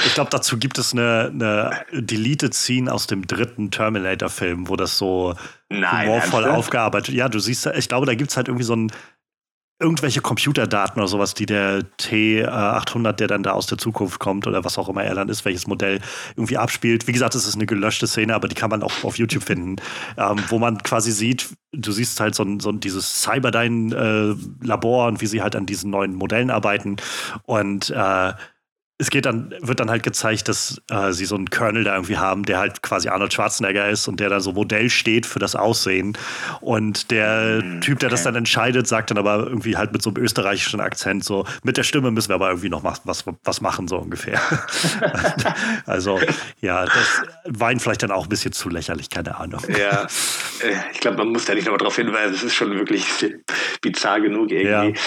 Ich 0.06 0.14
glaube, 0.16 0.32
dazu 0.32 0.58
gibt 0.58 0.80
es 0.80 0.92
eine, 0.92 1.30
eine 1.32 1.86
Deleted 1.94 2.54
Scene 2.56 2.92
aus 2.92 3.06
dem 3.06 3.28
dritten 3.28 3.70
Terminator-Film, 3.70 4.68
wo 4.70 4.76
das 4.76 4.98
so 4.98 5.36
Nein, 5.70 6.08
humorvoll 6.08 6.46
aufgearbeitet 6.46 7.14
Ja, 7.14 7.30
du 7.30 7.38
siehst, 7.40 7.68
ich 7.78 7.88
glaube, 7.90 8.08
da 8.08 8.16
gibt 8.16 8.32
es 8.32 8.38
halt 8.38 8.48
irgendwie 8.48 8.66
so 8.66 8.76
ein 8.76 8.92
irgendwelche 9.80 10.22
Computerdaten 10.22 11.00
oder 11.00 11.08
sowas, 11.08 11.36
die 11.36 11.46
der 11.46 11.82
T800, 12.00 13.14
der 13.14 13.28
dann 13.28 13.44
da 13.44 13.52
aus 13.52 13.68
der 13.68 13.78
Zukunft 13.78 14.20
kommt 14.20 14.48
oder 14.48 14.64
was 14.64 14.78
auch 14.78 14.90
immer 14.90 15.04
er 15.04 15.14
dann 15.14 15.30
ist, 15.30 15.46
welches 15.46 15.68
Modell 15.68 16.00
irgendwie 16.36 16.58
abspielt. 16.58 17.08
Wie 17.08 17.12
gesagt, 17.12 17.36
es 17.36 17.48
ist 17.48 17.56
eine 17.56 17.68
gelöschte 17.68 18.08
Szene, 18.08 18.34
aber 18.34 18.48
die 18.48 18.56
kann 18.56 18.72
man 18.72 18.82
auch 18.82 19.04
auf 19.04 19.18
YouTube 19.18 19.44
finden, 19.44 19.76
ähm, 20.18 20.38
wo 20.50 20.58
man 20.58 20.82
quasi 20.82 21.12
sieht, 21.12 21.50
du 21.74 21.92
siehst 21.92 22.20
halt 22.20 22.34
so, 22.34 22.46
so 22.60 22.72
dieses 22.72 23.22
Cyberdyne-Labor 23.22 25.08
und 25.08 25.22
wie 25.22 25.28
sie 25.28 25.44
halt 25.44 25.56
an 25.56 25.68
diesen 25.68 25.92
neuen 25.92 26.16
Modellen 26.16 26.50
arbeiten 26.50 26.98
und 27.44 27.92
äh, 27.92 28.34
es 29.00 29.12
geht 29.12 29.28
dann, 29.28 29.54
wird 29.62 29.80
dann 29.80 29.92
halt 29.92 30.02
gezeigt, 30.02 30.48
dass 30.50 30.82
äh, 30.90 31.12
sie 31.12 31.26
so 31.26 31.36
einen 31.36 31.50
Colonel 31.52 31.84
da 31.84 31.94
irgendwie 31.94 32.18
haben, 32.18 32.44
der 32.44 32.58
halt 32.58 32.82
quasi 32.82 33.10
Arnold 33.10 33.32
Schwarzenegger 33.32 33.88
ist 33.90 34.08
und 34.08 34.20
der 34.20 34.30
dann 34.30 34.42
so 34.42 34.54
Modell 34.54 34.90
steht 34.90 35.28
für 35.28 35.38
das 35.38 35.56
Aussehen. 35.56 36.18
Und 36.62 37.12
der 37.12 37.62
Mhm, 37.62 37.82
Typ, 37.82 38.00
der 38.00 38.10
das 38.10 38.22
okay. 38.22 38.30
dann 38.30 38.36
entscheidet, 38.38 38.88
sagt 38.88 39.12
dann 39.12 39.20
aber 39.20 39.46
irgendwie 39.46 39.78
halt 39.78 39.92
mit 39.94 40.02
so 40.02 40.10
einem 40.10 40.24
österreichischen 40.24 40.80
Akzent 40.80 41.24
so, 41.24 41.46
mit 41.64 41.78
der 41.78 41.84
Stimme 41.84 42.10
müssen 42.10 42.30
wir 42.30 42.36
aber 42.36 42.50
irgendwie 42.50 42.70
noch 42.70 42.84
was, 42.84 43.02
was, 43.04 43.24
was 43.44 43.62
machen, 43.62 43.88
so 43.88 43.98
ungefähr. 43.98 44.42
also, 45.86 46.20
ja, 46.62 46.86
das 46.86 47.22
ihm 47.72 47.80
vielleicht 47.80 48.02
dann 48.04 48.12
auch 48.12 48.24
ein 48.24 48.30
bisschen 48.30 48.52
zu 48.52 48.70
lächerlich, 48.70 49.10
keine 49.10 49.38
Ahnung. 49.38 49.62
Ja, 49.70 50.04
äh, 50.64 50.74
ich 50.94 51.00
glaube, 51.00 51.18
man 51.18 51.30
muss 51.30 51.46
da 51.46 51.54
nicht 51.54 51.66
nochmal 51.66 51.80
drauf 51.80 51.96
hinweisen. 51.96 52.34
Es 52.34 52.44
ist 52.44 52.56
schon 52.56 52.74
wirklich 52.76 53.06
bizarr 53.82 54.22
genug 54.22 54.52
irgendwie. 54.52 54.98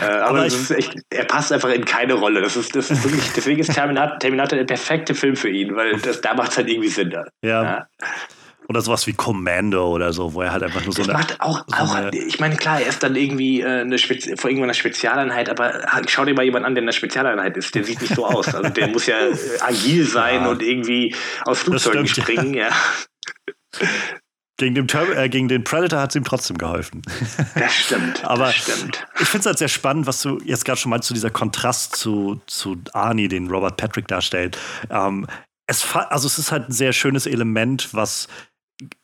Äh, 0.00 0.04
aber 0.04 0.28
Aber 0.30 0.46
ich- 0.46 0.54
ist 0.54 0.70
echt, 0.70 0.96
er 1.10 1.24
passt 1.24 1.52
einfach 1.52 1.68
in 1.70 1.84
keine 1.84 2.14
Rolle. 2.14 2.40
Das 2.40 2.56
ist, 2.56 2.74
das 2.74 2.90
ist 2.90 3.04
wirklich, 3.04 3.32
deswegen 3.36 3.60
ist 3.60 3.72
Terminator, 3.72 4.18
Terminator 4.18 4.56
der 4.58 4.64
perfekte 4.64 5.14
Film 5.14 5.36
für 5.36 5.48
ihn, 5.48 5.76
weil 5.76 5.98
das, 5.98 6.20
da 6.20 6.34
macht 6.34 6.50
es 6.50 6.56
halt 6.56 6.68
irgendwie 6.68 6.88
Sinn. 6.88 7.10
Da. 7.10 7.24
Ja. 7.42 7.86
Oder 8.68 8.80
sowas 8.80 9.06
wie 9.06 9.12
Commando 9.12 9.88
oder 9.92 10.12
so, 10.12 10.34
wo 10.34 10.42
er 10.42 10.50
halt 10.50 10.64
einfach 10.64 10.82
nur 10.84 10.92
so 10.92 11.04
Das 11.04 11.12
macht 11.12 11.40
auch, 11.40 11.64
so 11.68 11.76
auch 11.76 12.10
ich 12.12 12.40
meine, 12.40 12.56
klar, 12.56 12.80
er 12.80 12.88
ist 12.88 13.00
dann 13.00 13.14
irgendwie 13.14 13.60
äh, 13.60 13.82
eine 13.82 13.96
Spezi 13.96 14.36
vor 14.36 14.50
irgendeiner 14.50 14.74
Spezialeinheit, 14.74 15.48
aber 15.48 15.86
schau 16.08 16.24
dir 16.24 16.34
mal 16.34 16.44
jemanden 16.44 16.66
an, 16.66 16.74
der 16.74 16.82
in 16.82 16.86
der 16.86 16.92
Spezialeinheit 16.92 17.56
ist. 17.56 17.74
Der 17.76 17.84
sieht 17.84 18.00
nicht 18.00 18.14
so 18.16 18.26
aus. 18.26 18.52
Also 18.52 18.68
der 18.70 18.88
muss 18.88 19.06
ja 19.06 19.18
äh, 19.20 19.36
agil 19.60 20.04
sein 20.04 20.42
Ja. 20.42 20.48
und 20.48 20.62
irgendwie 20.62 21.14
aus 21.44 21.60
Flugzeugen 21.60 22.08
stimmt. 22.08 22.26
springen. 22.28 22.54
Ja. 22.54 22.70
Gegen 24.58 24.74
den, 24.74 24.88
äh, 24.88 25.28
gegen 25.28 25.48
den 25.48 25.64
Predator 25.64 26.00
hat 26.00 26.10
es 26.10 26.16
ihm 26.16 26.24
trotzdem 26.24 26.56
geholfen. 26.56 27.02
Das 27.54 27.74
stimmt. 27.74 28.24
Aber 28.24 28.46
das 28.46 28.56
stimmt. 28.56 29.06
Ich 29.20 29.28
finde 29.28 29.40
es 29.40 29.46
halt 29.46 29.58
sehr 29.58 29.68
spannend, 29.68 30.06
was 30.06 30.22
du 30.22 30.38
jetzt 30.44 30.64
gerade 30.64 30.78
schon 30.78 30.90
meinst, 30.90 31.08
zu 31.08 31.14
dieser 31.14 31.30
Kontrast 31.30 31.96
zu, 31.96 32.40
zu 32.46 32.76
Arnie, 32.92 33.28
den 33.28 33.50
Robert 33.50 33.76
Patrick 33.76 34.08
darstellt. 34.08 34.58
Ähm, 34.90 35.26
es, 35.66 35.84
also 35.94 36.26
es 36.26 36.38
ist 36.38 36.52
halt 36.52 36.68
ein 36.68 36.72
sehr 36.72 36.92
schönes 36.92 37.26
Element, 37.26 37.92
was, 37.92 38.28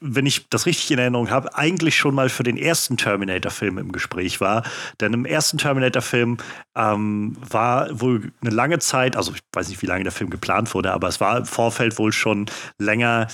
wenn 0.01 0.27
ich 0.27 0.49
das 0.49 0.67
richtig 0.67 0.91
in 0.91 0.99
Erinnerung 0.99 1.31
habe, 1.31 1.55
eigentlich 1.57 1.97
schon 1.97 2.15
mal 2.15 2.29
für 2.29 2.43
den 2.43 2.57
ersten 2.57 2.97
Terminator-Film 2.97 3.79
im 3.79 3.93
Gespräch 3.93 4.41
war. 4.41 4.63
Denn 5.01 5.13
im 5.13 5.25
ersten 5.25 5.59
Terminator-Film 5.59 6.39
ähm, 6.77 7.37
war 7.41 8.01
wohl 8.01 8.33
eine 8.41 8.55
lange 8.55 8.79
Zeit, 8.79 9.17
also 9.17 9.33
ich 9.35 9.41
weiß 9.53 9.69
nicht, 9.69 9.83
wie 9.83 9.87
lange 9.87 10.05
der 10.05 10.13
Film 10.13 10.31
geplant 10.31 10.75
wurde, 10.75 10.93
aber 10.93 11.09
es 11.09 11.21
war 11.21 11.39
im 11.39 11.47
Vorfeld 11.47 11.99
wohl 11.99 12.13
schon 12.13 12.47
länger 12.79 13.29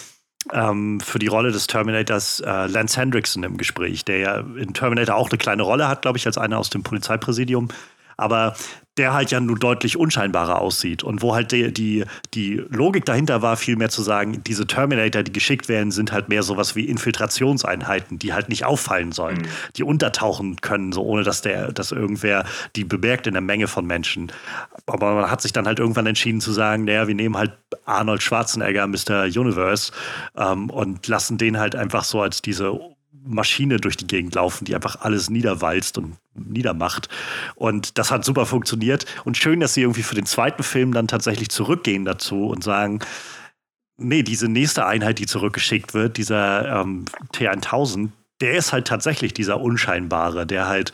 ähm, 0.52 1.00
für 1.00 1.18
die 1.18 1.26
Rolle 1.26 1.52
des 1.52 1.66
Terminators 1.66 2.40
äh, 2.40 2.66
Lance 2.66 3.00
Hendrickson 3.00 3.42
im 3.42 3.56
Gespräch, 3.56 4.04
der 4.04 4.18
ja 4.18 4.36
in 4.38 4.74
Terminator 4.74 5.16
auch 5.16 5.30
eine 5.30 5.38
kleine 5.38 5.62
Rolle 5.62 5.88
hat, 5.88 6.02
glaube 6.02 6.18
ich, 6.18 6.26
als 6.26 6.38
einer 6.38 6.58
aus 6.58 6.70
dem 6.70 6.82
Polizeipräsidium. 6.82 7.68
Aber 8.16 8.54
der 8.98 9.14
halt 9.14 9.30
ja 9.30 9.40
nur 9.40 9.58
deutlich 9.58 9.96
unscheinbarer 9.96 10.60
aussieht. 10.60 11.02
Und 11.02 11.22
wo 11.22 11.34
halt 11.34 11.52
die, 11.52 11.72
die, 11.72 12.04
die 12.34 12.62
Logik 12.68 13.04
dahinter 13.04 13.42
war, 13.42 13.56
vielmehr 13.56 13.88
zu 13.88 14.02
sagen, 14.02 14.42
diese 14.44 14.66
Terminator, 14.66 15.22
die 15.22 15.32
geschickt 15.32 15.68
werden, 15.68 15.90
sind 15.90 16.12
halt 16.12 16.28
mehr 16.28 16.42
sowas 16.42 16.76
wie 16.76 16.84
Infiltrationseinheiten, 16.84 18.18
die 18.18 18.32
halt 18.32 18.48
nicht 18.48 18.64
auffallen 18.64 19.12
sollen, 19.12 19.46
die 19.76 19.84
untertauchen 19.84 20.56
können, 20.56 20.92
so 20.92 21.02
ohne 21.02 21.22
dass 21.22 21.42
der, 21.42 21.72
dass 21.72 21.92
irgendwer 21.92 22.44
die 22.76 22.84
bemerkt 22.84 23.26
in 23.26 23.34
der 23.34 23.42
Menge 23.42 23.68
von 23.68 23.86
Menschen. 23.86 24.32
Aber 24.86 25.14
man 25.14 25.30
hat 25.30 25.40
sich 25.40 25.52
dann 25.52 25.66
halt 25.66 25.78
irgendwann 25.78 26.06
entschieden 26.06 26.40
zu 26.40 26.52
sagen, 26.52 26.84
naja, 26.84 27.06
wir 27.06 27.14
nehmen 27.14 27.36
halt 27.36 27.52
Arnold 27.84 28.22
Schwarzenegger, 28.22 28.86
Mr. 28.86 29.24
Universe, 29.24 29.92
ähm, 30.36 30.70
und 30.70 31.06
lassen 31.06 31.38
den 31.38 31.58
halt 31.58 31.76
einfach 31.76 32.04
so 32.04 32.20
als 32.20 32.42
diese 32.42 32.78
Maschine 33.24 33.78
durch 33.78 33.96
die 33.96 34.06
Gegend 34.06 34.34
laufen, 34.34 34.64
die 34.64 34.74
einfach 34.74 35.00
alles 35.00 35.30
niederwalzt 35.30 35.98
und 35.98 36.16
niedermacht. 36.34 37.08
Und 37.54 37.98
das 37.98 38.10
hat 38.10 38.24
super 38.24 38.46
funktioniert. 38.46 39.06
Und 39.24 39.36
schön, 39.36 39.60
dass 39.60 39.74
sie 39.74 39.82
irgendwie 39.82 40.02
für 40.02 40.14
den 40.14 40.26
zweiten 40.26 40.62
Film 40.62 40.92
dann 40.92 41.08
tatsächlich 41.08 41.50
zurückgehen 41.50 42.04
dazu 42.04 42.46
und 42.46 42.64
sagen, 42.64 43.00
nee, 43.96 44.22
diese 44.22 44.48
nächste 44.48 44.86
Einheit, 44.86 45.18
die 45.18 45.26
zurückgeschickt 45.26 45.94
wird, 45.94 46.16
dieser 46.16 46.80
ähm, 46.80 47.04
T1000, 47.34 48.10
der 48.40 48.54
ist 48.54 48.72
halt 48.72 48.86
tatsächlich 48.86 49.34
dieser 49.34 49.60
Unscheinbare, 49.60 50.46
der 50.46 50.68
halt 50.68 50.92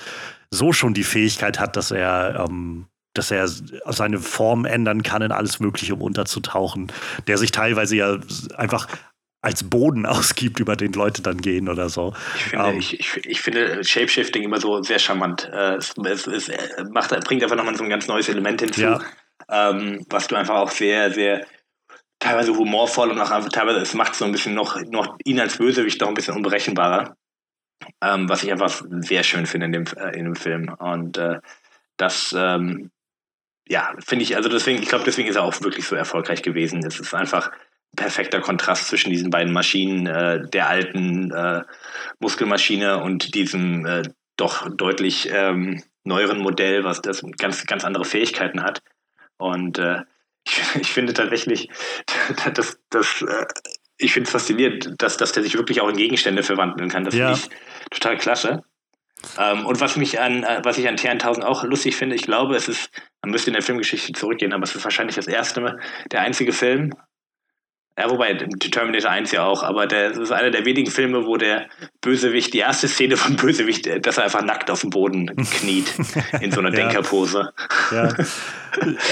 so 0.50 0.72
schon 0.72 0.94
die 0.94 1.04
Fähigkeit 1.04 1.60
hat, 1.60 1.76
dass 1.76 1.90
er 1.90 2.46
ähm, 2.48 2.86
dass 3.14 3.30
er 3.30 3.46
seine 3.48 4.18
Form 4.18 4.64
ändern 4.64 5.02
kann 5.02 5.22
in 5.22 5.32
alles 5.32 5.60
Mögliche, 5.60 5.94
um 5.94 6.02
unterzutauchen, 6.02 6.92
der 7.28 7.38
sich 7.38 7.52
teilweise 7.52 7.96
ja 7.96 8.18
einfach 8.56 8.88
als 9.44 9.68
Boden 9.68 10.06
ausgibt, 10.06 10.58
über 10.60 10.76
den 10.76 10.92
Leute 10.92 11.22
dann 11.22 11.38
gehen 11.40 11.68
oder 11.68 11.88
so. 11.88 12.14
Ich 12.36 12.44
finde, 12.44 12.68
Ähm, 12.68 12.78
ich, 12.78 12.98
ich, 12.98 13.16
ich 13.24 13.40
finde 13.40 13.84
Shapeshifting 13.84 14.42
immer 14.42 14.60
so 14.60 14.82
sehr 14.82 14.98
charmant. 14.98 15.48
Äh, 15.52 15.74
es, 15.76 15.94
es, 16.04 16.26
es 16.26 16.48
äh, 16.48 16.84
macht, 16.90 17.10
bringt 17.24 17.42
einfach 17.42 17.56
nochmal 17.56 17.76
so 17.76 17.84
ein 17.84 17.90
ganz 17.90 18.08
neues 18.08 18.28
Element 18.28 18.60
hinzu, 18.60 18.80
Ja. 18.80 19.00
ähm, 19.50 20.04
was 20.08 20.26
du 20.28 20.36
einfach 20.36 20.56
auch 20.56 20.70
sehr, 20.70 21.12
sehr 21.12 21.46
teilweise 22.18 22.56
humorvoll 22.56 23.10
und 23.10 23.20
auch 23.20 23.30
einfach 23.30 23.50
teilweise, 23.50 23.80
es 23.80 23.92
macht 23.94 24.14
so 24.14 24.24
ein 24.24 24.32
bisschen 24.32 24.54
noch, 24.54 24.80
noch 24.82 25.16
ihn 25.24 25.38
als 25.40 25.58
Bösewicht 25.58 26.00
noch 26.00 26.08
ein 26.08 26.14
bisschen 26.14 26.34
unberechenbarer. 26.34 27.16
Ähm, 28.00 28.28
was 28.30 28.42
ich 28.42 28.50
einfach 28.50 28.82
sehr 29.00 29.22
schön 29.24 29.44
finde 29.46 29.66
in 29.66 29.72
dem, 29.72 29.84
äh, 29.98 30.16
in 30.18 30.24
dem 30.24 30.36
Film. 30.36 30.72
Und 30.78 31.18
äh, 31.18 31.40
das, 31.98 32.34
ähm, 32.36 32.90
ja, 33.68 33.92
finde 33.98 34.22
ich, 34.22 34.36
also 34.36 34.48
deswegen, 34.48 34.82
ich 34.82 34.88
glaube, 34.88 35.04
deswegen 35.04 35.28
ist 35.28 35.36
er 35.36 35.42
auch 35.42 35.60
wirklich 35.60 35.86
so 35.86 35.94
erfolgreich 35.96 36.40
gewesen. 36.42 36.84
Es 36.86 36.98
ist 36.98 37.12
einfach 37.14 37.50
perfekter 37.96 38.40
Kontrast 38.40 38.88
zwischen 38.88 39.10
diesen 39.10 39.30
beiden 39.30 39.52
Maschinen, 39.52 40.06
äh, 40.06 40.48
der 40.48 40.68
alten 40.68 41.30
äh, 41.30 41.62
Muskelmaschine 42.18 43.02
und 43.02 43.34
diesem 43.34 43.86
äh, 43.86 44.02
doch 44.36 44.68
deutlich 44.68 45.28
ähm, 45.32 45.82
neueren 46.04 46.38
Modell, 46.38 46.84
was 46.84 47.00
das 47.02 47.22
ganz, 47.38 47.64
ganz 47.66 47.84
andere 47.84 48.04
Fähigkeiten 48.04 48.62
hat. 48.62 48.82
Und 49.36 49.78
äh, 49.78 50.02
ich, 50.46 50.62
ich, 50.80 50.92
finde 50.92 51.12
tatsächlich, 51.12 51.68
dass, 52.54 52.78
dass 52.90 53.22
äh, 53.22 53.46
ich 53.96 54.12
finde 54.12 54.26
es 54.26 54.32
faszinierend, 54.32 54.94
dass, 54.98 55.16
dass 55.16 55.32
der 55.32 55.42
sich 55.42 55.56
wirklich 55.56 55.80
auch 55.80 55.88
in 55.88 55.96
Gegenstände 55.96 56.42
verwandeln 56.42 56.90
kann. 56.90 57.04
Das 57.04 57.14
ja. 57.14 57.34
finde 57.34 57.56
ich 57.90 57.90
total 57.90 58.16
klasse. 58.18 58.62
Ähm, 59.38 59.64
und 59.64 59.80
was 59.80 59.96
mich 59.96 60.20
an, 60.20 60.42
äh, 60.42 60.60
was 60.64 60.78
ich 60.78 60.88
an 60.88 60.96
T1000 60.96 61.42
auch 61.42 61.64
lustig 61.64 61.96
finde, 61.96 62.14
ich 62.14 62.22
glaube, 62.22 62.56
es 62.56 62.68
ist, 62.68 62.90
man 63.22 63.30
müsste 63.30 63.50
in 63.50 63.54
der 63.54 63.62
Filmgeschichte 63.62 64.12
zurückgehen, 64.12 64.52
aber 64.52 64.64
es 64.64 64.74
ist 64.74 64.84
wahrscheinlich 64.84 65.16
das 65.16 65.26
erste, 65.26 65.78
der 66.10 66.20
einzige 66.20 66.52
Film, 66.52 66.92
ja, 67.96 68.10
wobei 68.10 68.34
Terminator 68.34 69.10
1 69.10 69.30
ja 69.30 69.44
auch, 69.44 69.62
aber 69.62 69.86
das 69.86 70.16
ist 70.16 70.32
einer 70.32 70.50
der 70.50 70.64
wenigen 70.64 70.90
Filme, 70.90 71.26
wo 71.26 71.36
der 71.36 71.68
Bösewicht, 72.00 72.52
die 72.52 72.58
erste 72.58 72.88
Szene 72.88 73.16
vom 73.16 73.36
Bösewicht, 73.36 73.88
dass 74.04 74.18
er 74.18 74.24
einfach 74.24 74.42
nackt 74.42 74.68
auf 74.70 74.80
dem 74.80 74.90
Boden 74.90 75.26
kniet, 75.36 75.94
in 76.40 76.50
so 76.50 76.60
einer 76.60 76.70
ja. 76.76 76.76
Denkerpose. 76.76 77.52
Ja. 77.90 78.08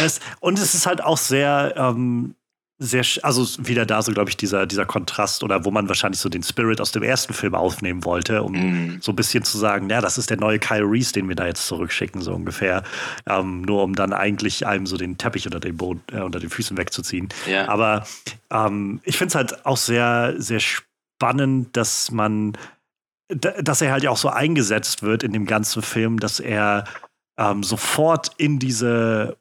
Es, 0.05 0.19
und 0.41 0.59
es 0.59 0.75
ist 0.75 0.87
halt 0.87 1.05
auch 1.05 1.17
sehr, 1.17 1.75
ähm, 1.77 2.35
sehr, 2.83 3.05
also 3.23 3.47
wieder 3.65 3.87
da 3.87 4.03
so, 4.03 4.13
glaube 4.13 4.29
ich, 4.29 4.37
dieser, 4.37 4.67
dieser 4.67 4.85
Kontrast 4.85 5.45
oder 5.45 5.65
wo 5.65 5.71
man 5.71 5.89
wahrscheinlich 5.89 6.21
so 6.21 6.29
den 6.29 6.43
Spirit 6.43 6.81
aus 6.81 6.91
dem 6.91 7.03
ersten 7.03 7.33
Film 7.33 7.55
aufnehmen 7.55 8.05
wollte, 8.05 8.43
um 8.43 8.53
mm. 8.53 8.99
so 9.01 9.13
ein 9.13 9.17
bisschen 9.17 9.45
zu 9.45 9.57
sagen, 9.57 9.89
ja, 9.89 10.01
das 10.01 10.19
ist 10.19 10.31
der 10.31 10.37
neue 10.37 10.59
Kyle 10.59 10.85
Reese, 10.85 11.13
den 11.13 11.29
wir 11.29 11.37
da 11.37 11.47
jetzt 11.47 11.67
zurückschicken, 11.67 12.21
so 12.21 12.35
ungefähr. 12.35 12.83
Ähm, 13.27 13.63
nur 13.63 13.85
um 13.85 13.95
dann 13.95 14.13
eigentlich 14.13 14.67
einem 14.67 14.87
so 14.87 14.97
den 14.97 15.17
Teppich 15.17 15.47
unter 15.47 15.61
den 15.61 15.77
Boden, 15.77 16.03
äh, 16.13 16.21
unter 16.21 16.41
den 16.41 16.51
Füßen 16.51 16.77
wegzuziehen. 16.77 17.29
Ja. 17.47 17.69
Aber 17.69 18.05
ähm, 18.51 19.01
ich 19.05 19.17
finde 19.17 19.29
es 19.29 19.35
halt 19.37 19.65
auch 19.65 19.77
sehr, 19.77 20.35
sehr 20.39 20.61
spannend, 20.61 21.77
dass 21.77 22.11
man, 22.11 22.59
dass 23.29 23.81
er 23.81 23.93
halt 23.93 24.07
auch 24.09 24.17
so 24.17 24.29
eingesetzt 24.29 25.03
wird 25.03 25.23
in 25.23 25.33
dem 25.33 25.47
ganzen 25.47 25.83
Film, 25.83 26.19
dass 26.19 26.41
er 26.41 26.85
ähm, 27.39 27.63
sofort 27.63 28.33
in 28.39 28.59
diese 28.59 29.37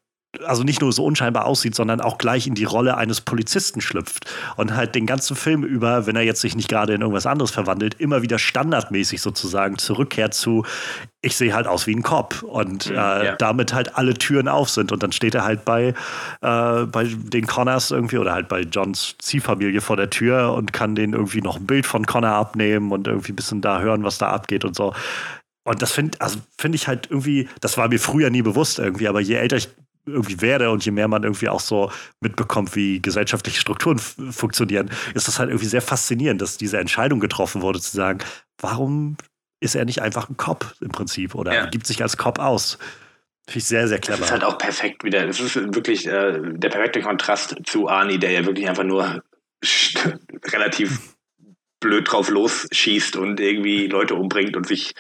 also 0.46 0.64
nicht 0.64 0.80
nur 0.82 0.94
so 0.94 1.04
unscheinbar 1.04 1.46
aussieht, 1.46 1.76
sondern 1.76 2.00
auch 2.00 2.18
gleich 2.18 2.48
in 2.48 2.56
die 2.56 2.64
Rolle 2.64 2.96
eines 2.96 3.20
Polizisten 3.20 3.82
schlüpft 3.82 4.32
und 4.56 4.76
halt 4.76 4.96
den 4.96 5.06
ganzen 5.06 5.36
Film 5.36 5.64
über, 5.64 6.08
wenn 6.08 6.16
er 6.16 6.22
jetzt 6.22 6.42
sich 6.42 6.56
nicht 6.56 6.70
gerade 6.70 6.94
in 6.94 7.02
irgendwas 7.02 7.26
anderes 7.26 7.52
verwandelt, 7.52 7.96
immer 8.00 8.22
wieder 8.22 8.40
standardmäßig 8.40 9.22
sozusagen 9.22 9.78
zurückkehrt 9.78 10.34
zu, 10.34 10.66
ich 11.22 11.36
sehe 11.36 11.54
halt 11.54 11.68
aus 11.68 11.86
wie 11.86 11.96
ein 11.96 12.02
Cop 12.02 12.44
und 12.44 12.90
mhm, 12.90 12.96
äh, 12.96 13.26
ja. 13.26 13.36
damit 13.36 13.74
halt 13.74 13.98
alle 13.98 14.14
Türen 14.14 14.48
auf 14.48 14.70
sind 14.70 14.94
und 14.94 15.04
dann 15.04 15.12
steht 15.12 15.36
er 15.36 15.44
halt 15.44 15.66
bei, 15.66 15.94
äh, 16.42 16.86
bei 16.86 17.04
den 17.04 17.46
Connors 17.46 17.92
irgendwie 17.92 18.18
oder 18.18 18.34
halt 18.34 18.48
bei 18.48 18.62
Johns 18.62 19.16
Ziehfamilie 19.20 19.82
vor 19.82 19.98
der 19.98 20.10
Tür 20.10 20.54
und 20.54 20.72
kann 20.72 20.96
denen 20.96 21.14
irgendwie 21.14 21.42
noch 21.42 21.58
ein 21.58 21.68
Bild 21.68 21.86
von 21.86 22.06
Connor 22.06 22.32
abnehmen 22.32 22.92
und 22.94 23.08
irgendwie 23.08 23.34
ein 23.34 23.36
bisschen 23.36 23.62
da 23.62 23.82
hören, 23.82 24.04
was 24.04 24.18
da 24.18 24.30
abgeht 24.30 24.64
und 24.64 24.76
so. 24.76 24.94
Und 25.64 25.82
das 25.82 25.92
finde 25.92 26.20
also 26.22 26.40
find 26.58 26.74
ich 26.74 26.88
halt 26.88 27.08
irgendwie, 27.12 27.48
das 27.60 27.78
war 27.78 27.88
mir 27.90 28.00
früher 28.00 28.32
nie 28.32 28.42
bewusst 28.42 28.80
irgendwie, 28.80 29.08
aber 29.08 29.20
je 29.20 29.36
älter 29.36 29.58
ich 29.58 29.70
irgendwie 30.06 30.42
werde 30.42 30.72
und 30.72 30.84
je 30.84 30.92
mehr 30.92 31.08
man 31.08 31.24
irgendwie 31.24 31.50
auch 31.50 31.60
so 31.60 31.92
mitbekommt, 32.20 32.76
wie 32.76 33.02
gesellschaftliche 33.02 33.60
Strukturen 33.60 34.00
funktionieren, 34.00 34.90
ist 35.14 35.28
das 35.28 35.40
halt 35.40 35.50
irgendwie 35.50 35.68
sehr 35.68 35.82
faszinierend, 35.82 36.42
dass 36.42 36.58
diese 36.58 36.80
Entscheidung 36.80 37.20
getroffen 37.20 37.62
wurde, 37.62 37.80
zu 37.80 37.96
sagen, 37.96 38.20
warum 38.60 39.18
ist 39.60 39.76
er 39.76 39.86
nicht 39.86 40.02
einfach 40.02 40.30
ein 40.30 40.38
Cop 40.38 40.74
im 40.82 40.90
Prinzip 40.90 41.36
oder 41.36 41.54
ja. 41.54 41.66
gibt 41.68 41.86
sich 41.86 42.02
als 42.02 42.18
Cop 42.18 42.40
aus? 42.40 42.78
Finde 43.48 43.60
ich 43.60 43.66
sehr, 43.66 43.88
sehr 43.88 44.00
clever. 44.00 44.20
Das 44.20 44.28
ist 44.28 44.32
halt 44.32 44.44
auch 44.44 44.58
perfekt 44.58 45.04
wieder. 45.04 45.26
Das 45.26 45.40
ist 45.40 45.56
wirklich 45.56 46.08
äh, 46.08 46.40
der 46.42 46.70
perfekte 46.70 47.02
Kontrast 47.02 47.56
zu 47.66 47.88
Arnie, 47.88 48.18
der 48.18 48.32
ja 48.32 48.46
wirklich 48.46 48.68
einfach 48.68 48.84
nur 48.84 49.24
relativ 50.46 51.16
blöd 51.80 52.12
drauf 52.12 52.30
losschießt 52.30 53.16
und 53.16 53.40
irgendwie 53.40 53.88
Leute 53.88 54.16
umbringt 54.16 54.56
und 54.56 54.68
sich 54.68 54.94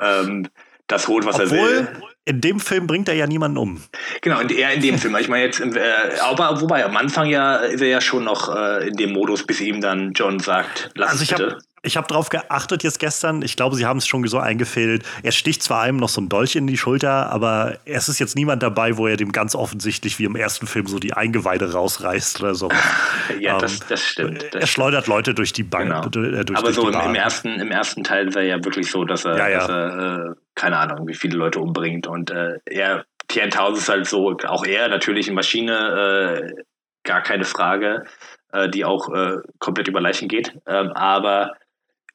ähm, 0.00 0.48
das 0.86 1.08
holt, 1.08 1.24
was 1.24 1.40
Obwohl, 1.40 1.58
er 1.58 2.02
will 2.02 2.13
in 2.24 2.40
dem 2.40 2.60
Film 2.60 2.86
bringt 2.86 3.08
er 3.08 3.14
ja 3.14 3.26
niemanden 3.26 3.58
um. 3.58 3.82
Genau, 4.22 4.40
und 4.40 4.50
eher 4.50 4.72
in 4.72 4.80
dem 4.80 4.98
Film. 4.98 5.16
Ich 5.16 5.28
meine 5.28 5.44
jetzt, 5.44 5.60
äh, 5.60 5.80
aber 6.22 6.60
wobei 6.60 6.84
am 6.84 6.96
Anfang 6.96 7.28
ja 7.28 7.56
ist 7.56 7.80
er 7.80 7.88
ja 7.88 8.00
schon 8.00 8.24
noch 8.24 8.54
äh, 8.54 8.88
in 8.88 8.96
dem 8.96 9.12
Modus, 9.12 9.46
bis 9.46 9.60
ihm 9.60 9.80
dann 9.80 10.12
John 10.12 10.38
sagt, 10.38 10.90
lass 10.94 11.10
also 11.10 11.22
ich 11.22 11.30
bitte. 11.30 11.52
Hab, 11.52 11.73
ich 11.84 11.96
habe 11.96 12.06
darauf 12.06 12.28
geachtet 12.28 12.82
jetzt 12.82 12.98
gestern. 12.98 13.42
Ich 13.42 13.56
glaube, 13.56 13.76
sie 13.76 13.86
haben 13.86 13.98
es 13.98 14.06
schon 14.06 14.26
so 14.26 14.38
eingefädelt. 14.38 15.04
Er 15.22 15.32
sticht 15.32 15.62
zwar 15.62 15.82
einem 15.82 15.98
noch 15.98 16.08
so 16.08 16.20
ein 16.20 16.28
Dolch 16.28 16.56
in 16.56 16.66
die 16.66 16.76
Schulter, 16.76 17.30
aber 17.30 17.76
es 17.84 18.08
ist 18.08 18.18
jetzt 18.18 18.36
niemand 18.36 18.62
dabei, 18.62 18.96
wo 18.96 19.06
er 19.06 19.16
dem 19.16 19.32
ganz 19.32 19.54
offensichtlich 19.54 20.18
wie 20.18 20.24
im 20.24 20.36
ersten 20.36 20.66
Film 20.66 20.86
so 20.86 20.98
die 20.98 21.12
Eingeweide 21.12 21.72
rausreißt 21.72 22.40
oder 22.40 22.54
so. 22.54 22.68
ja, 23.40 23.54
ähm, 23.54 23.60
das, 23.60 23.80
das 23.80 24.00
stimmt. 24.02 24.42
Das 24.52 24.62
er 24.62 24.66
schleudert 24.66 25.06
Leute 25.06 25.34
durch 25.34 25.52
die 25.52 25.62
Bank. 25.62 25.84
Genau. 25.84 26.08
Durch, 26.08 26.56
aber 26.56 26.72
durch 26.72 26.74
so 26.74 26.88
im, 26.88 27.00
im, 27.00 27.14
ersten, 27.14 27.60
im 27.60 27.70
ersten 27.70 28.04
Teil 28.04 28.28
ist 28.28 28.36
er 28.36 28.42
ja 28.42 28.64
wirklich 28.64 28.90
so, 28.90 29.04
dass 29.04 29.24
er, 29.24 29.36
ja, 29.36 29.48
ja. 29.48 29.58
Dass 29.58 29.68
er 29.68 30.30
äh, 30.30 30.34
keine 30.54 30.78
Ahnung, 30.78 31.06
wie 31.06 31.14
viele 31.14 31.36
Leute 31.36 31.60
umbringt. 31.60 32.06
Und 32.06 32.30
äh, 32.30 32.58
er, 32.66 33.04
TN1000 33.30 33.76
ist 33.76 33.88
halt 33.88 34.06
so, 34.06 34.36
auch 34.46 34.64
er 34.64 34.88
natürlich 34.88 35.26
eine 35.26 35.34
Maschine, 35.34 36.52
äh, 36.56 36.62
gar 37.04 37.22
keine 37.22 37.44
Frage, 37.44 38.04
äh, 38.52 38.68
die 38.68 38.84
auch 38.84 39.12
äh, 39.12 39.38
komplett 39.58 39.88
über 39.88 40.00
Leichen 40.00 40.28
geht. 40.28 40.56
Ähm, 40.66 40.90
aber 40.92 41.52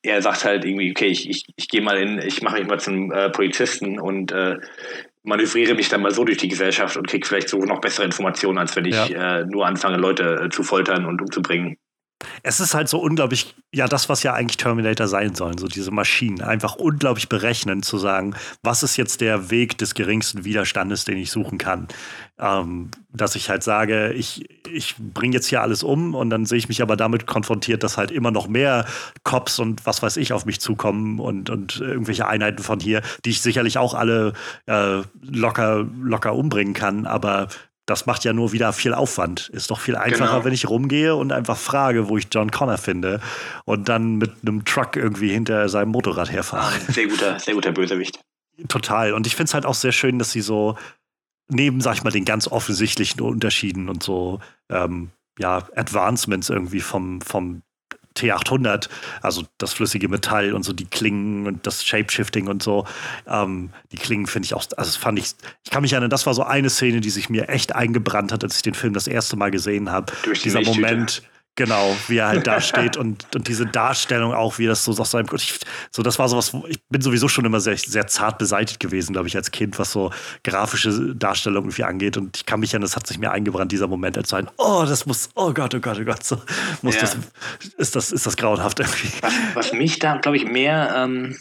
er 0.02 0.22
sagt 0.22 0.46
halt 0.46 0.66
irgendwie, 0.66 0.92
okay, 0.92 1.08
ich, 1.08 1.30
ich, 1.30 1.46
ich 1.56 1.68
gehe 1.68 1.82
mal 1.82 1.98
in, 1.98 2.20
ich 2.20 2.42
mache 2.42 2.60
mich 2.60 2.68
mal 2.68 2.80
zum 2.80 3.12
äh, 3.12 3.30
Polizisten 3.30 4.00
und 4.00 4.32
äh, 4.32 4.58
manövriere 5.24 5.76
mich 5.76 5.90
dann 5.90 6.02
mal 6.02 6.12
so 6.12 6.24
durch 6.24 6.38
die 6.38 6.48
Gesellschaft 6.48 6.96
und 6.96 7.08
kriege 7.08 7.28
vielleicht 7.28 7.50
so 7.50 7.58
noch 7.60 7.82
bessere 7.82 8.06
Informationen, 8.06 8.58
als 8.58 8.76
wenn 8.76 8.86
ich 8.86 9.10
ja. 9.10 9.40
äh, 9.40 9.46
nur 9.46 9.66
anfange, 9.66 9.98
Leute 9.98 10.44
äh, 10.46 10.50
zu 10.50 10.64
foltern 10.64 11.06
und 11.06 11.22
umzubringen 11.22 11.78
es 12.44 12.60
ist 12.60 12.74
halt 12.74 12.90
so 12.90 13.00
unglaublich, 13.00 13.56
ja, 13.74 13.88
das, 13.88 14.10
was 14.10 14.24
ja 14.24 14.34
eigentlich 14.34 14.58
Terminator 14.58 15.08
sein 15.08 15.36
sollen, 15.36 15.58
so 15.58 15.68
diese 15.68 15.92
Maschinen, 15.92 16.42
einfach 16.42 16.76
unglaublich 16.76 17.30
berechnen, 17.30 17.82
zu 17.82 17.98
sagen, 17.98 18.36
was 18.62 18.84
ist 18.84 18.98
jetzt 18.98 19.22
der 19.22 19.50
Weg 19.52 19.78
des 19.78 19.94
geringsten 19.94 20.44
Widerstandes, 20.44 21.06
den 21.06 21.18
ich 21.18 21.32
suchen 21.32 21.58
kann. 21.58 21.88
Ähm, 22.38 22.90
dass 23.12 23.36
ich 23.36 23.50
halt 23.50 23.64
sage, 23.64 24.14
ich, 24.14 24.46
ich 24.72 24.96
bringe 24.98 25.34
jetzt 25.34 25.48
hier 25.48 25.62
alles 25.62 25.84
um 25.84 26.16
und 26.16 26.30
dann 26.30 26.46
sehe 26.46 26.58
ich 26.58 26.70
mich 26.70 26.82
aber 26.82 26.96
damit 26.96 27.26
konfrontiert, 27.26 27.84
dass 27.84 27.98
halt 27.98 28.12
immer 28.12 28.32
noch 28.32 28.48
mehr 28.48 28.86
Cops 29.24 29.60
und 29.60 29.86
was 29.86 30.02
weiß 30.02 30.16
ich 30.18 30.32
auf 30.32 30.46
mich 30.46 30.62
zukommen 30.62 31.20
und, 31.20 31.50
und 31.50 31.82
irgendwelche 31.82 32.28
Einheiten 32.28 32.64
von 32.64 32.80
hier, 32.80 33.02
die 33.26 33.32
ich 33.32 33.42
sicherlich 33.42 33.78
auch 33.78 33.94
alle 33.94 34.34
äh, 34.68 35.02
locker, 35.22 35.86
locker 36.02 36.34
umbringen 36.34 36.74
kann, 36.74 37.06
aber 37.06 37.50
das 37.90 38.06
macht 38.06 38.24
ja 38.24 38.34
nur 38.34 38.52
wieder 38.52 38.72
viel 38.74 38.94
Aufwand. 38.94 39.50
Ist 39.50 39.72
doch 39.72 39.80
viel 39.80 39.96
einfacher, 39.96 40.34
genau. 40.34 40.46
wenn 40.46 40.54
ich 40.54 40.70
rumgehe 40.70 41.16
und 41.16 41.32
einfach 41.32 41.58
frage, 41.58 42.08
wo 42.08 42.18
ich 42.18 42.28
John 42.32 42.52
Connor 42.52 42.78
finde 42.78 43.20
und 43.66 43.90
dann 43.90 44.18
mit 44.18 44.32
einem 44.42 44.66
Truck 44.66 44.96
irgendwie 44.96 45.32
hinter 45.32 45.70
seinem 45.70 45.90
Motorrad 45.90 46.32
herfahre. 46.32 46.72
Sehr 46.90 47.08
guter, 47.08 47.40
sehr 47.40 47.56
guter 47.56 47.72
Bösewicht. 47.72 48.20
Total. 48.68 49.14
Und 49.14 49.26
ich 49.26 49.36
finde 49.36 49.50
es 49.50 49.54
halt 49.54 49.66
auch 49.66 49.74
sehr 49.74 49.92
schön, 49.92 50.20
dass 50.20 50.32
sie 50.32 50.42
so 50.42 50.78
neben, 51.48 51.82
sag 51.82 51.96
ich 51.96 52.04
mal, 52.04 52.12
den 52.12 52.26
ganz 52.26 52.48
offensichtlichen 52.48 53.22
Unterschieden 53.22 53.90
und 53.90 54.04
so 54.04 54.40
ähm, 54.70 55.10
ja, 55.40 55.68
Advancements 55.76 56.50
irgendwie 56.50 56.82
vom, 56.82 57.22
vom 57.22 57.64
T800, 58.20 58.90
also 59.22 59.44
das 59.58 59.74
flüssige 59.74 60.10
Metall 60.10 60.54
und 60.54 60.64
so 60.64 60.74
die 60.74 60.86
Klingen 60.86 61.48
und 61.48 61.66
das 61.66 61.84
Shapeshifting 61.84 62.48
und 62.48 62.62
so. 62.64 62.86
Ähm, 63.28 63.72
die 63.92 63.98
Klingen 63.98 64.28
finde 64.28 64.46
ich 64.46 64.54
auch, 64.54 64.64
also 64.78 65.00
fand 65.00 65.20
ich, 65.20 65.34
ich 65.64 65.72
kann 65.72 65.82
mich 65.82 65.94
erinnern, 65.94 66.10
das 66.10 66.26
war 66.26 66.34
so 66.34 66.44
eine 66.44 66.70
Szene, 66.70 67.02
die 67.02 67.10
sich 67.10 67.30
mir 67.30 67.50
echt 67.50 67.76
eingebrannt 67.76 68.32
hat, 68.32 68.44
als 68.44 68.58
ich 68.58 68.62
den 68.62 68.74
Film 68.74 68.94
das 68.94 69.08
erste 69.08 69.36
Mal 69.36 69.52
gesehen 69.52 69.92
habe. 69.92 70.12
Dieser 70.44 70.62
Moment, 70.62 71.24
Genau, 71.60 71.94
wie 72.08 72.20
er 72.20 72.30
halt 72.30 72.48
da 72.48 72.62
steht 72.62 72.96
und, 72.96 73.36
und 73.36 73.50
diese 73.50 73.66
Darstellung 73.66 74.34
auch, 74.34 74.60
wie 74.60 74.66
das 74.66 74.86
so 74.86 74.94
aus 74.94 75.12
seinem 75.12 75.28
ich, 75.36 75.60
so 75.92 76.02
das 76.02 76.18
war 76.18 76.30
sowas, 76.30 76.54
ich 76.70 76.82
bin 76.88 77.02
sowieso 77.02 77.28
schon 77.28 77.44
immer 77.44 77.60
sehr, 77.60 77.76
sehr 77.76 78.08
zart 78.08 78.38
beseitigt 78.38 78.80
gewesen, 78.80 79.12
glaube 79.12 79.28
ich, 79.28 79.36
als 79.36 79.52
Kind, 79.52 79.78
was 79.78 79.92
so 79.92 80.10
grafische 80.46 81.14
Darstellung 81.16 81.66
irgendwie 81.66 81.84
angeht. 81.84 82.16
Und 82.16 82.38
ich 82.38 82.46
kann 82.46 82.62
mich 82.62 82.74
an, 82.78 82.82
das 82.82 82.96
hat 82.96 83.08
sich 83.08 83.18
mir 83.18 83.32
eingebrannt, 83.32 83.74
dieser 83.74 83.88
Moment 83.88 84.18
als 84.18 84.34
ein, 84.34 84.50
oh, 84.56 84.86
das 84.88 85.06
muss, 85.06 85.32
oh 85.36 85.52
Gott, 85.52 85.76
oh 85.76 85.82
Gott, 85.82 85.98
oh 86.00 86.06
Gott, 86.06 86.24
so 86.24 86.42
muss 86.82 86.96
ja. 86.96 87.02
das, 87.02 87.18
ist 87.78 87.98
das, 87.98 88.14
ist 88.14 88.26
das 88.26 88.38
grauenhaft 88.38 88.80
irgendwie. 88.80 89.10
Was, 89.20 89.34
was 89.56 89.74
mich 89.74 90.00
da, 90.00 90.16
glaube 90.16 90.38
ich, 90.38 90.46
mehr 90.46 90.94
ähm, 90.96 91.38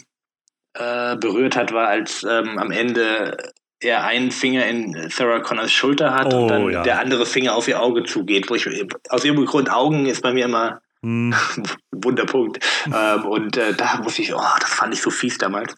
äh, 0.73 1.15
berührt 1.15 1.55
hat, 1.55 1.71
war, 1.71 1.87
als 1.87 2.25
ähm, 2.29 2.57
am 2.59 2.71
Ende 2.71 3.37
er 3.81 4.03
einen 4.03 4.31
Finger 4.31 4.65
in 4.65 5.09
Sarah 5.09 5.39
Connors 5.39 5.71
Schulter 5.71 6.13
hat 6.13 6.33
oh, 6.33 6.41
und 6.41 6.47
dann 6.49 6.69
ja. 6.71 6.83
der 6.83 6.99
andere 6.99 7.25
Finger 7.25 7.55
auf 7.55 7.67
ihr 7.67 7.81
Auge 7.81 8.03
zugeht. 8.03 8.49
Wo 8.49 8.55
ich, 8.55 8.67
aus 9.09 9.23
irgendeinem 9.23 9.47
Grund 9.47 9.71
Augen 9.71 10.05
ist 10.05 10.21
bei 10.21 10.33
mir 10.33 10.45
immer 10.45 10.81
hm. 11.01 11.33
Wunderpunkt. 11.91 12.59
ähm, 12.85 13.25
und 13.25 13.57
äh, 13.57 13.73
da 13.73 13.97
muss 14.03 14.19
ich, 14.19 14.33
oh, 14.33 14.57
das 14.59 14.69
fand 14.69 14.93
ich 14.93 15.01
so 15.01 15.09
fies 15.09 15.37
damals. 15.37 15.75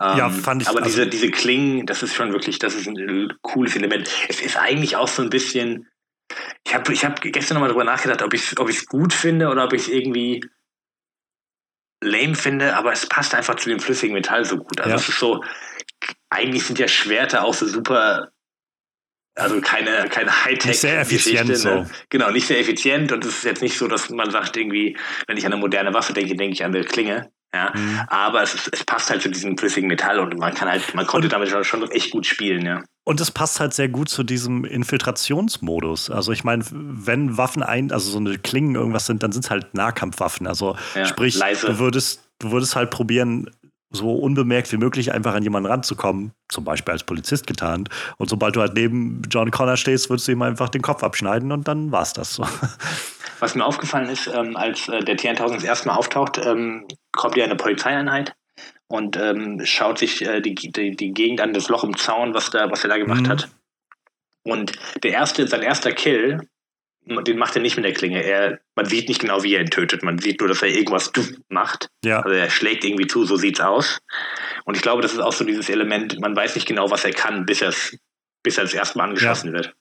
Ähm, 0.00 0.18
ja, 0.18 0.30
fand 0.30 0.62
ich. 0.62 0.68
Aber 0.68 0.82
also 0.82 0.90
diese, 0.90 1.06
diese 1.06 1.30
Klingen, 1.30 1.86
das 1.86 2.02
ist 2.02 2.14
schon 2.14 2.32
wirklich, 2.32 2.58
das 2.58 2.74
ist 2.74 2.86
ein 2.86 3.32
cooles 3.42 3.76
Element. 3.76 4.08
Es 4.28 4.40
ist 4.40 4.56
eigentlich 4.56 4.96
auch 4.96 5.08
so 5.08 5.22
ein 5.22 5.30
bisschen. 5.30 5.88
Ich 6.66 6.74
habe 6.74 6.92
ich 6.92 7.04
hab 7.04 7.20
gestern 7.20 7.54
nochmal 7.54 7.70
drüber 7.70 7.84
nachgedacht, 7.84 8.22
ob 8.22 8.34
ich 8.34 8.52
es 8.52 8.58
ob 8.58 8.68
gut 8.88 9.12
finde 9.12 9.48
oder 9.48 9.64
ob 9.64 9.72
ich 9.72 9.82
es 9.82 9.88
irgendwie 9.88 10.42
lame 12.02 12.34
finde, 12.34 12.76
aber 12.76 12.92
es 12.92 13.06
passt 13.06 13.34
einfach 13.34 13.54
zu 13.56 13.68
dem 13.68 13.80
flüssigen 13.80 14.14
Metall 14.14 14.44
so 14.44 14.58
gut. 14.58 14.80
Also 14.80 14.90
ja. 14.90 14.96
es 14.96 15.08
ist 15.08 15.18
so, 15.18 15.42
eigentlich 16.36 16.64
sind 16.64 16.78
ja 16.78 16.88
Schwerter 16.88 17.44
auch 17.44 17.54
so 17.54 17.66
super 17.66 18.30
also 19.38 19.60
keine, 19.60 20.08
keine 20.08 20.44
Hightech. 20.44 20.70
Nicht 20.70 20.80
sehr 20.80 20.98
effizient 20.98 21.48
Geschichte, 21.48 21.56
so. 21.56 21.68
Ne? 21.68 21.90
Genau, 22.08 22.30
nicht 22.30 22.46
sehr 22.46 22.58
effizient 22.58 23.12
und 23.12 23.24
es 23.24 23.38
ist 23.38 23.44
jetzt 23.44 23.62
nicht 23.62 23.76
so, 23.76 23.86
dass 23.86 24.08
man 24.08 24.30
sagt 24.30 24.56
irgendwie, 24.56 24.96
wenn 25.26 25.36
ich 25.36 25.44
an 25.44 25.52
eine 25.52 25.60
moderne 25.60 25.92
Waffe 25.92 26.14
denke, 26.14 26.34
denke 26.34 26.54
ich 26.54 26.64
an 26.64 26.74
eine 26.74 26.84
Klinge. 26.84 27.30
Ja, 27.54 27.72
mhm. 27.74 28.00
aber 28.08 28.42
es, 28.42 28.54
ist, 28.54 28.68
es 28.72 28.84
passt 28.84 29.08
halt 29.08 29.22
zu 29.22 29.30
diesem 29.30 29.56
flüssigen 29.56 29.88
Metall 29.88 30.18
und 30.18 30.36
man 30.36 30.52
kann 30.52 30.68
halt, 30.68 30.94
man 30.94 31.06
konnte 31.06 31.26
und, 31.26 31.32
damit 31.32 31.48
schon, 31.48 31.64
schon 31.64 31.90
echt 31.90 32.10
gut 32.10 32.26
spielen, 32.26 32.66
ja. 32.66 32.82
Und 33.04 33.20
es 33.20 33.30
passt 33.30 33.60
halt 33.60 33.72
sehr 33.72 33.88
gut 33.88 34.08
zu 34.08 34.24
diesem 34.24 34.64
Infiltrationsmodus. 34.64 36.10
Also 36.10 36.32
ich 36.32 36.42
meine, 36.42 36.64
wenn 36.70 37.38
Waffen 37.38 37.62
ein, 37.62 37.92
also 37.92 38.10
so 38.10 38.18
eine 38.18 38.36
Klingen 38.36 38.74
irgendwas 38.74 39.06
sind, 39.06 39.22
dann 39.22 39.32
sind 39.32 39.44
es 39.44 39.50
halt 39.50 39.74
Nahkampfwaffen. 39.74 40.46
Also 40.46 40.76
ja, 40.94 41.06
sprich, 41.06 41.36
leise. 41.36 41.68
du 41.68 41.78
würdest, 41.78 42.28
du 42.40 42.50
würdest 42.50 42.74
halt 42.74 42.90
probieren, 42.90 43.48
so 43.90 44.14
unbemerkt 44.14 44.72
wie 44.72 44.76
möglich 44.76 45.12
einfach 45.12 45.34
an 45.34 45.42
jemanden 45.42 45.70
ranzukommen, 45.70 46.32
zum 46.48 46.64
Beispiel 46.64 46.92
als 46.92 47.04
Polizist 47.04 47.46
getarnt. 47.46 47.88
Und 48.18 48.28
sobald 48.28 48.56
du 48.56 48.60
halt 48.60 48.74
neben 48.74 49.22
John 49.30 49.50
Connor 49.50 49.76
stehst, 49.76 50.10
würdest 50.10 50.28
du 50.28 50.32
ihm 50.32 50.42
einfach 50.42 50.68
den 50.68 50.82
Kopf 50.82 51.02
abschneiden 51.02 51.52
und 51.52 51.68
dann 51.68 51.92
war's 51.92 52.12
das 52.12 52.34
so. 52.34 52.44
Was 53.40 53.54
mir 53.54 53.64
aufgefallen 53.64 54.08
ist, 54.08 54.26
ähm, 54.28 54.56
als 54.56 54.88
äh, 54.88 55.04
der 55.04 55.16
T1000 55.16 55.54
das 55.54 55.64
erste 55.64 55.88
Mal 55.88 55.96
auftaucht, 55.96 56.38
ähm, 56.44 56.86
kommt 57.12 57.36
ja 57.36 57.44
eine 57.44 57.56
Polizeieinheit 57.56 58.34
und 58.88 59.16
ähm, 59.16 59.60
schaut 59.64 59.98
sich 59.98 60.22
äh, 60.22 60.40
die, 60.40 60.54
die, 60.54 60.96
die, 60.96 61.12
Gegend 61.12 61.40
an, 61.40 61.52
das 61.52 61.68
Loch 61.68 61.84
im 61.84 61.96
Zaun, 61.96 62.34
was, 62.34 62.50
da, 62.50 62.70
was 62.70 62.82
er 62.82 62.90
da 62.90 62.96
gemacht 62.96 63.22
mhm. 63.22 63.28
hat. 63.28 63.48
Und 64.42 64.72
der 65.02 65.10
erste, 65.12 65.46
sein 65.48 65.62
erster 65.62 65.92
Kill, 65.92 66.48
den 67.06 67.38
macht 67.38 67.54
er 67.54 67.62
nicht 67.62 67.76
mit 67.76 67.84
der 67.84 67.92
Klinge. 67.92 68.22
Er, 68.22 68.58
man 68.74 68.86
sieht 68.86 69.08
nicht 69.08 69.20
genau, 69.20 69.42
wie 69.42 69.54
er 69.54 69.60
ihn 69.60 69.70
tötet. 69.70 70.02
Man 70.02 70.18
sieht 70.18 70.40
nur, 70.40 70.48
dass 70.48 70.62
er 70.62 70.68
irgendwas 70.68 71.12
macht. 71.48 71.88
Ja. 72.04 72.20
Also 72.20 72.36
er 72.36 72.50
schlägt 72.50 72.84
irgendwie 72.84 73.06
zu, 73.06 73.24
so 73.24 73.36
sieht's 73.36 73.60
aus. 73.60 74.00
Und 74.64 74.76
ich 74.76 74.82
glaube, 74.82 75.02
das 75.02 75.12
ist 75.12 75.20
auch 75.20 75.32
so 75.32 75.44
dieses 75.44 75.68
Element, 75.68 76.20
man 76.20 76.34
weiß 76.34 76.56
nicht 76.56 76.66
genau, 76.66 76.90
was 76.90 77.04
er 77.04 77.12
kann, 77.12 77.46
bis, 77.46 77.60
bis 78.42 78.58
er 78.58 78.64
das 78.64 78.74
erste 78.74 78.98
Mal 78.98 79.04
angeschossen 79.04 79.48
ja. 79.48 79.54
wird. 79.54 79.74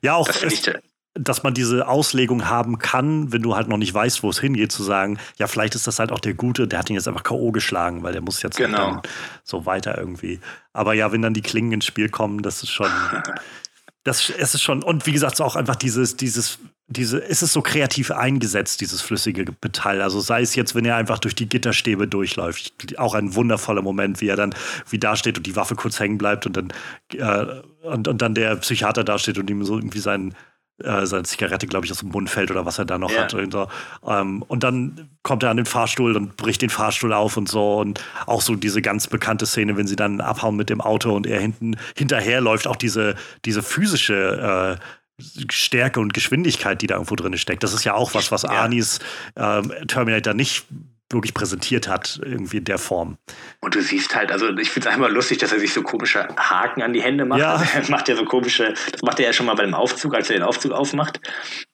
Ja, 0.00 0.14
auch 0.14 0.28
das 0.28 0.42
es, 0.42 0.70
dass 1.14 1.42
man 1.42 1.54
diese 1.54 1.88
Auslegung 1.88 2.48
haben 2.48 2.78
kann, 2.78 3.32
wenn 3.32 3.42
du 3.42 3.56
halt 3.56 3.68
noch 3.68 3.76
nicht 3.76 3.92
weißt, 3.92 4.22
wo 4.22 4.30
es 4.30 4.38
hingeht, 4.38 4.70
zu 4.70 4.84
sagen, 4.84 5.18
ja, 5.36 5.48
vielleicht 5.48 5.74
ist 5.74 5.86
das 5.86 5.98
halt 5.98 6.12
auch 6.12 6.20
der 6.20 6.34
Gute, 6.34 6.68
der 6.68 6.78
hat 6.78 6.90
ihn 6.90 6.94
jetzt 6.94 7.08
einfach 7.08 7.24
K.O. 7.24 7.50
geschlagen, 7.50 8.04
weil 8.04 8.12
der 8.12 8.22
muss 8.22 8.42
jetzt 8.42 8.56
genau. 8.56 8.92
dann 8.92 9.02
so 9.42 9.66
weiter 9.66 9.98
irgendwie. 9.98 10.38
Aber 10.72 10.94
ja, 10.94 11.10
wenn 11.10 11.22
dann 11.22 11.34
die 11.34 11.42
Klingen 11.42 11.72
ins 11.72 11.86
Spiel 11.86 12.08
kommen, 12.08 12.42
das 12.42 12.62
ist 12.62 12.70
schon. 12.70 12.90
das 14.04 14.30
es 14.30 14.54
ist 14.54 14.62
schon, 14.62 14.82
und 14.82 15.06
wie 15.06 15.12
gesagt, 15.12 15.40
auch 15.40 15.56
einfach 15.56 15.76
dieses, 15.76 16.16
dieses, 16.16 16.58
diese, 16.86 17.18
ist 17.18 17.42
es 17.42 17.52
so 17.52 17.60
kreativ 17.60 18.10
eingesetzt, 18.10 18.80
dieses 18.80 19.02
flüssige 19.02 19.44
Metall. 19.62 20.00
Also 20.00 20.20
sei 20.20 20.40
es 20.40 20.54
jetzt, 20.54 20.74
wenn 20.74 20.84
er 20.84 20.96
einfach 20.96 21.18
durch 21.18 21.34
die 21.34 21.48
Gitterstäbe 21.48 22.08
durchläuft. 22.08 22.98
Auch 22.98 23.14
ein 23.14 23.34
wundervoller 23.34 23.82
Moment, 23.82 24.20
wie 24.20 24.28
er 24.28 24.36
dann 24.36 24.54
wie 24.88 24.98
da 24.98 25.14
steht 25.14 25.36
und 25.36 25.46
die 25.46 25.56
Waffe 25.56 25.74
kurz 25.74 26.00
hängen 26.00 26.16
bleibt 26.16 26.46
und 26.46 26.56
dann, 26.56 26.72
äh, 27.12 27.60
und, 27.86 28.08
und 28.08 28.22
dann 28.22 28.34
der 28.34 28.56
Psychiater 28.56 29.04
da 29.04 29.18
steht 29.18 29.38
und 29.38 29.50
ihm 29.50 29.64
so 29.64 29.76
irgendwie 29.76 29.98
seinen 29.98 30.34
äh, 30.82 31.06
seine 31.06 31.24
Zigarette, 31.24 31.66
glaube 31.66 31.86
ich, 31.86 31.92
aus 31.92 31.98
dem 31.98 32.10
Mund 32.10 32.30
fällt 32.30 32.50
oder 32.50 32.64
was 32.64 32.78
er 32.78 32.84
da 32.84 32.98
noch 32.98 33.10
ja. 33.10 33.22
hat. 33.22 33.34
Und, 33.34 33.52
so. 33.52 33.68
ähm, 34.06 34.42
und 34.42 34.62
dann 34.62 35.08
kommt 35.22 35.42
er 35.42 35.50
an 35.50 35.56
den 35.56 35.66
Fahrstuhl 35.66 36.16
und 36.16 36.36
bricht 36.36 36.62
den 36.62 36.70
Fahrstuhl 36.70 37.12
auf 37.12 37.36
und 37.36 37.48
so. 37.48 37.78
Und 37.78 38.00
auch 38.26 38.40
so 38.40 38.54
diese 38.54 38.80
ganz 38.82 39.06
bekannte 39.06 39.46
Szene, 39.46 39.76
wenn 39.76 39.86
sie 39.86 39.96
dann 39.96 40.20
abhauen 40.20 40.56
mit 40.56 40.70
dem 40.70 40.80
Auto 40.80 41.14
und 41.14 41.26
er 41.26 41.40
hinten 41.40 41.76
hinterherläuft, 41.96 42.66
auch 42.66 42.76
diese, 42.76 43.16
diese 43.44 43.62
physische 43.62 44.78
äh, 44.78 45.22
Stärke 45.50 45.98
und 45.98 46.14
Geschwindigkeit, 46.14 46.80
die 46.80 46.86
da 46.86 46.94
irgendwo 46.94 47.16
drin 47.16 47.36
steckt. 47.38 47.64
Das 47.64 47.74
ist 47.74 47.84
ja 47.84 47.94
auch 47.94 48.14
was, 48.14 48.30
was 48.30 48.42
ja. 48.42 48.50
Arnis 48.50 49.00
ähm, 49.36 49.72
Terminator 49.88 50.32
nicht 50.32 50.66
wirklich 51.10 51.32
präsentiert 51.32 51.88
hat, 51.88 52.20
irgendwie 52.22 52.58
in 52.58 52.64
der 52.64 52.78
Form. 52.78 53.16
Und 53.60 53.74
du 53.74 53.80
siehst 53.80 54.14
halt, 54.14 54.30
also 54.30 54.48
ich 54.58 54.70
finde 54.70 54.88
es 54.88 54.94
einmal 54.94 55.10
lustig, 55.10 55.38
dass 55.38 55.52
er 55.52 55.58
sich 55.58 55.72
so 55.72 55.82
komische 55.82 56.28
Haken 56.36 56.82
an 56.82 56.92
die 56.92 57.02
Hände 57.02 57.24
macht. 57.24 57.40
Ja. 57.40 57.62
Also 57.78 57.90
er 57.90 57.90
macht 57.90 58.08
ja 58.08 58.16
so 58.16 58.24
komische, 58.24 58.74
das 58.92 59.02
macht 59.02 59.20
er 59.20 59.26
ja 59.26 59.32
schon 59.32 59.46
mal 59.46 59.54
bei 59.54 59.64
dem 59.64 59.74
Aufzug, 59.74 60.14
als 60.14 60.28
er 60.30 60.36
den 60.36 60.42
Aufzug 60.42 60.72
aufmacht. 60.72 61.20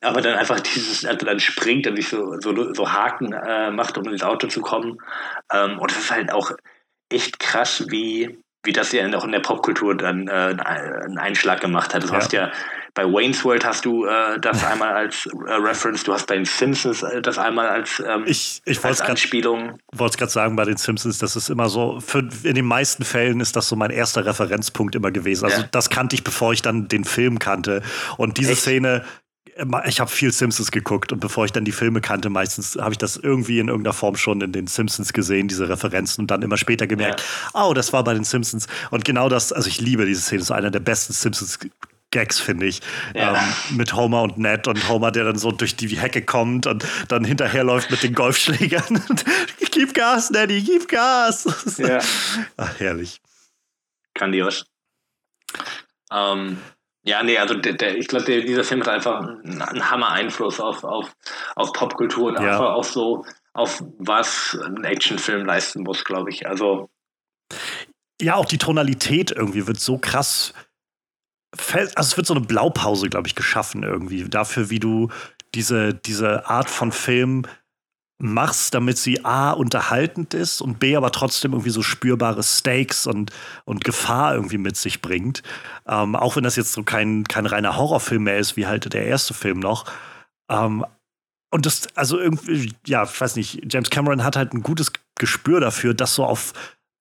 Aber 0.00 0.20
dann 0.20 0.34
einfach 0.34 0.60
dieses, 0.60 1.04
als 1.04 1.22
er 1.22 1.26
dann 1.26 1.40
springt 1.40 1.86
und 1.86 1.96
sich 1.96 2.08
so, 2.08 2.38
so, 2.40 2.72
so 2.74 2.92
Haken 2.92 3.32
äh, 3.32 3.70
macht, 3.70 3.98
um 3.98 4.04
ins 4.08 4.22
Auto 4.22 4.46
zu 4.46 4.60
kommen. 4.60 4.98
Ähm, 5.52 5.78
und 5.78 5.90
es 5.90 5.98
ist 5.98 6.10
halt 6.10 6.32
auch 6.32 6.52
echt 7.08 7.38
krass, 7.38 7.84
wie, 7.88 8.38
wie 8.62 8.72
das 8.72 8.92
ja 8.92 9.06
auch 9.16 9.24
in 9.24 9.32
der 9.32 9.40
Popkultur 9.40 9.96
dann 9.96 10.28
äh, 10.28 10.56
einen 10.58 11.18
Einschlag 11.18 11.60
gemacht 11.60 11.94
hat. 11.94 12.04
Du 12.04 12.08
ja. 12.08 12.14
hast 12.14 12.32
ja 12.32 12.52
bei 12.94 13.04
Wayne's 13.04 13.44
World 13.44 13.64
hast 13.64 13.84
du 13.84 14.06
äh, 14.06 14.38
das 14.40 14.64
einmal 14.70 14.94
als 14.94 15.26
äh, 15.26 15.52
Reference, 15.52 16.04
du 16.04 16.12
hast 16.12 16.26
bei 16.26 16.36
den 16.36 16.44
Simpsons 16.44 17.02
äh, 17.02 17.20
das 17.20 17.38
einmal 17.38 17.68
als, 17.68 18.02
ähm, 18.06 18.24
ich, 18.26 18.62
ich 18.64 18.82
als 18.84 19.00
Anspielung. 19.00 19.78
Ich 19.92 19.98
wollte 19.98 20.12
es 20.12 20.18
gerade 20.18 20.32
sagen, 20.32 20.56
bei 20.56 20.64
den 20.64 20.76
Simpsons, 20.76 21.18
das 21.18 21.36
ist 21.36 21.50
immer 21.50 21.68
so, 21.68 22.00
für, 22.00 22.28
in 22.44 22.54
den 22.54 22.64
meisten 22.64 23.04
Fällen 23.04 23.40
ist 23.40 23.56
das 23.56 23.68
so 23.68 23.76
mein 23.76 23.90
erster 23.90 24.24
Referenzpunkt 24.24 24.94
immer 24.94 25.10
gewesen. 25.10 25.44
Also 25.44 25.62
ja. 25.62 25.68
das 25.70 25.90
kannte 25.90 26.14
ich, 26.14 26.24
bevor 26.24 26.52
ich 26.52 26.62
dann 26.62 26.88
den 26.88 27.04
Film 27.04 27.38
kannte. 27.38 27.82
Und 28.16 28.38
diese 28.38 28.52
Echt? 28.52 28.62
Szene 28.62 29.04
ich 29.86 30.00
habe 30.00 30.10
viel 30.10 30.32
Simpsons 30.32 30.72
geguckt 30.72 31.12
und 31.12 31.20
bevor 31.20 31.44
ich 31.44 31.52
dann 31.52 31.64
die 31.64 31.72
Filme 31.72 32.00
kannte, 32.00 32.28
meistens 32.28 32.76
habe 32.76 32.92
ich 32.92 32.98
das 32.98 33.16
irgendwie 33.16 33.60
in 33.60 33.68
irgendeiner 33.68 33.92
Form 33.92 34.16
schon 34.16 34.40
in 34.40 34.50
den 34.50 34.66
Simpsons 34.66 35.12
gesehen, 35.12 35.46
diese 35.46 35.68
Referenzen 35.68 36.22
und 36.22 36.30
dann 36.30 36.42
immer 36.42 36.56
später 36.56 36.86
gemerkt, 36.88 37.22
ja. 37.54 37.64
oh, 37.64 37.72
das 37.72 37.92
war 37.92 38.02
bei 38.02 38.14
den 38.14 38.24
Simpsons. 38.24 38.66
Und 38.90 39.04
genau 39.04 39.28
das, 39.28 39.52
also 39.52 39.68
ich 39.68 39.80
liebe 39.80 40.06
diese 40.06 40.22
Szene, 40.22 40.40
das 40.40 40.50
ist 40.50 40.56
einer 40.56 40.72
der 40.72 40.80
besten 40.80 41.12
Simpsons 41.12 41.60
Gags, 42.14 42.38
finde 42.38 42.66
ich. 42.66 42.80
Ja. 43.14 43.34
Ähm, 43.34 43.76
mit 43.76 43.92
Homer 43.94 44.22
und 44.22 44.38
Ned 44.38 44.68
und 44.68 44.88
Homer, 44.88 45.10
der 45.10 45.24
dann 45.24 45.36
so 45.36 45.50
durch 45.50 45.74
die 45.74 45.88
Hecke 45.98 46.22
kommt 46.22 46.66
und 46.66 46.86
dann 47.08 47.24
hinterherläuft 47.24 47.90
mit 47.90 48.04
den 48.04 48.14
Golfschlägern. 48.14 49.02
gib 49.72 49.94
Gas, 49.94 50.30
Neddy, 50.30 50.62
gib 50.62 50.88
Gas. 50.88 51.74
Ja. 51.78 51.98
Ach, 52.56 52.78
herrlich. 52.78 53.20
Grandios. 54.14 54.64
Ähm, 56.12 56.58
ja, 57.02 57.22
nee, 57.24 57.36
also 57.36 57.54
der, 57.54 57.72
der, 57.72 57.96
ich 57.96 58.06
glaube, 58.06 58.42
dieser 58.42 58.62
Film 58.62 58.80
hat 58.80 58.88
einfach 58.88 59.20
einen, 59.20 59.60
einen 59.60 59.90
Hammer-Einfluss 59.90 60.60
auf, 60.60 60.84
auf, 60.84 61.12
auf 61.56 61.72
Popkultur 61.72 62.28
und 62.28 62.34
ja. 62.34 62.52
einfach 62.52 62.74
auch 62.74 62.84
so, 62.84 63.26
auf 63.54 63.82
was 63.98 64.56
ein 64.64 64.84
Actionfilm 64.84 65.44
leisten 65.44 65.82
muss, 65.82 66.04
glaube 66.04 66.30
ich. 66.30 66.46
Also. 66.46 66.88
Ja, 68.20 68.36
auch 68.36 68.46
die 68.46 68.58
Tonalität 68.58 69.32
irgendwie 69.32 69.66
wird 69.66 69.80
so 69.80 69.98
krass 69.98 70.54
also 71.94 72.08
es 72.08 72.16
wird 72.16 72.26
so 72.26 72.34
eine 72.34 72.44
Blaupause, 72.44 73.08
glaube 73.08 73.28
ich, 73.28 73.34
geschaffen 73.34 73.82
irgendwie 73.82 74.24
dafür, 74.28 74.70
wie 74.70 74.80
du 74.80 75.08
diese, 75.54 75.94
diese 75.94 76.48
Art 76.48 76.68
von 76.68 76.92
Film 76.92 77.46
machst, 78.18 78.74
damit 78.74 78.96
sie 78.96 79.24
A 79.24 79.50
unterhaltend 79.52 80.34
ist 80.34 80.60
und 80.60 80.78
B 80.78 80.96
aber 80.96 81.10
trotzdem 81.10 81.52
irgendwie 81.52 81.70
so 81.70 81.82
spürbare 81.82 82.42
Stakes 82.42 83.06
und, 83.06 83.32
und 83.64 83.84
Gefahr 83.84 84.34
irgendwie 84.34 84.58
mit 84.58 84.76
sich 84.76 85.02
bringt. 85.02 85.42
Ähm, 85.86 86.14
auch 86.14 86.36
wenn 86.36 86.44
das 86.44 86.56
jetzt 86.56 86.72
so 86.72 86.84
kein, 86.84 87.24
kein 87.24 87.46
reiner 87.46 87.76
Horrorfilm 87.76 88.24
mehr 88.24 88.38
ist, 88.38 88.56
wie 88.56 88.66
halt 88.66 88.92
der 88.92 89.06
erste 89.06 89.34
Film 89.34 89.58
noch. 89.58 89.86
Ähm, 90.48 90.84
und 91.50 91.66
das, 91.66 91.88
also 91.96 92.18
irgendwie, 92.18 92.72
ja, 92.86 93.04
ich 93.04 93.20
weiß 93.20 93.36
nicht, 93.36 93.72
James 93.72 93.90
Cameron 93.90 94.24
hat 94.24 94.36
halt 94.36 94.54
ein 94.54 94.62
gutes 94.62 94.92
Gespür 95.16 95.60
dafür, 95.60 95.94
das 95.94 96.14
so 96.14 96.24
auf 96.24 96.52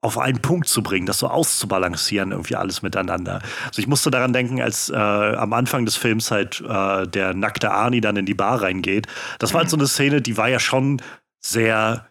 auf 0.04 0.18
einen 0.18 0.42
Punkt 0.42 0.68
zu 0.68 0.84
bringen, 0.84 1.06
das 1.06 1.20
so 1.20 1.28
auszubalancieren, 1.28 2.32
irgendwie 2.32 2.58
alles 2.58 2.82
miteinander. 2.82 3.42
Also 3.68 3.82
ich 3.82 3.88
musste 3.88 4.12
daran 4.12 4.34
denken, 4.34 4.62
als 4.62 4.90
äh, 4.90 4.96
am 4.96 5.54
Anfang 5.54 5.86
des 5.86 5.96
Films 5.96 6.30
halt 6.30 6.62
äh, 6.62 7.08
der 7.08 7.34
nackte 7.34 7.72
Arnie 7.72 8.02
dann 8.02 8.18
in 8.18 8.26
die 8.26 8.34
Bar 8.34 8.62
reingeht. 8.62 9.08
Das 9.40 9.54
war 9.54 9.62
halt 9.62 9.70
so 9.70 9.78
eine 9.78 9.88
Szene, 9.88 10.22
die 10.22 10.36
war 10.36 10.50
ja 10.50 10.60
schon 10.60 11.02
sehr, 11.40 12.08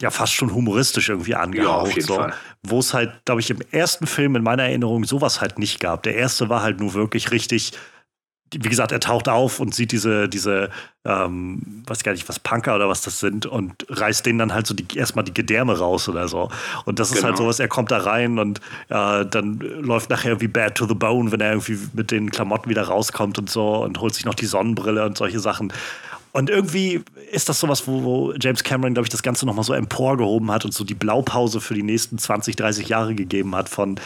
ja, 0.00 0.10
fast 0.10 0.32
schon 0.32 0.54
humoristisch 0.54 1.10
irgendwie 1.10 1.34
angehaucht. 1.34 1.96
Ja, 1.96 2.02
so, 2.02 2.26
wo 2.62 2.78
es 2.78 2.94
halt, 2.94 3.12
glaube 3.26 3.42
ich, 3.42 3.50
im 3.50 3.60
ersten 3.70 4.06
Film 4.06 4.36
in 4.36 4.42
meiner 4.42 4.62
Erinnerung 4.62 5.04
sowas 5.04 5.42
halt 5.42 5.58
nicht 5.58 5.80
gab. 5.80 6.02
Der 6.02 6.14
erste 6.14 6.48
war 6.48 6.62
halt 6.62 6.80
nur 6.80 6.94
wirklich 6.94 7.30
richtig 7.30 7.72
wie 8.52 8.68
gesagt, 8.68 8.92
er 8.92 9.00
taucht 9.00 9.28
auf 9.28 9.58
und 9.58 9.74
sieht 9.74 9.90
diese, 9.92 10.28
diese, 10.28 10.70
ähm, 11.04 11.82
weiß 11.86 12.04
gar 12.04 12.12
nicht, 12.12 12.28
was 12.28 12.38
Punker 12.38 12.76
oder 12.76 12.88
was 12.88 13.02
das 13.02 13.18
sind 13.18 13.46
und 13.46 13.86
reißt 13.88 14.24
denen 14.26 14.38
dann 14.38 14.54
halt 14.54 14.66
so 14.66 14.74
die, 14.74 14.86
erstmal 14.96 15.24
die 15.24 15.34
Gedärme 15.34 15.78
raus 15.78 16.08
oder 16.08 16.28
so. 16.28 16.50
Und 16.84 16.98
das 16.98 17.08
ist 17.08 17.16
halt 17.16 17.22
genau. 17.22 17.28
halt 17.30 17.38
sowas, 17.38 17.60
er 17.60 17.68
kommt 17.68 17.90
da 17.90 17.98
rein 17.98 18.38
und 18.38 18.60
äh, 18.88 19.26
dann 19.26 19.58
läuft 19.58 20.10
nachher 20.10 20.30
irgendwie 20.30 20.48
Bad 20.48 20.76
to 20.76 20.86
the 20.86 20.94
Bone, 20.94 21.32
wenn 21.32 21.40
er 21.40 21.50
irgendwie 21.50 21.78
mit 21.94 22.10
den 22.10 22.30
Klamotten 22.30 22.70
wieder 22.70 22.84
rauskommt 22.84 23.38
und 23.38 23.50
so 23.50 23.82
und 23.82 24.00
holt 24.00 24.14
sich 24.14 24.24
noch 24.24 24.34
die 24.34 24.46
Sonnenbrille 24.46 25.04
und 25.04 25.16
solche 25.16 25.40
Sachen. 25.40 25.72
Und 26.32 26.50
irgendwie 26.50 27.00
ist 27.30 27.48
das 27.48 27.60
sowas, 27.60 27.86
wo, 27.86 28.02
wo 28.02 28.34
James 28.40 28.64
Cameron, 28.64 28.94
glaube 28.94 29.06
ich, 29.06 29.10
das 29.10 29.22
Ganze 29.22 29.46
nochmal 29.46 29.64
so 29.64 29.72
emporgehoben 29.72 30.50
hat 30.50 30.64
und 30.64 30.74
so 30.74 30.82
die 30.82 30.94
Blaupause 30.94 31.60
für 31.60 31.74
die 31.74 31.84
nächsten 31.84 32.18
20, 32.18 32.56
30 32.56 32.88
Jahre 32.88 33.14
gegeben 33.14 33.54
hat 33.54 33.68
von 33.68 34.00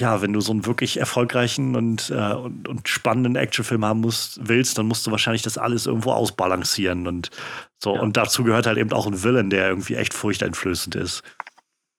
ja, 0.00 0.22
wenn 0.22 0.32
du 0.32 0.40
so 0.40 0.50
einen 0.50 0.66
wirklich 0.66 0.98
erfolgreichen 0.98 1.76
und, 1.76 2.10
äh, 2.10 2.34
und, 2.34 2.68
und, 2.68 2.88
spannenden 2.88 3.36
Actionfilm 3.36 3.84
haben 3.84 4.00
musst, 4.00 4.40
willst, 4.42 4.76
dann 4.76 4.86
musst 4.86 5.06
du 5.06 5.12
wahrscheinlich 5.12 5.42
das 5.42 5.56
alles 5.56 5.86
irgendwo 5.86 6.10
ausbalancieren 6.12 7.06
und 7.06 7.30
so. 7.78 7.94
Ja. 7.94 8.00
Und 8.00 8.16
dazu 8.16 8.42
gehört 8.42 8.66
halt 8.66 8.78
eben 8.78 8.92
auch 8.92 9.06
ein 9.06 9.22
Villain, 9.22 9.50
der 9.50 9.68
irgendwie 9.68 9.94
echt 9.94 10.12
furchteinflößend 10.12 10.96
ist. 10.96 11.22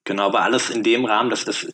Genau, 0.04 0.26
aber 0.26 0.42
alles 0.42 0.68
in 0.68 0.82
dem 0.82 1.06
Rahmen, 1.06 1.30
dass 1.30 1.44
das 1.44 1.66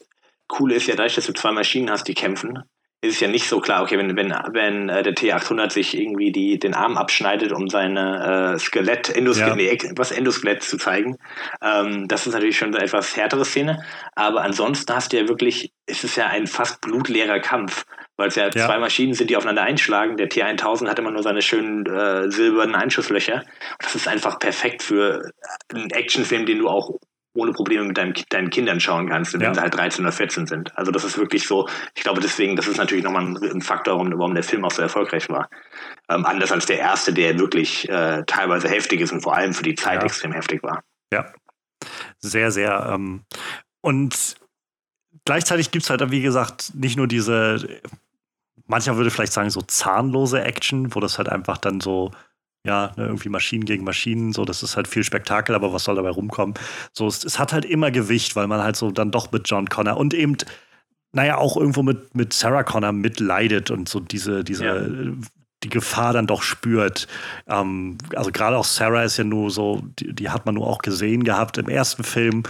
Coole 0.47 0.77
ist 0.77 0.87
ja 0.87 0.95
dadurch, 0.95 1.17
dass 1.17 1.27
du 1.27 1.33
zwei 1.33 1.51
Maschinen 1.51 1.91
hast, 1.91 2.07
die 2.07 2.15
kämpfen, 2.15 2.63
ist 3.03 3.15
es 3.15 3.21
ja 3.21 3.27
nicht 3.27 3.49
so 3.49 3.61
klar, 3.61 3.83
okay, 3.83 3.99
wenn, 3.99 4.17
wenn, 4.17 4.31
wenn 4.31 4.89
äh, 4.89 5.03
der 5.03 5.15
T800 5.15 5.73
sich 5.73 5.99
irgendwie 5.99 6.31
die, 6.31 6.61
den 6.61 6.73
Arm 6.73 6.97
abschneidet, 6.97 7.53
um 7.53 7.69
seine 7.69 8.55
äh, 8.55 8.59
Skelett, 8.61 9.11
Endoskelett, 9.11 9.83
ja. 9.83 9.89
nee, 9.89 9.95
was 9.97 10.13
Endoskelett 10.13 10.63
zu 10.63 10.77
zeigen, 10.77 11.19
ähm, 11.61 12.07
das 12.07 12.29
ist 12.29 12.33
natürlich 12.33 12.57
schon 12.57 12.73
eine 12.73 12.85
etwas 12.85 13.17
härtere 13.17 13.45
Szene, 13.45 13.85
aber 14.15 14.43
ansonsten 14.43 14.95
hast 14.95 15.13
du 15.13 15.17
ja 15.19 15.29
wirklich, 15.29 15.73
es 15.87 16.05
ist 16.05 16.17
ja 16.17 16.29
ein 16.29 16.47
fast 16.47 16.81
blutleerer 16.81 17.41
Kampf, 17.41 17.85
weil 18.17 18.29
es 18.29 18.37
ja, 18.37 18.45
ja, 18.45 18.51
zwei 18.51 18.79
Maschinen 18.79 19.15
sind, 19.15 19.31
die 19.31 19.37
aufeinander 19.37 19.63
einschlagen. 19.63 20.17
Der 20.17 20.29
T1000 20.29 20.89
hat 20.89 20.99
immer 20.99 21.11
nur 21.11 21.25
seine 21.25 21.43
schönen 21.43 21.85
äh, 21.87 22.31
silbernen 22.31 22.77
Einschusslöcher. 22.77 23.39
Und 23.39 23.83
das 23.83 23.97
ist 23.97 24.07
einfach 24.07 24.39
perfekt 24.39 24.83
für 24.83 25.33
einen 25.75 25.91
Actionfilm, 25.91 26.47
den 26.47 26.59
du 26.59 26.69
auch 26.69 26.91
ohne 27.35 27.53
Probleme 27.53 27.85
mit 27.85 27.97
deinem, 27.97 28.15
deinen 28.29 28.51
Kindern 28.51 28.81
schauen 28.81 29.09
kannst, 29.09 29.33
wenn 29.33 29.41
ja. 29.41 29.55
sie 29.55 29.61
halt 29.61 29.75
13 29.75 30.05
oder 30.05 30.13
14 30.13 30.47
sind. 30.47 30.77
Also 30.77 30.93
das 30.93 31.05
ist 31.05 31.17
wirklich 31.17 31.47
so, 31.47 31.69
ich 31.95 32.03
glaube 32.03 32.21
deswegen, 32.21 32.57
das 32.57 32.67
ist 32.67 32.77
natürlich 32.77 33.05
nochmal 33.05 33.27
ein, 33.27 33.37
ein 33.37 33.63
Faktor, 33.63 33.95
warum, 33.95 34.13
warum, 34.19 34.35
der 34.35 34.45
Film 34.45 34.65
auch 34.65 34.71
so 34.71 34.83
erfolgreich 34.83 35.29
war. 35.29 35.49
Ähm, 36.09 36.27
anders 36.27 36.53
als 36.53 36.67
der 36.67 36.79
erste, 36.79 37.13
der 37.13 37.39
wirklich 37.39 37.89
äh, 37.89 38.23
teilweise 38.27 38.69
heftig 38.69 39.01
ist 39.01 39.13
und 39.13 39.23
vor 39.23 39.35
allem 39.35 39.55
für 39.55 39.63
die 39.63 39.75
Zeit 39.75 40.01
ja. 40.01 40.05
extrem 40.05 40.33
heftig 40.33 40.63
war. 40.63 40.83
Ja, 41.13 41.33
sehr, 42.19 42.51
sehr. 42.51 42.91
Ähm, 42.93 43.25
und 43.81 44.37
gleichzeitig 45.25 45.71
gibt 45.71 45.85
es 45.85 45.91
halt, 45.91 46.11
wie 46.11 46.23
gesagt, 46.23 46.75
nicht 46.75 46.97
nur 46.97 47.07
diese, 47.07 47.81
mancher 48.67 48.97
würde 48.97 49.11
vielleicht 49.11 49.33
sagen, 49.33 49.51
so 49.51 49.63
zahnlose 49.63 50.43
Action, 50.43 50.95
wo 50.95 51.01
das 51.01 51.19
halt 51.19 51.29
einfach 51.29 51.59
dann 51.59 51.81
so 51.81 52.11
ja, 52.65 52.93
ne, 52.97 53.07
irgendwie 53.07 53.29
Maschinen 53.29 53.65
gegen 53.65 53.85
Maschinen, 53.85 54.33
so, 54.33 54.45
das 54.45 54.63
ist 54.63 54.77
halt 54.77 54.87
viel 54.87 55.03
Spektakel, 55.03 55.55
aber 55.55 55.73
was 55.73 55.85
soll 55.85 55.97
dabei 55.97 56.11
rumkommen? 56.11 56.55
So, 56.93 57.07
es, 57.07 57.25
es, 57.25 57.39
hat 57.39 57.53
halt 57.53 57.65
immer 57.65 57.91
Gewicht, 57.91 58.37
weil 58.37 58.47
man 58.47 58.63
halt 58.63 58.77
so 58.77 58.91
dann 58.91 59.11
doch 59.11 59.33
mit 59.33 59.49
John 59.49 59.69
Connor 59.69 59.97
und 59.97 60.15
eben, 60.15 60.37
naja, 61.13 61.39
auch 61.39 61.57
irgendwo 61.57 61.83
mit, 61.83 62.15
mit 62.15 62.33
Sarah 62.33 62.63
Connor 62.63 62.93
mitleidet 62.93 63.71
und 63.71 63.89
so 63.89 64.01
diese, 64.01 64.45
diese 64.45 64.65
ja 64.65 64.87
die 65.63 65.69
Gefahr 65.69 66.13
dann 66.13 66.27
doch 66.27 66.43
spürt. 66.43 67.07
Ähm, 67.49 67.99
also 68.15 68.33
gerade 68.33 68.57
auch 68.57 68.65
Sarah 68.65 69.05
ist 69.05 69.17
ja 69.17 69.25
nur 69.25 69.51
so, 69.51 69.83
die, 69.99 70.13
die, 70.13 70.31
hat 70.31 70.47
man 70.47 70.55
nur 70.55 70.67
auch 70.67 70.79
gesehen 70.79 71.25
gehabt 71.25 71.59
im 71.59 71.69
ersten 71.69 72.05
Film 72.05 72.43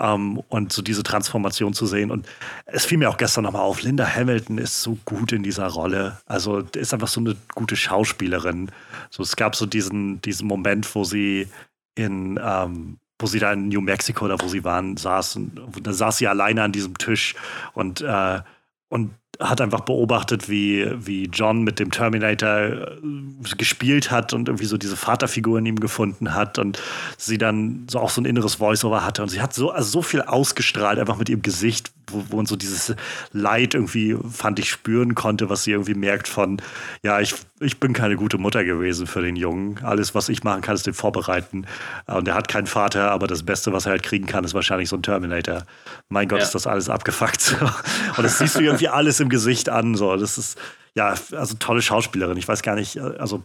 ähm, 0.00 0.38
und 0.48 0.72
so 0.72 0.82
diese 0.82 1.02
Transformation 1.02 1.74
zu 1.74 1.86
sehen. 1.86 2.10
Und 2.10 2.26
es 2.66 2.84
fiel 2.84 2.98
mir 2.98 3.08
auch 3.08 3.18
gestern 3.18 3.44
nochmal 3.44 3.62
auf, 3.62 3.82
Linda 3.82 4.06
Hamilton 4.06 4.58
ist 4.58 4.82
so 4.82 4.98
gut 5.04 5.32
in 5.32 5.42
dieser 5.42 5.68
Rolle. 5.68 6.18
Also 6.26 6.58
ist 6.58 6.94
einfach 6.94 7.08
so 7.08 7.20
eine 7.20 7.36
gute 7.54 7.76
Schauspielerin. 7.76 8.70
So, 9.10 9.22
es 9.22 9.36
gab 9.36 9.56
so 9.56 9.66
diesen, 9.66 10.20
diesen 10.22 10.46
Moment, 10.46 10.92
wo 10.94 11.04
sie 11.04 11.48
in 11.94 12.38
ähm, 12.42 12.98
wo 13.18 13.26
sie 13.26 13.38
da 13.38 13.52
in 13.52 13.68
New 13.68 13.80
Mexico 13.80 14.26
oder 14.26 14.38
wo 14.40 14.48
sie 14.48 14.64
waren, 14.64 14.96
saß, 14.96 15.36
und, 15.36 15.58
da 15.82 15.92
saß 15.92 16.18
sie 16.18 16.28
alleine 16.28 16.62
an 16.62 16.72
diesem 16.72 16.98
Tisch 16.98 17.34
und, 17.72 18.02
äh, 18.02 18.40
und 18.88 19.14
hat 19.40 19.60
einfach 19.60 19.80
beobachtet, 19.80 20.48
wie, 20.48 20.86
wie 20.98 21.24
John 21.26 21.62
mit 21.62 21.78
dem 21.78 21.90
Terminator 21.90 22.58
äh, 22.58 23.56
gespielt 23.56 24.10
hat 24.10 24.32
und 24.32 24.48
irgendwie 24.48 24.66
so 24.66 24.78
diese 24.78 24.96
Vaterfigur 24.96 25.58
in 25.58 25.66
ihm 25.66 25.80
gefunden 25.80 26.34
hat 26.34 26.58
und 26.58 26.80
sie 27.18 27.38
dann 27.38 27.86
so 27.90 28.00
auch 28.00 28.10
so 28.10 28.20
ein 28.20 28.24
inneres 28.24 28.60
Voiceover 28.60 29.04
hatte. 29.04 29.22
Und 29.22 29.28
sie 29.28 29.40
hat 29.40 29.52
so, 29.52 29.70
also 29.70 29.88
so 29.88 30.02
viel 30.02 30.22
ausgestrahlt, 30.22 30.98
einfach 30.98 31.18
mit 31.18 31.28
ihrem 31.28 31.42
Gesicht, 31.42 31.92
wo, 32.08 32.24
wo 32.28 32.36
man 32.36 32.46
so 32.46 32.56
dieses 32.56 32.94
Leid 33.32 33.74
irgendwie, 33.74 34.16
fand 34.30 34.58
ich, 34.58 34.70
spüren 34.70 35.14
konnte, 35.14 35.50
was 35.50 35.64
sie 35.64 35.72
irgendwie 35.72 35.94
merkt 35.94 36.28
von, 36.28 36.62
ja, 37.02 37.20
ich, 37.20 37.34
ich 37.60 37.80
bin 37.80 37.92
keine 37.92 38.16
gute 38.16 38.38
Mutter 38.38 38.64
gewesen 38.64 39.06
für 39.06 39.22
den 39.22 39.36
Jungen. 39.36 39.78
Alles, 39.82 40.14
was 40.14 40.28
ich 40.28 40.44
machen 40.44 40.62
kann, 40.62 40.74
ist 40.74 40.86
den 40.86 40.94
vorbereiten. 40.94 41.66
Und 42.06 42.28
er 42.28 42.34
hat 42.34 42.48
keinen 42.48 42.66
Vater, 42.66 43.10
aber 43.10 43.26
das 43.26 43.42
Beste, 43.42 43.72
was 43.72 43.86
er 43.86 43.92
halt 43.92 44.02
kriegen 44.02 44.26
kann, 44.26 44.44
ist 44.44 44.54
wahrscheinlich 44.54 44.88
so 44.88 44.96
ein 44.96 45.02
Terminator. 45.02 45.62
Mein 46.08 46.28
Gott, 46.28 46.38
ja. 46.38 46.44
ist 46.44 46.54
das 46.54 46.66
alles 46.66 46.88
abgefuckt. 46.88 47.56
Und 48.16 48.22
das 48.22 48.38
siehst 48.38 48.56
du 48.56 48.60
irgendwie 48.60 48.88
alles 48.88 49.20
im 49.20 49.25
Gesicht 49.28 49.68
an. 49.68 49.94
So. 49.94 50.16
Das 50.16 50.38
ist, 50.38 50.58
ja, 50.94 51.14
also 51.32 51.56
tolle 51.58 51.82
Schauspielerin. 51.82 52.36
Ich 52.36 52.48
weiß 52.48 52.62
gar 52.62 52.74
nicht, 52.74 52.98
also 52.98 53.44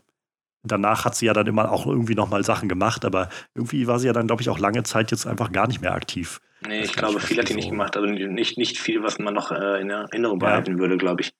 danach 0.63 1.05
hat 1.05 1.15
sie 1.15 1.25
ja 1.25 1.33
dann 1.33 1.47
immer 1.47 1.71
auch 1.71 1.85
irgendwie 1.85 2.15
nochmal 2.15 2.43
Sachen 2.43 2.69
gemacht, 2.69 3.05
aber 3.05 3.29
irgendwie 3.55 3.87
war 3.87 3.99
sie 3.99 4.07
ja 4.07 4.13
dann, 4.13 4.27
glaube 4.27 4.41
ich, 4.41 4.49
auch 4.49 4.59
lange 4.59 4.83
Zeit 4.83 5.11
jetzt 5.11 5.25
einfach 5.25 5.51
gar 5.51 5.67
nicht 5.67 5.81
mehr 5.81 5.93
aktiv. 5.93 6.39
Nee, 6.67 6.81
ich 6.81 6.93
glaube, 6.93 7.19
viel 7.19 7.37
hat 7.37 7.49
die 7.49 7.53
so. 7.53 7.57
nicht 7.57 7.69
gemacht. 7.69 7.97
Also 7.97 8.07
nicht, 8.07 8.57
nicht 8.57 8.77
viel, 8.77 9.01
was 9.03 9.17
man 9.17 9.33
noch 9.33 9.51
äh, 9.51 9.81
in 9.81 9.89
Erinnerung 9.89 10.39
behalten 10.39 10.73
ja. 10.73 10.79
würde, 10.79 10.97
glaube 10.97 11.21
ich. 11.21 11.33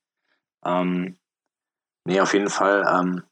Ähm, 0.65 1.17
nee, 2.05 2.19
auf 2.19 2.33
jeden 2.33 2.49
Fall. 2.49 2.83
Ähm, 2.87 3.23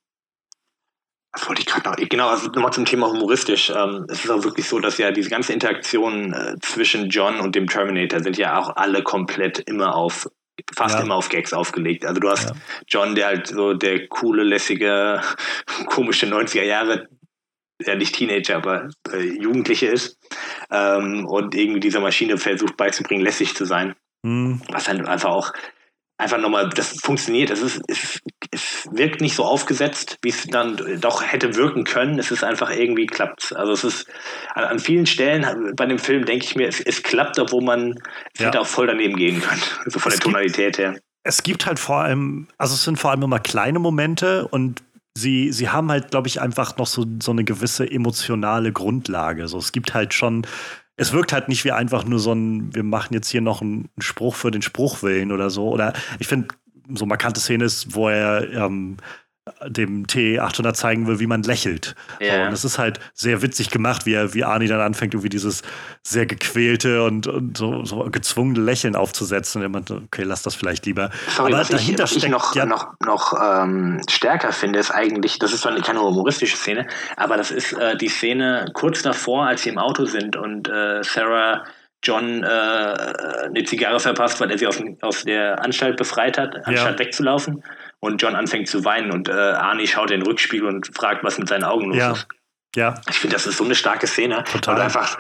was 1.32 1.48
wollte 1.48 1.62
ich 1.62 1.68
gerade 1.68 1.90
noch? 1.90 1.96
Genau, 2.10 2.30
also 2.30 2.48
nochmal 2.48 2.74
zum 2.74 2.86
Thema 2.86 3.08
humoristisch. 3.08 3.72
Ähm, 3.76 4.06
es 4.10 4.26
ist 4.26 4.32
auch 4.32 4.44
wirklich 4.44 4.68
so, 4.68 4.80
dass 4.80 4.98
ja 4.98 5.12
diese 5.12 5.30
ganze 5.30 5.54
Interaktion 5.54 6.34
äh, 6.34 6.56
zwischen 6.62 7.10
John 7.10 7.40
und 7.40 7.56
dem 7.56 7.68
Terminator 7.68 8.20
sind 8.20 8.38
ja 8.38 8.58
auch 8.58 8.76
alle 8.76 9.04
komplett 9.04 9.60
immer 9.60 9.96
auf 9.96 10.28
fast 10.74 10.96
ja. 10.96 11.02
immer 11.02 11.16
auf 11.16 11.30
Gags 11.30 11.54
aufgelegt. 11.54 12.06
Also 12.06 12.20
du 12.20 12.30
hast 12.30 12.50
ja. 12.50 12.56
John, 12.88 13.16
der 13.16 13.28
halt 13.28 13.48
so 13.48 13.74
der 13.74 14.08
coole, 14.08 14.44
lässige, 14.44 15.22
komische 15.88 16.26
90er 16.26 16.64
Jahre 16.64 17.08
ja 17.86 17.96
nicht 17.96 18.16
Teenager, 18.16 18.58
aber 18.58 18.90
äh, 19.12 19.20
Jugendliche 19.20 19.88
ist 19.88 20.18
ähm, 20.70 21.26
und 21.26 21.56
irgendwie 21.56 21.80
dieser 21.80 22.02
Maschine 22.02 22.38
versucht 22.38 22.78
beizubringen, 22.78 23.24
lässig 23.24 23.56
zu 23.56 23.66
sein. 23.66 23.96
Mhm. 24.24 24.62
Was 24.70 24.86
dann 24.86 25.06
einfach 25.06 25.30
auch 25.30 25.54
einfach 26.20 26.38
nochmal, 26.38 26.70
das 26.70 27.00
funktioniert. 27.00 27.50
Es, 27.50 27.62
ist, 27.62 27.82
es, 27.88 28.20
es 28.52 28.88
wirkt 28.92 29.22
nicht 29.22 29.36
so 29.36 29.46
aufgesetzt, 29.46 30.18
wie 30.22 30.30
es 30.30 30.46
dann 30.46 31.00
doch 31.00 31.24
hätte 31.24 31.56
wirken 31.56 31.86
können. 31.86 32.20
Es 32.20 32.30
ist 32.30 32.44
einfach 32.44 32.70
irgendwie 32.70 33.08
klappt. 33.08 33.56
Also 33.56 33.72
es 33.72 33.84
ist 33.84 34.08
an, 34.54 34.66
an 34.66 34.80
vielen 34.80 35.06
Stellen 35.06 35.74
bei 35.76 35.86
dem 35.86 35.98
Film 35.98 36.26
denke 36.26 36.46
ich 36.46 36.56
mir, 36.56 36.68
es, 36.68 36.82
es 36.82 37.02
klappt, 37.02 37.40
obwohl 37.40 37.64
man 37.64 37.96
es 38.34 38.42
ja. 38.42 38.48
hätte 38.48 38.60
auch 38.60 38.68
voll 38.68 38.88
daneben 38.88 39.16
gehen 39.16 39.42
können. 39.42 39.62
So 39.86 40.00
von 40.00 40.12
es 40.12 40.20
der 40.20 40.26
Tonalität 40.26 40.78
her. 40.78 41.00
Es 41.24 41.42
gibt 41.42 41.66
halt 41.66 41.80
vor 41.80 42.02
allem, 42.02 42.48
also 42.58 42.76
es 42.76 42.84
sind 42.84 43.00
vor 43.00 43.12
allem 43.12 43.24
immer 43.24 43.40
kleine 43.40 43.80
Momente 43.80 44.48
und 44.48 44.84
sie, 45.16 45.52
sie 45.52 45.70
haben 45.70 45.90
halt, 45.90 46.12
glaube 46.12 46.28
ich, 46.28 46.42
einfach 46.42 46.78
noch 46.78 46.88
so, 46.88 47.06
so 47.22 47.32
eine 47.32 47.44
gewisse 47.44 47.90
emotionale 47.90 48.72
Grundlage. 48.72 49.48
So, 49.48 49.58
es 49.58 49.72
gibt 49.72 49.94
halt 49.94 50.14
schon, 50.14 50.46
es 51.00 51.14
wirkt 51.14 51.32
halt 51.32 51.48
nicht 51.48 51.64
wie 51.64 51.72
einfach 51.72 52.04
nur 52.04 52.20
so 52.20 52.34
ein, 52.34 52.76
wir 52.76 52.84
machen 52.84 53.14
jetzt 53.14 53.30
hier 53.30 53.40
noch 53.40 53.62
einen 53.62 53.90
Spruch 54.00 54.36
für 54.36 54.52
den 54.52 54.62
Spruch 54.62 55.02
willen 55.02 55.32
oder 55.32 55.50
so. 55.50 55.70
Oder 55.70 55.94
ich 56.20 56.28
finde, 56.28 56.50
so 56.94 57.06
markante 57.06 57.40
Szene 57.40 57.64
ist, 57.64 57.96
wo 57.96 58.10
er 58.10 58.52
ähm, 58.52 58.98
dem 59.68 60.06
T800 60.06 60.74
zeigen 60.74 61.08
will, 61.08 61.20
wie 61.20 61.28
man 61.28 61.44
lächelt. 61.44 61.96
So, 62.20 62.26
und 62.26 62.54
es 62.54 62.64
ist 62.64 62.78
halt 62.78 63.00
sehr 63.14 63.42
witzig 63.42 63.70
gemacht, 63.70 64.06
wie, 64.06 64.14
er, 64.14 64.34
wie 64.34 64.44
Arnie 64.44 64.68
dann 64.68 64.80
anfängt, 64.80 65.14
irgendwie 65.14 65.30
dieses 65.30 65.64
sehr 66.04 66.26
gequälte 66.26 67.04
und, 67.04 67.28
und 67.28 67.58
so, 67.58 67.84
so 67.86 68.00
gezwungene 68.12 68.60
Lächeln 68.60 68.96
aufzusetzen. 68.96 69.60
Und 69.62 69.68
jemand, 69.68 69.92
okay, 69.92 70.24
lass 70.24 70.44
das 70.44 70.56
vielleicht 70.56 70.86
lieber. 70.86 71.10
Sorry, 71.36 71.52
Aber 71.52 71.62
was 71.62 71.70
dahinter 71.70 71.92
ich, 71.92 72.00
was 72.00 72.10
steckt, 72.12 72.26
ich 72.26 72.32
noch, 72.32 72.56
ja, 72.56 72.66
noch, 72.66 72.94
noch 73.06 73.34
ähm, 73.42 74.02
stärker 74.10 74.52
finde, 74.52 74.80
ist 74.80 74.92
eigentlich, 74.92 75.40
das 75.40 75.54
ist 75.54 75.62
zwar 75.62 75.76
keine 75.82 76.02
humoristische 76.02 76.58
Szene, 76.58 76.88
aber 77.18 77.38
das 77.38 77.52
ist 77.52 77.74
äh, 77.74 77.98
die 77.98 78.10
Szene 78.10 78.70
kurz 78.74 79.02
davor, 79.02 79.48
als 79.48 79.64
sie 79.64 79.70
im 79.70 79.78
Auto 79.78 80.06
sind 80.06 80.36
und 80.36 80.70
äh, 80.70 81.04
Sarah 81.04 81.64
John 82.02 82.44
äh, 82.44 82.48
eine 82.48 83.64
Zigarre 83.66 84.00
verpasst, 84.00 84.40
weil 84.40 84.52
er 84.52 84.58
sie 84.58 84.68
aus, 84.68 84.82
aus 85.02 85.24
der 85.26 85.62
Anstalt 85.62 85.98
befreit 85.98 86.38
hat, 86.38 86.56
anstatt 86.66 86.94
ja. 86.94 87.00
wegzulaufen 87.00 87.62
und 88.00 88.22
John 88.22 88.36
anfängt 88.36 88.68
zu 88.68 88.86
weinen 88.86 89.12
und 89.12 89.30
äh, 89.30 89.34
Arnie 89.34 89.88
schaut 89.88 90.12
in 90.12 90.22
den 90.22 90.28
Rückspiegel 90.28 90.68
und 90.68 90.96
fragt, 90.96 91.24
was 91.24 91.38
mit 91.38 91.48
seinen 91.48 91.64
Augen 91.64 91.88
los 91.88 91.98
ja. 91.98 92.12
ist. 92.12 92.28
Ja. 92.76 93.02
Ich 93.10 93.20
finde, 93.20 93.36
das 93.36 93.48
ist 93.48 93.58
so 93.58 93.64
eine 93.64 93.76
starke 93.76 94.08
Szene. 94.08 94.44
Total. 94.44 94.76
Und 94.76 94.82
einfach 94.82 95.18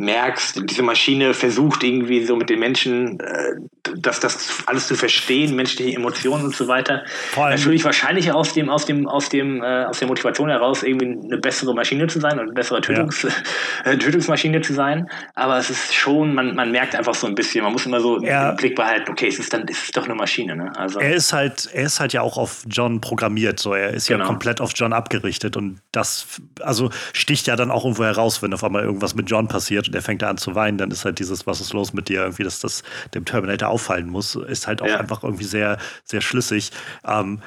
merkst, 0.00 0.62
diese 0.70 0.82
Maschine 0.82 1.34
versucht 1.34 1.82
irgendwie 1.82 2.24
so 2.24 2.36
mit 2.36 2.48
den 2.48 2.60
Menschen, 2.60 3.18
äh, 3.18 3.54
das, 3.96 4.20
das 4.20 4.62
alles 4.66 4.86
zu 4.86 4.94
verstehen, 4.94 5.56
menschliche 5.56 5.96
Emotionen 5.96 6.44
und 6.44 6.54
so 6.54 6.68
weiter. 6.68 7.02
Natürlich 7.36 7.84
wahrscheinlich 7.84 8.30
aus 8.30 8.54
dem, 8.54 8.70
aus 8.70 8.86
dem, 8.86 9.08
aus 9.08 9.28
dem, 9.28 9.60
äh, 9.60 9.84
aus 9.86 9.98
der 9.98 10.06
Motivation 10.06 10.50
heraus 10.50 10.84
irgendwie 10.84 11.06
eine 11.06 11.38
bessere 11.38 11.74
Maschine 11.74 12.06
zu 12.06 12.20
sein 12.20 12.34
und 12.34 12.46
eine 12.46 12.52
bessere 12.52 12.80
Tötungs 12.80 13.22
ja. 13.22 13.30
äh, 13.90 13.98
Tötungsmaschine 13.98 14.60
zu 14.60 14.72
sein. 14.72 15.08
Aber 15.34 15.58
es 15.58 15.68
ist 15.68 15.92
schon, 15.92 16.32
man, 16.32 16.54
man 16.54 16.70
merkt 16.70 16.94
einfach 16.94 17.14
so 17.14 17.26
ein 17.26 17.34
bisschen, 17.34 17.64
man 17.64 17.72
muss 17.72 17.84
immer 17.84 18.00
so 18.00 18.22
er, 18.22 18.50
im 18.50 18.56
Blick 18.56 18.76
behalten, 18.76 19.10
okay, 19.10 19.26
es 19.26 19.40
ist 19.40 19.52
dann, 19.52 19.66
es 19.68 19.82
ist 19.82 19.96
doch 19.96 20.04
eine 20.04 20.14
Maschine, 20.14 20.54
ne? 20.54 20.70
Also. 20.76 21.00
Er 21.00 21.14
ist 21.14 21.32
halt, 21.32 21.68
er 21.72 21.86
ist 21.86 21.98
halt 21.98 22.12
ja 22.12 22.22
auch 22.22 22.38
auf 22.38 22.62
John 22.68 23.00
programmiert, 23.00 23.58
so 23.58 23.74
er 23.74 23.90
ist 23.90 24.06
genau. 24.06 24.20
ja 24.20 24.26
komplett 24.26 24.60
auf 24.60 24.70
John 24.76 24.92
abgerichtet 24.92 25.56
und 25.56 25.80
das, 25.90 26.40
also 26.60 26.90
sticht 27.12 27.48
ja 27.48 27.56
dann 27.56 27.72
auch 27.72 27.84
irgendwo 27.84 28.04
heraus, 28.04 28.42
wenn 28.42 28.54
auf 28.54 28.62
einmal 28.62 28.84
irgendwas 28.84 29.16
mit 29.16 29.28
John 29.28 29.48
passiert 29.48 29.87
und 29.88 29.94
der 29.94 30.02
fängt 30.02 30.22
da 30.22 30.30
an 30.30 30.38
zu 30.38 30.54
weinen, 30.54 30.78
dann 30.78 30.90
ist 30.90 31.04
halt 31.04 31.18
dieses, 31.18 31.46
was 31.46 31.60
ist 31.60 31.72
los 31.72 31.92
mit 31.92 32.08
dir, 32.08 32.22
irgendwie, 32.22 32.44
dass 32.44 32.60
das 32.60 32.82
dem 33.14 33.24
Terminator 33.24 33.68
auffallen 33.68 34.08
muss, 34.08 34.34
ist 34.34 34.66
halt 34.66 34.82
auch 34.82 34.86
ja. 34.86 35.00
einfach 35.00 35.22
irgendwie 35.22 35.44
sehr, 35.44 35.78
sehr 36.04 36.20
schlüssig. 36.20 36.70
Ähm, 37.04 37.40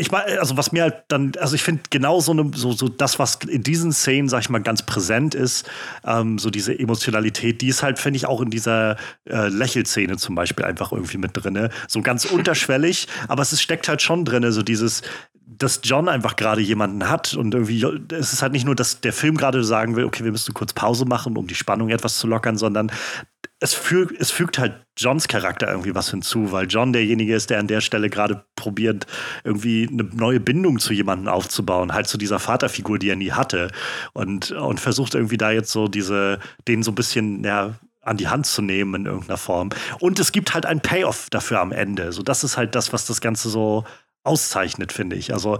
ich 0.00 0.12
meine, 0.12 0.38
also 0.38 0.56
was 0.56 0.70
mir 0.70 0.82
halt 0.82 1.02
dann, 1.08 1.32
also 1.40 1.56
ich 1.56 1.62
finde 1.64 1.82
genau 1.90 2.20
so, 2.20 2.30
eine, 2.30 2.52
so, 2.54 2.70
so 2.70 2.88
das, 2.88 3.18
was 3.18 3.40
in 3.48 3.64
diesen 3.64 3.92
Szenen, 3.92 4.28
sag 4.28 4.42
ich 4.42 4.48
mal, 4.48 4.62
ganz 4.62 4.82
präsent 4.82 5.34
ist, 5.34 5.68
ähm, 6.04 6.38
so 6.38 6.50
diese 6.50 6.78
Emotionalität, 6.78 7.60
die 7.60 7.68
ist 7.68 7.82
halt, 7.82 7.98
finde 7.98 8.18
ich, 8.18 8.26
auch 8.26 8.40
in 8.40 8.50
dieser 8.50 8.96
äh, 9.28 9.48
Lächelszene 9.48 10.16
zum 10.16 10.36
Beispiel 10.36 10.64
einfach 10.64 10.92
irgendwie 10.92 11.18
mit 11.18 11.32
drin. 11.34 11.68
So 11.88 12.00
ganz 12.00 12.24
unterschwellig, 12.30 13.08
aber 13.26 13.42
es 13.42 13.52
ist, 13.52 13.60
steckt 13.60 13.88
halt 13.88 14.00
schon 14.00 14.24
drin, 14.24 14.50
so 14.52 14.62
dieses, 14.62 15.02
dass 15.50 15.80
John 15.82 16.08
einfach 16.08 16.36
gerade 16.36 16.60
jemanden 16.60 17.08
hat 17.08 17.34
und 17.34 17.54
irgendwie, 17.54 17.82
es 18.12 18.32
ist 18.34 18.42
halt 18.42 18.52
nicht 18.52 18.66
nur, 18.66 18.74
dass 18.74 19.00
der 19.00 19.14
Film 19.14 19.36
gerade 19.36 19.64
sagen 19.64 19.96
will, 19.96 20.04
okay, 20.04 20.22
wir 20.22 20.32
müssen 20.32 20.52
kurz 20.52 20.74
Pause 20.74 21.06
machen, 21.06 21.36
um 21.38 21.46
die 21.46 21.54
Spannung 21.54 21.88
etwas 21.88 22.18
zu 22.18 22.26
lockern, 22.26 22.58
sondern 22.58 22.92
es, 23.60 23.72
füg, 23.72 24.14
es 24.18 24.30
fügt 24.30 24.58
halt 24.58 24.74
Johns 24.96 25.26
Charakter 25.26 25.68
irgendwie 25.68 25.94
was 25.94 26.10
hinzu, 26.10 26.52
weil 26.52 26.66
John 26.66 26.92
derjenige 26.92 27.34
ist, 27.34 27.50
der 27.50 27.58
an 27.58 27.66
der 27.66 27.80
Stelle 27.80 28.10
gerade 28.10 28.44
probiert, 28.56 29.06
irgendwie 29.42 29.88
eine 29.90 30.04
neue 30.04 30.38
Bindung 30.38 30.78
zu 30.78 30.92
jemandem 30.92 31.28
aufzubauen, 31.28 31.94
halt 31.94 32.08
zu 32.08 32.18
dieser 32.18 32.38
Vaterfigur, 32.38 32.98
die 32.98 33.08
er 33.08 33.16
nie 33.16 33.32
hatte. 33.32 33.70
Und, 34.12 34.52
und 34.52 34.80
versucht 34.80 35.14
irgendwie 35.14 35.38
da 35.38 35.50
jetzt 35.50 35.72
so 35.72 35.88
diese, 35.88 36.38
den 36.68 36.82
so 36.82 36.92
ein 36.92 36.94
bisschen, 36.94 37.42
ja, 37.42 37.74
an 38.02 38.16
die 38.16 38.28
Hand 38.28 38.46
zu 38.46 38.62
nehmen 38.62 38.94
in 38.94 39.06
irgendeiner 39.06 39.36
Form. 39.36 39.70
Und 39.98 40.18
es 40.18 40.32
gibt 40.32 40.54
halt 40.54 40.64
einen 40.64 40.80
Payoff 40.80 41.28
dafür 41.30 41.60
am 41.60 41.72
Ende. 41.72 42.12
So, 42.12 42.22
das 42.22 42.44
ist 42.44 42.56
halt 42.56 42.74
das, 42.74 42.92
was 42.92 43.06
das 43.06 43.20
Ganze 43.20 43.50
so 43.50 43.84
auszeichnet, 44.28 44.92
finde 44.92 45.16
ich. 45.16 45.32
Also 45.32 45.58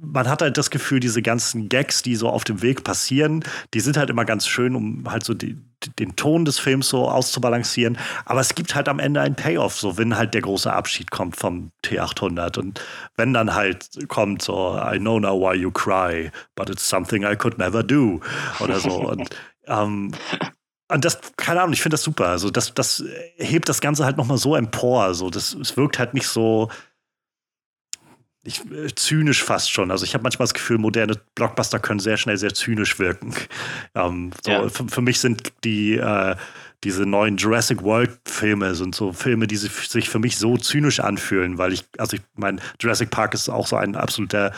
man 0.00 0.28
hat 0.28 0.42
halt 0.42 0.58
das 0.58 0.70
Gefühl, 0.70 0.98
diese 0.98 1.22
ganzen 1.22 1.68
Gags, 1.68 2.02
die 2.02 2.16
so 2.16 2.28
auf 2.28 2.42
dem 2.42 2.62
Weg 2.62 2.82
passieren, 2.82 3.44
die 3.74 3.80
sind 3.80 3.96
halt 3.96 4.10
immer 4.10 4.24
ganz 4.24 4.46
schön, 4.48 4.74
um 4.74 5.10
halt 5.10 5.24
so 5.24 5.34
die, 5.34 5.56
den 5.98 6.16
Ton 6.16 6.44
des 6.44 6.58
Films 6.58 6.88
so 6.88 7.08
auszubalancieren. 7.08 7.96
Aber 8.24 8.40
es 8.40 8.56
gibt 8.56 8.74
halt 8.74 8.88
am 8.88 8.98
Ende 8.98 9.20
einen 9.20 9.36
Payoff, 9.36 9.78
so 9.78 9.96
wenn 9.98 10.16
halt 10.16 10.34
der 10.34 10.42
große 10.42 10.72
Abschied 10.72 11.12
kommt 11.12 11.36
vom 11.36 11.70
T800 11.84 12.58
und 12.58 12.80
wenn 13.16 13.32
dann 13.32 13.54
halt 13.54 13.88
kommt 14.08 14.42
so 14.42 14.76
I 14.76 14.98
know 14.98 15.20
now 15.20 15.38
why 15.38 15.56
you 15.56 15.70
cry, 15.70 16.32
but 16.56 16.68
it's 16.68 16.88
something 16.88 17.22
I 17.22 17.36
could 17.36 17.58
never 17.58 17.84
do 17.84 18.20
oder 18.58 18.80
so 18.80 19.08
und 19.08 19.30
ähm, 19.68 20.10
und 20.88 21.06
das, 21.06 21.18
keine 21.38 21.62
Ahnung, 21.62 21.72
ich 21.72 21.80
finde 21.80 21.94
das 21.94 22.02
super. 22.02 22.26
Also, 22.26 22.50
das, 22.50 22.74
das 22.74 23.02
hebt 23.36 23.70
das 23.70 23.80
Ganze 23.80 24.04
halt 24.04 24.18
nochmal 24.18 24.36
so 24.36 24.54
empor. 24.54 25.14
So, 25.14 25.30
das, 25.30 25.54
es 25.54 25.74
wirkt 25.78 25.98
halt 25.98 26.12
nicht 26.12 26.26
so, 26.26 26.68
ich, 28.44 28.60
äh, 28.70 28.94
zynisch 28.94 29.42
fast 29.42 29.70
schon. 29.70 29.90
Also 29.90 30.04
ich 30.04 30.14
habe 30.14 30.22
manchmal 30.22 30.44
das 30.44 30.54
Gefühl, 30.54 30.78
moderne 30.78 31.20
Blockbuster 31.34 31.78
können 31.78 32.00
sehr 32.00 32.16
schnell 32.16 32.36
sehr 32.36 32.54
zynisch 32.54 32.98
wirken. 32.98 33.34
Ähm, 33.94 34.30
so, 34.42 34.50
ja. 34.50 34.68
für, 34.70 34.88
für, 34.88 35.02
mich 35.02 35.20
sind 35.20 35.52
die 35.64 35.98
äh, 35.98 36.34
diese 36.82 37.04
neuen 37.04 37.36
Jurassic 37.36 37.82
World 37.82 38.10
Filme 38.24 38.74
sind 38.74 38.94
so 38.94 39.12
Filme, 39.12 39.46
die 39.46 39.56
sich 39.56 40.08
für 40.08 40.18
mich 40.18 40.38
so 40.38 40.56
zynisch 40.56 41.00
anfühlen, 41.00 41.58
weil 41.58 41.72
ich, 41.72 41.84
also 41.98 42.16
ich 42.16 42.22
meine, 42.34 42.60
Jurassic 42.80 43.10
Park 43.10 43.34
ist 43.34 43.50
auch 43.50 43.66
so 43.66 43.76
ein 43.76 43.94
absoluter 43.94 44.52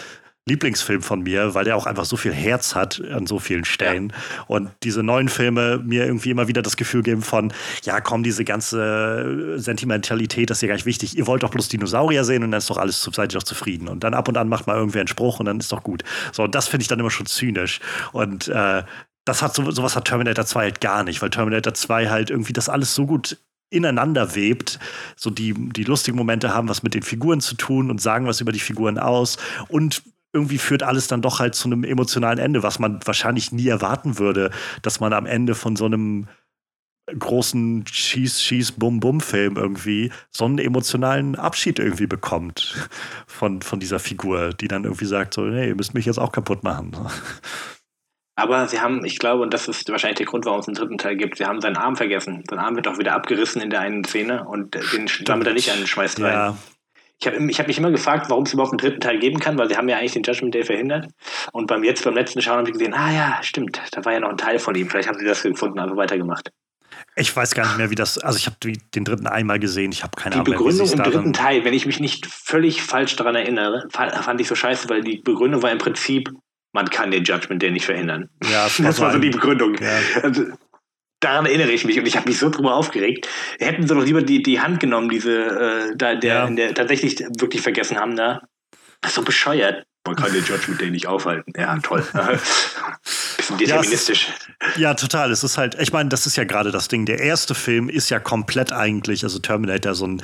Lieblingsfilm 0.46 1.00
von 1.00 1.22
mir, 1.22 1.54
weil 1.54 1.64
der 1.64 1.74
auch 1.74 1.86
einfach 1.86 2.04
so 2.04 2.16
viel 2.16 2.32
Herz 2.32 2.74
hat 2.74 3.00
an 3.10 3.26
so 3.26 3.38
vielen 3.38 3.64
Stellen. 3.64 4.10
Ja. 4.10 4.44
Und 4.46 4.70
diese 4.82 5.02
neuen 5.02 5.30
Filme 5.30 5.78
mir 5.78 6.04
irgendwie 6.04 6.30
immer 6.30 6.48
wieder 6.48 6.60
das 6.60 6.76
Gefühl 6.76 7.02
geben 7.02 7.22
von, 7.22 7.50
ja, 7.84 8.00
komm, 8.02 8.22
diese 8.22 8.44
ganze 8.44 9.58
Sentimentalität, 9.58 10.50
das 10.50 10.58
ist 10.58 10.62
ja 10.62 10.68
gar 10.68 10.74
nicht 10.74 10.84
wichtig. 10.84 11.16
Ihr 11.16 11.26
wollt 11.26 11.42
doch 11.42 11.50
bloß 11.50 11.68
Dinosaurier 11.68 12.24
sehen 12.24 12.42
und 12.42 12.50
dann 12.50 12.58
ist 12.58 12.68
doch 12.68 12.76
alles, 12.76 13.02
seid 13.02 13.32
ihr 13.32 13.38
doch 13.38 13.44
zufrieden. 13.44 13.88
Und 13.88 14.04
dann 14.04 14.12
ab 14.12 14.28
und 14.28 14.36
an 14.36 14.50
macht 14.50 14.66
mal 14.66 14.76
irgendwer 14.76 15.00
einen 15.00 15.08
Spruch 15.08 15.40
und 15.40 15.46
dann 15.46 15.58
ist 15.60 15.72
doch 15.72 15.82
gut. 15.82 16.04
So, 16.32 16.42
und 16.42 16.54
das 16.54 16.68
finde 16.68 16.82
ich 16.82 16.88
dann 16.88 17.00
immer 17.00 17.10
schon 17.10 17.26
zynisch. 17.26 17.80
Und 18.12 18.48
äh, 18.48 18.82
das 19.24 19.40
hat 19.40 19.54
so, 19.54 19.70
sowas 19.70 19.96
hat 19.96 20.04
Terminator 20.04 20.44
2 20.44 20.60
halt 20.60 20.80
gar 20.82 21.04
nicht, 21.04 21.22
weil 21.22 21.30
Terminator 21.30 21.72
2 21.72 22.10
halt 22.10 22.28
irgendwie 22.28 22.52
das 22.52 22.68
alles 22.68 22.94
so 22.94 23.06
gut 23.06 23.38
ineinander 23.70 24.34
webt. 24.34 24.78
So 25.16 25.30
die, 25.30 25.54
die 25.54 25.84
lustigen 25.84 26.18
Momente 26.18 26.54
haben 26.54 26.68
was 26.68 26.82
mit 26.82 26.92
den 26.92 27.02
Figuren 27.02 27.40
zu 27.40 27.54
tun 27.54 27.90
und 27.90 28.00
sagen 28.00 28.26
was 28.26 28.42
über 28.42 28.52
die 28.52 28.60
Figuren 28.60 28.98
aus 28.98 29.38
und 29.68 30.02
irgendwie 30.34 30.58
führt 30.58 30.82
alles 30.82 31.06
dann 31.06 31.22
doch 31.22 31.38
halt 31.38 31.54
zu 31.54 31.68
einem 31.68 31.84
emotionalen 31.84 32.38
Ende, 32.38 32.62
was 32.62 32.78
man 32.78 33.00
wahrscheinlich 33.04 33.52
nie 33.52 33.68
erwarten 33.68 34.18
würde, 34.18 34.50
dass 34.82 35.00
man 35.00 35.12
am 35.12 35.26
Ende 35.26 35.54
von 35.54 35.76
so 35.76 35.86
einem 35.86 36.26
großen 37.18 37.86
Schieß, 37.86 38.42
Schieß, 38.42 38.72
Bum, 38.72 39.00
Bum-Film 39.00 39.56
irgendwie 39.56 40.10
so 40.30 40.46
einen 40.46 40.58
emotionalen 40.58 41.36
Abschied 41.36 41.78
irgendwie 41.78 42.06
bekommt 42.06 42.88
von, 43.26 43.62
von 43.62 43.78
dieser 43.78 43.98
Figur, 43.98 44.50
die 44.54 44.68
dann 44.68 44.84
irgendwie 44.84 45.04
sagt, 45.04 45.34
so, 45.34 45.46
hey, 45.50 45.68
ihr 45.68 45.74
müsst 45.74 45.94
mich 45.94 46.06
jetzt 46.06 46.18
auch 46.18 46.32
kaputt 46.32 46.64
machen. 46.64 46.96
Aber 48.36 48.66
sie 48.66 48.80
haben, 48.80 49.04
ich 49.04 49.18
glaube, 49.18 49.42
und 49.42 49.54
das 49.54 49.68
ist 49.68 49.88
wahrscheinlich 49.90 50.18
der 50.18 50.26
Grund, 50.26 50.44
warum 50.44 50.58
es 50.58 50.66
einen 50.66 50.74
dritten 50.74 50.98
Teil 50.98 51.16
gibt, 51.16 51.36
sie 51.38 51.44
haben 51.44 51.60
seinen 51.60 51.76
Arm 51.76 51.94
vergessen. 51.94 52.42
Sein 52.50 52.58
Arm 52.58 52.74
wird 52.74 52.88
auch 52.88 52.98
wieder 52.98 53.14
abgerissen 53.14 53.62
in 53.62 53.70
der 53.70 53.80
einen 53.80 54.02
Szene 54.02 54.44
und 54.44 54.74
den 54.74 55.06
sammelt 55.24 55.46
er 55.46 55.54
nicht 55.54 55.70
an, 55.70 55.86
schmeißt 55.86 56.20
rein. 56.20 56.32
Ja, 56.32 56.56
ich 57.20 57.26
habe 57.26 57.50
ich 57.50 57.58
hab 57.58 57.66
mich 57.68 57.78
immer 57.78 57.90
gefragt, 57.90 58.28
warum 58.28 58.44
es 58.44 58.52
überhaupt 58.52 58.72
einen 58.72 58.78
dritten 58.78 59.00
Teil 59.00 59.18
geben 59.18 59.38
kann, 59.38 59.56
weil 59.58 59.68
sie 59.68 59.76
haben 59.76 59.88
ja 59.88 59.98
eigentlich 59.98 60.12
den 60.12 60.22
Judgment 60.22 60.54
Day 60.54 60.64
verhindert. 60.64 61.08
Und 61.52 61.66
beim 61.66 61.84
jetzt, 61.84 62.04
beim 62.04 62.14
letzten 62.14 62.42
Schauen 62.42 62.58
habe 62.58 62.68
ich 62.68 62.74
gesehen, 62.74 62.94
ah 62.94 63.12
ja, 63.12 63.38
stimmt, 63.42 63.80
da 63.92 64.04
war 64.04 64.12
ja 64.12 64.20
noch 64.20 64.30
ein 64.30 64.36
Teil 64.36 64.58
von 64.58 64.74
ihm. 64.74 64.88
Vielleicht 64.88 65.08
haben 65.08 65.18
sie 65.18 65.24
das 65.24 65.42
gefunden, 65.42 65.78
also 65.78 65.96
weitergemacht. 65.96 66.50
Ich 67.16 67.34
weiß 67.34 67.54
gar 67.54 67.66
nicht 67.66 67.78
mehr, 67.78 67.90
wie 67.90 67.94
das. 67.94 68.18
Also 68.18 68.38
ich 68.38 68.46
habe 68.46 68.56
den 68.60 69.04
dritten 69.04 69.26
einmal 69.26 69.60
gesehen. 69.60 69.92
Ich 69.92 70.02
habe 70.02 70.16
keine 70.16 70.34
Ahnung. 70.34 70.46
Die 70.46 70.50
Begründung 70.50 70.90
im 70.90 71.02
dritten 71.02 71.32
Teil, 71.32 71.64
wenn 71.64 71.74
ich 71.74 71.86
mich 71.86 72.00
nicht 72.00 72.26
völlig 72.26 72.82
falsch 72.82 73.14
daran 73.16 73.36
erinnere, 73.36 73.86
fand 73.90 74.40
ich 74.40 74.48
so 74.48 74.54
scheiße, 74.54 74.88
weil 74.88 75.02
die 75.02 75.18
Begründung 75.18 75.62
war 75.62 75.70
im 75.70 75.78
Prinzip, 75.78 76.30
man 76.72 76.90
kann 76.90 77.12
den 77.12 77.22
Judgment 77.22 77.62
Day 77.62 77.70
nicht 77.70 77.86
verhindern. 77.86 78.30
Ja, 78.42 78.64
das 78.64 78.80
war, 78.80 78.86
das 78.86 79.00
war 79.00 79.12
so 79.12 79.18
die 79.18 79.30
Begründung. 79.30 79.76
Ja. 79.76 80.22
Also, 80.22 80.46
daran 81.24 81.46
erinnere 81.46 81.70
ich 81.70 81.84
mich 81.84 81.98
und 81.98 82.06
ich 82.06 82.16
habe 82.16 82.28
mich 82.28 82.38
so 82.38 82.50
drüber 82.50 82.74
aufgeregt. 82.74 83.28
Hätten 83.58 83.86
sie 83.86 83.94
doch 83.94 84.04
lieber 84.04 84.22
die, 84.22 84.42
die 84.42 84.60
Hand 84.60 84.80
genommen, 84.80 85.08
diese, 85.08 85.90
äh, 85.92 85.96
da, 85.96 86.14
der, 86.14 86.34
ja. 86.34 86.44
in 86.46 86.56
der 86.56 86.74
tatsächlich 86.74 87.18
wirklich 87.38 87.62
vergessen 87.62 87.98
haben, 87.98 88.16
da. 88.16 88.42
Das 89.00 89.10
ist 89.10 89.16
so 89.16 89.22
bescheuert. 89.22 89.84
Man 90.06 90.16
kann 90.16 90.32
den 90.32 90.44
Judgment 90.44 90.80
Day 90.80 90.90
nicht 90.90 91.06
aufhalten. 91.06 91.52
Ja, 91.56 91.78
toll. 91.78 92.04
Bisschen 93.36 93.56
deterministisch. 93.56 94.28
Ja, 94.28 94.68
ist, 94.68 94.78
ja, 94.78 94.94
total. 94.94 95.30
Es 95.30 95.42
ist 95.42 95.56
halt, 95.56 95.76
ich 95.80 95.92
meine, 95.92 96.10
das 96.10 96.26
ist 96.26 96.36
ja 96.36 96.44
gerade 96.44 96.70
das 96.70 96.88
Ding. 96.88 97.06
Der 97.06 97.20
erste 97.20 97.54
Film 97.54 97.88
ist 97.88 98.10
ja 98.10 98.20
komplett 98.20 98.72
eigentlich, 98.72 99.24
also 99.24 99.38
Terminator, 99.38 99.94
so 99.94 100.06
ein 100.06 100.22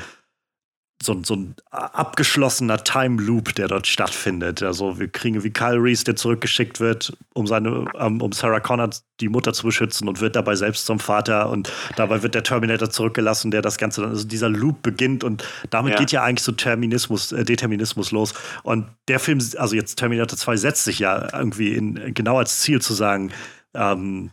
so, 1.02 1.18
so 1.24 1.34
ein 1.34 1.54
abgeschlossener 1.70 2.84
Time 2.84 3.22
Loop, 3.22 3.54
der 3.54 3.68
dort 3.68 3.86
stattfindet. 3.86 4.62
Also 4.62 4.98
wir 4.98 5.08
kriegen 5.08 5.42
wie 5.42 5.50
Kyle 5.50 5.82
Reese, 5.82 6.04
der 6.04 6.16
zurückgeschickt 6.16 6.78
wird, 6.78 7.16
um 7.32 7.46
seine, 7.46 7.86
um, 7.94 8.20
um 8.20 8.32
Sarah 8.32 8.60
Connor 8.60 8.90
die 9.20 9.30
Mutter 9.30 9.54
zu 9.54 9.64
beschützen 9.64 10.08
und 10.08 10.20
wird 10.20 10.36
dabei 10.36 10.56
selbst 10.56 10.84
zum 10.84 10.98
Vater 10.98 11.48
und 11.48 11.72
dabei 11.96 12.22
wird 12.22 12.34
der 12.34 12.42
Terminator 12.42 12.90
zurückgelassen, 12.90 13.50
der 13.50 13.62
das 13.62 13.78
Ganze 13.78 14.02
dann, 14.02 14.10
also 14.10 14.26
dieser 14.26 14.50
Loop 14.50 14.82
beginnt 14.82 15.24
und 15.24 15.42
damit 15.70 15.94
ja. 15.94 15.98
geht 15.98 16.12
ja 16.12 16.22
eigentlich 16.22 16.44
so 16.44 16.52
Terminismus, 16.52 17.32
äh, 17.32 17.44
Determinismus 17.44 18.10
los. 18.10 18.34
Und 18.62 18.86
der 19.08 19.20
Film, 19.20 19.38
also 19.56 19.74
jetzt 19.74 19.96
Terminator 19.96 20.36
2 20.36 20.56
setzt 20.56 20.84
sich 20.84 20.98
ja 20.98 21.32
irgendwie 21.32 21.72
in, 21.72 22.12
genau 22.12 22.36
als 22.36 22.60
Ziel 22.60 22.82
zu 22.82 22.92
sagen, 22.92 23.32
ähm, 23.74 24.30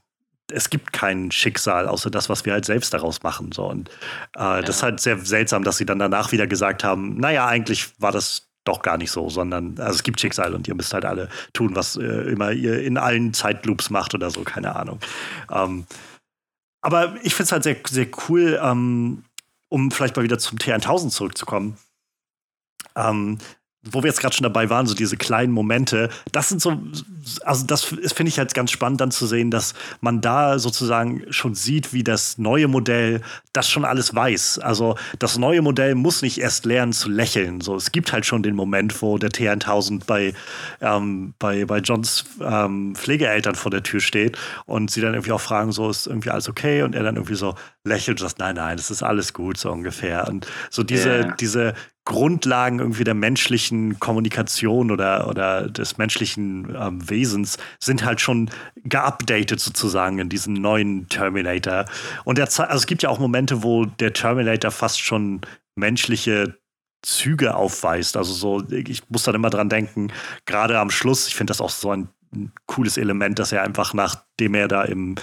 es 0.51 0.69
gibt 0.69 0.93
kein 0.93 1.31
Schicksal, 1.31 1.87
außer 1.87 2.09
das, 2.09 2.29
was 2.29 2.45
wir 2.45 2.53
halt 2.53 2.65
selbst 2.65 2.93
daraus 2.93 3.23
machen. 3.23 3.51
So. 3.51 3.65
Und 3.65 3.89
äh, 4.35 4.39
ja. 4.39 4.61
das 4.61 4.77
ist 4.77 4.83
halt 4.83 4.99
sehr 4.99 5.19
seltsam, 5.19 5.63
dass 5.63 5.77
sie 5.77 5.85
dann 5.85 5.99
danach 5.99 6.31
wieder 6.31 6.47
gesagt 6.47 6.83
haben, 6.83 7.17
naja, 7.17 7.47
eigentlich 7.47 7.89
war 7.99 8.11
das 8.11 8.47
doch 8.63 8.81
gar 8.81 8.97
nicht 8.97 9.11
so, 9.11 9.29
sondern 9.29 9.79
also 9.79 9.95
es 9.95 10.03
gibt 10.03 10.19
Schicksal 10.19 10.53
und 10.53 10.67
ihr 10.67 10.75
müsst 10.75 10.93
halt 10.93 11.05
alle 11.05 11.29
tun, 11.53 11.75
was 11.75 11.95
äh, 11.95 12.03
immer 12.03 12.51
ihr 12.51 12.81
in 12.83 12.97
allen 12.97 13.33
Zeitloops 13.33 13.89
macht 13.89 14.13
oder 14.13 14.29
so, 14.29 14.43
keine 14.43 14.75
Ahnung. 14.75 14.99
Ähm, 15.49 15.85
aber 16.81 17.15
ich 17.23 17.33
finde 17.33 17.43
es 17.43 17.51
halt 17.51 17.63
sehr, 17.63 17.77
sehr 17.89 18.07
cool, 18.29 18.59
ähm, 18.61 19.23
um 19.69 19.91
vielleicht 19.91 20.15
mal 20.15 20.23
wieder 20.23 20.39
zum 20.39 20.57
T1000 20.57 21.09
zurückzukommen. 21.09 21.77
Ähm, 22.95 23.37
wo 23.91 24.03
wir 24.03 24.09
jetzt 24.09 24.19
gerade 24.19 24.35
schon 24.35 24.43
dabei 24.43 24.69
waren, 24.69 24.88
so 24.88 24.95
diese 24.95 25.17
kleinen 25.17 25.51
Momente, 25.51 26.09
das 26.31 26.49
sind 26.49 26.61
so, 26.61 26.79
also 27.43 27.65
das 27.65 27.83
finde 27.83 28.29
ich 28.29 28.38
halt 28.38 28.53
ganz 28.53 28.71
spannend 28.71 29.01
dann 29.01 29.11
zu 29.11 29.27
sehen, 29.27 29.51
dass 29.51 29.73
man 30.01 30.21
da 30.21 30.59
sozusagen 30.59 31.23
schon 31.29 31.55
sieht, 31.55 31.93
wie 31.93 32.03
das 32.03 32.38
neue 32.38 32.67
Modell 32.67 33.21
das 33.53 33.69
schon 33.69 33.85
alles 33.85 34.13
weiß. 34.13 34.59
Also 34.59 34.95
das 35.19 35.38
neue 35.38 35.61
Modell 35.61 35.95
muss 35.95 36.21
nicht 36.21 36.39
erst 36.39 36.65
lernen 36.65 36.93
zu 36.93 37.09
lächeln. 37.09 37.61
So, 37.61 37.75
es 37.75 37.91
gibt 37.91 38.13
halt 38.13 38.25
schon 38.25 38.43
den 38.43 38.55
Moment, 38.55 39.01
wo 39.01 39.17
der 39.17 39.31
T1000 39.31 40.03
bei, 40.05 40.33
ähm, 40.81 41.33
bei, 41.39 41.65
bei 41.65 41.79
Johns 41.79 42.25
ähm, 42.41 42.95
Pflegeeltern 42.95 43.55
vor 43.55 43.71
der 43.71 43.83
Tür 43.83 43.99
steht 43.99 44.38
und 44.65 44.91
sie 44.91 45.01
dann 45.01 45.13
irgendwie 45.13 45.31
auch 45.31 45.41
fragen, 45.41 45.71
so 45.71 45.89
ist 45.89 46.07
irgendwie 46.07 46.29
alles 46.29 46.47
okay? 46.47 46.83
Und 46.83 46.95
er 46.95 47.03
dann 47.03 47.15
irgendwie 47.15 47.35
so 47.35 47.55
lächelt 47.83 48.21
und 48.21 48.27
sagt, 48.27 48.39
nein, 48.39 48.55
nein, 48.55 48.77
es 48.77 48.91
ist 48.91 49.03
alles 49.03 49.33
gut, 49.33 49.57
so 49.57 49.71
ungefähr. 49.71 50.27
Und 50.27 50.47
so 50.69 50.83
diese, 50.83 51.09
yeah. 51.09 51.35
diese 51.39 51.73
Grundlagen 52.07 52.79
irgendwie 52.79 53.03
der 53.03 53.15
menschlichen 53.15 53.99
Kommunikation 53.99 54.91
oder, 54.91 55.27
oder 55.27 55.69
des 55.69 55.97
menschlichen 55.97 56.73
ähm, 56.73 57.09
Wesens 57.09 57.57
sind 57.81 58.05
halt 58.05 58.21
schon 58.21 58.49
geupdatet 58.85 59.59
sozusagen 59.59 60.17
in 60.17 60.29
diesem 60.29 60.53
neuen 60.53 61.09
Terminator. 61.09 61.83
Und 62.23 62.37
der, 62.37 62.45
also 62.45 62.63
es 62.63 62.87
gibt 62.87 63.03
ja 63.03 63.09
auch 63.09 63.19
Momente, 63.19 63.61
wo 63.61 63.83
der 63.83 64.13
Terminator 64.13 64.71
fast 64.71 65.01
schon 65.01 65.41
menschliche 65.75 66.57
Züge 67.01 67.55
aufweist. 67.55 68.15
Also 68.15 68.31
so, 68.31 68.63
ich 68.71 69.09
muss 69.09 69.23
dann 69.23 69.35
immer 69.35 69.49
dran 69.49 69.67
denken, 69.67 70.13
gerade 70.45 70.79
am 70.79 70.89
Schluss, 70.89 71.27
ich 71.27 71.35
finde 71.35 71.51
das 71.51 71.59
auch 71.59 71.69
so 71.69 71.91
ein 71.91 72.07
cooles 72.67 72.95
Element, 72.95 73.37
dass 73.37 73.51
er 73.51 73.63
einfach 73.63 73.93
nachdem 73.93 74.55
er 74.55 74.69
da 74.69 74.83
im, 74.83 75.15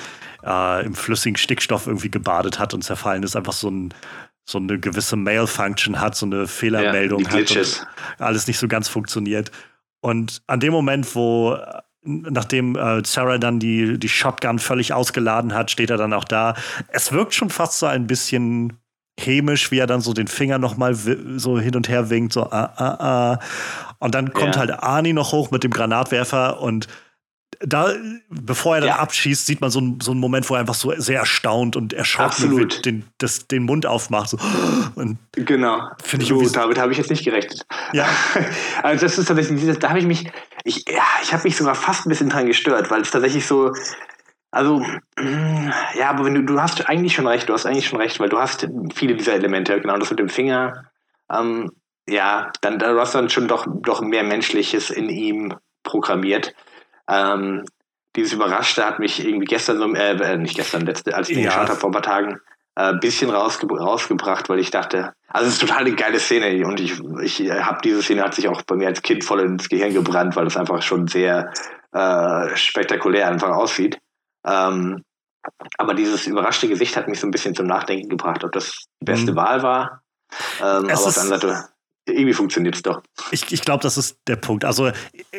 äh, 0.44 0.84
im 0.84 0.94
flüssigen 0.94 1.38
Stickstoff 1.38 1.86
irgendwie 1.86 2.10
gebadet 2.10 2.58
hat 2.58 2.74
und 2.74 2.82
zerfallen 2.82 3.22
ist, 3.22 3.36
einfach 3.36 3.54
so 3.54 3.70
ein 3.70 3.94
so 4.44 4.58
eine 4.58 4.78
gewisse 4.78 5.16
Mail-Function 5.16 6.00
hat, 6.00 6.16
so 6.16 6.26
eine 6.26 6.46
Fehlermeldung 6.46 7.22
ja, 7.22 7.30
hat 7.30 7.86
alles 8.18 8.46
nicht 8.46 8.58
so 8.58 8.68
ganz 8.68 8.88
funktioniert. 8.88 9.50
Und 10.00 10.42
an 10.46 10.60
dem 10.60 10.72
Moment, 10.72 11.14
wo 11.14 11.56
nachdem 12.04 12.76
äh, 12.76 13.02
Sarah 13.04 13.38
dann 13.38 13.58
die, 13.58 13.98
die 13.98 14.08
Shotgun 14.08 14.58
völlig 14.58 14.92
ausgeladen 14.92 15.54
hat, 15.54 15.70
steht 15.70 15.90
er 15.90 15.96
dann 15.96 16.12
auch 16.12 16.24
da. 16.24 16.54
Es 16.88 17.12
wirkt 17.12 17.34
schon 17.34 17.50
fast 17.50 17.78
so 17.78 17.86
ein 17.86 18.06
bisschen 18.06 18.78
hämisch, 19.18 19.70
wie 19.70 19.78
er 19.78 19.86
dann 19.86 20.00
so 20.00 20.12
den 20.12 20.26
Finger 20.26 20.58
noch 20.58 20.76
mal 20.76 20.94
so 20.94 21.58
hin 21.58 21.76
und 21.76 21.88
her 21.88 22.10
winkt, 22.10 22.32
so 22.32 22.50
ah, 22.50 22.72
ah, 22.76 22.96
ah. 22.98 23.38
Und 23.98 24.14
dann 24.14 24.32
kommt 24.32 24.56
ja. 24.56 24.60
halt 24.60 24.70
Arnie 24.82 25.12
noch 25.12 25.32
hoch 25.32 25.50
mit 25.50 25.64
dem 25.64 25.70
Granatwerfer 25.70 26.60
und 26.60 26.88
da, 27.60 27.92
bevor 28.28 28.76
er 28.76 28.80
dann 28.80 28.88
ja. 28.90 28.98
abschießt, 28.98 29.46
sieht 29.46 29.60
man 29.60 29.70
so, 29.70 29.80
ein, 29.80 30.00
so 30.00 30.10
einen 30.10 30.20
Moment, 30.20 30.48
wo 30.48 30.54
er 30.54 30.60
einfach 30.60 30.74
so 30.74 30.92
sehr 30.96 31.20
erstaunt 31.20 31.76
und 31.76 31.92
erschrocken 31.92 32.68
den, 32.84 33.04
das, 33.18 33.46
den 33.46 33.64
Mund 33.64 33.86
aufmacht. 33.86 34.30
So. 34.30 34.38
Und 34.94 35.18
genau. 35.32 35.88
Finde 36.02 36.24
ich 36.24 36.28
so, 36.28 36.48
damit 36.50 36.78
habe 36.78 36.92
ich 36.92 36.98
jetzt 36.98 37.10
nicht 37.10 37.24
gerechnet. 37.24 37.66
Ja. 37.92 38.06
also 38.82 39.04
das 39.04 39.18
ist 39.18 39.26
tatsächlich, 39.26 39.78
da 39.78 39.88
habe 39.88 39.98
ich 39.98 40.06
mich, 40.06 40.30
ich, 40.64 40.84
ja, 40.88 41.02
ich 41.22 41.32
habe 41.32 41.44
mich 41.44 41.56
sogar 41.56 41.74
fast 41.74 42.06
ein 42.06 42.08
bisschen 42.08 42.30
dran 42.30 42.46
gestört, 42.46 42.90
weil 42.90 43.02
es 43.02 43.10
tatsächlich 43.10 43.46
so, 43.46 43.72
also, 44.50 44.84
ja, 45.98 46.10
aber 46.10 46.24
wenn 46.24 46.34
du, 46.34 46.42
du 46.42 46.60
hast 46.60 46.88
eigentlich 46.88 47.14
schon 47.14 47.26
recht, 47.26 47.48
du 47.48 47.52
hast 47.52 47.66
eigentlich 47.66 47.88
schon 47.88 48.00
recht, 48.00 48.20
weil 48.20 48.28
du 48.28 48.38
hast 48.38 48.68
viele 48.94 49.16
dieser 49.16 49.34
Elemente, 49.34 49.80
genau 49.80 49.98
das 49.98 50.10
mit 50.10 50.20
dem 50.20 50.28
Finger, 50.28 50.90
ähm, 51.32 51.72
ja, 52.08 52.52
dann 52.60 52.78
du 52.78 53.00
hast 53.00 53.14
dann 53.14 53.30
schon 53.30 53.48
doch, 53.48 53.66
doch 53.68 54.00
mehr 54.00 54.22
Menschliches 54.22 54.90
in 54.90 55.08
ihm 55.08 55.54
programmiert. 55.82 56.54
Ähm, 57.08 57.64
dieses 58.16 58.32
Überraschte 58.32 58.84
hat 58.84 58.98
mich 58.98 59.24
irgendwie 59.24 59.46
gestern 59.46 59.78
so, 59.78 59.92
äh, 59.94 60.16
äh 60.16 60.36
nicht 60.36 60.56
gestern, 60.56 60.86
letzte, 60.86 61.14
als 61.14 61.28
ich 61.28 61.38
ja. 61.38 61.44
geschaut 61.44 61.68
habe 61.68 61.80
vor 61.80 61.90
ein 61.90 61.94
paar 61.94 62.02
Tagen, 62.02 62.40
ein 62.76 62.96
äh, 62.96 62.98
bisschen 62.98 63.30
rausge 63.30 63.66
rausgebracht, 63.66 64.48
weil 64.48 64.58
ich 64.58 64.70
dachte, 64.70 65.12
also 65.28 65.48
es 65.48 65.54
ist 65.54 65.60
total 65.60 65.80
eine 65.80 65.94
geile 65.94 66.18
Szene 66.18 66.66
und 66.66 66.80
ich, 66.80 67.00
ich 67.22 67.50
habe 67.50 67.78
diese 67.82 68.02
Szene 68.02 68.22
hat 68.22 68.34
sich 68.34 68.48
auch 68.48 68.62
bei 68.62 68.76
mir 68.76 68.88
als 68.88 69.02
Kind 69.02 69.24
voll 69.24 69.40
ins 69.40 69.68
Gehirn 69.68 69.94
gebrannt, 69.94 70.36
weil 70.36 70.46
es 70.46 70.56
einfach 70.56 70.82
schon 70.82 71.06
sehr 71.06 71.52
äh, 71.92 72.56
spektakulär 72.56 73.28
einfach 73.28 73.50
aussieht. 73.50 73.98
Ähm, 74.46 75.02
aber 75.78 75.94
dieses 75.94 76.26
überraschte 76.26 76.68
Gesicht 76.68 76.96
hat 76.96 77.08
mich 77.08 77.20
so 77.20 77.26
ein 77.26 77.30
bisschen 77.30 77.54
zum 77.54 77.66
Nachdenken 77.66 78.08
gebracht, 78.08 78.44
ob 78.44 78.52
das 78.52 78.86
die 79.00 79.04
beste 79.04 79.32
mhm. 79.32 79.36
Wahl 79.36 79.62
war. 79.62 80.02
Ähm, 80.60 80.88
aber 80.88 80.92
auf 80.92 81.14
der 81.14 81.22
anderen 81.22 81.40
Seite 81.40 81.68
irgendwie 82.06 82.34
funktioniert 82.34 82.74
es 82.74 82.82
doch. 82.82 83.02
Ich, 83.30 83.52
ich 83.52 83.62
glaube, 83.62 83.82
das 83.82 83.96
ist 83.96 84.18
der 84.26 84.36
Punkt. 84.36 84.64
Also, 84.64 84.90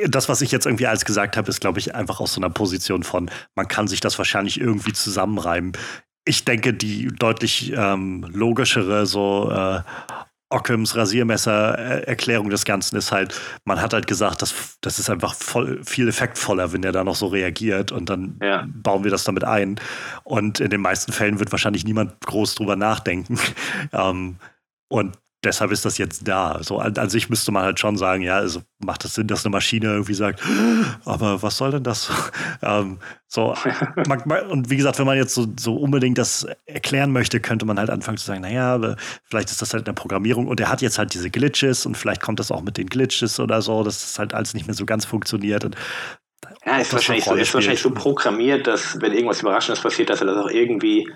das, 0.07 0.29
was 0.29 0.41
ich 0.41 0.51
jetzt 0.51 0.65
irgendwie 0.65 0.87
alles 0.87 1.05
gesagt 1.05 1.37
habe, 1.37 1.49
ist, 1.49 1.61
glaube 1.61 1.79
ich, 1.79 1.93
einfach 1.93 2.19
aus 2.19 2.33
so 2.33 2.41
einer 2.41 2.49
Position 2.49 3.03
von, 3.03 3.29
man 3.55 3.67
kann 3.67 3.87
sich 3.87 3.99
das 3.99 4.17
wahrscheinlich 4.17 4.59
irgendwie 4.59 4.93
zusammenreimen. 4.93 5.73
Ich 6.25 6.43
denke, 6.43 6.73
die 6.73 7.07
deutlich 7.07 7.71
ähm, 7.75 8.25
logischere, 8.33 9.05
so 9.05 9.51
äh, 9.51 9.81
Ockhams 10.49 10.95
Rasiermesser-Erklärung 10.95 12.49
des 12.49 12.65
Ganzen 12.65 12.95
ist 12.95 13.11
halt, 13.11 13.39
man 13.65 13.81
hat 13.81 13.93
halt 13.93 14.07
gesagt, 14.07 14.41
das, 14.41 14.77
das 14.81 14.99
ist 14.99 15.09
einfach 15.09 15.33
voll, 15.35 15.83
viel 15.83 16.07
effektvoller, 16.07 16.71
wenn 16.71 16.81
der 16.81 16.91
da 16.91 17.03
noch 17.03 17.15
so 17.15 17.27
reagiert 17.27 17.91
und 17.91 18.09
dann 18.09 18.39
ja. 18.41 18.67
bauen 18.67 19.03
wir 19.03 19.11
das 19.11 19.23
damit 19.23 19.43
ein. 19.43 19.79
Und 20.23 20.59
in 20.59 20.69
den 20.69 20.81
meisten 20.81 21.11
Fällen 21.11 21.39
wird 21.39 21.51
wahrscheinlich 21.51 21.83
niemand 21.83 22.21
groß 22.25 22.55
drüber 22.55 22.75
nachdenken. 22.75 23.39
ähm, 23.91 24.37
und 24.87 25.17
deshalb 25.45 25.71
ist 25.71 25.85
das 25.85 25.97
jetzt 25.97 26.27
da. 26.27 26.59
So 26.61 26.79
an, 26.79 26.97
an, 26.97 27.09
sich 27.09 27.29
müsste 27.29 27.51
man 27.51 27.63
halt 27.63 27.79
schon 27.79 27.97
sagen, 27.97 28.23
ja, 28.23 28.35
also 28.35 28.61
macht 28.83 29.03
es 29.05 29.11
das 29.11 29.15
Sinn, 29.15 29.27
dass 29.27 29.45
eine 29.45 29.51
Maschine 29.51 29.87
irgendwie 29.87 30.13
sagt, 30.13 30.41
aber 31.05 31.41
was 31.41 31.57
soll 31.57 31.71
denn 31.71 31.83
das? 31.83 32.11
ähm, 32.61 32.99
so, 33.27 33.55
man, 34.07 34.21
und 34.49 34.69
wie 34.69 34.77
gesagt, 34.77 34.99
wenn 34.99 35.05
man 35.05 35.17
jetzt 35.17 35.33
so, 35.33 35.47
so, 35.57 35.75
unbedingt 35.75 36.17
das 36.17 36.47
erklären 36.65 37.11
möchte, 37.11 37.39
könnte 37.39 37.65
man 37.65 37.79
halt 37.79 37.89
anfangen 37.89 38.17
zu 38.17 38.25
sagen, 38.25 38.41
naja, 38.41 38.95
vielleicht 39.23 39.51
ist 39.51 39.61
das 39.61 39.73
halt 39.73 39.81
in 39.81 39.85
der 39.85 39.93
Programmierung 39.93 40.47
und 40.47 40.59
er 40.59 40.69
hat 40.69 40.81
jetzt 40.81 40.97
halt 40.97 41.13
diese 41.13 41.29
Glitches 41.29 41.85
und 41.85 41.95
vielleicht 41.95 42.21
kommt 42.21 42.39
das 42.39 42.51
auch 42.51 42.61
mit 42.61 42.77
den 42.77 42.87
Glitches 42.87 43.39
oder 43.39 43.61
so, 43.61 43.83
dass 43.83 44.01
das 44.01 44.19
halt 44.19 44.33
alles 44.33 44.53
nicht 44.53 44.67
mehr 44.67 44.75
so 44.75 44.85
ganz 44.85 45.05
funktioniert. 45.05 45.63
Und 45.63 45.75
ja, 46.65 46.77
ist 46.77 46.93
wahrscheinlich, 46.93 47.25
so, 47.25 47.35
ist 47.35 47.53
wahrscheinlich 47.53 47.81
so 47.81 47.91
programmiert, 47.91 48.67
dass 48.67 48.99
wenn 49.01 49.13
irgendwas 49.13 49.41
Überraschendes 49.41 49.81
passiert, 49.81 50.09
dass 50.09 50.21
er 50.21 50.27
das 50.27 50.37
auch 50.37 50.49
irgendwie 50.49 51.07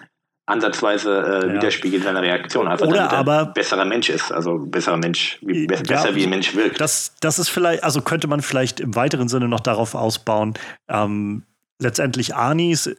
ansatzweise 0.50 1.42
äh, 1.44 1.48
ja. 1.48 1.54
widerspiegelt 1.56 2.04
seine 2.04 2.22
Reaktion. 2.22 2.68
Einfach 2.68 2.88
Oder 2.88 3.08
damit 3.08 3.14
aber 3.14 3.46
besserer 3.48 3.86
Mensch 3.86 4.10
ist, 4.10 4.32
also 4.32 4.58
besserer 4.58 4.98
Mensch, 4.98 5.40
wie, 5.42 5.68
ja, 5.68 5.82
besser 5.82 6.16
wie 6.16 6.24
ein 6.24 6.30
Mensch 6.30 6.56
wirkt. 6.56 6.82
Das, 6.82 7.14
das 7.22 7.40
ist 7.40 7.50
vielleicht, 7.50 7.84
also 7.84 8.02
könnte 8.02 8.28
man 8.28 8.42
vielleicht 8.42 8.80
im 8.80 8.96
weiteren 8.96 9.28
Sinne 9.28 9.48
noch 9.48 9.60
darauf 9.60 9.96
ausbauen. 9.96 10.56
Ähm, 10.90 11.44
letztendlich 11.82 12.36
Anis 12.36 12.96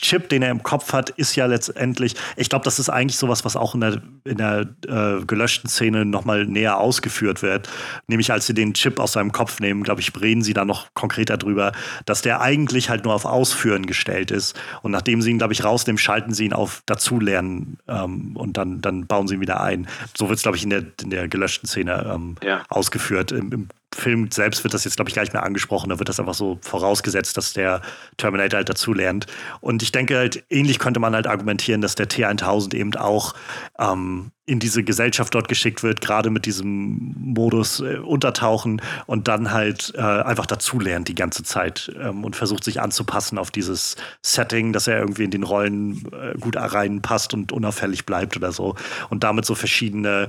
Chip, 0.00 0.28
den 0.28 0.42
er 0.42 0.50
im 0.50 0.62
Kopf 0.62 0.92
hat, 0.92 1.10
ist 1.10 1.36
ja 1.36 1.46
letztendlich, 1.46 2.14
ich 2.36 2.48
glaube, 2.48 2.64
das 2.64 2.78
ist 2.78 2.88
eigentlich 2.88 3.16
sowas, 3.16 3.44
was 3.44 3.56
auch 3.56 3.74
in 3.74 3.80
der, 3.80 4.02
in 4.24 4.36
der 4.36 4.66
äh, 4.86 5.24
gelöschten 5.24 5.68
Szene 5.68 6.04
nochmal 6.04 6.46
näher 6.46 6.78
ausgeführt 6.78 7.42
wird. 7.42 7.68
Nämlich 8.06 8.32
als 8.32 8.46
sie 8.46 8.54
den 8.54 8.74
Chip 8.74 8.98
aus 8.98 9.12
seinem 9.12 9.32
Kopf 9.32 9.60
nehmen, 9.60 9.82
glaube 9.82 10.00
ich, 10.00 10.12
reden 10.20 10.42
sie 10.42 10.54
da 10.54 10.64
noch 10.64 10.88
konkreter 10.94 11.36
drüber, 11.36 11.72
dass 12.06 12.22
der 12.22 12.40
eigentlich 12.40 12.90
halt 12.90 13.04
nur 13.04 13.14
auf 13.14 13.24
Ausführen 13.24 13.86
gestellt 13.86 14.30
ist. 14.30 14.58
Und 14.82 14.90
nachdem 14.92 15.22
sie 15.22 15.30
ihn, 15.30 15.38
glaube 15.38 15.52
ich, 15.52 15.64
rausnehmen, 15.64 15.98
schalten 15.98 16.34
sie 16.34 16.46
ihn 16.46 16.52
auf 16.52 16.82
Dazulernen 16.86 17.78
ähm, 17.88 18.36
und 18.36 18.56
dann, 18.56 18.80
dann 18.80 19.06
bauen 19.06 19.28
sie 19.28 19.34
ihn 19.34 19.40
wieder 19.40 19.60
ein. 19.60 19.86
So 20.16 20.28
wird 20.28 20.38
es, 20.38 20.42
glaube 20.42 20.56
ich, 20.56 20.64
in 20.64 20.70
der, 20.70 20.84
in 21.02 21.10
der 21.10 21.28
gelöschten 21.28 21.68
Szene 21.68 22.10
ähm, 22.14 22.36
ja. 22.42 22.62
ausgeführt. 22.68 23.32
Im, 23.32 23.52
Im 23.52 23.68
Film 23.94 24.30
selbst 24.30 24.64
wird 24.64 24.74
das 24.74 24.84
jetzt, 24.84 24.96
glaube 24.96 25.08
ich, 25.08 25.14
gar 25.14 25.22
nicht 25.22 25.32
mehr 25.32 25.42
angesprochen. 25.42 25.88
Da 25.90 25.98
wird 25.98 26.08
das 26.08 26.20
einfach 26.20 26.34
so 26.34 26.58
vorausgesetzt, 26.62 27.36
dass 27.36 27.52
der 27.52 27.80
Terminator 28.16 28.58
halt 28.58 28.68
dazulernt. 28.68 29.26
Und 29.60 29.82
ich 29.82 29.92
denke 29.92 30.16
halt, 30.16 30.44
ähnlich 30.50 30.78
könnte 30.78 31.00
man 31.00 31.14
halt 31.14 31.26
argumentieren, 31.26 31.80
dass 31.80 31.94
der 31.94 32.08
T1000 32.08 32.74
eben 32.74 32.94
auch 32.96 33.34
ähm, 33.78 34.32
in 34.46 34.58
diese 34.58 34.82
Gesellschaft 34.84 35.34
dort 35.34 35.48
geschickt 35.48 35.82
wird, 35.82 36.02
gerade 36.02 36.28
mit 36.28 36.44
diesem 36.44 37.14
Modus 37.16 37.80
äh, 37.80 37.96
untertauchen 37.96 38.82
und 39.06 39.26
dann 39.26 39.52
halt 39.52 39.92
äh, 39.96 40.00
einfach 40.00 40.46
dazulernt 40.46 41.08
die 41.08 41.14
ganze 41.14 41.44
Zeit 41.44 41.90
ähm, 41.98 42.24
und 42.24 42.36
versucht 42.36 42.64
sich 42.64 42.80
anzupassen 42.80 43.38
auf 43.38 43.50
dieses 43.50 43.96
Setting, 44.20 44.72
dass 44.74 44.86
er 44.86 44.98
irgendwie 44.98 45.24
in 45.24 45.30
den 45.30 45.44
Rollen 45.44 46.04
äh, 46.12 46.38
gut 46.38 46.56
reinpasst 46.56 47.32
und 47.32 47.52
unauffällig 47.52 48.04
bleibt 48.04 48.36
oder 48.36 48.52
so. 48.52 48.74
Und 49.08 49.24
damit 49.24 49.46
so 49.46 49.54
verschiedene 49.54 50.28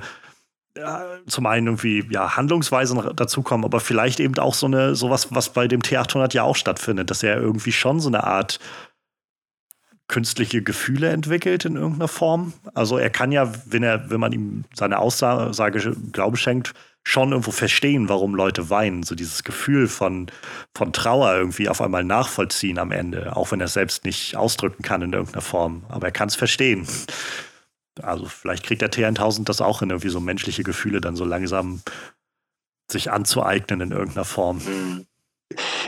zum 1.28 1.46
einen 1.46 1.68
irgendwie 1.68 2.06
ja, 2.10 2.36
Handlungsweisen 2.36 3.16
dazukommen, 3.16 3.66
aber 3.66 3.80
vielleicht 3.80 4.20
eben 4.20 4.38
auch 4.40 4.54
so 4.54 4.66
eine, 4.66 4.96
sowas, 4.96 5.34
was 5.34 5.50
bei 5.50 5.68
dem 5.68 5.82
T800 5.82 6.34
ja 6.34 6.44
auch 6.44 6.56
stattfindet, 6.56 7.10
dass 7.10 7.24
er 7.24 7.38
irgendwie 7.38 7.72
schon 7.72 8.00
so 8.00 8.10
eine 8.10 8.26
Art 8.26 8.60
künstliche 10.08 10.62
Gefühle 10.62 11.10
entwickelt 11.10 11.66
in 11.66 11.78
irgendeiner 11.78 12.08
Form. 12.08 12.54
Also 12.74 12.98
er 12.98 13.10
kann 13.10 13.32
ja, 13.32 13.52
wenn 13.66 13.84
er, 13.84 14.10
wenn 14.10 14.20
man 14.20 14.34
ihm 14.34 14.66
seine 14.74 15.00
Aussage 15.00 15.96
Glaube 16.12 16.38
schenkt, 16.38 16.74
schon 17.08 17.32
irgendwo 17.32 17.52
verstehen, 17.52 18.10
warum 18.10 18.36
Leute 18.36 18.70
weinen. 18.70 19.04
So 19.04 19.16
dieses 19.16 19.44
Gefühl 19.44 19.88
von, 19.88 20.28
von 20.76 20.92
Trauer 20.92 21.36
irgendwie 21.36 21.70
auf 21.70 21.82
einmal 21.82 22.04
nachvollziehen 22.04 22.80
am 22.80 22.92
Ende, 22.92 23.36
auch 23.36 23.52
wenn 23.52 23.62
er 23.62 23.68
es 23.68 23.74
selbst 23.74 24.06
nicht 24.06 24.36
ausdrücken 24.36 24.84
kann 24.84 25.02
in 25.02 25.14
irgendeiner 25.14 25.42
Form. 25.42 25.84
Aber 25.90 26.08
er 26.08 26.12
kann 26.12 26.28
es 26.28 26.36
verstehen. 26.36 26.88
Also 28.02 28.26
vielleicht 28.26 28.64
kriegt 28.64 28.82
der 28.82 28.92
T1000 28.92 29.46
das 29.46 29.62
auch 29.62 29.82
in 29.82 29.90
irgendwie 29.90 30.10
so 30.10 30.20
menschliche 30.20 30.64
Gefühle 30.64 31.02
dann 31.02 31.16
so 31.16 31.26
langsam 31.26 31.82
sich 32.92 33.12
anzueignen 33.12 33.82
in 33.82 33.92
irgendeiner 33.92 34.26
Form. 34.26 34.58
Mhm. 34.58 35.06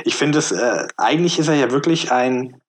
Ich 0.04 0.16
finde 0.16 0.40
es, 0.40 0.52
äh, 0.52 0.88
eigentlich 0.98 1.40
ist 1.40 1.48
er 1.48 1.56
ja 1.56 1.72
wirklich 1.72 2.12
ein 2.12 2.62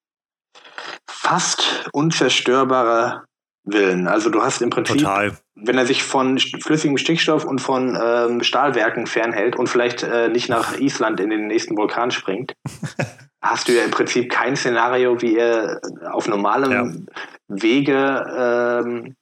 fast 1.06 1.88
unzerstörbarer 1.92 3.24
Willen. 3.64 4.08
Also 4.08 4.30
du 4.30 4.42
hast 4.42 4.62
im 4.62 4.70
Prinzip, 4.70 4.98
Total. 4.98 5.36
wenn 5.54 5.76
er 5.76 5.86
sich 5.86 6.02
von 6.02 6.38
flüssigem 6.38 6.96
Stickstoff 6.96 7.44
und 7.44 7.60
von 7.60 7.98
ähm, 8.02 8.42
Stahlwerken 8.42 9.06
fernhält 9.06 9.56
und 9.56 9.68
vielleicht 9.68 10.02
äh, 10.02 10.28
nicht 10.28 10.48
nach 10.48 10.78
Island 10.78 11.20
in 11.20 11.30
den 11.30 11.46
nächsten 11.48 11.76
Vulkan 11.76 12.10
springt, 12.10 12.54
hast 13.42 13.68
du 13.68 13.72
ja 13.72 13.84
im 13.84 13.90
Prinzip 13.90 14.30
kein 14.30 14.56
Szenario, 14.56 15.20
wie 15.20 15.36
er 15.36 15.80
auf 16.10 16.28
normalem 16.28 16.72
ja. 16.72 17.14
Wege 17.48 18.82
ähm, 18.86 19.16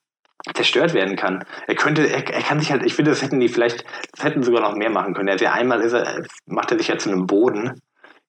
zerstört 0.54 0.94
werden 0.94 1.16
kann. 1.16 1.44
Er 1.66 1.74
könnte, 1.74 2.08
er, 2.08 2.28
er 2.28 2.42
kann 2.42 2.60
sich 2.60 2.70
halt, 2.70 2.84
ich 2.84 2.94
finde, 2.94 3.10
das 3.10 3.22
hätten 3.22 3.40
die 3.40 3.48
vielleicht, 3.48 3.84
das 4.12 4.24
hätten 4.24 4.42
sogar 4.42 4.62
noch 4.62 4.76
mehr 4.76 4.90
machen 4.90 5.14
können. 5.14 5.28
Er 5.28 5.36
ja 5.36 5.52
einmal 5.52 5.80
ist 5.80 5.92
er, 5.92 6.24
macht 6.46 6.70
er 6.70 6.78
sich 6.78 6.88
ja 6.88 6.98
zu 6.98 7.10
einem 7.10 7.26
Boden. 7.26 7.80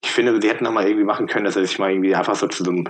Ich 0.03 0.11
finde, 0.11 0.39
sie 0.41 0.49
hätten 0.49 0.63
noch 0.63 0.71
mal 0.71 0.85
irgendwie 0.85 1.05
machen 1.05 1.27
können, 1.27 1.45
dass 1.45 1.55
er 1.55 1.65
sich 1.65 1.79
mal 1.79 1.91
irgendwie 1.91 2.15
einfach 2.15 2.35
so 2.35 2.47
zu 2.47 2.63
so 2.63 2.71
einem 2.71 2.87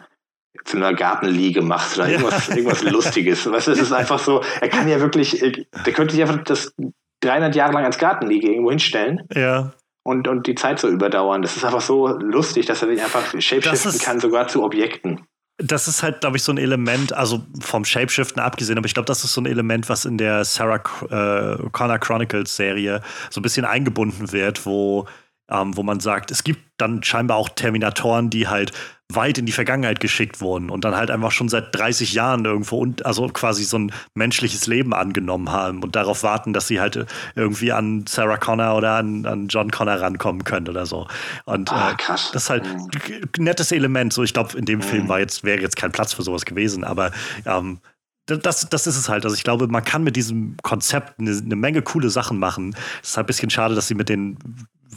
zu 0.65 0.75
einer 0.77 0.93
Gartenliege 0.93 1.61
macht 1.61 1.97
oder 1.97 2.09
irgendwas, 2.09 2.47
ja. 2.47 2.55
irgendwas 2.55 2.83
Lustiges. 2.83 3.49
Weißt 3.49 3.67
du, 3.67 3.71
es 3.71 3.79
ist 3.79 3.93
einfach 3.93 4.19
so, 4.19 4.41
er 4.59 4.69
kann 4.69 4.87
ja 4.87 4.99
wirklich, 4.99 5.39
der 5.85 5.93
könnte 5.93 6.13
sich 6.13 6.21
einfach 6.21 6.43
das 6.43 6.73
300 7.21 7.55
Jahre 7.55 7.73
lang 7.73 7.85
als 7.85 7.97
Gartenliege 7.97 8.49
irgendwo 8.49 8.71
hinstellen. 8.71 9.21
Ja. 9.33 9.73
Und, 10.03 10.27
und 10.27 10.47
die 10.47 10.55
Zeit 10.55 10.79
so 10.79 10.87
überdauern. 10.87 11.41
Das 11.41 11.57
ist 11.57 11.63
einfach 11.63 11.81
so 11.81 12.07
lustig, 12.07 12.65
dass 12.65 12.81
er 12.81 12.87
sich 12.87 13.01
einfach 13.01 13.39
shapeshiften 13.39 13.99
kann, 13.99 14.19
sogar 14.19 14.47
zu 14.47 14.63
Objekten 14.63 15.27
das 15.57 15.87
ist 15.87 16.03
halt, 16.03 16.21
glaube 16.21 16.37
ich, 16.37 16.43
so 16.43 16.51
ein 16.51 16.57
Element, 16.57 17.13
also 17.13 17.43
vom 17.59 17.83
Shapeshiften 17.83 18.41
abgesehen, 18.41 18.77
aber 18.77 18.85
ich 18.85 18.93
glaube, 18.93 19.07
das 19.07 19.23
ist 19.23 19.33
so 19.33 19.41
ein 19.41 19.47
Element, 19.47 19.89
was 19.89 20.05
in 20.05 20.17
der 20.17 20.45
Sarah 20.45 20.81
äh, 21.09 21.69
Connor 21.71 21.97
Chronicles 21.97 22.55
Serie 22.55 23.01
so 23.31 23.39
ein 23.39 23.43
bisschen 23.43 23.65
eingebunden 23.65 24.31
wird, 24.31 24.65
wo, 24.65 25.07
ähm, 25.49 25.75
wo 25.77 25.83
man 25.83 25.99
sagt, 25.99 26.31
es 26.31 26.43
gibt 26.43 26.61
dann 26.77 27.03
scheinbar 27.03 27.37
auch 27.37 27.49
Terminatoren, 27.49 28.29
die 28.29 28.47
halt 28.47 28.71
weit 29.09 29.37
in 29.37 29.45
die 29.45 29.53
Vergangenheit 29.53 30.01
geschickt 30.01 30.41
wurden 30.41 30.69
und 30.69 30.83
dann 30.83 30.95
halt 30.95 31.09
einfach 31.09 31.31
schon 31.31 31.47
seit 31.47 31.73
30 31.73 32.13
Jahren 32.13 32.43
irgendwo 32.43 32.77
und 32.77 33.05
also 33.05 33.27
quasi 33.29 33.63
so 33.63 33.79
ein 33.79 33.93
menschliches 34.15 34.67
Leben 34.67 34.93
angenommen 34.93 35.49
haben 35.49 35.81
und 35.81 35.95
darauf 35.95 36.23
warten, 36.23 36.51
dass 36.51 36.67
sie 36.67 36.81
halt 36.81 37.05
irgendwie 37.35 37.71
an 37.71 38.05
Sarah 38.05 38.37
Connor 38.37 38.75
oder 38.75 38.95
an, 38.95 39.25
an 39.25 39.47
John 39.47 39.71
Connor 39.71 40.01
rankommen 40.01 40.43
können 40.43 40.67
oder 40.67 40.85
so. 40.85 41.07
Und 41.45 41.71
ah, 41.71 41.91
äh, 41.91 41.95
das 42.07 42.35
ist 42.35 42.49
halt 42.49 42.65
ein 42.65 43.29
nettes 43.37 43.71
Element. 43.71 44.11
So, 44.11 44.23
ich 44.23 44.33
glaube, 44.33 44.57
in 44.57 44.65
dem 44.65 44.79
mhm. 44.79 44.83
Film 44.83 45.07
war 45.07 45.19
jetzt, 45.19 45.45
wäre 45.45 45.61
jetzt 45.61 45.77
kein 45.77 45.93
Platz 45.93 46.11
für 46.13 46.23
sowas 46.23 46.43
gewesen, 46.43 46.83
aber 46.83 47.11
ähm, 47.45 47.79
das, 48.25 48.67
das 48.67 48.87
ist 48.87 48.97
es 48.97 49.07
halt. 49.07 49.23
Also 49.23 49.37
ich 49.37 49.45
glaube, 49.45 49.67
man 49.67 49.85
kann 49.85 50.03
mit 50.03 50.17
diesem 50.17 50.57
Konzept 50.61 51.17
eine, 51.17 51.31
eine 51.31 51.55
Menge 51.55 51.81
coole 51.81 52.09
Sachen 52.09 52.39
machen. 52.39 52.75
Es 53.01 53.11
ist 53.11 53.17
halt 53.17 53.25
ein 53.25 53.27
bisschen 53.27 53.49
schade, 53.49 53.73
dass 53.73 53.87
sie 53.87 53.95
mit 53.95 54.09
den 54.09 54.37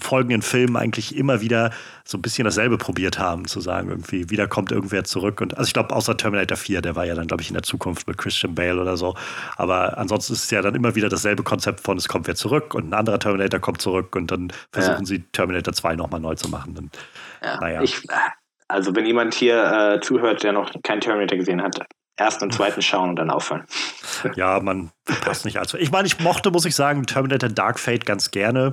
folgenden 0.00 0.42
Filmen 0.42 0.76
eigentlich 0.76 1.16
immer 1.16 1.40
wieder 1.40 1.70
so 2.04 2.18
ein 2.18 2.22
bisschen 2.22 2.44
dasselbe 2.44 2.78
probiert 2.78 3.18
haben, 3.18 3.46
zu 3.46 3.60
sagen, 3.60 3.88
irgendwie, 3.88 4.30
wieder 4.30 4.48
kommt 4.48 4.72
irgendwer 4.72 5.04
zurück. 5.04 5.40
Und 5.40 5.56
also 5.56 5.68
ich 5.68 5.72
glaube, 5.72 5.94
außer 5.94 6.16
Terminator 6.16 6.56
4, 6.56 6.82
der 6.82 6.96
war 6.96 7.04
ja 7.04 7.14
dann, 7.14 7.26
glaube 7.26 7.42
ich, 7.42 7.48
in 7.48 7.54
der 7.54 7.62
Zukunft 7.62 8.06
mit 8.08 8.18
Christian 8.18 8.54
Bale 8.54 8.80
oder 8.80 8.96
so. 8.96 9.14
Aber 9.56 9.98
ansonsten 9.98 10.32
ist 10.32 10.44
es 10.44 10.50
ja 10.50 10.62
dann 10.62 10.74
immer 10.74 10.94
wieder 10.94 11.08
dasselbe 11.08 11.42
Konzept 11.42 11.80
von, 11.80 11.96
es 11.96 12.08
kommt 12.08 12.26
wer 12.26 12.34
zurück 12.34 12.74
und 12.74 12.88
ein 12.90 12.94
anderer 12.94 13.18
Terminator 13.18 13.60
kommt 13.60 13.80
zurück 13.80 14.16
und 14.16 14.30
dann 14.30 14.52
versuchen 14.72 15.00
ja. 15.00 15.04
sie 15.04 15.22
Terminator 15.32 15.72
2 15.72 15.96
nochmal 15.96 16.20
neu 16.20 16.34
zu 16.34 16.48
machen. 16.48 16.76
Und, 16.76 16.98
ja. 17.42 17.60
Naja. 17.60 17.82
Ich, 17.82 18.02
also 18.68 18.94
wenn 18.94 19.06
jemand 19.06 19.34
hier 19.34 19.94
äh, 19.96 20.00
zuhört, 20.00 20.42
der 20.42 20.52
noch 20.52 20.70
keinen 20.82 21.00
Terminator 21.00 21.38
gesehen 21.38 21.62
hat, 21.62 21.80
ersten 22.20 22.44
und 22.44 22.54
zweiten 22.54 22.82
schauen 22.82 23.10
und 23.10 23.16
dann 23.16 23.30
aufhören. 23.30 23.64
Ja, 24.36 24.60
man 24.60 24.90
passt 25.22 25.46
nicht 25.46 25.56
allzu. 25.56 25.78
Ich 25.78 25.90
meine, 25.90 26.06
ich 26.06 26.20
mochte, 26.20 26.50
muss 26.50 26.66
ich 26.66 26.74
sagen, 26.74 27.06
Terminator 27.06 27.48
Dark 27.48 27.78
Fate 27.78 28.04
ganz 28.04 28.30
gerne, 28.30 28.72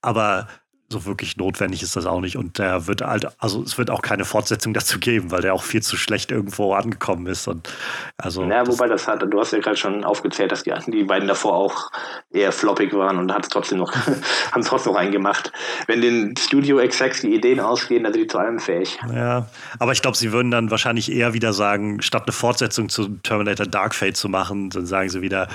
aber 0.00 0.48
so 0.88 1.04
wirklich 1.04 1.36
notwendig 1.36 1.82
ist 1.82 1.96
das 1.96 2.06
auch 2.06 2.20
nicht. 2.20 2.36
Und 2.36 2.58
der 2.58 2.86
wird 2.86 3.02
halt, 3.02 3.26
also 3.38 3.62
es 3.62 3.76
wird 3.76 3.90
auch 3.90 4.02
keine 4.02 4.24
Fortsetzung 4.24 4.72
dazu 4.72 4.98
geben, 5.00 5.30
weil 5.30 5.42
der 5.42 5.54
auch 5.54 5.62
viel 5.62 5.82
zu 5.82 5.96
schlecht 5.96 6.30
irgendwo 6.30 6.74
angekommen 6.74 7.26
ist. 7.26 7.48
Und 7.48 7.68
also 8.16 8.44
ja, 8.44 8.66
wobei 8.66 8.86
das 8.86 9.08
hat, 9.08 9.22
du 9.22 9.40
hast 9.40 9.52
ja 9.52 9.58
gerade 9.58 9.76
schon 9.76 10.04
aufgezählt, 10.04 10.52
dass 10.52 10.62
die, 10.62 10.72
die 10.88 11.04
beiden 11.04 11.26
davor 11.26 11.54
auch 11.54 11.90
eher 12.30 12.52
floppig 12.52 12.92
waren 12.94 13.18
und 13.18 13.32
hat 13.32 13.44
es 13.44 13.48
trotzdem 13.48 13.78
noch, 13.78 13.92
haben 14.52 14.60
es 14.60 14.66
trotzdem 14.68 14.92
noch 14.92 15.00
eingemacht. 15.00 15.52
Wenn 15.86 16.00
den 16.00 16.36
Studio 16.36 16.78
Execs 16.78 17.22
die 17.22 17.34
Ideen 17.34 17.58
ausgehen, 17.58 18.04
dann 18.04 18.12
sind 18.12 18.22
die 18.22 18.28
zu 18.28 18.38
allem 18.38 18.60
fähig. 18.60 18.98
Ja, 19.12 19.46
aber 19.78 19.92
ich 19.92 20.02
glaube, 20.02 20.16
sie 20.16 20.32
würden 20.32 20.50
dann 20.52 20.70
wahrscheinlich 20.70 21.10
eher 21.10 21.34
wieder 21.34 21.52
sagen, 21.52 22.00
statt 22.00 22.24
eine 22.26 22.32
Fortsetzung 22.32 22.88
zu 22.88 23.08
Terminator 23.22 23.66
Dark 23.66 23.94
Fate 23.94 24.16
zu 24.16 24.28
machen, 24.28 24.70
dann 24.70 24.86
sagen 24.86 25.08
sie 25.08 25.20
wieder, 25.20 25.48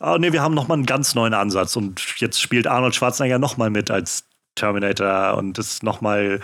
oh 0.00 0.16
nee, 0.18 0.32
wir 0.32 0.42
haben 0.42 0.54
nochmal 0.54 0.76
einen 0.76 0.86
ganz 0.86 1.14
neuen 1.14 1.34
Ansatz 1.34 1.76
und 1.76 2.00
jetzt 2.20 2.40
spielt 2.40 2.66
Arnold 2.66 2.94
Schwarzenegger 2.94 3.38
nochmal 3.38 3.68
mit 3.70 3.90
als 3.90 4.27
Terminator 4.58 5.36
und 5.36 5.58
ist 5.58 5.82
nochmal, 5.82 6.40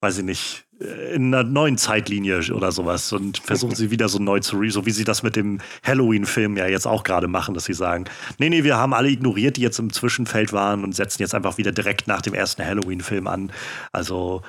weiß 0.00 0.18
ich 0.18 0.24
nicht, 0.24 0.66
in 0.78 1.34
einer 1.34 1.42
neuen 1.42 1.78
Zeitlinie 1.78 2.40
oder 2.52 2.70
sowas 2.70 3.10
und 3.12 3.38
versuchen 3.38 3.74
sie 3.74 3.90
wieder 3.90 4.10
so 4.10 4.18
neu 4.18 4.40
zu, 4.40 4.68
so 4.68 4.84
wie 4.84 4.90
sie 4.90 5.04
das 5.04 5.22
mit 5.22 5.34
dem 5.34 5.58
Halloween-Film 5.82 6.56
ja 6.58 6.66
jetzt 6.66 6.86
auch 6.86 7.02
gerade 7.02 7.28
machen, 7.28 7.54
dass 7.54 7.64
sie 7.64 7.72
sagen, 7.72 8.04
nee, 8.38 8.50
nee, 8.50 8.62
wir 8.62 8.76
haben 8.76 8.92
alle 8.92 9.08
ignoriert, 9.08 9.56
die 9.56 9.62
jetzt 9.62 9.78
im 9.78 9.90
Zwischenfeld 9.90 10.52
waren 10.52 10.84
und 10.84 10.94
setzen 10.94 11.22
jetzt 11.22 11.34
einfach 11.34 11.56
wieder 11.56 11.72
direkt 11.72 12.08
nach 12.08 12.20
dem 12.20 12.34
ersten 12.34 12.64
Halloween-Film 12.64 13.26
an. 13.26 13.52
Also 13.90 14.42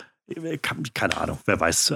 keine 0.94 1.18
Ahnung, 1.18 1.40
wer 1.46 1.60
weiß. 1.60 1.94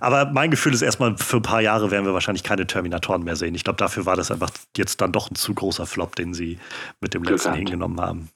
Aber 0.00 0.26
mein 0.32 0.50
Gefühl 0.50 0.74
ist 0.74 0.82
erstmal, 0.82 1.16
für 1.16 1.36
ein 1.36 1.42
paar 1.42 1.60
Jahre 1.60 1.90
werden 1.90 2.04
wir 2.04 2.12
wahrscheinlich 2.12 2.42
keine 2.42 2.66
Terminatoren 2.66 3.22
mehr 3.22 3.36
sehen. 3.36 3.54
Ich 3.54 3.62
glaube, 3.62 3.76
dafür 3.76 4.06
war 4.06 4.16
das 4.16 4.30
einfach 4.32 4.50
jetzt 4.76 5.00
dann 5.00 5.12
doch 5.12 5.30
ein 5.30 5.36
zu 5.36 5.54
großer 5.54 5.86
Flop, 5.86 6.16
den 6.16 6.34
sie 6.34 6.58
mit 7.00 7.14
dem 7.14 7.22
letzten 7.22 7.50
Glück 7.50 7.58
hingenommen 7.58 8.00
haben. 8.00 8.30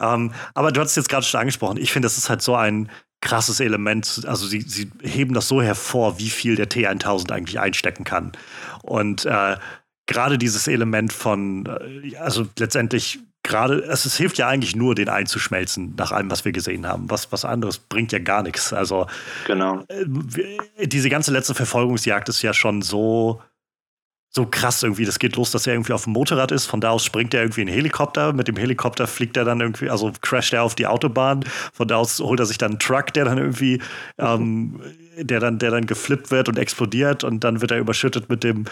ähm, 0.00 0.32
aber 0.54 0.72
du 0.72 0.80
hast 0.80 0.90
es 0.90 0.96
jetzt 0.96 1.08
gerade 1.10 1.26
schon 1.26 1.40
angesprochen. 1.40 1.76
Ich 1.76 1.92
finde, 1.92 2.06
das 2.06 2.16
ist 2.16 2.30
halt 2.30 2.40
so 2.40 2.54
ein 2.54 2.88
krasses 3.20 3.60
Element. 3.60 4.22
Also 4.26 4.46
sie, 4.46 4.62
sie 4.62 4.90
heben 5.02 5.34
das 5.34 5.48
so 5.48 5.60
hervor, 5.60 6.18
wie 6.18 6.30
viel 6.30 6.56
der 6.56 6.68
T1000 6.70 7.32
eigentlich 7.32 7.60
einstecken 7.60 8.04
kann. 8.04 8.32
Und 8.82 9.26
äh, 9.26 9.56
gerade 10.06 10.38
dieses 10.38 10.66
Element 10.66 11.12
von, 11.12 11.66
äh, 11.66 12.16
also 12.16 12.46
letztendlich 12.58 13.20
gerade, 13.48 13.82
es, 13.82 14.04
es, 14.04 14.16
hilft 14.16 14.38
ja 14.38 14.46
eigentlich 14.46 14.76
nur, 14.76 14.94
den 14.94 15.08
einzuschmelzen 15.08 15.94
nach 15.96 16.12
allem, 16.12 16.30
was 16.30 16.44
wir 16.44 16.52
gesehen 16.52 16.86
haben. 16.86 17.10
Was, 17.10 17.32
was 17.32 17.44
anderes 17.44 17.78
bringt 17.78 18.12
ja 18.12 18.20
gar 18.20 18.42
nichts. 18.42 18.72
Also 18.72 19.06
genau. 19.46 19.84
Äh, 19.88 20.86
diese 20.86 21.10
ganze 21.10 21.32
letzte 21.32 21.54
Verfolgungsjagd 21.54 22.28
ist 22.28 22.42
ja 22.42 22.54
schon 22.54 22.82
so, 22.82 23.42
so 24.30 24.46
krass 24.46 24.82
irgendwie. 24.82 25.04
Das 25.04 25.18
geht 25.18 25.36
los, 25.36 25.50
dass 25.50 25.66
er 25.66 25.74
irgendwie 25.74 25.92
auf 25.92 26.04
dem 26.04 26.12
Motorrad 26.12 26.52
ist. 26.52 26.66
Von 26.66 26.80
da 26.80 26.90
aus 26.90 27.04
springt 27.04 27.34
er 27.34 27.42
irgendwie 27.42 27.62
in 27.62 27.68
einen 27.68 27.74
Helikopter. 27.74 28.32
Mit 28.32 28.46
dem 28.46 28.56
Helikopter 28.56 29.06
fliegt 29.06 29.36
er 29.36 29.44
dann 29.44 29.60
irgendwie, 29.60 29.90
also 29.90 30.12
crasht 30.20 30.52
er 30.52 30.62
auf 30.62 30.74
die 30.74 30.86
Autobahn. 30.86 31.44
Von 31.72 31.88
da 31.88 31.96
aus 31.96 32.20
holt 32.20 32.38
er 32.38 32.46
sich 32.46 32.58
dann 32.58 32.72
einen 32.72 32.78
Truck, 32.78 33.12
der 33.14 33.24
dann 33.24 33.38
irgendwie, 33.38 33.80
ähm, 34.18 34.80
der 35.18 35.40
dann, 35.40 35.58
der 35.58 35.70
dann 35.70 35.86
geflippt 35.86 36.30
wird 36.30 36.48
und 36.48 36.58
explodiert 36.58 37.24
und 37.24 37.42
dann 37.42 37.60
wird 37.60 37.70
er 37.70 37.78
überschüttet 37.78 38.28
mit 38.28 38.44
dem 38.44 38.66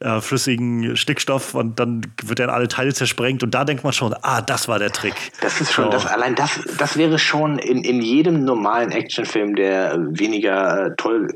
äh, 0.00 0.20
flüssigen 0.20 0.96
Stickstoff 0.96 1.54
und 1.54 1.80
dann 1.80 2.02
wird 2.22 2.38
er 2.38 2.46
in 2.46 2.50
alle 2.50 2.68
Teile 2.68 2.92
zersprengt 2.92 3.42
und 3.42 3.54
da 3.54 3.64
denkt 3.64 3.82
man 3.82 3.92
schon, 3.92 4.14
ah, 4.22 4.42
das 4.42 4.68
war 4.68 4.78
der 4.78 4.90
Trick. 4.90 5.14
Das 5.40 5.60
ist 5.60 5.72
schon, 5.72 5.86
so. 5.86 5.90
das, 5.90 6.06
allein 6.06 6.34
das, 6.34 6.60
das 6.78 6.96
wäre 6.96 7.18
schon 7.18 7.58
in, 7.58 7.82
in 7.82 8.02
jedem 8.02 8.44
normalen 8.44 8.92
Actionfilm, 8.92 9.54
der 9.54 9.96
weniger 9.98 10.86
äh, 10.86 10.96
toll 10.96 11.28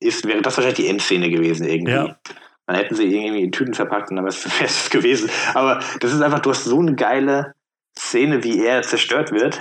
ist, 0.00 0.26
wäre 0.26 0.42
das 0.42 0.56
wahrscheinlich 0.56 0.84
die 0.84 0.88
Endszene 0.88 1.30
gewesen 1.30 1.66
irgendwie. 1.66 1.92
Ja. 1.92 2.16
Dann 2.66 2.76
hätten 2.76 2.94
sie 2.94 3.04
irgendwie 3.04 3.44
in 3.44 3.52
Tüten 3.52 3.74
verpackt 3.74 4.10
und 4.10 4.16
dann 4.16 4.24
wäre 4.24 4.34
es 4.64 4.90
gewesen. 4.90 5.30
Aber 5.54 5.80
das 6.00 6.12
ist 6.12 6.20
einfach, 6.20 6.40
du 6.40 6.50
hast 6.50 6.64
so 6.64 6.80
eine 6.80 6.94
geile 6.94 7.54
Szene, 7.96 8.44
wie 8.44 8.64
er 8.64 8.82
zerstört 8.82 9.32
wird. 9.32 9.58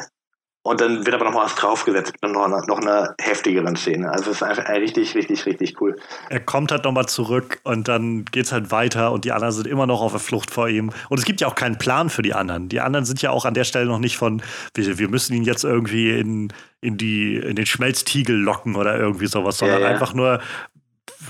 Und 0.68 0.82
dann 0.82 1.06
wird 1.06 1.16
aber 1.16 1.24
noch 1.24 1.34
mal 1.34 1.46
was 1.46 1.56
draufgesetzt, 1.56 2.14
noch 2.22 2.44
eine, 2.44 2.62
noch 2.68 2.80
eine 2.80 3.16
heftigeren 3.22 3.78
Szene. 3.78 4.12
Also 4.12 4.32
es 4.32 4.38
ist 4.38 4.44
einfach 4.44 4.68
richtig, 4.68 5.16
richtig, 5.16 5.46
richtig 5.46 5.80
cool. 5.80 5.96
Er 6.30 6.42
kommt 6.42 6.72
halt 6.72 6.84
nochmal 6.84 7.06
zurück 7.06 7.62
und 7.64 7.88
dann 7.88 8.26
geht 8.26 8.48
es 8.48 8.52
halt 8.52 8.70
weiter 8.70 9.14
und 9.14 9.24
die 9.24 9.32
anderen 9.32 9.54
sind 9.54 9.66
immer 9.66 9.88
noch 9.88 10.02
auf 10.02 10.12
der 10.12 10.20
Flucht 10.20 10.52
vor 10.52 10.68
ihm. 10.68 10.92
Und 11.08 11.20
es 11.20 11.24
gibt 11.24 11.40
ja 11.40 11.48
auch 11.48 11.56
keinen 11.56 11.78
Plan 11.78 12.10
für 12.10 12.22
die 12.22 12.34
anderen. 12.34 12.68
Die 12.68 12.82
anderen 12.82 13.06
sind 13.06 13.22
ja 13.22 13.32
auch 13.32 13.46
an 13.46 13.54
der 13.54 13.64
Stelle 13.64 13.86
noch 13.86 14.00
nicht 14.00 14.18
von, 14.18 14.42
wir, 14.74 15.00
wir 15.00 15.08
müssen 15.08 15.34
ihn 15.36 15.44
jetzt 15.44 15.64
irgendwie 15.64 16.20
in, 16.20 16.52
in, 16.82 16.98
die, 16.98 17.38
in 17.38 17.56
den 17.56 17.66
Schmelztiegel 17.66 18.36
locken 18.36 18.76
oder 18.76 19.00
irgendwie 19.00 19.28
sowas, 19.28 19.60
sondern 19.60 19.80
ja, 19.80 19.88
ja. 19.88 19.94
einfach 19.94 20.14
nur, 20.14 20.42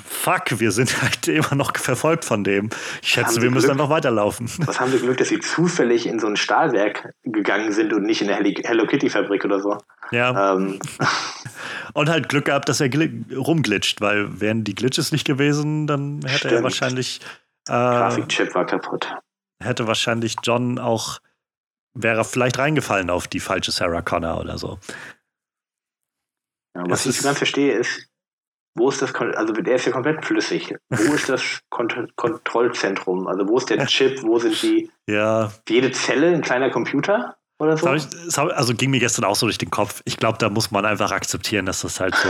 fuck, 0.07 0.59
wir 0.59 0.71
sind 0.71 1.01
halt 1.01 1.27
immer 1.27 1.55
noch 1.55 1.75
verfolgt 1.77 2.25
von 2.25 2.43
dem. 2.43 2.69
Ich 3.01 3.09
schätze, 3.09 3.41
wir 3.41 3.51
müssen 3.51 3.67
Glück, 3.67 3.79
einfach 3.79 3.89
weiterlaufen. 3.89 4.49
Was 4.65 4.79
haben 4.79 4.91
wir 4.91 4.99
Glück, 4.99 5.17
dass 5.17 5.29
sie 5.29 5.39
zufällig 5.39 6.07
in 6.07 6.19
so 6.19 6.27
ein 6.27 6.35
Stahlwerk 6.35 7.13
gegangen 7.23 7.71
sind 7.71 7.93
und 7.93 8.03
nicht 8.03 8.21
in 8.21 8.29
eine 8.29 8.53
Hello 8.63 8.85
Kitty 8.85 9.09
Fabrik 9.09 9.45
oder 9.45 9.59
so. 9.59 9.77
Ja. 10.11 10.53
Ähm. 10.53 10.79
Und 11.93 12.09
halt 12.09 12.29
Glück 12.29 12.45
gehabt, 12.45 12.69
dass 12.69 12.79
er 12.79 12.89
rumglitscht, 13.35 14.01
weil 14.01 14.39
wären 14.39 14.63
die 14.63 14.75
Glitches 14.75 15.11
nicht 15.11 15.25
gewesen, 15.25 15.87
dann 15.87 16.21
hätte 16.23 16.37
Stimmt. 16.37 16.53
er 16.53 16.63
wahrscheinlich. 16.63 17.19
Äh, 17.67 17.71
Grafikchip 17.71 18.53
war 18.53 18.65
kaputt. 18.65 19.15
Hätte 19.61 19.87
wahrscheinlich 19.87 20.35
John 20.43 20.77
auch, 20.77 21.19
wäre 21.95 22.23
vielleicht 22.23 22.59
reingefallen 22.59 23.09
auf 23.09 23.27
die 23.27 23.39
falsche 23.39 23.71
Sarah 23.71 24.03
Connor 24.03 24.39
oder 24.39 24.59
so. 24.59 24.77
Ja, 26.75 26.83
was 26.87 27.07
es 27.07 27.17
ich 27.17 27.23
ganz 27.23 27.39
verstehe, 27.39 27.73
ist, 27.73 28.07
wo 28.77 28.89
ist 28.89 29.01
das, 29.01 29.13
also 29.15 29.53
der 29.53 29.75
ist 29.75 29.85
ja 29.85 29.91
komplett 29.91 30.23
flüssig. 30.25 30.75
Wo 30.89 31.13
ist 31.15 31.29
das 31.29 31.61
Kont 31.69 31.95
Kontrollzentrum? 32.15 33.27
Also 33.27 33.47
wo 33.47 33.57
ist 33.57 33.69
der 33.69 33.85
Chip? 33.87 34.21
Wo 34.23 34.37
sind 34.39 34.61
die? 34.61 34.91
Ja. 35.07 35.51
Jede 35.67 35.91
Zelle 35.91 36.27
ein 36.27 36.41
kleiner 36.41 36.69
Computer? 36.69 37.36
Oder 37.59 37.75
so? 37.75 37.91
Ich, 37.93 38.37
also 38.37 38.75
ging 38.75 38.91
mir 38.91 38.99
gestern 38.99 39.25
auch 39.25 39.35
so 39.35 39.47
durch 39.47 39.57
den 39.57 39.71
Kopf. 39.71 40.01
Ich 40.05 40.17
glaube, 40.17 40.37
da 40.37 40.49
muss 40.49 40.69
man 40.69 40.85
einfach 40.85 41.11
akzeptieren, 41.11 41.65
dass 41.65 41.81
das 41.81 41.99
halt 41.99 42.13
so 42.15 42.29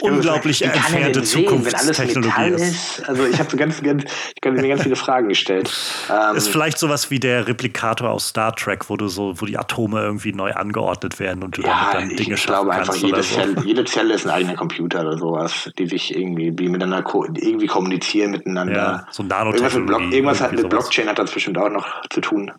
unglaublich 0.06 0.62
entfernte 0.62 1.22
Zukunftstechnologie 1.22 2.50
ist. 2.50 2.98
ist. 2.98 3.08
Also 3.08 3.24
ich 3.24 3.38
habe 3.38 3.50
so 3.50 3.56
ganz, 3.56 3.82
ganz, 3.82 4.04
ich 4.04 4.46
habe 4.46 4.60
mir 4.60 4.68
ganz 4.68 4.82
viele 4.82 4.96
Fragen 4.96 5.28
gestellt. 5.28 5.70
Ähm, 6.10 6.36
ist 6.36 6.48
vielleicht 6.48 6.78
sowas 6.78 7.10
wie 7.10 7.20
der 7.20 7.48
Replikator 7.48 8.08
aus 8.08 8.28
Star 8.28 8.54
Trek, 8.54 8.88
wo 8.88 8.96
du 8.96 9.08
so, 9.08 9.40
wo 9.40 9.46
die 9.46 9.58
Atome 9.58 10.00
irgendwie 10.00 10.32
neu 10.32 10.52
angeordnet 10.52 11.20
werden 11.20 11.42
und 11.42 11.58
du 11.58 11.62
ja, 11.62 11.90
damit 11.92 12.10
dann 12.10 12.16
Dinge 12.16 12.34
ich 12.34 12.46
glaube 12.46 12.72
einfach, 12.72 12.94
jede, 12.94 13.22
so. 13.22 13.34
Zelle, 13.34 13.62
jede 13.64 13.84
Zelle 13.84 14.14
ist 14.14 14.26
ein 14.26 14.30
eigener 14.32 14.54
Computer 14.54 15.00
oder 15.00 15.18
sowas, 15.18 15.70
die 15.78 15.86
sich 15.86 16.16
irgendwie 16.16 16.52
die 16.52 16.68
miteinander 16.68 17.04
irgendwie 17.34 17.66
kommunizieren 17.66 18.30
miteinander. 18.30 18.74
Ja, 18.74 19.06
so 19.10 19.22
Nanotechnologie. 19.22 19.66
Irgendwas, 19.66 19.74
mit, 19.74 19.86
Block, 19.86 20.12
irgendwas 20.12 20.40
hat 20.40 20.52
mit 20.52 20.68
Blockchain 20.70 21.08
hat 21.08 21.18
das 21.18 21.30
bestimmt 21.30 21.58
auch 21.58 21.70
noch 21.70 21.86
zu 22.08 22.20
tun. 22.20 22.52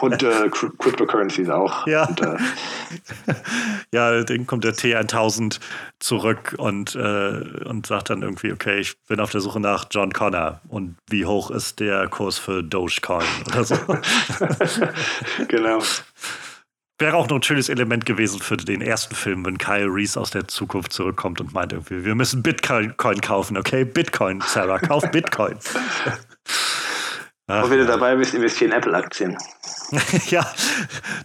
Und 0.00 0.22
äh, 0.22 0.48
Cryptocurrencies 0.50 1.48
auch. 1.48 1.86
Ja. 1.86 2.06
Und, 2.06 2.20
äh, 2.20 2.36
ja, 3.92 4.22
dann 4.22 4.46
kommt 4.46 4.64
der 4.64 4.74
T1000 4.74 5.60
zurück 5.98 6.54
und, 6.58 6.94
äh, 6.94 7.64
und 7.64 7.86
sagt 7.86 8.10
dann 8.10 8.22
irgendwie, 8.22 8.52
okay, 8.52 8.80
ich 8.80 8.98
bin 9.06 9.20
auf 9.20 9.30
der 9.30 9.40
Suche 9.40 9.60
nach 9.60 9.86
John 9.90 10.12
Connor. 10.12 10.60
Und 10.68 10.96
wie 11.10 11.26
hoch 11.26 11.50
ist 11.50 11.80
der 11.80 12.08
Kurs 12.08 12.38
für 12.38 12.62
Dogecoin 12.62 13.26
oder 13.48 13.64
so? 13.64 13.76
genau. 15.48 15.80
Wäre 16.98 17.16
auch 17.16 17.28
noch 17.28 17.36
ein 17.36 17.42
schönes 17.42 17.68
Element 17.68 18.06
gewesen 18.06 18.40
für 18.40 18.56
den 18.56 18.80
ersten 18.80 19.14
Film, 19.14 19.44
wenn 19.44 19.58
Kyle 19.58 19.88
Reese 19.88 20.20
aus 20.20 20.30
der 20.30 20.46
Zukunft 20.46 20.92
zurückkommt 20.92 21.40
und 21.40 21.52
meint 21.52 21.72
irgendwie, 21.72 22.04
wir 22.04 22.14
müssen 22.14 22.42
Bitcoin 22.42 22.94
kaufen, 22.96 23.56
okay? 23.56 23.84
Bitcoin, 23.84 24.40
Sarah, 24.46 24.78
kauf 24.78 25.10
Bitcoin. 25.10 25.58
Ach, 27.48 27.64
und 27.64 27.70
wenn 27.70 27.78
du 27.78 27.86
dabei 27.86 28.14
bist, 28.16 28.34
investieren 28.34 28.72
Apple-Aktien. 28.72 29.36
ja, 30.30 30.46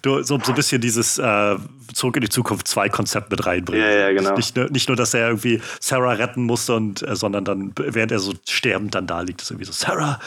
du 0.02 0.24
so, 0.24 0.40
so 0.40 0.52
ein 0.52 0.56
bisschen 0.56 0.82
dieses 0.82 1.20
äh, 1.20 1.58
Zurück 1.94 2.16
in 2.18 2.22
die 2.22 2.30
Zukunft 2.30 2.68
2 2.68 2.90
Konzept 2.90 3.30
mit 3.32 3.46
reinbringen. 3.46 3.86
Ja, 3.86 4.10
ja, 4.10 4.12
genau. 4.12 4.36
Nicht, 4.36 4.56
nicht, 4.56 4.88
nur, 4.90 4.98
dass 4.98 5.14
er 5.14 5.28
irgendwie 5.28 5.62
Sarah 5.80 6.14
retten 6.14 6.44
musste, 6.44 6.76
und, 6.76 7.08
äh, 7.08 7.16
sondern 7.16 7.46
dann, 7.46 7.74
während 7.76 8.12
er 8.12 8.20
so 8.20 8.34
sterbend 8.48 8.96
dann 8.96 9.08
da 9.08 9.22
liegt, 9.22 9.42
ist 9.42 9.52
irgendwie 9.52 9.66
so: 9.66 9.72
Sarah, 9.72 10.20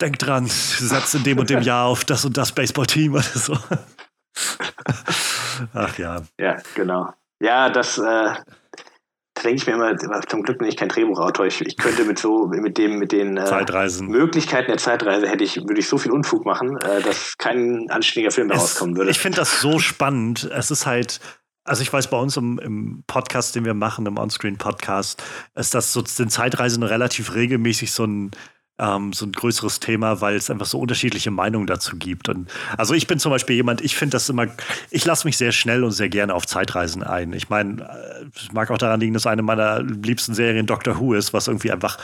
denk 0.00 0.18
dran, 0.18 0.44
du 0.44 0.50
setzt 0.84 1.14
in 1.14 1.24
dem 1.24 1.38
und 1.38 1.50
dem 1.50 1.62
Jahr 1.62 1.86
auf 1.86 2.04
das 2.04 2.24
und 2.24 2.36
das 2.36 2.52
Baseballteam 2.52 3.14
oder 3.14 3.22
so. 3.22 3.56
Ach 5.74 5.98
ja. 5.98 6.22
Ja, 6.38 6.56
genau. 6.74 7.12
Ja, 7.40 7.70
das, 7.70 7.98
äh, 7.98 8.34
denke 9.42 9.56
ich 9.56 9.66
mir 9.66 9.74
immer, 9.74 9.96
zum 10.26 10.42
Glück 10.42 10.58
bin 10.58 10.68
ich 10.68 10.76
kein 10.76 10.88
Drehbuchautor. 10.88 11.46
Ich, 11.46 11.60
ich 11.60 11.76
könnte 11.76 12.04
mit 12.04 12.18
so, 12.18 12.46
mit 12.46 12.78
dem, 12.78 12.98
mit 12.98 13.12
den 13.12 13.36
äh, 13.36 14.02
Möglichkeiten 14.02 14.68
der 14.68 14.78
Zeitreise 14.78 15.28
hätte 15.28 15.44
ich, 15.44 15.56
würde 15.56 15.80
ich 15.80 15.88
so 15.88 15.98
viel 15.98 16.12
Unfug 16.12 16.44
machen, 16.44 16.76
äh, 16.78 17.02
dass 17.02 17.36
kein 17.38 17.90
anständiger 17.90 18.30
Film 18.30 18.50
es, 18.50 18.60
rauskommen 18.60 18.96
würde. 18.96 19.10
Ich 19.10 19.18
finde 19.18 19.36
das 19.36 19.60
so 19.60 19.78
spannend. 19.78 20.50
Es 20.52 20.70
ist 20.70 20.86
halt, 20.86 21.20
also 21.64 21.82
ich 21.82 21.92
weiß, 21.92 22.08
bei 22.10 22.18
uns 22.18 22.36
im, 22.36 22.58
im 22.58 23.04
Podcast, 23.06 23.54
den 23.54 23.64
wir 23.64 23.74
machen, 23.74 24.06
im 24.06 24.18
Onscreen-Podcast, 24.18 25.22
ist 25.54 25.74
das 25.74 25.92
so, 25.92 26.04
sind 26.04 26.32
Zeitreisen 26.32 26.82
relativ 26.82 27.34
regelmäßig 27.34 27.92
so 27.92 28.04
ein 28.04 28.30
ähm, 28.78 29.12
so 29.12 29.26
ein 29.26 29.32
größeres 29.32 29.80
Thema, 29.80 30.20
weil 30.20 30.36
es 30.36 30.50
einfach 30.50 30.66
so 30.66 30.78
unterschiedliche 30.78 31.30
Meinungen 31.30 31.66
dazu 31.66 31.96
gibt. 31.96 32.28
Und 32.28 32.50
also 32.76 32.94
ich 32.94 33.06
bin 33.06 33.18
zum 33.18 33.30
Beispiel 33.30 33.56
jemand, 33.56 33.80
ich 33.80 33.96
finde 33.96 34.12
das 34.12 34.28
immer, 34.28 34.46
ich 34.90 35.04
lasse 35.04 35.26
mich 35.26 35.36
sehr 35.36 35.52
schnell 35.52 35.84
und 35.84 35.92
sehr 35.92 36.08
gerne 36.08 36.34
auf 36.34 36.46
Zeitreisen 36.46 37.02
ein. 37.02 37.32
Ich 37.32 37.48
meine, 37.48 37.88
es 38.34 38.52
mag 38.52 38.70
auch 38.70 38.78
daran 38.78 39.00
liegen, 39.00 39.14
dass 39.14 39.26
eine 39.26 39.42
meiner 39.42 39.82
liebsten 39.82 40.34
Serien 40.34 40.66
Doctor 40.66 40.98
Who 40.98 41.14
ist, 41.14 41.32
was 41.32 41.48
irgendwie 41.48 41.72
einfach 41.72 41.98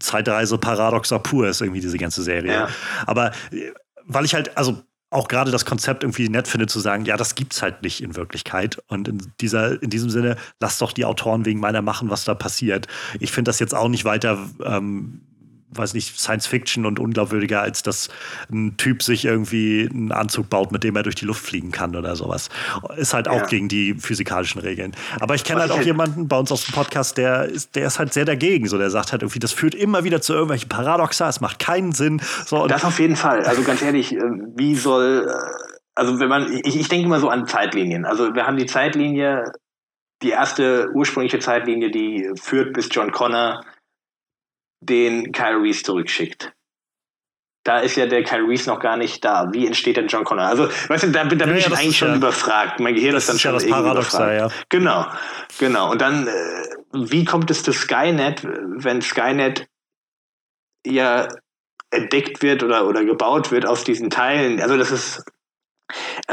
Zeitreise 0.00 0.58
paradoxer 0.58 1.18
pur 1.18 1.48
ist, 1.48 1.60
irgendwie 1.60 1.80
diese 1.80 1.98
ganze 1.98 2.22
Serie. 2.22 2.52
Ja. 2.52 2.68
Aber 3.06 3.32
äh, 3.52 3.72
weil 4.06 4.24
ich 4.24 4.34
halt, 4.34 4.56
also 4.56 4.82
auch 5.10 5.28
gerade 5.28 5.50
das 5.50 5.64
Konzept 5.64 6.02
irgendwie 6.02 6.28
nett 6.28 6.48
finde, 6.48 6.66
zu 6.66 6.80
sagen, 6.80 7.04
ja, 7.06 7.16
das 7.16 7.34
gibt's 7.34 7.62
halt 7.62 7.82
nicht 7.82 8.02
in 8.02 8.14
Wirklichkeit. 8.16 8.82
Und 8.88 9.08
in, 9.08 9.32
dieser, 9.40 9.82
in 9.82 9.88
diesem 9.88 10.10
Sinne, 10.10 10.36
lass 10.60 10.78
doch 10.78 10.92
die 10.92 11.04
Autoren 11.04 11.46
wegen 11.46 11.60
meiner 11.60 11.80
machen, 11.80 12.10
was 12.10 12.24
da 12.24 12.34
passiert. 12.34 12.88
Ich 13.18 13.32
finde 13.32 13.48
das 13.48 13.58
jetzt 13.58 13.74
auch 13.74 13.88
nicht 13.88 14.04
weiter 14.04 14.38
ähm, 14.64 15.22
weiß 15.70 15.94
nicht, 15.94 16.18
Science 16.18 16.46
Fiction 16.46 16.86
und 16.86 16.98
unglaubwürdiger, 16.98 17.60
als 17.60 17.82
dass 17.82 18.08
ein 18.50 18.76
Typ 18.76 19.02
sich 19.02 19.24
irgendwie 19.24 19.88
einen 19.92 20.12
Anzug 20.12 20.48
baut, 20.48 20.72
mit 20.72 20.84
dem 20.84 20.96
er 20.96 21.02
durch 21.02 21.14
die 21.14 21.24
Luft 21.24 21.44
fliegen 21.44 21.72
kann 21.72 21.94
oder 21.94 22.16
sowas. 22.16 22.48
Ist 22.96 23.14
halt 23.14 23.28
auch 23.28 23.42
ja. 23.42 23.46
gegen 23.46 23.68
die 23.68 23.94
physikalischen 23.94 24.60
Regeln. 24.60 24.94
Aber 25.20 25.34
ich 25.34 25.44
kenne 25.44 25.60
halt 25.60 25.70
auch 25.70 25.82
jemanden 25.82 26.28
bei 26.28 26.38
uns 26.38 26.50
aus 26.50 26.64
dem 26.64 26.74
Podcast, 26.74 27.18
der 27.18 27.44
ist, 27.44 27.76
der 27.76 27.86
ist 27.86 27.98
halt 27.98 28.12
sehr 28.12 28.24
dagegen. 28.24 28.66
So, 28.66 28.78
der 28.78 28.90
sagt 28.90 29.12
halt 29.12 29.22
irgendwie, 29.22 29.38
das 29.38 29.52
führt 29.52 29.74
immer 29.74 30.04
wieder 30.04 30.20
zu 30.20 30.32
irgendwelchen 30.32 30.68
Paradoxa, 30.68 31.28
es 31.28 31.40
macht 31.40 31.58
keinen 31.58 31.92
Sinn. 31.92 32.20
So, 32.46 32.66
das 32.66 32.84
auf 32.84 32.98
jeden 32.98 33.16
Fall. 33.16 33.44
Also 33.44 33.62
ganz 33.62 33.82
ehrlich, 33.82 34.14
äh, 34.14 34.20
wie 34.56 34.74
soll, 34.74 35.28
äh, 35.28 35.68
also 35.94 36.18
wenn 36.18 36.28
man, 36.28 36.52
ich, 36.52 36.78
ich 36.78 36.88
denke 36.88 37.06
immer 37.06 37.20
so 37.20 37.28
an 37.28 37.46
Zeitlinien. 37.46 38.04
Also 38.04 38.34
wir 38.34 38.46
haben 38.46 38.56
die 38.56 38.66
Zeitlinie, 38.66 39.52
die 40.22 40.30
erste 40.30 40.90
ursprüngliche 40.94 41.38
Zeitlinie, 41.38 41.90
die 41.90 42.30
führt 42.40 42.72
bis 42.72 42.88
John 42.90 43.12
Connor 43.12 43.60
den 44.80 45.32
Kyle 45.32 45.60
Reese 45.60 45.82
zurückschickt. 45.82 46.52
Da 47.64 47.80
ist 47.80 47.96
ja 47.96 48.06
der 48.06 48.22
Kyle 48.22 48.46
Reese 48.48 48.70
noch 48.70 48.80
gar 48.80 48.96
nicht 48.96 49.24
da. 49.24 49.48
Wie 49.52 49.66
entsteht 49.66 49.96
denn 49.96 50.06
John 50.06 50.24
Connor? 50.24 50.46
Also, 50.46 50.70
weißt 50.88 51.04
du, 51.04 51.08
da, 51.08 51.24
da 51.24 51.28
bin 51.28 51.40
ja, 51.40 51.56
ich 51.56 51.66
eigentlich 51.66 51.98
schon 51.98 52.08
ja, 52.08 52.16
überfragt. 52.16 52.80
Mein 52.80 52.94
Gehirn 52.94 53.16
ist 53.16 53.28
dann 53.28 53.38
schon 53.38 53.50
ja 53.50 53.58
das 53.58 53.68
Paradox 53.68 54.12
ja. 54.14 54.48
Genau, 54.68 55.06
genau. 55.58 55.90
Und 55.90 56.00
dann, 56.00 56.28
äh, 56.28 56.32
wie 56.92 57.24
kommt 57.24 57.50
es 57.50 57.62
zu 57.62 57.72
Skynet, 57.72 58.42
wenn 58.44 59.02
Skynet 59.02 59.66
ja 60.86 61.28
entdeckt 61.90 62.42
wird 62.42 62.62
oder, 62.62 62.86
oder 62.86 63.04
gebaut 63.04 63.50
wird 63.50 63.66
aus 63.66 63.84
diesen 63.84 64.08
Teilen? 64.08 64.62
Also, 64.62 64.78
das 64.78 64.90
ist 64.90 65.24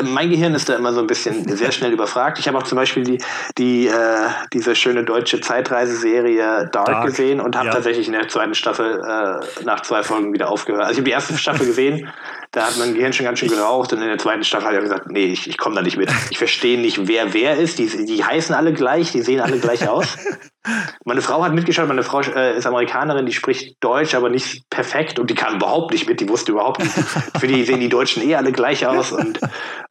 mein 0.04 0.30
Gehirn 0.30 0.54
ist 0.54 0.68
da 0.68 0.76
immer 0.76 0.94
so 0.94 1.00
ein 1.00 1.08
bisschen 1.08 1.48
sehr 1.56 1.72
schnell 1.72 1.94
überfragt. 1.94 2.40
Ich 2.40 2.48
habe 2.48 2.58
auch 2.58 2.64
zum 2.64 2.76
Beispiel 2.76 3.04
die, 3.04 3.18
die, 3.58 3.88
äh, 3.88 4.28
diese 4.52 4.76
schöne 4.76 5.04
deutsche 5.04 5.40
Zeitreiseserie 5.40 6.70
Dark, 6.72 6.88
Dark 6.88 7.06
gesehen 7.06 7.40
und 7.40 7.56
habe 7.56 7.68
ja. 7.68 7.74
tatsächlich 7.74 8.08
in 8.08 8.14
der 8.14 8.28
zweiten 8.28 8.56
Staffel 8.56 9.00
äh, 9.00 9.64
nach 9.64 9.82
zwei 9.82 10.04
Folgen 10.04 10.34
wieder 10.34 10.50
aufgehört. 10.50 10.84
Also 10.84 10.94
ich 10.94 10.98
habe 10.98 11.06
die 11.06 11.12
erste 11.12 11.38
Staffel 11.38 11.66
gesehen, 11.66 12.10
da 12.56 12.68
hat 12.68 12.78
mein 12.78 12.94
Gehirn 12.94 13.12
schon 13.12 13.26
ganz 13.26 13.40
schön 13.40 13.50
geraucht 13.50 13.92
und 13.92 14.02
in 14.02 14.08
der 14.08 14.18
zweiten 14.18 14.44
Staffel 14.46 14.68
hat 14.68 14.76
er 14.76 14.82
gesagt, 14.82 15.12
nee, 15.12 15.26
ich, 15.26 15.48
ich 15.48 15.58
komme 15.58 15.76
da 15.76 15.82
nicht 15.82 15.98
mit. 15.98 16.10
Ich 16.30 16.38
verstehe 16.38 16.80
nicht, 16.80 17.08
wer 17.08 17.34
wer 17.34 17.58
ist. 17.58 17.80
Die, 17.80 18.06
die 18.06 18.24
heißen 18.24 18.56
alle 18.56 18.72
gleich, 18.72 19.12
die 19.12 19.22
sehen 19.22 19.42
alle 19.42 19.60
gleich 19.60 19.88
aus. 19.90 20.18
Meine 21.04 21.22
Frau 21.22 21.44
hat 21.44 21.54
mitgeschaut, 21.54 21.88
meine 21.88 22.02
Frau 22.02 22.22
äh, 22.22 22.58
ist 22.58 22.66
Amerikanerin, 22.66 23.26
die 23.26 23.34
spricht 23.34 23.84
Deutsch, 23.84 24.16
aber 24.16 24.30
nicht 24.30 24.68
perfekt 24.70 25.20
und 25.20 25.30
die 25.30 25.36
kam 25.36 25.58
überhaupt 25.58 25.92
nicht 25.92 26.08
mit, 26.08 26.20
die 26.22 26.30
wusste 26.30 26.54
überhaupt 26.54 26.80
nicht. 26.80 26.92
Für 27.40 27.46
die 27.46 27.64
sehen 27.66 27.82
die 27.82 27.90
Deutschen 27.90 28.28
eh 28.28 28.36
alle 28.36 28.52
gleich 28.52 28.88
aus 28.88 29.12
und 29.12 29.40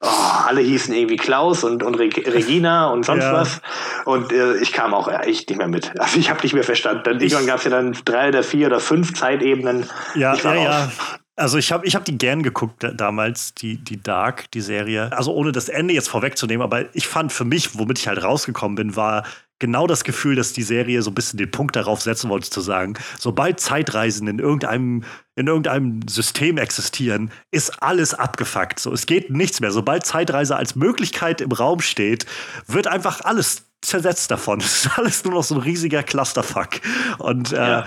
oh, 0.01 0.09
alle 0.47 0.62
hießen 0.62 0.93
irgendwie 0.93 1.16
Klaus 1.16 1.62
und, 1.62 1.82
und 1.82 1.95
Regina 1.95 2.89
und 2.89 3.05
sonst 3.05 3.23
ja. 3.23 3.32
was. 3.32 3.61
Und 4.05 4.32
äh, 4.32 4.57
ich 4.57 4.73
kam 4.73 4.95
auch 4.95 5.07
echt 5.07 5.49
nicht 5.49 5.59
mehr 5.59 5.69
mit. 5.69 5.93
Also 6.01 6.19
ich 6.19 6.31
habe 6.31 6.41
nicht 6.43 6.55
mehr 6.55 6.65
verstanden. 6.65 7.03
Dann 7.05 7.20
irgendwann 7.20 7.47
gab 7.47 7.59
es 7.59 7.65
ja 7.65 7.70
dann 7.70 7.97
drei 8.05 8.28
oder 8.28 8.43
vier 8.43 8.66
oder 8.66 8.81
fünf 8.81 9.15
Zeitebenen. 9.15 9.89
Ja, 10.16 10.35
ja, 10.35 10.55
ja. 10.55 10.89
Also 11.36 11.59
ich 11.59 11.73
habe 11.73 11.85
ich 11.85 11.97
hab 11.97 12.05
die 12.05 12.16
gern 12.16 12.44
geguckt 12.44 12.86
damals, 12.97 13.55
die, 13.55 13.77
die 13.77 14.01
Dark, 14.01 14.51
die 14.52 14.61
Serie. 14.61 15.11
Also 15.12 15.35
ohne 15.35 15.51
das 15.51 15.69
Ende 15.69 15.93
jetzt 15.93 16.09
vorwegzunehmen, 16.09 16.62
aber 16.62 16.94
ich 16.94 17.09
fand 17.09 17.32
für 17.32 17.44
mich, 17.44 17.77
womit 17.77 17.98
ich 17.98 18.06
halt 18.06 18.23
rausgekommen 18.23 18.77
bin, 18.77 18.94
war 18.94 19.24
genau 19.59 19.86
das 19.86 20.05
Gefühl, 20.05 20.36
dass 20.36 20.52
die 20.52 20.62
Serie 20.62 21.02
so 21.02 21.11
ein 21.11 21.15
bisschen 21.15 21.39
den 21.39 21.51
Punkt 21.51 21.74
darauf 21.74 22.02
setzen 22.02 22.28
wollte, 22.31 22.51
zu 22.51 22.61
sagen, 22.61 22.94
sobald 23.19 23.59
Zeitreisen 23.59 24.28
in 24.28 24.39
irgendeinem, 24.39 25.05
in 25.35 25.47
irgendeinem 25.47 26.06
System 26.09 26.56
existieren, 26.56 27.31
ist 27.51 27.82
alles 27.82 28.15
abgefuckt. 28.15 28.78
So, 28.78 28.93
es 28.93 29.06
geht 29.06 29.31
nichts 29.31 29.61
mehr. 29.61 29.73
Sobald 29.73 30.06
Zeitreise 30.06 30.56
als 30.56 30.77
Möglichkeit 30.77 31.40
im 31.40 31.51
Raum 31.51 31.81
steht, 31.81 32.27
wird 32.66 32.86
einfach 32.86 33.23
alles 33.23 33.66
zersetzt 33.85 34.31
davon. 34.31 34.61
Es 34.65 34.86
ist 34.86 34.98
alles 34.98 35.24
nur 35.24 35.35
noch 35.35 35.44
so 35.44 35.55
ein 35.55 35.61
riesiger 35.61 36.02
Clusterfuck. 36.02 36.81
Und 37.19 37.52
äh, 37.52 37.56
ja. 37.56 37.86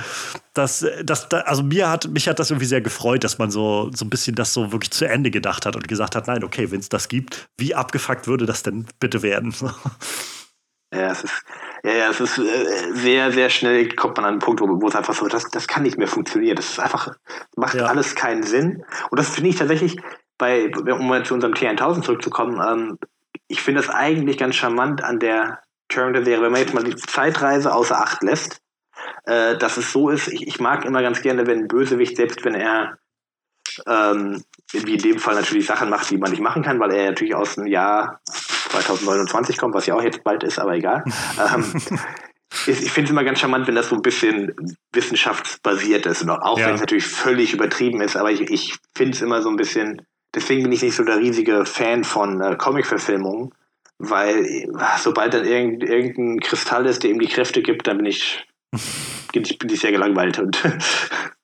das, 0.53 0.85
das, 1.03 1.31
also 1.31 1.63
mir 1.63 1.89
hat, 1.89 2.07
mich 2.09 2.27
hat 2.27 2.39
das 2.39 2.51
irgendwie 2.51 2.65
sehr 2.67 2.81
gefreut, 2.81 3.23
dass 3.23 3.37
man 3.37 3.51
so, 3.51 3.89
so 3.93 4.05
ein 4.05 4.09
bisschen 4.09 4.35
das 4.35 4.53
so 4.53 4.71
wirklich 4.71 4.91
zu 4.91 5.05
Ende 5.05 5.31
gedacht 5.31 5.65
hat 5.65 5.75
und 5.75 5.87
gesagt 5.87 6.15
hat, 6.15 6.27
nein, 6.27 6.43
okay, 6.43 6.71
wenn 6.71 6.79
es 6.79 6.89
das 6.89 7.07
gibt, 7.07 7.47
wie 7.57 7.75
abgefuckt 7.75 8.27
würde 8.27 8.45
das 8.45 8.63
denn 8.63 8.85
bitte 8.99 9.21
werden? 9.21 9.53
Ja, 10.93 11.11
es 11.11 11.21
ist, 11.21 11.43
ja, 11.83 11.91
ja, 11.91 12.09
es 12.09 12.21
ist 12.21 12.37
äh, 12.37 12.93
sehr, 12.93 13.31
sehr 13.33 13.49
schnell 13.49 13.89
kommt 13.89 14.15
man 14.15 14.25
an 14.25 14.31
einen 14.31 14.39
Punkt, 14.39 14.61
wo, 14.61 14.67
wo 14.81 14.87
es 14.87 14.95
einfach 14.95 15.13
so, 15.13 15.27
das, 15.27 15.49
das 15.49 15.67
kann 15.67 15.83
nicht 15.83 15.97
mehr 15.97 16.07
funktionieren. 16.07 16.55
Das 16.55 16.69
ist 16.69 16.79
einfach, 16.79 17.13
macht 17.57 17.75
ja. 17.75 17.87
alles 17.87 18.15
keinen 18.15 18.43
Sinn. 18.43 18.85
Und 19.09 19.19
das 19.19 19.29
finde 19.29 19.49
ich 19.49 19.57
tatsächlich, 19.57 19.97
bei, 20.37 20.71
um 20.73 21.07
mal 21.07 21.25
zu 21.25 21.33
unserem 21.33 21.53
T1000 21.53 22.03
zurückzukommen, 22.03 22.61
ähm, 22.65 22.97
ich 23.49 23.61
finde 23.61 23.81
das 23.81 23.89
eigentlich 23.89 24.37
ganz 24.37 24.55
charmant 24.55 25.03
an 25.03 25.19
der 25.19 25.59
Terminator-Serie, 25.89 26.43
wenn 26.43 26.51
man 26.51 26.61
jetzt 26.61 26.73
mal 26.73 26.83
die 26.83 26.95
Zeitreise 26.95 27.73
außer 27.73 27.99
Acht 27.99 28.23
lässt, 28.23 28.61
äh, 29.25 29.57
dass 29.57 29.77
es 29.77 29.91
so 29.91 30.09
ist, 30.09 30.27
ich, 30.27 30.47
ich 30.47 30.59
mag 30.59 30.85
immer 30.85 31.01
ganz 31.01 31.21
gerne, 31.21 31.47
wenn 31.47 31.59
ein 31.59 31.67
Bösewicht, 31.67 32.17
selbst 32.17 32.43
wenn 32.43 32.55
er 32.55 32.97
ähm, 33.85 34.43
wie 34.71 34.95
in 34.95 35.01
dem 35.01 35.19
Fall 35.19 35.35
natürlich 35.35 35.65
Sachen 35.65 35.89
macht, 35.89 36.09
die 36.09 36.17
man 36.17 36.31
nicht 36.31 36.41
machen 36.41 36.63
kann, 36.63 36.79
weil 36.79 36.91
er 36.91 37.09
natürlich 37.09 37.35
aus 37.35 37.55
dem 37.55 37.67
Jahr 37.67 38.21
2029 38.69 39.57
kommt, 39.57 39.75
was 39.75 39.85
ja 39.85 39.95
auch 39.95 40.01
jetzt 40.01 40.23
bald 40.23 40.43
ist, 40.43 40.59
aber 40.59 40.75
egal. 40.75 41.03
ähm, 41.55 41.81
ich 42.65 42.91
finde 42.91 43.05
es 43.05 43.11
immer 43.11 43.23
ganz 43.23 43.39
charmant, 43.39 43.67
wenn 43.67 43.75
das 43.75 43.89
so 43.89 43.95
ein 43.95 44.01
bisschen 44.01 44.53
wissenschaftsbasiert 44.91 46.05
ist. 46.05 46.27
auch 46.27 46.57
ja. 46.57 46.67
wenn 46.67 46.75
es 46.75 46.81
natürlich 46.81 47.05
völlig 47.05 47.53
übertrieben 47.53 48.01
ist, 48.01 48.15
aber 48.15 48.31
ich, 48.31 48.41
ich 48.41 48.77
finde 48.95 49.15
es 49.15 49.21
immer 49.21 49.41
so 49.41 49.49
ein 49.49 49.57
bisschen, 49.57 50.01
deswegen 50.33 50.63
bin 50.63 50.71
ich 50.71 50.81
nicht 50.81 50.95
so 50.95 51.03
der 51.03 51.17
riesige 51.17 51.65
Fan 51.65 52.03
von 52.03 52.41
äh, 52.41 52.55
Comic-Verfilmungen, 52.55 53.53
weil 53.99 54.67
sobald 54.97 55.33
dann 55.33 55.45
irgend, 55.45 55.83
irgendein 55.83 56.39
Kristall 56.39 56.85
ist, 56.85 57.03
der 57.03 57.11
ihm 57.11 57.19
die 57.19 57.27
Kräfte 57.27 57.61
gibt, 57.61 57.87
dann 57.87 57.97
bin 57.97 58.05
ich, 58.05 58.45
bin 59.33 59.43
ich, 59.43 59.57
bin 59.57 59.69
ich 59.69 59.79
sehr 59.79 59.91
gelangweilt 59.91 60.39
und 60.39 60.61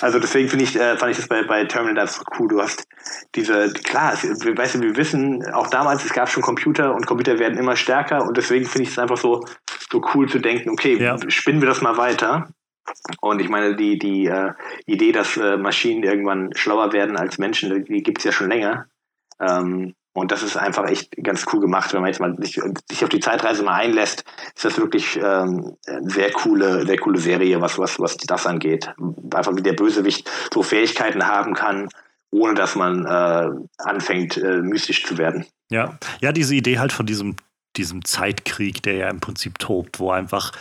Also 0.00 0.18
deswegen 0.18 0.48
finde 0.48 0.64
ich, 0.64 0.76
äh, 0.76 0.98
fand 0.98 1.12
ich 1.12 1.16
das 1.16 1.28
bei, 1.28 1.42
bei 1.42 1.64
Terminator 1.64 2.06
so 2.06 2.22
cool. 2.38 2.48
Du 2.48 2.60
hast 2.60 2.86
diese, 3.34 3.72
klar, 3.72 4.12
es, 4.12 4.22
weißt 4.24 4.74
du, 4.74 4.80
wir 4.80 4.96
wissen, 4.96 5.42
auch 5.52 5.68
damals, 5.68 6.04
es 6.04 6.12
gab 6.12 6.28
schon 6.28 6.42
Computer 6.42 6.94
und 6.94 7.06
Computer 7.06 7.38
werden 7.38 7.58
immer 7.58 7.74
stärker 7.76 8.26
und 8.26 8.36
deswegen 8.36 8.66
finde 8.66 8.82
ich 8.82 8.90
es 8.90 8.98
einfach 8.98 9.16
so, 9.16 9.44
so 9.90 10.02
cool 10.14 10.28
zu 10.28 10.38
denken, 10.38 10.70
okay, 10.70 10.98
ja. 10.98 11.18
spinnen 11.28 11.62
wir 11.62 11.68
das 11.68 11.80
mal 11.80 11.96
weiter. 11.96 12.48
Und 13.22 13.40
ich 13.40 13.48
meine, 13.48 13.76
die, 13.76 13.98
die 13.98 14.26
äh, 14.26 14.52
Idee, 14.84 15.12
dass 15.12 15.38
äh, 15.38 15.56
Maschinen 15.56 16.02
irgendwann 16.02 16.50
schlauer 16.54 16.92
werden 16.92 17.16
als 17.16 17.38
Menschen, 17.38 17.84
die 17.86 18.02
gibt 18.02 18.18
es 18.18 18.24
ja 18.24 18.32
schon 18.32 18.50
länger. 18.50 18.86
Ähm, 19.40 19.94
und 20.14 20.30
das 20.30 20.44
ist 20.44 20.56
einfach 20.56 20.88
echt 20.88 21.10
ganz 21.22 21.44
cool 21.52 21.60
gemacht, 21.60 21.92
wenn 21.92 22.00
man 22.00 22.08
jetzt 22.08 22.20
mal 22.20 22.36
sich, 22.38 22.60
sich 22.88 23.02
auf 23.02 23.08
die 23.08 23.18
Zeitreise 23.18 23.64
mal 23.64 23.74
einlässt, 23.74 24.24
ist 24.54 24.64
das 24.64 24.78
wirklich 24.78 25.16
ähm, 25.16 25.76
eine 25.86 26.08
sehr 26.08 26.30
coole, 26.30 26.86
sehr 26.86 26.98
coole 26.98 27.18
Serie, 27.18 27.60
was, 27.60 27.78
was, 27.78 27.98
was 27.98 28.16
das 28.16 28.46
angeht. 28.46 28.94
Einfach 29.34 29.56
wie 29.56 29.62
der 29.62 29.72
Bösewicht 29.72 30.30
so 30.52 30.62
Fähigkeiten 30.62 31.26
haben 31.26 31.54
kann, 31.54 31.88
ohne 32.30 32.54
dass 32.54 32.76
man 32.76 33.04
äh, 33.04 33.50
anfängt, 33.78 34.36
äh, 34.36 34.62
mystisch 34.62 35.04
zu 35.04 35.18
werden. 35.18 35.46
Ja, 35.70 35.98
ja, 36.20 36.30
diese 36.30 36.54
Idee 36.54 36.78
halt 36.78 36.92
von 36.92 37.06
diesem, 37.06 37.34
diesem 37.76 38.04
Zeitkrieg, 38.04 38.84
der 38.84 38.94
ja 38.94 39.10
im 39.10 39.18
Prinzip 39.18 39.58
tobt, 39.58 39.98
wo 39.98 40.12
einfach 40.12 40.52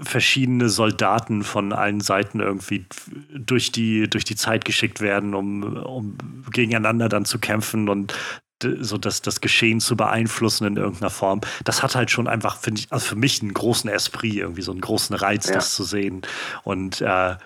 verschiedene 0.00 0.68
Soldaten 0.68 1.42
von 1.42 1.72
allen 1.72 2.00
Seiten 2.00 2.40
irgendwie 2.40 2.86
durch 3.34 3.72
die, 3.72 4.08
durch 4.08 4.24
die 4.24 4.36
Zeit 4.36 4.64
geschickt 4.64 5.00
werden, 5.00 5.34
um, 5.34 5.76
um 5.76 6.16
gegeneinander 6.50 7.08
dann 7.08 7.24
zu 7.24 7.38
kämpfen 7.38 7.88
und 7.88 8.14
so 8.80 8.98
das, 8.98 9.22
das 9.22 9.40
Geschehen 9.40 9.80
zu 9.80 9.96
beeinflussen 9.96 10.66
in 10.66 10.76
irgendeiner 10.76 11.10
Form. 11.10 11.40
Das 11.64 11.82
hat 11.82 11.94
halt 11.94 12.10
schon 12.10 12.28
einfach, 12.28 12.56
finde 12.56 12.80
ich, 12.80 12.92
also 12.92 13.06
für 13.06 13.16
mich 13.16 13.42
einen 13.42 13.54
großen 13.54 13.90
Esprit, 13.90 14.34
irgendwie 14.34 14.62
so 14.62 14.72
einen 14.72 14.80
großen 14.80 15.14
Reiz, 15.14 15.48
ja. 15.48 15.54
das 15.54 15.74
zu 15.74 15.84
sehen. 15.84 16.22
Und 16.64 17.00
äh, 17.00 17.36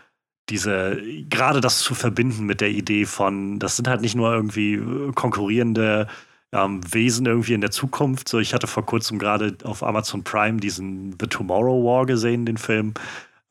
diese, 0.49 1.01
gerade 1.29 1.61
das 1.61 1.81
zu 1.81 1.95
verbinden 1.95 2.45
mit 2.45 2.61
der 2.61 2.71
Idee 2.71 3.05
von, 3.05 3.59
das 3.59 3.77
sind 3.77 3.89
halt 3.89 4.01
nicht 4.01 4.15
nur 4.15 4.33
irgendwie 4.33 4.81
konkurrierende 5.15 6.07
ähm, 6.53 6.81
Wesen 6.93 7.27
irgendwie 7.27 7.55
in 7.55 7.61
der 7.61 7.71
Zukunft. 7.71 8.29
So, 8.29 8.39
ich 8.39 8.55
hatte 8.55 8.67
vor 8.67 8.87
kurzem 8.87 9.19
gerade 9.19 9.57
auf 9.65 9.83
Amazon 9.83 10.23
Prime 10.23 10.61
diesen 10.61 11.17
The 11.21 11.27
Tomorrow 11.27 11.85
War 11.85 12.07
gesehen, 12.07 12.47
den 12.47 12.59
Film 12.59 12.95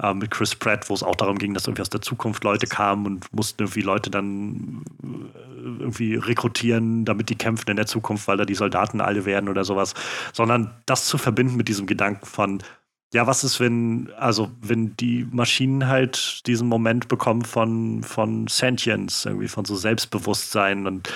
äh, 0.01 0.13
mit 0.13 0.31
Chris 0.31 0.55
Pratt, 0.55 0.89
wo 0.89 0.93
es 0.93 1.03
auch 1.03 1.15
darum 1.15 1.37
ging, 1.37 1.53
dass 1.53 1.67
irgendwie 1.67 1.81
aus 1.81 1.89
der 1.89 2.01
Zukunft 2.01 2.43
Leute 2.43 2.67
kamen 2.67 3.05
und 3.05 3.33
mussten 3.33 3.63
irgendwie 3.63 3.81
Leute 3.81 4.09
dann 4.09 4.83
äh, 5.03 5.79
irgendwie 5.79 6.15
rekrutieren, 6.15 7.05
damit 7.05 7.29
die 7.29 7.35
kämpfen 7.35 7.69
in 7.69 7.77
der 7.77 7.85
Zukunft, 7.85 8.27
weil 8.27 8.37
da 8.37 8.45
die 8.45 8.55
Soldaten 8.55 9.01
alle 9.01 9.25
werden 9.25 9.49
oder 9.49 9.63
sowas. 9.63 9.93
Sondern 10.33 10.73
das 10.85 11.05
zu 11.05 11.17
verbinden 11.17 11.55
mit 11.55 11.67
diesem 11.67 11.87
Gedanken 11.87 12.25
von, 12.25 12.61
ja, 13.13 13.25
was 13.27 13.45
ist, 13.45 13.61
wenn, 13.61 14.09
also 14.17 14.51
wenn 14.61 14.97
die 14.97 15.25
Maschinen 15.31 15.87
halt 15.87 16.45
diesen 16.47 16.67
Moment 16.67 17.07
bekommen 17.07 17.43
von, 17.43 18.03
von 18.03 18.47
Sentience, 18.47 19.25
irgendwie 19.25 19.47
von 19.47 19.63
so 19.63 19.75
Selbstbewusstsein 19.75 20.87
und 20.87 21.09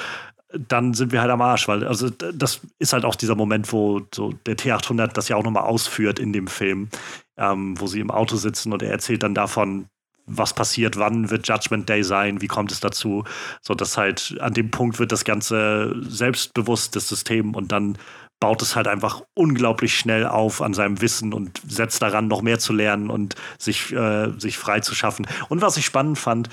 dann 0.52 0.94
sind 0.94 1.12
wir 1.12 1.22
halt 1.22 1.32
am 1.32 1.42
Arsch, 1.42 1.68
weil 1.68 1.86
also 1.86 2.10
das 2.10 2.62
ist 2.80 2.94
halt 2.94 3.06
auch 3.06 3.16
dieser 3.16 3.36
Moment, 3.36 3.72
wo 3.72 4.02
so 4.14 4.34
der 4.46 4.58
T800 4.58 5.14
das 5.14 5.30
ja 5.30 5.36
auch 5.36 5.44
nochmal 5.44 5.64
ausführt 5.64 6.20
in 6.20 6.34
dem 6.34 6.48
Film, 6.48 6.90
ähm, 7.38 7.80
wo 7.80 7.88
sie 7.88 8.00
im 8.00 8.12
Auto 8.12 8.36
sitzen 8.36 8.74
und 8.74 8.82
er 8.82 8.92
erzählt 8.92 9.24
dann 9.24 9.36
davon, 9.36 9.88
was 10.26 10.54
passiert, 10.54 10.98
wann 10.98 11.30
wird 11.30 11.48
Judgment 11.48 11.90
Day 11.90 12.04
sein, 12.04 12.42
wie 12.42 12.48
kommt 12.48 12.72
es 12.72 12.80
dazu, 12.80 13.24
so 13.62 13.74
dass 13.76 13.98
halt 13.98 14.38
an 14.40 14.54
dem 14.54 14.72
Punkt 14.72 15.00
wird 15.00 15.12
das 15.12 15.24
ganze 15.24 15.96
selbstbewusst 16.02 16.96
das 16.96 17.08
System 17.10 17.56
und 17.56 17.72
dann 17.72 17.98
baut 18.40 18.62
es 18.62 18.76
halt 18.76 18.88
einfach 18.88 19.22
unglaublich 19.36 19.98
schnell 19.98 20.26
auf 20.26 20.62
an 20.62 20.74
seinem 20.74 21.02
Wissen 21.02 21.34
und 21.34 21.62
setzt 21.68 22.02
daran, 22.02 22.28
noch 22.28 22.42
mehr 22.42 22.58
zu 22.58 22.74
lernen 22.74 23.10
und 23.10 23.36
sich, 23.58 23.92
äh, 23.92 24.32
sich 24.38 24.58
frei 24.58 24.80
zu 24.80 24.96
schaffen. 24.96 25.28
Und 25.50 25.62
was 25.62 25.78
ich 25.78 25.86
spannend 25.86 26.18
fand, 26.18 26.50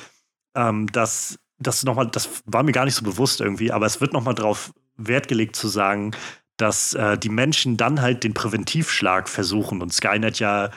ähm, 0.56 0.90
dass 0.90 1.36
das 1.58 1.84
nochmal, 1.84 2.08
das 2.08 2.42
war 2.44 2.62
mir 2.62 2.72
gar 2.72 2.84
nicht 2.84 2.94
so 2.94 3.04
bewusst 3.04 3.40
irgendwie, 3.40 3.72
aber 3.72 3.86
es 3.86 4.00
wird 4.00 4.12
nochmal 4.12 4.34
darauf 4.34 4.72
Wert 4.96 5.28
gelegt 5.28 5.56
zu 5.56 5.68
sagen, 5.68 6.12
dass 6.56 6.94
äh, 6.94 7.18
die 7.18 7.28
Menschen 7.28 7.76
dann 7.76 8.00
halt 8.00 8.24
den 8.24 8.34
Präventivschlag 8.34 9.28
versuchen 9.28 9.82
und 9.82 9.92
Skynet 9.92 10.38
ja 10.38 10.70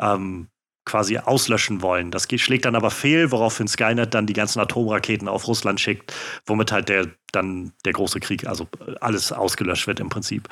ähm, 0.00 0.48
quasi 0.88 1.18
auslöschen 1.18 1.82
wollen. 1.82 2.10
Das 2.10 2.28
geht, 2.28 2.40
schlägt 2.40 2.64
dann 2.64 2.74
aber 2.74 2.90
fehl, 2.90 3.30
woraufhin 3.30 3.68
Skynet 3.68 4.14
dann 4.14 4.26
die 4.26 4.32
ganzen 4.32 4.58
Atomraketen 4.58 5.28
auf 5.28 5.46
Russland 5.46 5.80
schickt, 5.80 6.14
womit 6.46 6.72
halt 6.72 6.88
der 6.88 7.08
dann 7.30 7.72
der 7.84 7.92
große 7.92 8.20
Krieg, 8.20 8.46
also 8.46 8.66
alles 9.02 9.32
ausgelöscht 9.32 9.86
wird 9.86 10.00
im 10.00 10.08
Prinzip. 10.08 10.48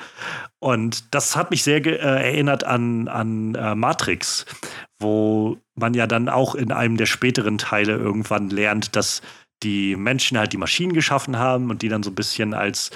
Und 0.59 1.13
das 1.15 1.35
hat 1.35 1.49
mich 1.49 1.63
sehr 1.63 1.83
äh, 1.83 1.97
erinnert 1.97 2.63
an, 2.63 3.07
an 3.07 3.55
äh, 3.55 3.73
Matrix, 3.73 4.45
wo 4.99 5.57
man 5.73 5.95
ja 5.95 6.05
dann 6.05 6.29
auch 6.29 6.53
in 6.53 6.71
einem 6.71 6.97
der 6.97 7.07
späteren 7.07 7.57
Teile 7.57 7.93
irgendwann 7.93 8.51
lernt, 8.51 8.95
dass 8.95 9.23
die 9.63 9.95
Menschen 9.95 10.37
halt 10.37 10.53
die 10.53 10.57
Maschinen 10.57 10.93
geschaffen 10.93 11.37
haben 11.37 11.69
und 11.69 11.81
die 11.81 11.89
dann 11.89 12.03
so 12.03 12.11
ein 12.11 12.15
bisschen 12.15 12.53
als 12.53 12.91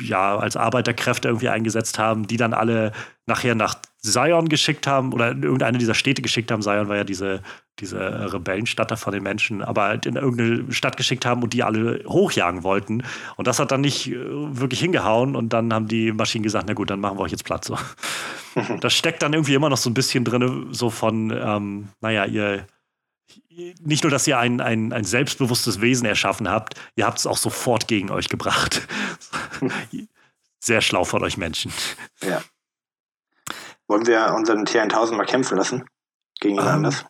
ja, 0.00 0.38
als 0.38 0.56
Arbeiterkräfte 0.56 1.28
irgendwie 1.28 1.48
eingesetzt 1.48 1.98
haben, 1.98 2.26
die 2.26 2.38
dann 2.38 2.54
alle 2.54 2.92
nachher 3.26 3.54
nach 3.54 3.76
Zion 3.98 4.48
geschickt 4.48 4.86
haben 4.86 5.12
oder 5.12 5.32
in 5.32 5.42
irgendeine 5.42 5.78
dieser 5.78 5.94
Städte 5.94 6.22
geschickt 6.22 6.50
haben. 6.50 6.62
Zion 6.62 6.88
war 6.88 6.96
ja 6.96 7.04
diese, 7.04 7.42
diese 7.78 8.32
Rebellenstadt 8.32 8.90
da 8.90 8.96
von 8.96 9.12
den 9.12 9.22
Menschen, 9.22 9.62
aber 9.62 9.82
halt 9.82 10.06
in 10.06 10.16
irgendeine 10.16 10.72
Stadt 10.72 10.96
geschickt 10.96 11.26
haben 11.26 11.42
und 11.42 11.52
die 11.52 11.62
alle 11.62 12.02
hochjagen 12.06 12.62
wollten. 12.62 13.02
Und 13.36 13.46
das 13.46 13.58
hat 13.58 13.70
dann 13.70 13.80
nicht 13.80 14.10
äh, 14.10 14.16
wirklich 14.16 14.80
hingehauen 14.80 15.36
und 15.36 15.52
dann 15.52 15.74
haben 15.74 15.88
die 15.88 16.12
Maschinen 16.12 16.44
gesagt, 16.44 16.66
na 16.68 16.74
gut, 16.74 16.88
dann 16.88 17.00
machen 17.00 17.18
wir 17.18 17.22
euch 17.22 17.32
jetzt 17.32 17.44
Platz. 17.44 17.66
So. 17.66 17.78
Das 18.80 18.94
steckt 18.94 19.22
dann 19.22 19.34
irgendwie 19.34 19.52
immer 19.52 19.68
noch 19.68 19.76
so 19.76 19.90
ein 19.90 19.94
bisschen 19.94 20.24
drin, 20.24 20.68
so 20.70 20.88
von, 20.88 21.30
ähm, 21.30 21.88
naja, 22.00 22.24
ihr 22.24 22.66
nicht 23.80 24.04
nur, 24.04 24.10
dass 24.10 24.26
ihr 24.26 24.38
ein, 24.38 24.60
ein, 24.60 24.92
ein 24.92 25.04
selbstbewusstes 25.04 25.80
Wesen 25.80 26.06
erschaffen 26.06 26.48
habt, 26.48 26.74
ihr 26.94 27.06
habt 27.06 27.18
es 27.18 27.26
auch 27.26 27.38
sofort 27.38 27.88
gegen 27.88 28.10
euch 28.10 28.28
gebracht. 28.28 28.86
Sehr 30.60 30.80
schlau 30.80 31.04
von 31.04 31.22
euch 31.22 31.36
Menschen. 31.36 31.72
Ja. 32.22 32.42
Wollen 33.86 34.06
wir 34.06 34.34
unseren 34.34 34.64
T1000 34.64 35.14
mal 35.14 35.26
kämpfen 35.26 35.56
lassen? 35.56 35.84
Gegen 36.40 36.56
jemand 36.56 36.68
ähm, 36.68 36.74
anders? 36.76 37.06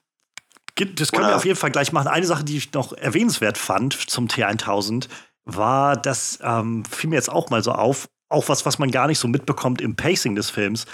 Das 0.77 1.11
können 1.11 1.25
Oder? 1.25 1.33
wir 1.33 1.37
auf 1.37 1.47
jeden 1.47 1.59
Fall 1.59 1.71
gleich 1.71 1.93
machen. 1.93 2.07
Eine 2.07 2.27
Sache, 2.27 2.45
die 2.45 2.59
ich 2.59 2.73
noch 2.75 2.93
erwähnenswert 2.93 3.57
fand 3.57 3.95
zum 3.95 4.29
T1000, 4.29 5.09
war, 5.45 5.97
das 5.97 6.39
ähm, 6.43 6.85
fiel 6.85 7.09
mir 7.09 7.17
jetzt 7.17 7.31
auch 7.31 7.49
mal 7.49 7.63
so 7.63 7.73
auf, 7.73 8.09
auch 8.29 8.49
was, 8.49 8.67
was 8.67 8.79
man 8.79 8.91
gar 8.91 9.07
nicht 9.07 9.19
so 9.19 9.29
mitbekommt 9.29 9.81
im 9.81 9.97
Pacing 9.97 10.35
des 10.35 10.51
Films. 10.51 10.85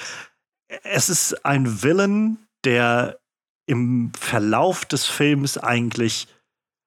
Es 0.85 1.09
ist 1.09 1.45
ein 1.45 1.83
Villain, 1.83 2.39
der 2.65 3.19
im 3.67 4.13
Verlauf 4.19 4.85
des 4.85 5.07
Films 5.07 5.59
eigentlich 5.59 6.29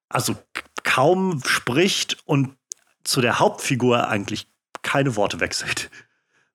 also 0.10 0.36
kaum 0.84 1.42
spricht 1.46 2.18
und 2.26 2.56
zu 3.04 3.22
der 3.22 3.40
Hauptfigur 3.40 4.08
eigentlich 4.08 4.48
keine 4.82 5.16
Worte 5.16 5.40
wechselt. 5.40 5.90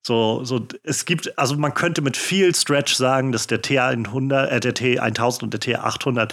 So, 0.02 0.44
so, 0.44 0.66
es 0.82 1.04
gibt, 1.04 1.38
also 1.38 1.56
man 1.56 1.74
könnte 1.74 2.00
mit 2.00 2.16
viel 2.16 2.54
Stretch 2.54 2.94
sagen, 2.94 3.32
dass 3.32 3.46
der 3.46 3.62
T100, 3.62 4.46
äh, 4.46 4.60
der 4.60 4.74
T1000 4.74 5.42
und 5.42 5.52
der 5.52 5.60
T800 5.60 6.32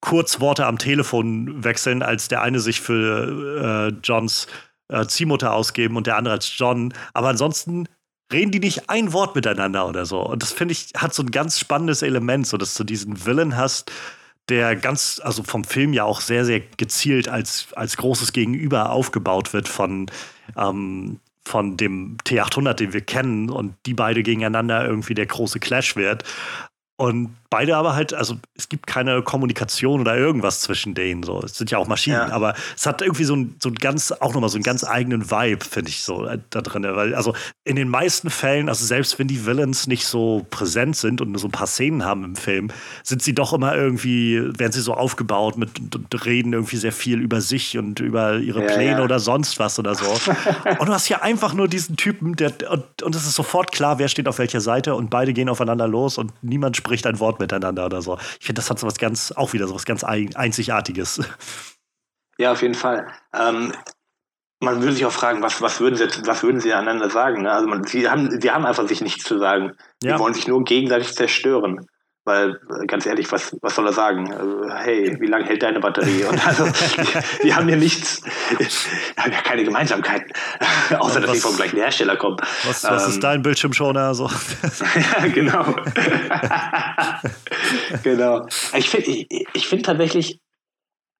kurz 0.00 0.40
Worte 0.40 0.66
am 0.66 0.78
Telefon 0.78 1.64
wechseln, 1.64 2.02
als 2.02 2.28
der 2.28 2.42
eine 2.42 2.60
sich 2.60 2.80
für 2.80 3.90
äh, 3.90 4.00
Johns 4.04 4.46
äh, 4.88 5.04
Ziehmutter 5.06 5.52
ausgeben 5.52 5.96
und 5.96 6.06
der 6.06 6.16
andere 6.16 6.34
als 6.34 6.56
John. 6.56 6.94
Aber 7.12 7.28
ansonsten 7.28 7.88
reden 8.32 8.50
die 8.50 8.60
nicht 8.60 8.90
ein 8.90 9.12
Wort 9.12 9.34
miteinander 9.34 9.88
oder 9.88 10.06
so. 10.06 10.20
Und 10.20 10.42
das 10.42 10.52
finde 10.52 10.72
ich, 10.72 10.92
hat 10.96 11.14
so 11.14 11.22
ein 11.22 11.30
ganz 11.30 11.58
spannendes 11.58 12.02
Element, 12.02 12.46
so 12.46 12.56
dass 12.56 12.74
du 12.74 12.84
diesen 12.84 13.24
Villain 13.24 13.56
hast, 13.56 13.90
der 14.48 14.76
ganz, 14.76 15.20
also 15.22 15.42
vom 15.42 15.64
Film 15.64 15.92
ja 15.92 16.04
auch 16.04 16.20
sehr, 16.20 16.44
sehr 16.44 16.60
gezielt 16.60 17.28
als, 17.28 17.68
als 17.74 17.96
großes 17.96 18.32
Gegenüber 18.32 18.90
aufgebaut 18.90 19.52
wird 19.52 19.68
von, 19.68 20.06
ähm, 20.56 21.20
von 21.44 21.76
dem 21.76 22.16
T800, 22.24 22.74
den 22.74 22.92
wir 22.92 23.00
kennen, 23.00 23.50
und 23.50 23.74
die 23.86 23.94
beide 23.94 24.22
gegeneinander 24.22 24.86
irgendwie 24.86 25.14
der 25.14 25.26
große 25.26 25.60
Clash 25.60 25.96
wird. 25.96 26.24
Und 27.00 27.36
beide 27.48 27.76
aber 27.76 27.94
halt, 27.94 28.12
also 28.12 28.36
es 28.56 28.68
gibt 28.68 28.88
keine 28.88 29.22
Kommunikation 29.22 30.00
oder 30.00 30.16
irgendwas 30.16 30.60
zwischen 30.60 30.94
denen. 30.94 31.22
So. 31.22 31.40
Es 31.40 31.56
sind 31.56 31.70
ja 31.70 31.78
auch 31.78 31.86
Maschinen, 31.86 32.16
ja. 32.16 32.32
aber 32.32 32.54
es 32.76 32.86
hat 32.86 33.02
irgendwie 33.02 33.22
so 33.22 33.36
ein, 33.36 33.54
so 33.62 33.68
ein 33.68 33.76
ganz, 33.76 34.10
auch 34.10 34.34
nochmal 34.34 34.50
so 34.50 34.56
einen 34.56 34.64
ganz 34.64 34.82
eigenen 34.82 35.30
Vibe, 35.30 35.64
finde 35.64 35.90
ich 35.90 36.02
so 36.02 36.26
äh, 36.26 36.38
da 36.50 36.60
drin. 36.60 36.82
Weil, 36.82 37.14
also 37.14 37.34
in 37.64 37.76
den 37.76 37.88
meisten 37.88 38.30
Fällen, 38.30 38.68
also 38.68 38.84
selbst 38.84 39.16
wenn 39.20 39.28
die 39.28 39.46
Villains 39.46 39.86
nicht 39.86 40.06
so 40.06 40.44
präsent 40.50 40.96
sind 40.96 41.20
und 41.20 41.30
nur 41.30 41.38
so 41.38 41.46
ein 41.46 41.52
paar 41.52 41.68
Szenen 41.68 42.04
haben 42.04 42.24
im 42.24 42.36
Film, 42.36 42.70
sind 43.04 43.22
sie 43.22 43.34
doch 43.34 43.52
immer 43.52 43.76
irgendwie, 43.76 44.42
werden 44.58 44.72
sie 44.72 44.80
so 44.80 44.94
aufgebaut 44.94 45.56
mit 45.56 45.78
und 45.78 46.26
reden 46.26 46.52
irgendwie 46.52 46.78
sehr 46.78 46.92
viel 46.92 47.20
über 47.20 47.40
sich 47.40 47.78
und 47.78 48.00
über 48.00 48.38
ihre 48.38 48.62
ja, 48.62 48.74
Pläne 48.74 48.98
ja. 48.98 49.04
oder 49.04 49.20
sonst 49.20 49.60
was 49.60 49.78
oder 49.78 49.94
so. 49.94 50.04
und 50.80 50.88
du 50.88 50.92
hast 50.92 51.06
hier 51.06 51.22
einfach 51.22 51.54
nur 51.54 51.68
diesen 51.68 51.96
Typen, 51.96 52.34
der, 52.34 52.52
und, 52.70 53.02
und 53.04 53.14
es 53.14 53.24
ist 53.24 53.36
sofort 53.36 53.70
klar, 53.70 54.00
wer 54.00 54.08
steht 54.08 54.26
auf 54.26 54.38
welcher 54.38 54.60
Seite 54.60 54.96
und 54.96 55.10
beide 55.10 55.32
gehen 55.32 55.48
aufeinander 55.48 55.86
los 55.86 56.18
und 56.18 56.32
niemand 56.42 56.76
spricht 56.76 56.87
ein 57.06 57.20
Wort 57.20 57.40
miteinander 57.40 57.58
miteinander 57.58 57.86
oder 57.86 58.02
so. 58.02 58.18
Ich 58.40 58.46
finde, 58.46 58.60
das 58.60 58.70
hat 58.70 58.78
so 58.78 58.86
was 58.86 58.98
ganz, 58.98 59.32
auch 59.32 59.52
wieder 59.52 59.66
so 59.66 59.74
was 59.74 59.84
ganz 59.84 60.04
Einzigartiges. 60.04 61.20
Ja, 62.38 62.52
auf 62.52 62.62
jeden 62.62 62.74
Fall. 62.74 63.08
Ähm, 63.34 63.72
man 64.60 64.80
würde 64.80 64.92
sich 64.92 65.04
auch 65.04 65.12
fragen, 65.12 65.42
was, 65.42 65.60
was, 65.60 65.80
würden, 65.80 65.96
sie, 65.96 66.06
was 66.24 66.42
würden 66.42 66.60
sie 66.60 66.72
einander 66.72 67.10
sagen? 67.10 67.42
Ne? 67.42 67.50
Also 67.52 67.68
man, 67.68 67.84
sie, 67.84 68.08
haben, 68.08 68.40
sie 68.40 68.50
haben 68.50 68.64
einfach 68.64 68.86
sich 68.86 69.00
nichts 69.00 69.24
zu 69.24 69.38
sagen. 69.38 69.72
Ja. 70.02 70.14
Die 70.14 70.18
wollen 70.20 70.34
sich 70.34 70.46
nur 70.46 70.62
gegenseitig 70.62 71.14
zerstören. 71.14 71.86
Weil, 72.28 72.60
äh, 72.78 72.84
ganz 72.84 73.06
ehrlich, 73.06 73.32
was, 73.32 73.56
was 73.62 73.74
soll 73.74 73.86
er 73.86 73.94
sagen? 73.94 74.30
Also, 74.30 74.70
hey, 74.70 75.16
wie 75.18 75.28
lange 75.28 75.46
hält 75.46 75.62
deine 75.62 75.80
Batterie? 75.80 76.24
Und 76.24 76.46
also, 76.46 76.66
die, 76.66 77.44
die 77.44 77.54
haben 77.54 77.66
ja 77.70 77.76
nichts, 77.76 78.20
haben 79.16 79.32
ja 79.32 79.40
keine 79.40 79.64
Gemeinsamkeiten, 79.64 80.30
außer 80.98 81.22
dass 81.22 81.32
sie 81.32 81.40
vom 81.40 81.56
gleichen 81.56 81.78
Hersteller 81.78 82.16
kommen. 82.16 82.36
Was, 82.64 82.84
was 82.84 83.04
ähm, 83.04 83.10
ist 83.12 83.24
dein 83.24 83.40
Bildschirmschoner? 83.40 84.14
So? 84.14 84.28
ja, 85.20 85.26
genau. 85.28 85.64
genau. 88.02 88.46
Ich 88.76 88.90
finde 88.90 89.10
ich, 89.10 89.46
ich 89.54 89.66
find 89.66 89.86
tatsächlich, 89.86 90.38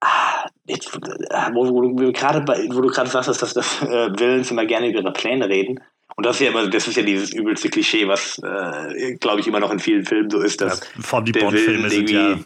ah, 0.03 0.45
jetzt, 0.67 0.95
wo, 0.95 1.71
wo, 1.71 1.83
wo, 1.85 2.13
gerade 2.13 2.41
wo 2.71 2.83
du 2.83 2.89
gerade 2.89 3.09
sagst, 3.09 3.31
dass, 3.31 3.55
dass 3.55 3.81
äh, 3.81 4.11
Villains 4.19 4.51
immer 4.51 4.67
gerne 4.67 4.91
über 4.91 5.01
ihre 5.01 5.13
Pläne 5.15 5.49
reden, 5.49 5.81
und 6.19 6.27
das 6.27 6.41
ist 6.41 6.47
ja 6.47 6.51
immer, 6.51 6.67
das 6.67 6.89
ist 6.89 6.97
ja 6.97 7.05
dieses 7.05 7.33
übelste 7.33 7.71
Klischee, 7.71 8.09
was, 8.09 8.39
äh, 8.39 9.15
glaube 9.19 9.39
ich, 9.39 9.47
immer 9.47 9.61
noch 9.61 9.71
in 9.71 9.79
vielen 9.79 10.05
Filmen 10.05 10.29
so 10.29 10.41
ist, 10.41 10.61
dass 10.61 10.81
ja, 10.81 11.21
der 11.21 11.53
Willen 11.53 11.89
irgendwie 11.89 12.13
ja 12.13 12.37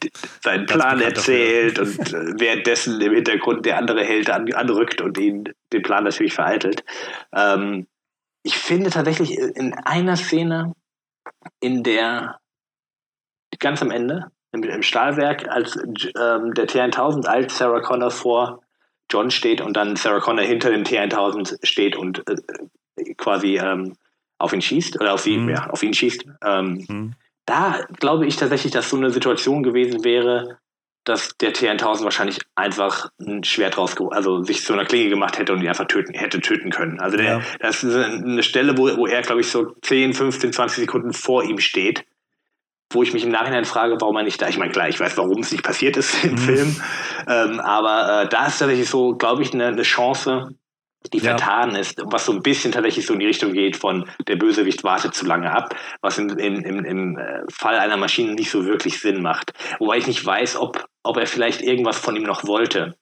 seinen 0.43 0.67
Plan 0.67 1.01
erzählt 1.01 1.79
und 1.79 1.99
äh, 2.13 2.39
währenddessen 2.39 3.01
im 3.01 3.15
Hintergrund 3.15 3.65
der 3.65 3.79
andere 3.79 4.05
Held 4.05 4.29
an, 4.29 4.53
anrückt 4.53 5.01
und 5.01 5.17
ihn 5.17 5.49
den 5.73 5.81
Plan 5.81 6.05
natürlich 6.05 6.35
vereitelt. 6.35 6.85
Ähm, 7.35 7.87
ich 8.43 8.59
finde 8.59 8.91
tatsächlich 8.91 9.39
in 9.39 9.73
einer 9.73 10.17
Szene, 10.17 10.75
in 11.61 11.83
der 11.83 12.41
ganz 13.59 13.81
am 13.81 13.91
Ende, 13.91 14.27
im, 14.53 14.65
im 14.65 14.83
Stahlwerk, 14.83 15.49
als 15.49 15.79
ähm, 15.79 16.53
der 16.53 16.69
T1000 16.69 17.25
als 17.25 17.57
Sarah 17.57 17.81
Connor 17.81 18.11
vor 18.11 18.61
John 19.11 19.31
steht 19.31 19.63
und 19.63 19.79
dann 19.79 19.97
Sarah 19.97 20.21
Connor 20.21 20.45
hinter 20.45 20.69
dem 20.69 20.83
T1000 20.83 21.65
steht 21.65 21.97
und 21.97 22.19
äh, 22.29 22.37
quasi 23.17 23.59
ähm, 23.59 23.97
auf 24.39 24.53
ihn 24.53 24.63
schießt 24.63 25.01
oder 25.01 25.15
auf 25.15 25.21
sie, 25.21 25.39
mhm. 25.39 25.51
ja, 25.51 25.71
auf 25.71 25.83
ihn 25.83 25.95
schießt. 25.95 26.25
Ähm, 26.45 26.85
mhm. 26.89 27.13
Da 27.47 27.87
glaube 27.99 28.27
ich 28.27 28.37
tatsächlich, 28.37 28.73
dass 28.73 28.91
so 28.91 28.97
eine 28.97 29.11
Situation 29.11 29.63
gewesen 29.63 30.05
wäre, 30.05 30.59
dass 31.05 31.37
der 31.39 31.53
T1000 31.53 32.05
wahrscheinlich 32.05 32.39
einfach 32.55 33.11
ein 33.21 33.43
Schwert 33.43 33.77
rausgeholt, 33.77 34.15
also 34.15 34.43
sich 34.43 34.65
zu 34.65 34.73
einer 34.73 34.85
Klinge 34.85 35.11
gemacht 35.11 35.39
hätte 35.39 35.53
und 35.53 35.61
ihn 35.61 35.69
einfach 35.69 35.89
töten, 35.89 36.15
hätte 36.15 36.41
töten 36.41 36.71
können. 36.71 37.01
Also 37.01 37.17
der, 37.17 37.27
ja. 37.27 37.43
das 37.59 37.83
ist 37.83 37.97
eine 37.97 38.43
Stelle, 38.43 38.79
wo, 38.79 38.97
wo 38.97 39.07
er, 39.07 39.23
glaube 39.23 39.41
ich, 39.41 39.51
so 39.51 39.75
10, 39.83 40.15
15, 40.15 40.53
20 40.53 40.79
Sekunden 40.85 41.13
vor 41.13 41.43
ihm 41.43 41.59
steht, 41.59 42.05
wo 42.93 43.03
ich 43.03 43.13
mich 43.13 43.25
im 43.25 43.31
Nachhinein 43.31 43.65
frage, 43.65 43.97
warum 44.01 44.17
er 44.17 44.23
nicht 44.23 44.41
da, 44.41 44.49
ich 44.49 44.59
meine, 44.59 44.71
klar, 44.71 44.89
ich 44.89 45.01
weiß, 45.01 45.17
warum 45.17 45.41
es 45.41 45.51
nicht 45.51 45.65
passiert 45.65 45.97
ist 45.97 46.15
im 46.25 46.33
mhm. 46.33 46.39
Film, 46.39 46.83
ähm, 47.27 47.61
aber 47.61 48.23
äh, 48.23 48.29
da 48.29 48.47
ist 48.47 48.59
tatsächlich 48.59 48.89
so, 48.89 49.17
glaube 49.17 49.43
ich, 49.43 49.53
eine, 49.53 49.67
eine 49.67 49.83
Chance, 49.83 50.55
die 51.13 51.19
ja. 51.19 51.37
vertan 51.37 51.75
ist, 51.75 52.01
was 52.05 52.27
so 52.27 52.33
ein 52.33 52.43
bisschen 52.43 52.73
tatsächlich 52.73 53.07
so 53.07 53.15
in 53.15 53.21
die 53.21 53.27
Richtung 53.27 53.53
geht 53.53 53.77
von 53.77 54.09
der 54.27 54.37
Bösewicht 54.37 54.85
wartet 54.85 55.15
zu 55.15 55.27
lange 55.27 55.51
ab, 55.51 55.75
was 56.01 56.19
im, 56.19 56.31
im, 56.39 56.63
im, 56.65 56.85
im 56.85 57.19
Fall 57.51 57.79
einer 57.79 57.97
Maschine 57.97 58.35
nicht 58.35 58.51
so 58.51 58.65
wirklich 58.65 59.01
Sinn 59.01 59.23
macht. 59.23 59.53
Wobei 59.79 59.99
ich 59.99 60.07
nicht 60.07 60.25
weiß, 60.25 60.57
ob, 60.57 60.85
ob 61.03 61.17
er 61.17 61.27
vielleicht 61.27 61.63
irgendwas 61.63 61.99
von 61.99 62.17
ihm 62.17 62.25
noch 62.25 62.47
wollte. 62.47 62.95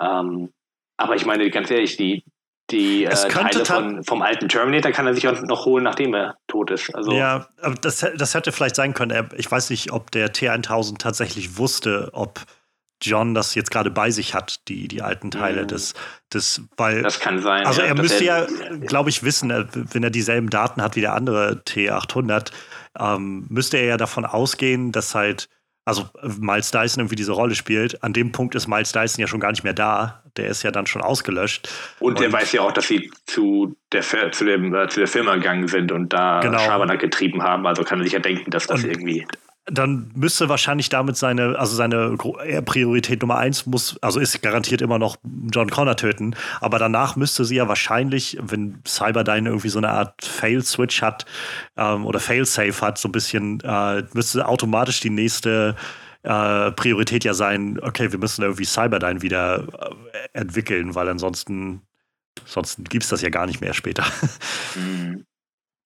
Ähm, 0.00 0.52
aber 0.96 1.16
ich 1.16 1.26
meine, 1.26 1.48
ganz 1.50 1.70
ehrlich, 1.70 1.96
die, 1.96 2.24
die 2.70 3.04
äh, 3.04 3.10
Teile 3.10 3.64
von, 3.64 4.04
vom 4.04 4.22
alten 4.22 4.48
Terminator 4.48 4.92
kann 4.92 5.06
er 5.06 5.14
sich 5.14 5.26
auch 5.26 5.40
noch 5.42 5.64
holen, 5.64 5.84
nachdem 5.84 6.14
er 6.14 6.36
tot 6.48 6.70
ist. 6.70 6.94
Also 6.94 7.12
ja, 7.12 7.48
aber 7.62 7.76
das, 7.76 8.04
das 8.16 8.34
hätte 8.34 8.52
vielleicht 8.52 8.76
sein 8.76 8.94
können. 8.94 9.30
Ich 9.36 9.50
weiß 9.50 9.70
nicht, 9.70 9.92
ob 9.92 10.10
der 10.10 10.32
T1000 10.32 10.98
tatsächlich 10.98 11.56
wusste, 11.56 12.10
ob 12.12 12.40
John 13.00 13.34
das 13.34 13.54
jetzt 13.54 13.70
gerade 13.70 13.90
bei 13.90 14.10
sich 14.10 14.34
hat, 14.34 14.68
die, 14.68 14.88
die 14.88 15.02
alten 15.02 15.30
Teile 15.30 15.62
mhm. 15.62 15.68
des, 15.68 15.94
des, 16.32 16.62
weil. 16.76 17.02
Das 17.02 17.20
kann 17.20 17.40
sein. 17.40 17.66
Also 17.66 17.82
er 17.82 17.94
müsste 17.94 18.24
ja, 18.24 18.46
glaube 18.86 19.10
ich, 19.10 19.22
wissen, 19.22 19.50
äh, 19.50 19.66
wenn 19.72 20.02
er 20.02 20.10
dieselben 20.10 20.50
Daten 20.50 20.82
hat 20.82 20.96
wie 20.96 21.00
der 21.00 21.14
andere 21.14 21.62
T800, 21.66 22.50
ähm, 22.98 23.46
müsste 23.48 23.76
er 23.76 23.86
ja 23.86 23.96
davon 23.96 24.24
ausgehen, 24.24 24.92
dass 24.92 25.14
halt, 25.14 25.48
also 25.84 26.08
Miles 26.22 26.70
Dyson 26.70 27.00
irgendwie 27.00 27.16
diese 27.16 27.32
Rolle 27.32 27.54
spielt. 27.54 28.02
An 28.02 28.12
dem 28.12 28.32
Punkt 28.32 28.54
ist 28.54 28.66
Miles 28.68 28.92
Dyson 28.92 29.20
ja 29.20 29.26
schon 29.26 29.40
gar 29.40 29.50
nicht 29.50 29.64
mehr 29.64 29.72
da. 29.72 30.22
Der 30.36 30.48
ist 30.48 30.62
ja 30.62 30.70
dann 30.70 30.86
schon 30.86 31.00
ausgelöscht. 31.00 31.68
Und, 31.98 32.18
und 32.18 32.22
er 32.22 32.32
weiß 32.32 32.52
ja 32.52 32.60
auch, 32.60 32.72
dass 32.72 32.88
sie 32.88 33.10
zu 33.26 33.76
der, 33.92 34.02
zu, 34.32 34.44
dem, 34.44 34.74
äh, 34.74 34.88
zu 34.88 35.00
der 35.00 35.08
Firma 35.08 35.36
gegangen 35.36 35.66
sind 35.66 35.90
und 35.90 36.12
da 36.12 36.40
genau. 36.40 36.58
Schabernack 36.58 37.00
getrieben 37.00 37.42
haben. 37.42 37.66
Also 37.66 37.84
kann 37.84 38.00
er 38.00 38.04
sich 38.04 38.12
ja 38.12 38.18
denken, 38.18 38.50
dass 38.50 38.66
das 38.66 38.84
und 38.84 38.90
irgendwie 38.90 39.26
dann 39.70 40.10
müsste 40.14 40.48
wahrscheinlich 40.48 40.88
damit 40.88 41.16
seine, 41.16 41.58
also 41.58 41.76
seine 41.76 42.16
Priorität 42.16 43.20
Nummer 43.20 43.38
eins 43.38 43.66
muss, 43.66 43.98
also 44.02 44.20
ist 44.20 44.40
garantiert 44.42 44.82
immer 44.82 44.98
noch 44.98 45.16
John 45.52 45.70
Connor 45.70 45.96
töten, 45.96 46.34
aber 46.60 46.78
danach 46.78 47.16
müsste 47.16 47.44
sie 47.44 47.56
ja 47.56 47.68
wahrscheinlich, 47.68 48.38
wenn 48.40 48.82
Cyberdyne 48.86 49.48
irgendwie 49.48 49.68
so 49.68 49.78
eine 49.78 49.90
Art 49.90 50.24
Fail-Switch 50.24 51.02
hat 51.02 51.26
ähm, 51.76 52.06
oder 52.06 52.20
Fail-Safe 52.20 52.80
hat, 52.80 52.98
so 52.98 53.08
ein 53.08 53.12
bisschen, 53.12 53.60
äh, 53.60 54.04
müsste 54.14 54.46
automatisch 54.46 55.00
die 55.00 55.10
nächste 55.10 55.76
äh, 56.22 56.72
Priorität 56.72 57.24
ja 57.24 57.34
sein, 57.34 57.78
okay, 57.80 58.12
wir 58.12 58.18
müssen 58.18 58.42
irgendwie 58.42 58.64
Cyberdyne 58.64 59.22
wieder 59.22 59.66
äh, 60.12 60.38
entwickeln, 60.38 60.94
weil 60.94 61.08
ansonsten, 61.08 61.82
ansonsten 62.40 62.84
gibt 62.84 63.04
es 63.04 63.10
das 63.10 63.22
ja 63.22 63.30
gar 63.30 63.46
nicht 63.46 63.60
mehr 63.60 63.74
später. 63.74 64.04
Mhm. 64.74 65.24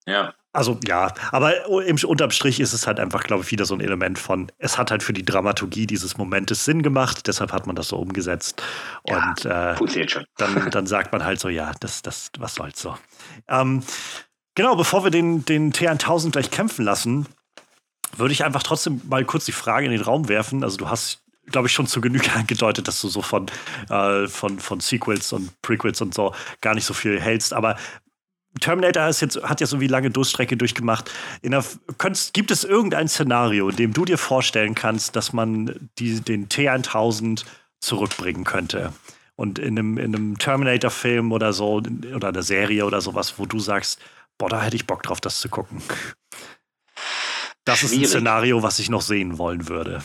Ja. 0.05 0.33
Also 0.53 0.79
ja, 0.85 1.11
aber 1.31 1.65
im, 1.83 1.97
unterm 2.05 2.29
Strich 2.29 2.59
ist 2.59 2.73
es 2.73 2.85
halt 2.85 2.99
einfach, 2.99 3.23
glaube 3.23 3.43
ich, 3.43 3.51
wieder 3.51 3.65
so 3.65 3.73
ein 3.73 3.81
Element 3.81 4.19
von, 4.19 4.51
es 4.59 4.77
hat 4.77 4.91
halt 4.91 5.01
für 5.01 5.11
die 5.11 5.25
Dramaturgie 5.25 5.87
dieses 5.87 6.15
Momentes 6.17 6.63
Sinn 6.63 6.83
gemacht, 6.83 7.27
deshalb 7.27 7.51
hat 7.51 7.65
man 7.65 7.75
das 7.75 7.87
so 7.87 7.97
umgesetzt. 7.97 8.61
Ja, 9.07 9.29
und 9.29 9.45
äh. 9.45 9.75
Dann, 10.37 10.69
dann 10.71 10.85
sagt 10.85 11.11
man 11.11 11.23
halt 11.23 11.39
so, 11.39 11.49
ja, 11.49 11.71
das, 11.79 12.03
das, 12.03 12.29
was 12.37 12.53
soll's 12.53 12.79
so. 12.79 12.95
Ähm, 13.47 13.81
genau, 14.53 14.75
bevor 14.75 15.03
wir 15.03 15.09
den, 15.09 15.43
den 15.43 15.73
T1000 15.73 16.31
gleich 16.31 16.51
kämpfen 16.51 16.85
lassen, 16.85 17.25
würde 18.15 18.31
ich 18.31 18.45
einfach 18.45 18.61
trotzdem 18.61 19.01
mal 19.09 19.25
kurz 19.25 19.45
die 19.45 19.51
Frage 19.51 19.87
in 19.87 19.91
den 19.91 20.01
Raum 20.01 20.29
werfen. 20.29 20.63
Also 20.63 20.77
du 20.77 20.87
hast 20.87 21.23
glaube 21.47 21.67
ich, 21.67 21.73
schon 21.73 21.87
zu 21.87 21.99
Genüge 21.99 22.31
angedeutet, 22.35 22.87
dass 22.87 23.01
du 23.01 23.09
so 23.09 23.21
von, 23.21 23.47
äh, 23.89 24.27
von, 24.27 24.59
von 24.59 24.79
Sequels 24.79 25.33
und 25.33 25.61
Prequels 25.61 25.99
und 25.99 26.13
so 26.13 26.33
gar 26.61 26.73
nicht 26.73 26.85
so 26.85 26.93
viel 26.93 27.19
hältst. 27.19 27.53
Aber 27.53 27.75
Terminator 28.59 29.07
ist 29.07 29.21
jetzt, 29.21 29.41
hat 29.43 29.61
ja 29.61 29.67
so 29.67 29.79
wie 29.79 29.87
lange 29.87 30.11
Durststrecke 30.11 30.57
durchgemacht. 30.57 31.11
Der, 31.43 31.63
könntest, 31.97 32.33
gibt 32.33 32.51
es 32.51 32.63
irgendein 32.63 33.07
Szenario, 33.07 33.69
in 33.69 33.75
dem 33.75 33.93
du 33.93 34.05
dir 34.05 34.17
vorstellen 34.17 34.75
kannst, 34.75 35.15
dass 35.15 35.33
man 35.33 35.89
die, 35.97 36.21
den 36.21 36.49
T1000 36.49 37.45
zurückbringen 37.79 38.43
könnte? 38.43 38.93
Und 39.35 39.57
in 39.57 39.79
einem, 39.79 39.97
in 39.97 40.15
einem 40.15 40.37
Terminator-Film 40.37 41.31
oder 41.31 41.53
so, 41.53 41.81
oder 42.15 42.27
einer 42.27 42.43
Serie 42.43 42.85
oder 42.85 43.01
sowas, 43.01 43.35
wo 43.37 43.45
du 43.45 43.59
sagst, 43.59 43.99
boah, 44.37 44.49
da 44.49 44.61
hätte 44.61 44.75
ich 44.75 44.85
Bock 44.85 45.03
drauf, 45.03 45.19
das 45.19 45.39
zu 45.39 45.49
gucken. 45.49 45.81
Das 47.65 47.79
Schwierig. 47.79 48.03
ist 48.03 48.09
ein 48.09 48.19
Szenario, 48.19 48.61
was 48.61 48.79
ich 48.79 48.89
noch 48.89 49.01
sehen 49.01 49.37
wollen 49.37 49.67
würde. 49.67 50.03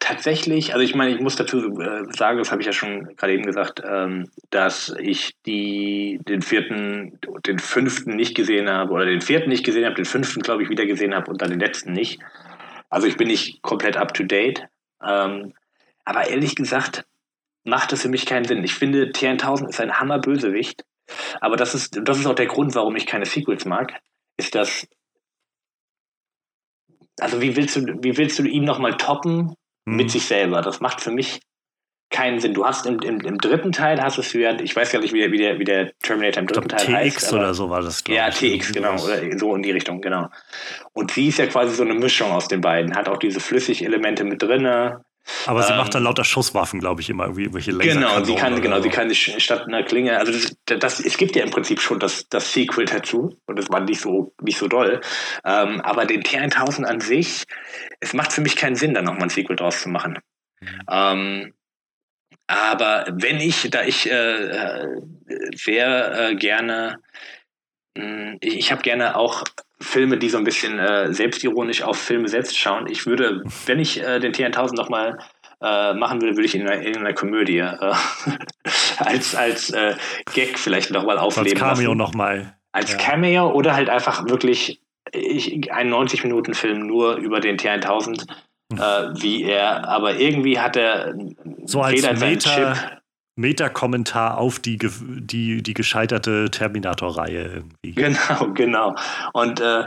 Tatsächlich, 0.00 0.72
also 0.72 0.82
ich 0.82 0.94
meine, 0.94 1.14
ich 1.14 1.20
muss 1.20 1.36
dazu 1.36 1.78
äh, 1.80 2.04
sagen, 2.16 2.38
das 2.38 2.50
habe 2.50 2.62
ich 2.62 2.66
ja 2.66 2.72
schon 2.72 3.14
gerade 3.16 3.34
eben 3.34 3.44
gesagt, 3.44 3.82
ähm, 3.84 4.30
dass 4.48 4.94
ich 4.98 5.36
die, 5.44 6.18
den 6.26 6.40
vierten, 6.40 7.18
den 7.46 7.58
fünften 7.58 8.16
nicht 8.16 8.34
gesehen 8.34 8.70
habe 8.70 8.92
oder 8.92 9.04
den 9.04 9.20
vierten 9.20 9.50
nicht 9.50 9.64
gesehen 9.64 9.84
habe, 9.84 9.94
den 9.94 10.06
fünften, 10.06 10.40
glaube 10.40 10.62
ich, 10.62 10.70
wieder 10.70 10.86
gesehen 10.86 11.14
habe 11.14 11.30
und 11.30 11.42
dann 11.42 11.50
den 11.50 11.60
letzten 11.60 11.92
nicht. 11.92 12.20
Also 12.88 13.06
ich 13.06 13.18
bin 13.18 13.28
nicht 13.28 13.60
komplett 13.60 13.98
up 13.98 14.14
to 14.14 14.24
date. 14.24 14.66
Ähm, 15.06 15.52
aber 16.04 16.28
ehrlich 16.28 16.56
gesagt 16.56 17.04
macht 17.64 17.92
das 17.92 18.02
für 18.02 18.08
mich 18.08 18.24
keinen 18.26 18.46
Sinn. 18.46 18.64
Ich 18.64 18.74
finde, 18.74 19.10
T1000 19.10 19.68
ist 19.68 19.80
ein 19.80 20.00
Hammerbösewicht. 20.00 20.84
Aber 21.40 21.56
das 21.56 21.74
ist, 21.74 22.00
das 22.02 22.18
ist 22.18 22.26
auch 22.26 22.34
der 22.34 22.46
Grund, 22.46 22.74
warum 22.74 22.96
ich 22.96 23.06
keine 23.06 23.26
Sequels 23.26 23.64
mag, 23.64 24.00
ist, 24.36 24.54
dass 24.54 24.86
also 27.20 27.40
wie 27.40 27.56
willst 27.56 27.76
du, 27.76 27.98
wie 28.02 28.16
willst 28.16 28.38
du 28.38 28.44
ihn 28.44 28.64
nochmal 28.64 28.96
toppen 28.96 29.54
mhm. 29.84 29.96
mit 29.96 30.10
sich 30.10 30.26
selber? 30.26 30.62
Das 30.62 30.80
macht 30.80 31.00
für 31.00 31.10
mich 31.10 31.40
keinen 32.10 32.40
Sinn. 32.40 32.54
Du 32.54 32.66
hast 32.66 32.86
im, 32.86 32.98
im, 33.00 33.20
im 33.20 33.38
dritten 33.38 33.72
Teil 33.72 34.02
hast 34.02 34.18
es 34.18 34.32
ja, 34.32 34.58
ich 34.58 34.74
weiß 34.74 34.90
gar 34.90 35.00
nicht, 35.00 35.14
wie 35.14 35.20
der, 35.20 35.30
wie 35.30 35.38
der, 35.38 35.58
wie 35.58 35.64
der 35.64 35.92
Terminator 36.02 36.40
im 36.40 36.48
dritten 36.48 36.68
Teil 36.68 36.86
TX 36.86 36.92
heißt. 36.92 37.32
oder 37.32 37.54
so 37.54 37.70
war 37.70 37.82
das, 37.82 38.02
Ja, 38.08 38.28
ich. 38.28 38.58
TX, 38.58 38.72
genau, 38.72 38.94
oder 39.02 39.38
so 39.38 39.54
in 39.54 39.62
die 39.62 39.70
Richtung, 39.70 40.00
genau. 40.00 40.28
Und 40.92 41.12
sie 41.12 41.28
ist 41.28 41.38
ja 41.38 41.46
quasi 41.46 41.74
so 41.74 41.84
eine 41.84 41.94
Mischung 41.94 42.32
aus 42.32 42.48
den 42.48 42.60
beiden, 42.60 42.96
hat 42.96 43.08
auch 43.08 43.18
diese 43.18 43.38
Flüssigelemente 43.38 44.24
mit 44.24 44.42
drinne, 44.42 45.04
aber 45.46 45.62
sie 45.62 45.72
ähm, 45.72 45.78
macht 45.78 45.94
dann 45.94 46.04
lauter 46.04 46.24
Schusswaffen, 46.24 46.80
glaube 46.80 47.00
ich, 47.00 47.10
immer 47.10 47.24
irgendwie 47.24 47.42
irgendwelche 47.42 47.72
Laser 47.72 47.94
Genau, 47.94 48.24
sie 48.24 48.34
kann, 48.34 48.60
genau, 48.60 48.76
so. 48.76 48.82
sie 48.82 48.88
kann 48.88 49.14
statt 49.14 49.66
einer 49.66 49.82
Klinge, 49.82 50.18
also 50.18 50.32
das, 50.32 50.56
das, 50.78 51.00
es 51.00 51.16
gibt 51.16 51.36
ja 51.36 51.44
im 51.44 51.50
Prinzip 51.50 51.80
schon 51.80 51.98
das, 51.98 52.28
das 52.28 52.52
Sequel 52.52 52.86
dazu 52.86 53.36
und 53.46 53.58
das 53.58 53.68
war 53.70 53.80
nicht 53.80 54.00
so, 54.00 54.34
nicht 54.40 54.58
so 54.58 54.68
doll. 54.68 55.00
Ähm, 55.44 55.80
aber 55.82 56.06
den 56.06 56.22
T1000 56.22 56.84
an 56.84 57.00
sich, 57.00 57.44
es 58.00 58.12
macht 58.12 58.32
für 58.32 58.40
mich 58.40 58.56
keinen 58.56 58.76
Sinn, 58.76 58.94
da 58.94 59.02
nochmal 59.02 59.24
ein 59.24 59.30
Sequel 59.30 59.56
draus 59.56 59.82
zu 59.82 59.88
machen. 59.88 60.18
Mhm. 60.60 60.80
Ähm, 60.90 61.54
aber 62.46 63.06
wenn 63.12 63.40
ich, 63.40 63.68
da 63.70 63.84
ich 63.84 64.10
äh, 64.10 64.12
äh 64.12 64.88
sehr 65.54 66.30
äh, 66.30 66.34
gerne, 66.34 66.96
ich, 68.40 68.56
ich 68.56 68.72
habe 68.72 68.82
gerne 68.82 69.16
auch 69.16 69.44
Filme, 69.80 70.18
die 70.18 70.28
so 70.28 70.38
ein 70.38 70.44
bisschen 70.44 70.78
äh, 70.78 71.12
selbstironisch 71.12 71.82
auf 71.82 71.98
Filme 71.98 72.28
selbst 72.28 72.58
schauen. 72.58 72.86
Ich 72.88 73.06
würde, 73.06 73.42
wenn 73.66 73.78
ich 73.78 74.02
äh, 74.02 74.18
den 74.20 74.32
T1000 74.32 74.76
nochmal 74.76 75.18
äh, 75.62 75.94
machen 75.94 76.20
würde, 76.20 76.36
würde 76.36 76.46
ich 76.46 76.54
in 76.54 76.66
einer, 76.66 76.80
in 76.82 76.96
einer 76.96 77.12
Komödie 77.12 77.58
äh, 77.58 77.76
als, 78.98 79.34
als 79.34 79.70
äh, 79.70 79.94
Gag 80.34 80.58
vielleicht 80.58 80.90
nochmal 80.90 81.18
aufleben 81.18 81.62
Als 81.62 81.78
Cameo 81.78 81.94
nochmal. 81.94 82.56
Als 82.72 82.92
ja. 82.92 82.98
Cameo 82.98 83.50
oder 83.52 83.74
halt 83.74 83.88
einfach 83.88 84.28
wirklich 84.28 84.80
ich, 85.12 85.72
einen 85.72 85.92
90-Minuten-Film 85.92 86.86
nur 86.86 87.16
über 87.16 87.40
den 87.40 87.56
T1000, 87.56 88.26
hm. 88.72 88.78
äh, 88.78 89.22
wie 89.22 89.44
er, 89.44 89.88
aber 89.88 90.16
irgendwie 90.16 90.58
hat 90.58 90.76
er 90.76 91.14
so 91.64 91.80
als 91.80 92.02
Meta, 92.20 92.99
Meta-Kommentar 93.40 94.38
auf 94.38 94.58
die, 94.58 94.78
die, 94.78 95.62
die 95.62 95.74
gescheiterte 95.74 96.50
Terminator-Reihe. 96.50 97.64
Genau, 97.82 98.52
genau. 98.54 98.94
Und 99.32 99.60
äh, 99.60 99.84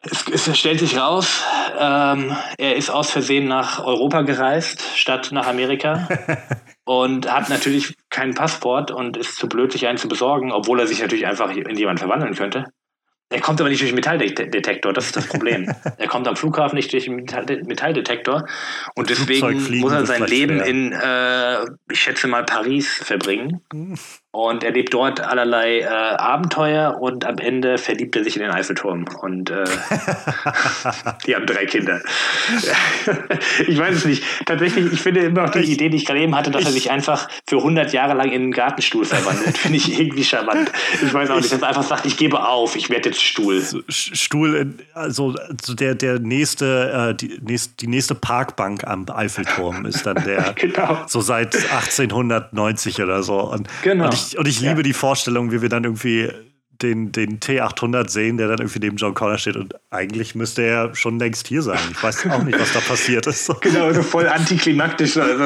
es, 0.00 0.48
es, 0.48 0.58
stellt 0.58 0.80
sich 0.80 0.98
raus, 0.98 1.42
ähm, 1.78 2.36
er 2.58 2.76
ist 2.76 2.90
aus 2.90 3.10
Versehen 3.10 3.46
nach 3.46 3.84
Europa 3.84 4.22
gereist, 4.22 4.82
statt 4.96 5.30
nach 5.32 5.46
Amerika. 5.46 6.08
und 6.84 7.32
hat 7.32 7.48
natürlich 7.48 7.94
keinen 8.10 8.34
Passport 8.34 8.90
und 8.90 9.16
ist 9.16 9.36
zu 9.36 9.48
blöd, 9.48 9.72
sich 9.72 9.86
einen 9.86 9.98
zu 9.98 10.08
besorgen, 10.08 10.52
obwohl 10.52 10.80
er 10.80 10.86
sich 10.86 11.00
natürlich 11.00 11.26
einfach 11.26 11.50
in 11.50 11.76
jemanden 11.76 12.00
verwandeln 12.00 12.34
könnte. 12.34 12.64
Er 13.32 13.40
kommt 13.40 13.60
aber 13.60 13.70
nicht 13.70 13.80
durch 13.80 13.90
den 13.90 13.96
Metalldetektor, 13.96 14.92
das 14.92 15.06
ist 15.06 15.16
das 15.16 15.26
Problem. 15.26 15.72
er 15.98 16.06
kommt 16.06 16.28
am 16.28 16.36
Flughafen 16.36 16.76
nicht 16.76 16.92
durch 16.92 17.04
den 17.04 17.16
Metalldetektor 17.66 18.46
und 18.94 19.10
deswegen 19.10 19.80
muss 19.80 19.92
er 19.92 20.06
sein 20.06 20.26
Leben 20.26 20.58
schwer. 20.58 20.66
in, 20.66 20.92
äh, 20.92 21.64
ich 21.90 22.00
schätze 22.00 22.28
mal, 22.28 22.44
Paris 22.44 22.88
verbringen. 22.88 23.60
Und 24.34 24.64
erlebt 24.64 24.94
dort 24.94 25.20
allerlei 25.20 25.80
äh, 25.80 25.86
Abenteuer 25.86 26.98
und 26.98 27.26
am 27.26 27.36
Ende 27.36 27.76
verliebt 27.76 28.16
er 28.16 28.24
sich 28.24 28.36
in 28.36 28.42
den 28.42 28.50
Eiffelturm 28.50 29.04
und 29.20 29.50
äh, 29.50 29.64
die 31.26 31.34
haben 31.34 31.44
drei 31.44 31.66
Kinder. 31.66 32.00
ich 33.66 33.78
weiß 33.78 33.96
es 33.96 34.04
nicht. 34.06 34.24
Tatsächlich, 34.46 34.90
ich 34.90 35.02
finde 35.02 35.20
immer 35.20 35.42
noch 35.42 35.50
die 35.50 35.70
Idee, 35.70 35.90
die 35.90 35.98
ich 35.98 36.06
gerade 36.06 36.20
eben 36.20 36.34
hatte, 36.34 36.50
dass 36.50 36.64
er 36.64 36.70
sich 36.70 36.90
einfach 36.90 37.28
für 37.46 37.58
100 37.58 37.92
Jahre 37.92 38.14
lang 38.14 38.32
in 38.32 38.42
einen 38.42 38.52
Gartenstuhl 38.52 39.04
verwandelt, 39.04 39.58
finde 39.58 39.76
ich 39.76 40.00
irgendwie 40.00 40.24
charmant. 40.24 40.72
Ich 41.02 41.12
weiß 41.12 41.28
auch 41.28 41.36
nicht, 41.36 41.52
dass 41.52 41.60
er 41.60 41.68
einfach 41.68 41.82
sagt, 41.82 42.06
ich 42.06 42.16
gebe 42.16 42.48
auf, 42.48 42.74
ich 42.74 42.88
werde 42.88 43.10
jetzt 43.10 43.22
Stuhl. 43.22 43.62
Stuhl, 43.88 44.74
also 44.94 45.34
der, 45.68 45.94
der 45.94 46.20
nächste, 46.20 47.10
äh, 47.10 47.14
die, 47.14 47.38
nächste, 47.42 47.74
die 47.76 47.86
nächste 47.86 48.14
Parkbank 48.14 48.84
am 48.84 49.04
Eiffelturm 49.10 49.84
ist 49.84 50.06
dann 50.06 50.24
der, 50.24 50.52
genau. 50.56 51.02
so 51.06 51.20
seit 51.20 51.54
1890 51.54 53.02
oder 53.02 53.22
so. 53.22 53.38
Und, 53.40 53.68
genau. 53.82 54.06
Und 54.06 54.14
ich 54.14 54.21
ich, 54.28 54.38
und 54.38 54.48
ich 54.48 54.60
liebe 54.60 54.76
ja. 54.76 54.82
die 54.82 54.92
Vorstellung, 54.92 55.52
wie 55.52 55.62
wir 55.62 55.68
dann 55.68 55.84
irgendwie 55.84 56.30
den, 56.82 57.12
den 57.12 57.40
T800 57.40 58.08
sehen, 58.08 58.36
der 58.36 58.48
dann 58.48 58.58
irgendwie 58.58 58.80
neben 58.80 58.96
John 58.96 59.14
Connor 59.14 59.38
steht 59.38 59.56
und 59.56 59.74
eigentlich 59.90 60.34
müsste 60.34 60.62
er 60.62 60.94
schon 60.94 61.18
längst 61.18 61.46
hier 61.48 61.62
sein. 61.62 61.78
Ich 61.90 62.02
weiß 62.02 62.26
auch 62.30 62.42
nicht, 62.42 62.58
was 62.58 62.72
da 62.72 62.80
passiert 62.80 63.26
ist. 63.26 63.50
Genau, 63.62 63.92
so 63.92 64.02
voll 64.02 64.26
antiklimaktisch. 64.28 65.16
Also, 65.16 65.44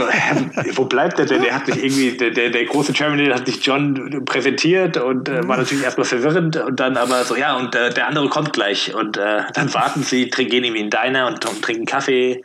wo 0.74 0.84
bleibt 0.84 1.18
er 1.18 1.26
denn? 1.26 1.42
Der 1.42 1.54
hat 1.54 1.66
sich 1.66 1.76
irgendwie, 1.82 2.16
der, 2.16 2.30
der, 2.30 2.50
der 2.50 2.64
große 2.64 2.92
Terminator 2.92 3.36
hat 3.36 3.46
sich 3.46 3.64
John 3.64 4.24
präsentiert 4.24 4.96
und 4.96 5.28
äh, 5.28 5.46
war 5.46 5.58
natürlich 5.58 5.84
erstmal 5.84 6.06
verwirrend 6.06 6.56
und 6.56 6.80
dann 6.80 6.96
aber 6.96 7.24
so, 7.24 7.36
ja, 7.36 7.56
und 7.56 7.74
äh, 7.74 7.92
der 7.92 8.08
andere 8.08 8.28
kommt 8.28 8.52
gleich 8.52 8.94
und 8.94 9.16
äh, 9.16 9.42
dann 9.52 9.72
warten 9.74 10.02
sie, 10.02 10.28
gehen 10.28 10.64
irgendwie 10.64 10.82
in 10.82 10.90
Diner 10.90 11.26
und, 11.26 11.44
und 11.44 11.62
trinken 11.62 11.86
Kaffee 11.86 12.42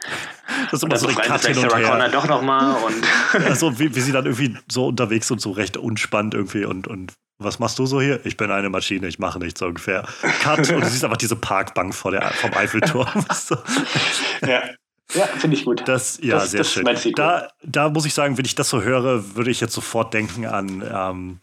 das 0.65 0.73
ist 0.73 0.84
immer 0.84 0.97
so 0.97 1.07
ein 1.07 1.15
Cut 1.15 1.45
hin 1.45 1.57
und 1.57 1.76
her. 1.76 2.09
doch 2.09 2.27
noch 2.27 2.41
mal 2.41 2.76
und 2.84 3.47
also 3.47 3.80
wie, 3.80 3.95
wie 3.95 3.99
sie 3.99 4.11
dann 4.11 4.26
irgendwie 4.26 4.57
so 4.69 4.88
unterwegs 4.88 5.30
und 5.31 5.41
so 5.41 5.51
recht 5.51 5.77
unspannend 5.77 6.34
irgendwie 6.34 6.65
und, 6.65 6.88
und 6.88 7.13
was 7.43 7.59
machst 7.59 7.80
du 7.80 7.85
so 7.85 8.01
hier? 8.01 8.26
Ich 8.26 8.38
bin 8.38 8.51
eine 8.51 8.69
Maschine, 8.69 9.07
ich 9.07 9.19
mache 9.19 9.39
nichts 9.39 9.59
so 9.59 9.68
ungefähr. 9.68 10.05
Cut 10.41 10.59
und 10.72 10.84
du 10.84 10.89
siehst 10.89 11.03
einfach 11.03 11.18
diese 11.18 11.35
Parkbank 11.35 11.93
vor 11.93 12.11
der, 12.11 12.23
vom 12.31 12.53
Eiffelturm. 12.53 13.07
ja. 14.47 14.63
Ja, 15.13 15.26
finde 15.26 15.57
ich 15.57 15.65
gut. 15.65 15.84
Das, 15.88 16.19
ja, 16.22 16.35
das, 16.35 16.51
sehr 16.51 16.59
das 16.59 16.72
schön. 16.72 17.13
Da, 17.15 17.49
da 17.63 17.89
muss 17.89 18.05
ich 18.05 18.13
sagen, 18.13 18.38
wenn 18.38 18.45
ich 18.45 18.55
das 18.55 18.69
so 18.69 18.81
höre, 18.81 19.35
würde 19.35 19.51
ich 19.51 19.59
jetzt 19.59 19.73
sofort 19.73 20.13
denken 20.13 20.45
an 20.45 20.84
ähm, 20.89 21.39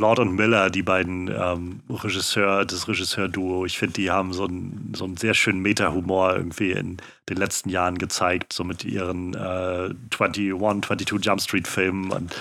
Lord 0.00 0.18
und 0.18 0.34
Miller, 0.34 0.70
die 0.70 0.82
beiden 0.82 1.28
ähm, 1.28 1.80
Regisseur, 1.90 2.64
das 2.64 2.88
Regisseur-Duo. 2.88 3.66
Ich 3.66 3.78
finde, 3.78 3.92
die 3.92 4.10
haben 4.10 4.32
so 4.32 4.46
einen, 4.46 4.94
so 4.96 5.04
einen 5.04 5.18
sehr 5.18 5.34
schönen 5.34 5.60
Meta-Humor 5.60 6.34
irgendwie 6.36 6.72
in 6.72 6.96
den 7.28 7.36
letzten 7.36 7.68
Jahren 7.68 7.98
gezeigt, 7.98 8.54
so 8.54 8.64
mit 8.64 8.82
ihren 8.84 9.34
äh, 9.34 9.90
21, 10.18 10.54
22 10.58 11.24
Jump 11.24 11.40
Street-Filmen. 11.42 12.10
Und 12.10 12.34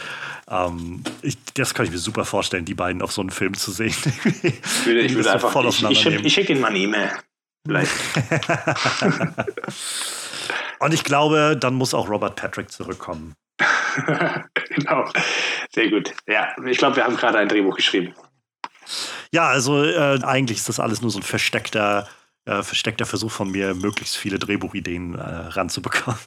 ähm, 0.49 1.03
ich, 1.21 1.37
das 1.53 1.73
kann 1.73 1.85
ich 1.85 1.91
mir 1.91 1.97
super 1.97 2.25
vorstellen, 2.25 2.65
die 2.65 2.73
beiden 2.73 3.01
auf 3.01 3.11
so 3.11 3.21
einen 3.21 3.29
Film 3.29 3.53
zu 3.53 3.71
sehen. 3.71 3.95
ich 4.43 4.85
würde, 4.85 5.01
ich 5.01 5.15
würde 5.15 5.31
einfach, 5.31 5.55
ich, 5.65 5.83
ich, 5.83 6.05
ich 6.05 6.33
schicke 6.33 6.53
Ihnen 6.53 6.61
mal 6.61 6.69
eine 6.69 6.79
E-Mail. 6.79 7.11
Vielleicht. 7.65 7.91
und 10.79 10.93
ich 10.93 11.03
glaube, 11.03 11.57
dann 11.59 11.75
muss 11.75 11.93
auch 11.93 12.09
Robert 12.09 12.35
Patrick 12.35 12.71
zurückkommen. 12.71 13.35
genau. 14.69 15.09
Sehr 15.71 15.89
gut. 15.89 16.13
Ja, 16.27 16.55
ich 16.65 16.77
glaube, 16.77 16.95
wir 16.95 17.03
haben 17.03 17.17
gerade 17.17 17.37
ein 17.37 17.49
Drehbuch 17.49 17.75
geschrieben. 17.75 18.13
Ja, 19.31 19.47
also 19.47 19.83
äh, 19.83 20.19
eigentlich 20.23 20.59
ist 20.59 20.69
das 20.69 20.79
alles 20.79 21.01
nur 21.01 21.11
so 21.11 21.19
ein 21.19 21.23
versteckter, 21.23 22.07
äh, 22.45 22.63
versteckter 22.63 23.05
Versuch 23.05 23.31
von 23.31 23.51
mir, 23.51 23.75
möglichst 23.75 24.17
viele 24.17 24.39
Drehbuchideen 24.39 25.15
äh, 25.15 25.21
ranzubekommen. 25.21 26.19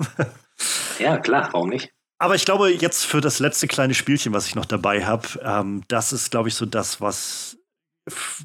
ja, 0.98 1.18
klar, 1.18 1.48
warum 1.52 1.70
nicht? 1.70 1.92
Aber 2.22 2.36
ich 2.36 2.44
glaube, 2.44 2.70
jetzt 2.70 3.04
für 3.04 3.20
das 3.20 3.40
letzte 3.40 3.66
kleine 3.66 3.94
Spielchen, 3.94 4.32
was 4.32 4.46
ich 4.46 4.54
noch 4.54 4.64
dabei 4.64 5.04
habe, 5.04 5.26
ähm, 5.42 5.82
das 5.88 6.12
ist, 6.12 6.30
glaube 6.30 6.48
ich, 6.48 6.54
so 6.54 6.66
das, 6.66 7.00
was 7.00 7.58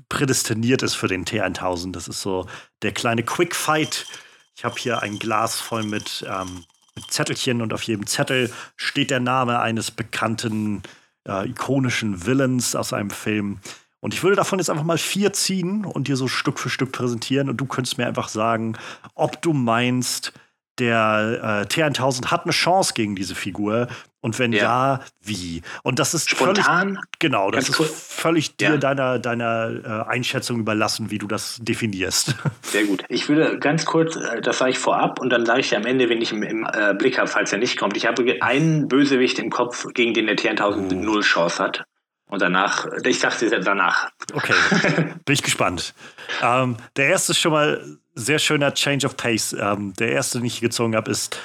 prädestiniert 0.10 0.82
ist 0.82 0.95
für 0.95 1.08
den 1.08 1.26
T1000. 1.26 1.91
Das 1.91 2.08
ist 2.08 2.22
so 2.22 2.48
der 2.82 2.91
kleine 2.91 3.22
Quick 3.22 3.56
Fight. 3.56 4.08
Ich 4.56 4.66
habe 4.66 4.80
hier 4.80 5.04
ein 5.04 5.20
Glas 5.20 5.60
voll 5.60 5.84
mit 5.84 6.26
ähm, 6.28 6.66
mit 6.95 7.12
Zettelchen 7.12 7.62
und 7.62 7.72
auf 7.72 7.84
jedem 7.84 8.08
Zettel 8.08 8.52
steht 8.78 9.12
der 9.12 9.20
Name 9.20 9.60
eines 9.60 9.91
bekannten, 9.91 10.82
äh, 11.30 11.48
ikonischen 11.48 12.26
Villains 12.26 12.76
aus 12.76 12.94
einem 12.94 13.12
Film. 13.12 13.60
Und 13.99 14.16
ich 14.16 14.24
würde 14.24 14.38
davon 14.38 14.58
jetzt 14.58 14.72
einfach 14.72 14.86
mal 14.86 14.98
vier 14.98 15.34
ziehen 15.34 15.86
und 15.86 16.08
dir 16.08 16.18
so 16.18 16.28
Stück 16.28 16.58
für 16.58 16.72
Stück 16.72 16.94
präsentieren 16.94 17.48
und 17.48 17.58
du 17.58 17.68
könntest 17.68 17.99
mir 17.99 18.08
einfach 18.08 18.30
sagen, 18.30 18.76
ob 19.14 19.40
du 19.44 19.54
meinst, 19.54 20.34
der 20.80 21.66
äh, 21.68 21.74
T1000 21.74 22.28
hat 22.28 22.44
eine 22.44 22.52
Chance 22.52 22.94
gegen 22.94 23.16
diese 23.16 23.36
Figur 23.36 23.88
und 24.20 24.40
wenn 24.40 24.52
ja, 24.52 24.98
ja 24.98 24.99
wie? 25.22 25.62
Und 25.84 25.99
das 25.99 26.14
ist 26.14 26.30
spontan. 26.30 26.95
Völlig, 26.95 26.99
genau, 27.20 27.52
das 27.52 27.70
ist 27.70 27.80
cool. 27.80 27.86
völlig 27.86 28.58
dir 28.58 28.72
ja. 28.72 28.78
deiner, 28.78 29.20
deiner 29.20 30.06
äh, 30.06 30.12
Einschätzung 30.12 30.60
überlassen, 30.60 31.12
wie 31.12 31.18
du 31.18 31.28
das 31.28 31.60
definierst. 31.62 32.36
Sehr 32.62 32.86
gut. 32.86 33.04
Ich 33.10 33.30
würde 33.30 33.58
ganz 33.60 33.86
kurz, 33.86 34.16
äh, 34.16 34.41
das 34.41 34.58
sage 34.58 34.72
ich 34.72 34.80
vorab 34.80 35.20
und 35.22 35.30
dann 35.30 35.45
sage 35.45 35.62
ich 35.62 35.76
am 35.76 35.86
Ende, 35.86 36.10
wenn 36.10 36.22
ich 36.22 36.32
im, 36.32 36.44
im 36.44 36.68
äh, 36.72 36.94
Blick 36.94 37.18
habe, 37.20 37.28
falls 37.28 37.54
er 37.54 37.60
nicht 37.60 37.78
kommt. 37.78 37.95
Ich 37.95 38.06
habe 38.06 38.38
einen 38.41 38.88
Bösewicht 38.88 39.40
im 39.40 39.49
Kopf, 39.49 39.86
gegen 39.94 40.14
den 40.14 40.26
der 40.26 40.36
T1000 40.36 40.91
oh. 40.91 40.95
null 40.95 41.22
Chance 41.22 41.64
hat. 41.64 41.84
Und 42.30 42.41
danach, 42.41 42.86
ich 43.06 43.20
sag's 43.20 43.40
dir 43.40 43.49
danach. 43.62 44.10
Okay, 44.34 44.54
bin 45.26 45.34
ich 45.34 45.44
gespannt. 45.44 45.94
Ähm, 46.41 46.76
der 46.98 47.08
erste 47.08 47.32
ist 47.32 47.40
schon 47.40 47.54
mal 47.54 47.98
sehr 48.18 48.39
schöner 48.39 48.73
Change 48.73 49.06
of 49.06 49.18
Pace. 49.18 49.53
Ähm, 49.53 49.94
der 49.94 50.11
erste, 50.11 50.39
den 50.39 50.45
ich 50.45 50.60
gezogen 50.60 50.95
habe, 50.95 51.11
ist 51.11 51.39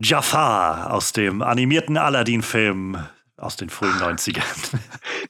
Jafar 0.00 0.92
aus 0.92 1.12
dem 1.12 1.42
animierten 1.42 1.96
Aladdin-Film 1.96 2.98
aus 3.36 3.56
den 3.56 3.70
frühen 3.70 3.98
90ern. 3.98 4.42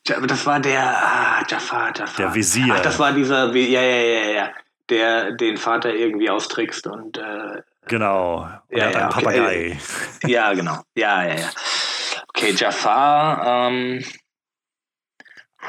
Das 0.04 0.46
war 0.46 0.58
der 0.60 0.80
ah, 0.80 1.44
Jafar, 1.46 1.92
Jafar. 1.94 2.16
Der 2.16 2.34
Visier. 2.34 2.74
Ach, 2.76 2.80
das 2.80 2.98
war 2.98 3.12
dieser, 3.12 3.54
ja, 3.54 3.82
ja, 3.82 4.00
ja, 4.00 4.30
ja, 4.30 4.50
der 4.88 5.32
den 5.32 5.58
Vater 5.58 5.92
irgendwie 5.92 6.30
austrickst 6.30 6.86
und 6.86 7.18
äh, 7.18 7.62
Genau. 7.88 8.48
Und 8.68 8.78
ja, 8.78 8.90
ja, 8.90 8.98
ein 9.04 9.08
Papagei. 9.08 9.78
Okay. 10.20 10.30
Ja, 10.30 10.52
genau. 10.52 10.80
Ja, 10.94 11.24
ja, 11.24 11.34
ja. 11.34 11.50
Okay, 12.28 12.52
Jafar, 12.56 13.68
ähm, 13.70 14.04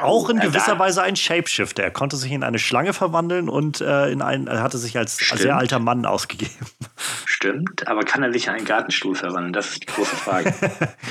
auch 0.02 0.28
in 0.28 0.40
gewisser 0.40 0.78
Weise 0.78 1.02
ein 1.02 1.16
Shapeshifter. 1.16 1.82
Er 1.82 1.90
konnte 1.90 2.16
sich 2.16 2.32
in 2.32 2.42
eine 2.42 2.58
Schlange 2.58 2.92
verwandeln 2.92 3.48
und 3.48 3.80
äh, 3.80 4.10
in 4.10 4.22
einen, 4.22 4.46
er 4.46 4.62
hatte 4.62 4.78
sich 4.78 4.96
als 4.96 5.20
Stimmt. 5.20 5.40
sehr 5.40 5.56
alter 5.56 5.78
Mann 5.78 6.06
ausgegeben. 6.06 6.66
Stimmt, 7.24 7.86
aber 7.88 8.02
kann 8.02 8.22
er 8.22 8.32
sich 8.32 8.46
in 8.46 8.52
einen 8.52 8.64
Gartenstuhl 8.64 9.14
verwandeln? 9.14 9.52
Das 9.52 9.70
ist 9.70 9.82
die 9.82 9.86
große 9.86 10.16
Frage. 10.16 10.52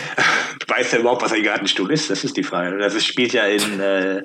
Weiß 0.67 0.93
er 0.93 0.99
überhaupt, 0.99 1.23
was 1.23 1.33
ein 1.33 1.43
Gartenstuhl 1.43 1.91
ist? 1.91 2.09
Das 2.09 2.23
ist 2.23 2.37
die 2.37 2.43
Frage. 2.43 2.77
Das 2.77 3.03
spielt 3.03 3.33
ja 3.33 3.45
in, 3.45 3.79
äh, 3.79 4.23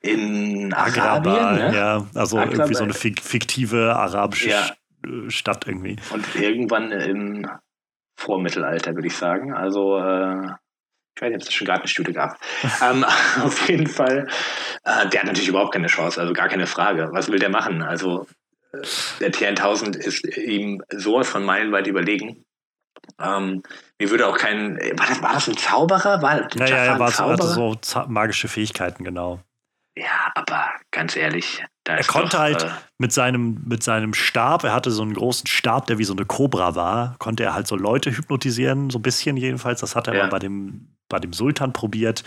in 0.00 0.72
Agrabah, 0.72 1.52
ne? 1.52 1.74
ja. 1.74 2.06
Also 2.14 2.38
Agrabah. 2.38 2.54
irgendwie 2.54 2.74
so 2.74 2.84
eine 2.84 2.94
fiktive 2.94 3.94
arabische 3.96 4.50
ja. 4.50 4.70
Äh, 5.04 5.30
Stadt 5.30 5.66
irgendwie. 5.66 5.96
Und 6.10 6.24
irgendwann 6.34 6.90
im 6.90 7.46
Vormittelalter, 8.16 8.94
würde 8.94 9.08
ich 9.08 9.16
sagen. 9.16 9.52
Also 9.52 9.98
äh, 9.98 10.48
ich 11.14 11.22
weiß 11.22 11.28
nicht, 11.30 11.42
ob 11.42 11.48
es 11.48 11.54
schon 11.54 11.66
Gartenstudie 11.66 12.12
gab. 12.12 12.38
ähm, 12.82 13.04
auf 13.42 13.68
jeden 13.68 13.86
Fall, 13.86 14.28
äh, 14.84 15.08
der 15.08 15.20
hat 15.20 15.26
natürlich 15.26 15.48
überhaupt 15.48 15.72
keine 15.72 15.86
Chance, 15.86 16.20
also 16.20 16.32
gar 16.32 16.48
keine 16.48 16.66
Frage. 16.66 17.08
Was 17.12 17.30
will 17.30 17.38
der 17.38 17.50
machen? 17.50 17.82
Also 17.82 18.26
äh, 18.72 18.82
der 19.20 19.32
T1000 19.32 19.96
ist 19.96 20.24
ihm 20.36 20.82
sowas 20.90 21.28
von 21.28 21.44
meilenweit 21.44 21.86
überlegen. 21.86 22.44
Ähm, 23.20 23.62
mir 23.98 24.10
würde 24.10 24.26
auch 24.26 24.38
kein. 24.38 24.76
War 24.76 25.06
das, 25.06 25.22
war 25.22 25.34
das 25.34 25.48
ein 25.48 25.56
Zauberer? 25.56 26.22
War 26.22 26.48
ja, 26.54 26.66
ja, 26.66 26.76
er 26.76 26.98
war 26.98 27.12
Zauberer? 27.12 27.78
so 27.82 28.04
magische 28.08 28.48
Fähigkeiten, 28.48 29.04
genau. 29.04 29.40
Ja, 29.96 30.32
aber 30.34 30.70
ganz 30.90 31.14
ehrlich, 31.14 31.62
er 31.86 32.02
konnte 32.04 32.30
doch, 32.30 32.38
halt 32.38 32.62
äh, 32.62 32.70
mit, 32.98 33.12
seinem, 33.12 33.62
mit 33.66 33.82
seinem 33.82 34.14
Stab, 34.14 34.64
er 34.64 34.72
hatte 34.72 34.90
so 34.90 35.02
einen 35.02 35.14
großen 35.14 35.46
Stab, 35.46 35.86
der 35.86 35.98
wie 35.98 36.04
so 36.04 36.14
eine 36.14 36.24
Kobra 36.24 36.74
war, 36.74 37.14
konnte 37.18 37.44
er 37.44 37.54
halt 37.54 37.66
so 37.66 37.76
Leute 37.76 38.10
hypnotisieren, 38.10 38.90
so 38.90 38.98
ein 38.98 39.02
bisschen 39.02 39.36
jedenfalls. 39.36 39.80
Das 39.80 39.94
hat 39.94 40.08
er 40.08 40.14
ja. 40.14 40.22
mal 40.24 40.30
bei 40.30 40.38
dem, 40.38 40.93
bei 41.08 41.18
dem 41.18 41.32
Sultan 41.32 41.72
probiert. 41.72 42.24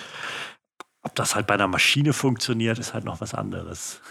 Ob 1.04 1.16
das 1.16 1.36
halt 1.36 1.48
bei 1.48 1.54
einer 1.54 1.68
Maschine 1.68 2.14
funktioniert, 2.14 2.80
ist 2.80 2.94
halt 2.94 3.06
noch 3.06 3.22
was 3.22 3.34
anderes. 3.34 4.02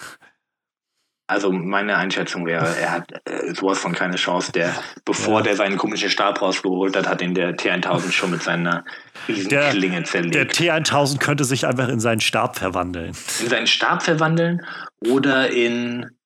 Also 1.28 1.50
meine 1.50 1.96
Einschätzung 1.96 2.46
wäre, 2.46 2.76
er 2.78 2.92
hat 2.92 3.10
äh, 3.24 3.52
sowas 3.52 3.80
von 3.80 3.92
keine 3.92 4.14
Chance. 4.14 4.52
Der, 4.52 4.72
bevor 5.04 5.38
ja. 5.38 5.42
der 5.42 5.56
seinen 5.56 5.76
komischen 5.76 6.08
Stab 6.08 6.40
rausgeholt 6.40 6.96
hat, 6.96 7.08
hat 7.08 7.20
ihn 7.20 7.34
der 7.34 7.56
T1000 7.56 8.12
schon 8.12 8.30
mit 8.30 8.42
seiner 8.42 8.84
Riesenklinge 9.26 10.04
zerlegt. 10.04 10.34
Der 10.36 10.48
T1000 10.48 11.18
könnte 11.18 11.44
sich 11.44 11.66
einfach 11.66 11.88
in 11.88 11.98
seinen 11.98 12.20
Stab 12.20 12.56
verwandeln. 12.56 13.08
In 13.40 13.48
seinen 13.48 13.66
Stab 13.66 14.04
verwandeln 14.04 14.64
oder 15.00 15.50
in 15.50 16.16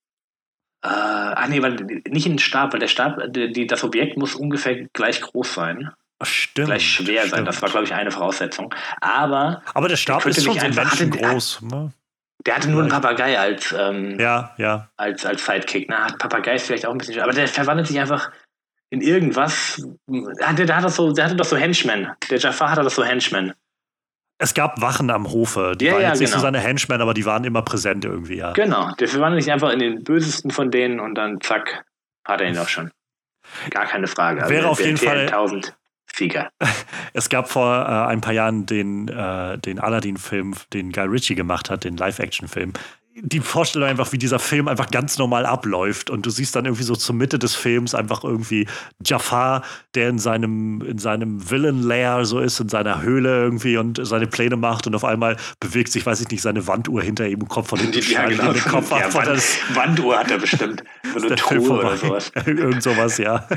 äh, 0.82 0.88
ah 0.88 1.46
nee, 1.48 1.62
weil, 1.62 1.76
nicht 2.08 2.26
in 2.26 2.32
den 2.32 2.38
Stab, 2.38 2.72
weil 2.72 2.80
der 2.80 2.88
Stab, 2.88 3.18
die, 3.28 3.66
das 3.66 3.84
Objekt 3.84 4.16
muss 4.16 4.34
ungefähr 4.34 4.86
gleich 4.92 5.20
groß 5.20 5.54
sein. 5.54 5.90
Stimmt. 6.22 6.66
Gleich 6.68 6.86
schwer 6.86 7.20
stimmt. 7.20 7.30
sein. 7.30 7.44
Das 7.44 7.62
war, 7.62 7.70
glaube 7.70 7.84
ich, 7.86 7.94
eine 7.94 8.10
Voraussetzung. 8.10 8.74
Aber. 9.00 9.62
Aber 9.74 9.88
der 9.88 9.96
Stab 9.96 10.24
ist 10.26 10.44
schon 10.44 10.58
so 10.58 10.68
menschengroß. 10.68 11.62
Ne? 11.62 11.92
Der 12.46 12.56
hatte 12.56 12.70
nur 12.70 12.80
einen 12.82 12.90
Papagei 12.90 13.38
als, 13.38 13.74
ähm, 13.78 14.18
ja, 14.18 14.54
ja. 14.56 14.88
als, 14.96 15.26
als 15.26 15.44
Sidekick. 15.44 15.86
Na, 15.88 16.06
hat 16.06 16.18
Papagei 16.18 16.54
ist 16.54 16.66
vielleicht 16.66 16.86
auch 16.86 16.92
ein 16.92 16.98
bisschen. 16.98 17.20
Aber 17.20 17.32
der 17.32 17.48
verwandelt 17.48 17.88
sich 17.88 17.98
einfach 17.98 18.30
in 18.90 19.00
irgendwas. 19.02 19.82
Der, 20.06 20.52
der, 20.54 20.76
hat 20.76 20.84
das 20.84 20.96
so, 20.96 21.12
der 21.12 21.26
hatte 21.26 21.36
doch 21.36 21.44
so 21.44 21.56
Henchmen. 21.56 22.08
Der 22.30 22.38
Jafar 22.38 22.70
hatte 22.70 22.82
das 22.82 22.94
so 22.94 23.04
Henchmen. 23.04 23.52
Es 24.38 24.54
gab 24.54 24.80
Wachen 24.80 25.10
am 25.10 25.30
Hofe. 25.30 25.74
Die 25.78 25.84
Ja, 25.84 25.92
waren 25.92 26.02
ja, 26.02 26.08
jetzt 26.08 26.20
nicht 26.20 26.30
so 26.30 26.36
genau. 26.36 26.44
seine 26.44 26.60
Henchmen, 26.60 27.00
aber 27.02 27.12
die 27.12 27.26
waren 27.26 27.44
immer 27.44 27.60
präsent 27.60 28.06
irgendwie, 28.06 28.36
ja. 28.36 28.52
Genau, 28.52 28.90
der 28.98 29.06
verwandelt 29.06 29.42
sich 29.44 29.52
einfach 29.52 29.70
in 29.70 29.78
den 29.80 30.02
bösesten 30.02 30.50
von 30.50 30.70
denen 30.70 30.98
und 30.98 31.14
dann 31.14 31.40
zack, 31.42 31.84
hat 32.24 32.40
er 32.40 32.48
ihn 32.48 32.56
auch 32.56 32.68
schon. 32.68 32.90
Gar 33.68 33.84
keine 33.84 34.06
Frage. 34.06 34.42
Also 34.42 34.54
Wäre 34.54 34.68
auf 34.68 34.78
der 34.78 34.86
jeden 34.86 34.98
Fall- 34.98 35.26
1000 35.26 35.76
Sieger. 36.20 36.50
Es 37.12 37.28
gab 37.28 37.50
vor 37.50 37.74
äh, 37.74 38.12
ein 38.12 38.20
paar 38.20 38.32
Jahren 38.32 38.66
den, 38.66 39.08
äh, 39.08 39.58
den 39.58 39.80
Aladdin-Film, 39.80 40.54
den 40.72 40.92
Guy 40.92 41.06
Ritchie 41.06 41.34
gemacht 41.34 41.70
hat, 41.70 41.82
den 41.82 41.96
Live-Action-Film. 41.96 42.72
Die 43.16 43.40
Vorstellung 43.40 43.88
einfach, 43.88 44.12
wie 44.12 44.18
dieser 44.18 44.38
Film 44.38 44.68
einfach 44.68 44.90
ganz 44.90 45.18
normal 45.18 45.44
abläuft 45.44 46.10
und 46.10 46.24
du 46.24 46.30
siehst 46.30 46.54
dann 46.54 46.64
irgendwie 46.64 46.84
so 46.84 46.94
zur 46.94 47.14
Mitte 47.14 47.38
des 47.38 47.56
Films 47.56 47.94
einfach 47.94 48.22
irgendwie 48.22 48.68
Jafar, 49.04 49.62
der 49.94 50.08
in 50.08 50.18
seinem, 50.18 50.80
in 50.82 50.98
seinem 50.98 51.50
Villain-Lair 51.50 52.24
so 52.24 52.38
ist, 52.38 52.60
in 52.60 52.68
seiner 52.68 53.02
Höhle 53.02 53.42
irgendwie 53.42 53.76
und 53.76 53.98
seine 54.06 54.28
Pläne 54.28 54.56
macht 54.56 54.86
und 54.86 54.94
auf 54.94 55.04
einmal 55.04 55.36
bewegt 55.58 55.90
sich, 55.90 56.06
weiß 56.06 56.20
ich 56.20 56.28
nicht, 56.28 56.40
seine 56.40 56.66
Wanduhr 56.68 57.02
hinter 57.02 57.26
ihm 57.26 57.42
und 57.42 57.48
kommt 57.48 57.66
von 57.66 57.80
hinten, 57.80 58.00
schneidet 58.02 58.38
ihm 58.40 58.52
den 58.52 58.62
Kopf 58.62 58.92
ab 58.92 59.00
Ja, 59.00 59.12
Wand, 59.12 59.26
das 59.26 59.58
Wanduhr 59.74 60.18
hat 60.18 60.30
er 60.30 60.38
bestimmt. 60.38 60.84
So 61.12 61.18
eine 61.18 61.28
der 61.34 61.38
Film 61.38 61.64
Truhe 61.64 61.78
oder 61.80 61.96
sowas. 61.96 62.32
Irgend 62.46 62.82
sowas, 62.82 63.18
ja. 63.18 63.48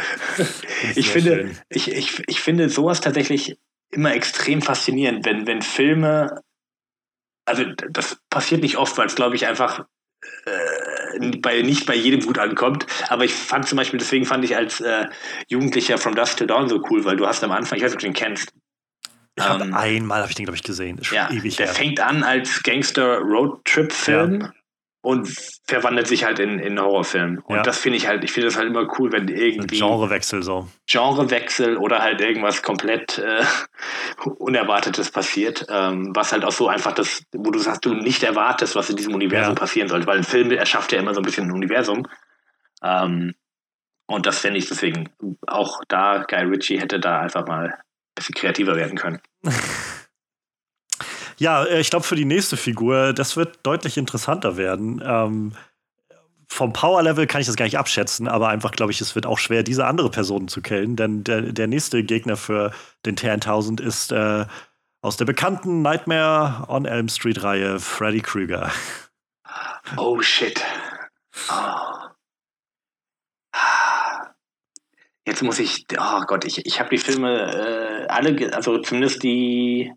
Ich 0.96 1.10
finde, 1.10 1.36
schön. 1.36 1.58
ich, 1.70 1.92
ich, 1.92 2.24
ich 2.28 2.40
finde 2.40 2.70
sowas 2.70 3.02
tatsächlich 3.02 3.58
immer 3.92 4.14
extrem 4.14 4.62
faszinierend, 4.62 5.26
wenn, 5.26 5.48
wenn 5.48 5.62
Filme, 5.62 6.42
also 7.46 7.64
das 7.90 8.18
passiert 8.30 8.62
nicht 8.62 8.78
oft, 8.78 8.98
weil 8.98 9.08
es 9.08 9.16
glaube 9.16 9.36
ich 9.36 9.48
einfach 9.48 9.86
äh, 10.46 11.30
bei, 11.40 11.62
nicht 11.62 11.86
bei 11.86 11.96
jedem 11.96 12.22
gut 12.22 12.40
ankommt, 12.40 12.86
aber 13.10 13.26
ich 13.26 13.34
fand 13.34 13.68
zum 13.68 13.78
Beispiel, 13.78 14.00
deswegen 14.00 14.26
fand 14.26 14.44
ich 14.46 14.56
als 14.56 14.80
äh, 14.82 15.08
Jugendlicher 15.48 15.98
From 15.98 16.16
Dusk 16.16 16.38
to 16.38 16.46
Dawn 16.46 16.70
so 16.70 16.82
cool, 16.90 17.04
weil 17.06 17.18
du 17.18 17.28
hast 17.28 17.44
am 17.44 17.52
Anfang, 17.52 17.78
ich 17.78 17.84
weiß 17.84 17.92
nicht, 17.92 17.98
ob 17.98 18.02
du 18.02 18.08
den 18.08 18.14
kennst, 18.14 18.54
Ich 19.36 19.44
Ähm, 19.44 19.74
einmal, 19.74 20.22
habe 20.22 20.30
ich 20.30 20.36
den, 20.36 20.46
glaube 20.46 20.58
ich, 20.58 20.64
gesehen. 20.64 21.00
Ja, 21.12 21.30
ewig 21.32 21.58
der 21.58 21.68
her. 21.68 21.76
fängt 21.76 22.00
an 22.00 22.24
als 22.24 22.62
Gangster-Roadtrip-Film 22.64 24.52
und 25.04 25.28
verwandelt 25.68 26.08
sich 26.08 26.24
halt 26.24 26.40
in, 26.40 26.60
in 26.60 26.80
Horrorfilm. 26.80 27.44
Und 27.46 27.58
Ja. 27.58 27.62
das 27.62 27.78
finde 27.78 27.98
ich 27.98 28.08
halt, 28.08 28.24
ich 28.24 28.32
finde 28.32 28.48
das 28.48 28.58
halt 28.58 28.70
immer 28.70 28.88
cool, 28.98 29.12
wenn 29.12 29.28
irgendwie 29.28 29.78
Genrewechsel 29.78 30.42
so. 30.44 30.68
Genrewechsel 30.90 31.76
oder 31.78 32.00
halt 32.02 32.22
irgendwas 32.22 32.64
komplett 32.64 33.18
äh, 33.20 33.44
Unerwartetes 34.40 35.12
passiert, 35.12 35.66
ähm, 35.70 36.16
was 36.16 36.32
halt 36.32 36.46
auch 36.46 36.54
so 36.54 36.70
einfach 36.70 36.94
das, 36.94 37.22
wo 37.34 37.52
du 37.52 37.60
sagst, 37.60 37.86
du 37.86 37.94
nicht 37.94 38.24
erwartest, 38.24 38.76
was 38.78 38.90
in 38.90 38.96
diesem 38.96 39.14
Universum 39.14 39.54
Ja. 39.54 39.60
passieren 39.60 39.90
sollte, 39.90 40.08
weil 40.08 40.18
ein 40.20 40.24
Film 40.24 40.52
erschafft 40.52 40.94
ja 40.94 41.00
immer 41.00 41.14
so 41.14 41.20
ein 41.20 41.26
bisschen 41.26 41.48
ein 41.48 41.52
Universum. 41.52 42.08
Ähm, 42.82 43.34
und 44.06 44.26
das 44.26 44.40
fände 44.40 44.58
ich 44.58 44.68
deswegen 44.70 45.10
auch 45.48 45.82
da, 45.90 46.24
Guy 46.30 46.44
Ritchie 46.44 46.80
hätte 46.80 47.00
da 47.02 47.20
einfach 47.20 47.46
mal 47.46 47.66
ein 47.68 47.74
bisschen 48.16 48.36
kreativer 48.36 48.76
werden 48.78 48.98
können. 48.98 49.20
Ja, 51.44 51.66
äh, 51.66 51.82
ich 51.82 51.90
glaube, 51.90 52.06
für 52.06 52.16
die 52.16 52.24
nächste 52.24 52.56
Figur, 52.56 53.12
das 53.12 53.36
wird 53.36 53.60
deutlich 53.64 53.98
interessanter 53.98 54.56
werden. 54.56 55.04
Ähm, 55.06 55.52
vom 56.48 56.72
Power-Level 56.72 57.28
kann 57.28 57.42
ich 57.42 57.48
das 57.48 57.58
gar 57.58 57.66
nicht 57.66 57.78
abschätzen, 57.78 58.30
aber 58.30 58.48
einfach 58.48 58.72
glaube 58.72 58.94
ich, 58.94 59.02
es 59.02 59.14
wird 59.14 59.26
auch 59.26 59.38
schwer, 59.40 59.62
diese 59.62 59.86
andere 59.86 60.10
Person 60.10 60.48
zu 60.48 60.62
killen, 60.62 60.96
denn 60.96 61.26
der, 61.26 61.42
der 61.42 61.68
nächste 61.68 62.02
Gegner 62.06 62.38
für 62.38 62.72
den 63.06 63.18
T-1000 63.18 63.82
ist 63.82 64.14
äh, 64.14 64.46
aus 65.02 65.18
der 65.18 65.26
bekannten 65.26 65.82
Nightmare 65.82 66.70
on 66.70 66.86
Elm 66.86 67.10
Street-Reihe 67.10 67.78
Freddy 67.82 68.22
Krueger. 68.22 68.72
Oh 69.98 70.22
shit. 70.22 70.64
Oh. 71.50 72.08
Jetzt 75.28 75.44
muss 75.44 75.60
ich, 75.60 75.86
oh 76.00 76.22
Gott, 76.26 76.46
ich, 76.46 76.66
ich 76.66 76.80
habe 76.80 76.90
die 76.90 76.98
Filme 76.98 77.52
äh, 77.52 78.08
alle, 78.08 78.54
also 78.56 78.78
zumindest 78.78 79.24
die, 79.24 79.92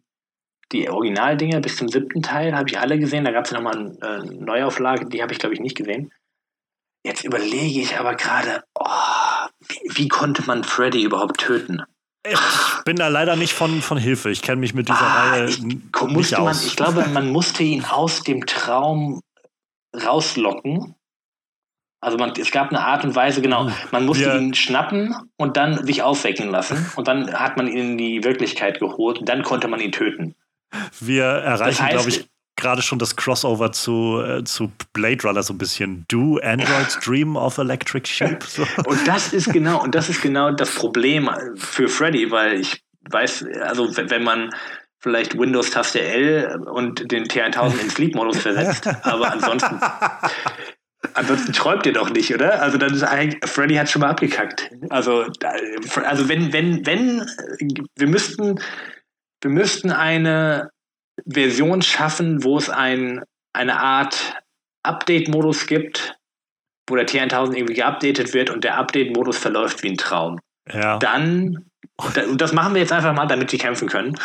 die 0.73 0.89
Originaldinger 0.91 1.61
bis 1.61 1.77
zum 1.77 1.89
siebten 1.89 2.23
Teil 2.23 2.55
habe 2.57 2.69
ich 2.69 2.79
alle 2.79 2.99
gesehen. 2.99 3.25
Da 3.25 3.31
gab 3.31 3.45
es 3.45 3.53
nochmal 3.53 3.77
eine 4.01 4.25
äh, 4.25 4.35
Neuauflage, 4.35 5.07
die 5.07 5.23
habe 5.23 5.33
ich 5.33 5.39
glaube 5.39 5.55
ich 5.55 5.61
nicht 5.61 5.77
gesehen. 5.77 6.13
Jetzt 7.05 7.25
überlege 7.25 7.81
ich 7.81 7.97
aber 7.99 8.15
gerade, 8.17 8.65
oh, 8.75 8.85
wie, 9.69 9.97
wie 9.97 10.09
konnte 10.09 10.43
man 10.47 10.65
Freddy 10.65 11.03
überhaupt 11.05 11.39
töten? 11.39 11.83
Ich 12.29 12.39
bin 12.85 12.97
da 12.97 13.07
leider 13.07 13.37
nicht 13.37 13.53
von, 13.53 13.81
von 13.81 13.97
Hilfe. 13.99 14.31
Ich 14.31 14.43
kenne 14.43 14.57
mich 14.61 14.75
mit 14.75 14.89
dieser 14.89 15.01
Ah, 15.01 15.31
Reihe 15.31 15.49
ich, 15.49 15.63
nicht 15.63 15.81
musste 16.09 16.39
man, 16.39 16.49
aus. 16.49 16.67
ich 16.67 16.75
glaube, 16.75 17.07
man 17.13 17.31
musste 17.31 17.63
ihn 17.63 17.85
aus 17.85 18.25
dem 18.25 18.45
Traum 18.47 19.21
rauslocken. 19.95 20.95
Also 22.01 22.19
man, 22.19 22.33
es 22.39 22.51
gab 22.51 22.69
eine 22.71 22.81
Art 22.85 23.05
und 23.05 23.15
Weise, 23.15 23.41
genau, 23.41 23.71
man 23.91 24.05
musste 24.05 24.27
Wir- 24.27 24.39
ihn 24.41 24.55
schnappen 24.55 25.15
und 25.37 25.57
dann 25.57 25.87
sich 25.87 26.03
aufwecken 26.03 26.51
lassen. 26.51 26.91
Und 26.97 27.09
dann 27.09 27.33
hat 27.33 27.57
man 27.57 27.69
ihn 27.69 27.77
in 27.93 27.99
die 27.99 28.25
Wirklichkeit 28.25 28.81
geholt 28.81 29.19
und 29.19 29.29
dann 29.29 29.43
konnte 29.43 29.69
man 29.69 29.81
ihn 29.81 29.93
töten. 29.93 30.35
Wir 31.01 31.25
erreichen, 31.25 31.85
heißt- 31.85 31.91
glaube 31.91 32.09
ich, 32.09 32.29
gerade 32.57 32.83
schon 32.83 32.99
das 32.99 33.17
Crossover 33.17 33.71
zu, 33.73 34.21
äh, 34.21 34.45
zu 34.45 34.73
Blade 34.93 35.23
Runner 35.25 35.43
so 35.43 35.53
ein 35.53 35.59
bisschen. 35.59 36.05
Do 36.09 36.39
Androids 36.43 36.99
Dream 37.05 37.37
of 37.37 37.59
Electric 37.59 38.09
Sheep? 38.09 38.43
So. 38.43 38.67
Und 38.87 39.07
das 39.07 39.33
ist 39.33 39.53
genau, 39.53 39.83
und 39.83 39.95
das 39.95 40.09
ist 40.09 40.23
genau 40.23 40.51
das 40.53 40.75
Problem 40.75 41.31
für 41.57 41.89
Freddy, 41.89 42.31
weil 42.31 42.61
ich 42.61 42.83
weiß, 43.11 43.45
also 43.63 43.95
wenn 43.97 44.25
man 44.25 44.51
vielleicht 44.99 45.39
Windows-Taste 45.39 46.01
L 46.01 46.63
und 46.67 47.13
den 47.13 47.25
T1000 47.25 47.79
in 47.81 47.91
Sleep-Modus 47.91 48.39
versetzt, 48.39 48.89
aber 49.07 49.31
ansonsten, 49.31 49.79
ansonsten 51.15 51.53
träumt 51.53 51.87
ihr 51.87 51.93
doch 51.93 52.11
nicht, 52.11 52.35
oder? 52.35 52.61
Also 52.63 52.79
dann 52.79 52.93
ist 52.93 53.03
eigentlich, 53.05 53.39
Freddy 53.49 53.75
hat 53.77 53.89
schon 53.91 54.01
mal 54.01 54.11
abgekackt. 54.11 54.71
Also, 54.89 55.27
also 56.05 56.29
wenn, 56.29 56.53
wenn, 56.53 56.85
wenn, 56.87 57.25
wir 57.97 58.09
müssten, 58.09 58.59
wir 59.47 59.53
müssten 59.53 59.93
eine 59.93 60.71
Version 61.25 61.81
schaffen, 61.81 62.43
wo 62.43 62.59
es 62.59 62.69
ein, 62.69 63.23
eine 63.53 63.79
Art 63.79 64.35
Update-Modus 64.83 65.69
gibt, 65.69 66.17
wo 66.89 66.97
der 66.97 67.07
T1000 67.07 67.55
irgendwie 67.55 67.75
geupdatet 67.75 68.35
wird 68.35 68.51
und 68.51 68.65
der 68.65 68.77
Update-Modus 68.77 69.39
verläuft 69.39 69.85
wie 69.85 69.91
ein 69.91 69.97
Traum. 69.97 70.41
Ja. 70.73 70.99
Dann, 70.99 71.65
das 72.35 72.53
machen 72.53 72.75
wir 72.75 72.81
jetzt 72.81 72.93
einfach 72.93 73.15
mal, 73.15 73.27
damit 73.27 73.53
die 73.53 73.59
kämpfen 73.59 73.89
können. 73.89 74.19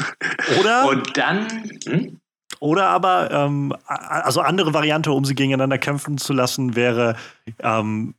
Oder, 0.58 0.88
Und 0.88 1.18
dann, 1.18 1.46
hm? 1.84 2.18
oder 2.58 2.86
aber, 2.86 3.30
ähm, 3.30 3.74
also 3.86 4.40
andere 4.40 4.72
Variante, 4.72 5.12
um 5.12 5.24
sie 5.24 5.34
gegeneinander 5.34 5.78
kämpfen 5.78 6.16
zu 6.16 6.32
lassen, 6.32 6.76
wäre, 6.76 7.16
ähm, 7.60 8.14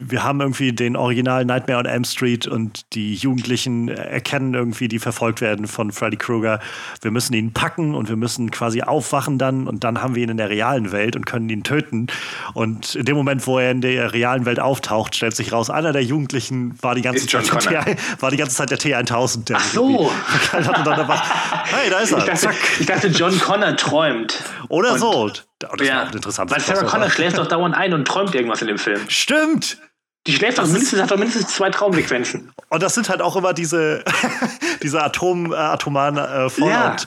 wir 0.00 0.24
haben 0.24 0.40
irgendwie 0.40 0.72
den 0.72 0.96
Original 0.96 1.44
Nightmare 1.44 1.78
on 1.80 1.86
Elm 1.86 2.04
Street 2.04 2.46
und 2.46 2.82
die 2.94 3.14
Jugendlichen 3.14 3.88
erkennen 3.88 4.54
irgendwie, 4.54 4.88
die 4.88 4.98
verfolgt 4.98 5.40
werden 5.40 5.66
von 5.66 5.92
Freddy 5.92 6.16
Krueger. 6.16 6.60
Wir 7.02 7.10
müssen 7.10 7.34
ihn 7.34 7.52
packen 7.52 7.94
und 7.94 8.08
wir 8.08 8.16
müssen 8.16 8.50
quasi 8.50 8.82
aufwachen 8.82 9.38
dann 9.38 9.68
und 9.68 9.84
dann 9.84 10.00
haben 10.02 10.14
wir 10.14 10.22
ihn 10.22 10.30
in 10.30 10.36
der 10.38 10.48
realen 10.48 10.92
Welt 10.92 11.14
und 11.16 11.26
können 11.26 11.48
ihn 11.50 11.62
töten. 11.62 12.06
Und 12.54 12.94
in 12.94 13.04
dem 13.04 13.16
Moment, 13.16 13.46
wo 13.46 13.58
er 13.58 13.70
in 13.70 13.80
der 13.80 14.12
realen 14.12 14.44
Welt 14.46 14.60
auftaucht, 14.60 15.14
stellt 15.14 15.36
sich 15.36 15.52
raus, 15.52 15.68
einer 15.70 15.92
der 15.92 16.02
Jugendlichen 16.04 16.74
war 16.82 16.94
die 16.94 17.02
ganze, 17.02 17.26
Zeit, 17.26 17.50
der. 17.70 17.84
T, 17.84 17.96
war 18.20 18.30
die 18.30 18.36
ganze 18.38 18.56
Zeit 18.56 18.70
der 18.70 18.78
T1000. 18.78 19.44
Der 19.44 19.56
Ach 19.58 19.64
so. 19.64 20.10
hey, 20.52 21.90
da 21.90 21.98
ist 21.98 22.12
Ich 22.12 22.16
er. 22.18 22.24
dachte, 22.24 22.40
Zack. 22.40 22.56
ich 22.80 22.86
dachte, 22.86 23.08
John 23.08 23.38
Connor 23.38 23.76
träumt. 23.76 24.42
Oder 24.68 24.92
Und- 24.94 24.98
so. 24.98 25.30
Oh, 25.70 25.76
Das 25.76 25.88
war 25.88 25.94
Ja, 25.94 26.02
auch 26.04 26.08
ein 26.08 26.14
interessantes 26.14 26.56
weil 26.56 26.76
Sarah. 26.76 26.88
Connor 26.88 27.10
schläft 27.10 27.38
doch 27.38 27.46
dauernd 27.46 27.74
ein 27.74 27.92
und 27.94 28.06
träumt 28.06 28.34
irgendwas 28.34 28.60
in 28.62 28.68
dem 28.68 28.78
Film. 28.78 29.00
Stimmt. 29.08 29.78
Die 30.26 30.32
schläft 30.32 30.56
doch 30.56 30.66
mindestens, 30.66 31.02
hat 31.02 31.10
doch 31.10 31.18
mindestens 31.18 31.48
zwei 31.48 31.68
Traumsequenzen. 31.68 32.50
Und 32.70 32.82
das 32.82 32.94
sind 32.94 33.10
halt 33.10 33.20
auch 33.20 33.36
immer 33.36 33.52
diese, 33.52 34.02
diese 34.82 35.02
Atom, 35.02 35.52
äh, 35.52 35.56
atomaren 35.56 36.16
äh, 36.16 36.48
Fallout. 36.48 37.06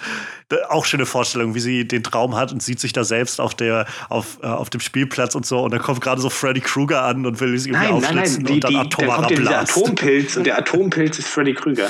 Äh, 0.51 0.57
Auch 0.69 0.85
schöne 0.85 1.05
Vorstellung, 1.07 1.55
wie 1.55 1.59
sie 1.59 1.87
den 1.87 2.03
Traum 2.03 2.35
hat 2.35 2.51
und 2.51 2.61
sieht 2.61 2.79
sich 2.79 2.93
da 2.93 3.03
selbst 3.03 3.41
auf, 3.41 3.55
der, 3.55 3.87
auf, 4.09 4.37
äh, 4.43 4.45
auf 4.45 4.69
dem 4.69 4.81
Spielplatz 4.81 5.33
und 5.33 5.47
so. 5.47 5.59
Und 5.61 5.71
dann 5.73 5.81
kommt 5.81 5.99
gerade 6.01 6.21
so 6.21 6.29
Freddy 6.29 6.61
Krueger 6.61 7.01
an 7.03 7.25
und 7.25 7.39
will 7.39 7.57
sie 7.57 7.69
irgendwie 7.69 7.87
Nein, 7.91 8.01
nein, 8.01 8.17
aufschlitzen 8.19 8.43
nein. 8.43 8.45
Die, 8.45 8.53
und 8.53 8.63
dann 8.63 8.69
die, 8.71 8.75
da 8.77 8.81
atomarer 8.83 9.17
kommt 9.23 9.31
ja 9.31 9.37
Blast. 9.39 9.77
Atompilz 9.77 10.37
und 10.37 10.43
der 10.43 10.57
Atompilz 10.59 11.17
ist 11.19 11.27
Freddy 11.27 11.53
Krüger. 11.55 11.89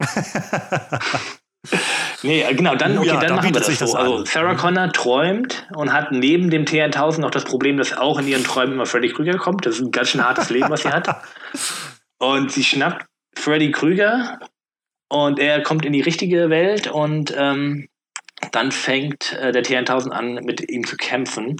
nee, 2.22 2.42
äh, 2.42 2.54
genau, 2.54 2.74
dann, 2.74 2.98
okay, 2.98 3.08
Ja, 3.08 3.14
dann 3.14 3.28
da 3.28 3.34
machen 3.36 3.46
wir 3.46 3.52
das 3.52 3.66
sich 3.66 3.78
so. 3.78 3.86
das 3.86 3.94
also. 3.94 4.24
Sarah 4.24 4.54
Connor 4.54 4.92
träumt 4.92 5.66
und 5.74 5.92
hat 5.92 6.12
neben 6.12 6.50
dem 6.50 6.64
T1000 6.64 7.20
noch 7.20 7.30
das 7.30 7.44
Problem, 7.44 7.76
dass 7.76 7.96
auch 7.96 8.18
in 8.18 8.28
ihren 8.28 8.44
Träumen 8.44 8.74
immer 8.74 8.86
Freddy 8.86 9.12
Krüger 9.12 9.38
kommt. 9.38 9.66
Das 9.66 9.76
ist 9.76 9.80
ein 9.80 9.90
ganz 9.90 10.10
schön 10.10 10.24
hartes 10.24 10.50
Leben, 10.50 10.70
was 10.70 10.82
sie 10.82 10.90
hat. 10.90 11.08
Und 12.18 12.50
sie 12.52 12.64
schnappt 12.64 13.04
Freddy 13.36 13.70
Krüger 13.70 14.38
und 15.08 15.38
er 15.38 15.62
kommt 15.62 15.84
in 15.84 15.92
die 15.92 16.00
richtige 16.00 16.48
Welt 16.50 16.86
und 16.86 17.34
ähm, 17.36 17.88
dann 18.52 18.72
fängt 18.72 19.32
äh, 19.34 19.52
der 19.52 19.64
T1000 19.64 20.10
an, 20.10 20.34
mit 20.44 20.68
ihm 20.70 20.86
zu 20.86 20.96
kämpfen. 20.96 21.56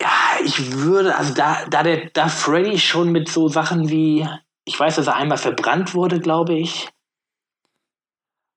Ja, 0.00 0.10
ich 0.44 0.72
würde, 0.72 1.16
also 1.16 1.34
da, 1.34 1.64
da, 1.70 1.82
der, 1.82 2.10
da 2.12 2.28
Freddy 2.28 2.78
schon 2.78 3.12
mit 3.12 3.28
so 3.28 3.48
Sachen 3.48 3.88
wie, 3.88 4.26
ich 4.64 4.78
weiß, 4.78 4.96
dass 4.96 5.06
er 5.06 5.16
einmal 5.16 5.38
verbrannt 5.38 5.94
wurde, 5.94 6.20
glaube 6.20 6.54
ich. 6.54 6.88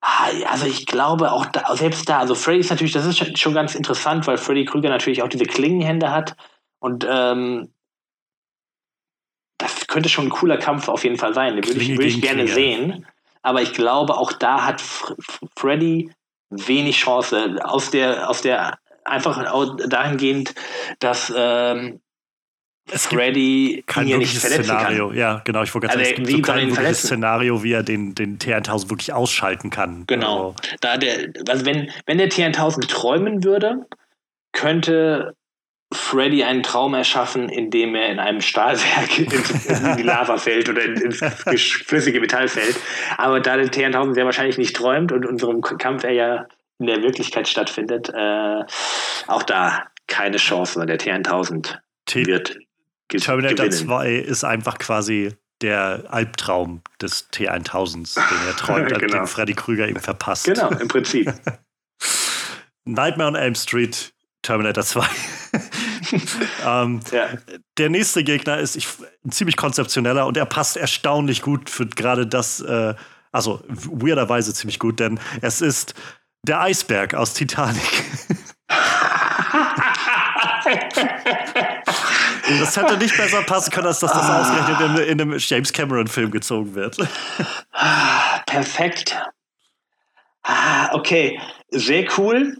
Ah, 0.08 0.30
Also 0.50 0.68
ich 0.68 0.86
glaube 0.86 1.32
auch 1.32 1.48
da, 1.48 1.76
selbst 1.76 2.08
da, 2.08 2.20
also 2.20 2.36
Freddy 2.36 2.60
ist 2.60 2.70
natürlich, 2.70 2.94
das 2.94 3.08
ist 3.08 3.40
schon- 3.40 3.56
ganz 3.56 3.74
interessant, 3.74 4.28
weil 4.28 4.38
Freddy 4.38 4.64
Krüger 4.64 4.90
natürlich 4.90 5.24
auch 5.24 5.28
diese 5.28 5.46
Klingenhände 5.46 6.12
hat 6.12 6.36
und 6.80 7.08
ähm, 7.10 7.74
das 9.58 9.88
könnte 9.88 10.10
schon 10.10 10.28
ein 10.28 10.30
cooler 10.30 10.58
Kampf 10.58 10.90
auf 10.90 11.04
jeden 11.04 11.18
Fall 11.18 11.34
sein. 11.34 11.56
Den 11.56 11.66
würde 11.66 11.82
ich, 11.82 11.90
würde 11.90 12.06
ich 12.06 12.22
gerne 12.22 12.48
sehen. 12.48 13.08
Aber 13.42 13.64
ich 13.64 13.74
glaube, 13.74 14.16
auch 14.18 14.32
da 14.34 14.64
hat 14.66 14.84
Freddy 15.58 16.12
wenig 16.52 16.98
Chance. 16.98 17.58
Aus 17.64 17.90
der, 17.90 18.30
aus 18.30 18.42
der 18.42 18.78
einfach 19.06 19.44
dahingehend, 19.88 20.54
dass 21.00 21.34
ähm, 21.36 22.02
Es 22.92 23.08
Freddy 23.08 23.84
kein 23.88 24.06
ihn 24.08 24.12
wirkliches 24.14 24.42
verletzen 24.42 24.64
Szenario. 24.66 25.08
kann. 25.10 25.18
Ja, 25.18 25.42
genau. 25.44 25.64
Ich 25.64 25.74
wollte 25.74 25.88
gerade 25.88 26.00
Also, 26.00 26.12
sagen, 26.12 26.22
es 26.24 26.28
gibt 26.28 26.28
wie 26.28 26.32
so 26.46 26.52
kein 26.52 26.56
wirkliches 26.58 26.76
verletzen? 26.76 27.08
Szenario, 27.08 27.64
wie 27.64 27.72
er 27.72 27.84
den, 27.84 28.14
den 28.16 28.38
T1000 28.38 28.90
wirklich 28.90 29.12
ausschalten 29.14 29.70
kann. 29.72 30.04
Genau. 30.08 30.50
Also, 30.50 30.56
Da 30.82 30.98
der, 30.98 31.30
also 31.50 31.66
wenn, 31.66 31.90
wenn 32.06 32.18
der 32.20 32.30
T1000 32.30 32.88
träumen 32.88 33.44
würde, 33.44 33.86
könnte 34.54 35.34
Freddy 35.94 36.44
einen 36.44 36.64
Traum 36.64 36.94
erschaffen, 36.94 37.50
in 37.50 37.70
dem 37.70 37.96
er 37.96 38.10
in 38.10 38.20
einem 38.20 38.42
Stahlwerk 38.42 39.18
in 39.20 39.98
die 39.98 40.04
Lava 40.04 40.38
fällt 40.38 40.70
oder 40.70 40.84
in- 40.84 40.98
ins 40.98 41.20
flüssige 41.86 42.20
Metall 42.20 42.48
fällt. 42.48 42.76
Aber 43.18 43.40
da 43.40 43.58
der 43.58 43.68
T1000 43.72 44.14
sehr 44.14 44.26
wahrscheinlich 44.26 44.58
nicht 44.58 44.76
träumt 44.76 45.12
und 45.12 45.26
unserem 45.26 45.62
Kampf 45.62 46.04
er 46.04 46.12
ja 46.14 46.48
in 46.80 46.88
der 46.88 47.02
Wirklichkeit 47.02 47.48
stattfindet, 47.48 48.10
äh, 48.10 48.64
auch 49.28 49.44
da 49.44 49.86
keine 50.08 50.38
Chance, 50.38 50.80
weil 50.80 50.88
der 50.88 51.00
T1000 51.00 51.78
T 52.06 52.26
wird 52.28 52.58
ge 53.08 53.20
Terminator 53.20 53.66
gewinnen. 53.68 53.88
2 53.88 54.14
ist 54.16 54.44
einfach 54.44 54.78
quasi 54.78 55.36
der 55.62 56.04
Albtraum 56.10 56.82
des 57.02 57.30
T1000s, 57.32 58.16
den 58.16 58.48
er 58.48 58.56
träumt, 58.56 58.90
Genau. 59.00 59.20
den 59.20 59.28
Freddy 59.28 59.54
Krüger 59.54 59.88
ihm 59.88 60.00
verpasst. 60.00 60.46
Genau, 60.46 60.70
im 60.70 60.88
Prinzip. 60.88 61.34
Nightmare 62.86 63.30
on 63.30 63.36
Elm 63.36 63.56
Street, 63.56 64.14
Terminator 64.42 64.84
2. 64.84 65.06
ähm, 66.66 67.00
Ja. 67.12 67.30
der 67.78 67.90
nächste 67.90 68.24
Gegner 68.24 68.60
ist 68.60 68.76
ich, 68.76 68.88
ein 69.26 69.32
ziemlich 69.32 69.56
konzeptioneller 69.58 70.28
und 70.28 70.38
er 70.38 70.46
passt 70.46 70.78
erstaunlich 70.78 71.42
gut 71.42 71.70
für 71.70 71.88
gerade 71.88 72.28
das, 72.28 72.60
äh, 72.60 72.94
also 73.32 73.64
weirderweise 73.68 74.54
ziemlich 74.54 74.78
gut, 74.80 75.00
denn 75.00 75.20
es 75.42 75.62
ist 75.62 75.96
der 76.44 76.62
Eisberg 76.62 77.16
aus 77.16 77.34
Titanic. 77.34 77.82
Das 82.60 82.78
hätte 82.78 82.98
nicht 82.98 83.18
besser 83.18 83.42
passen 83.44 83.72
können, 83.72 83.88
als 83.88 84.00
dass 84.00 84.12
das 84.12 84.30
ausgerechnet 84.30 84.80
in, 84.82 85.12
in 85.12 85.22
einem 85.22 85.38
James 85.40 85.74
Cameron-Film 85.74 86.32
gezogen 86.32 86.76
wird. 86.76 86.98
Ah, 87.72 88.40
Perfekt. 88.46 89.18
Ah, 90.44 90.94
okay, 90.94 91.40
sehr 91.72 92.08
cool. 92.18 92.58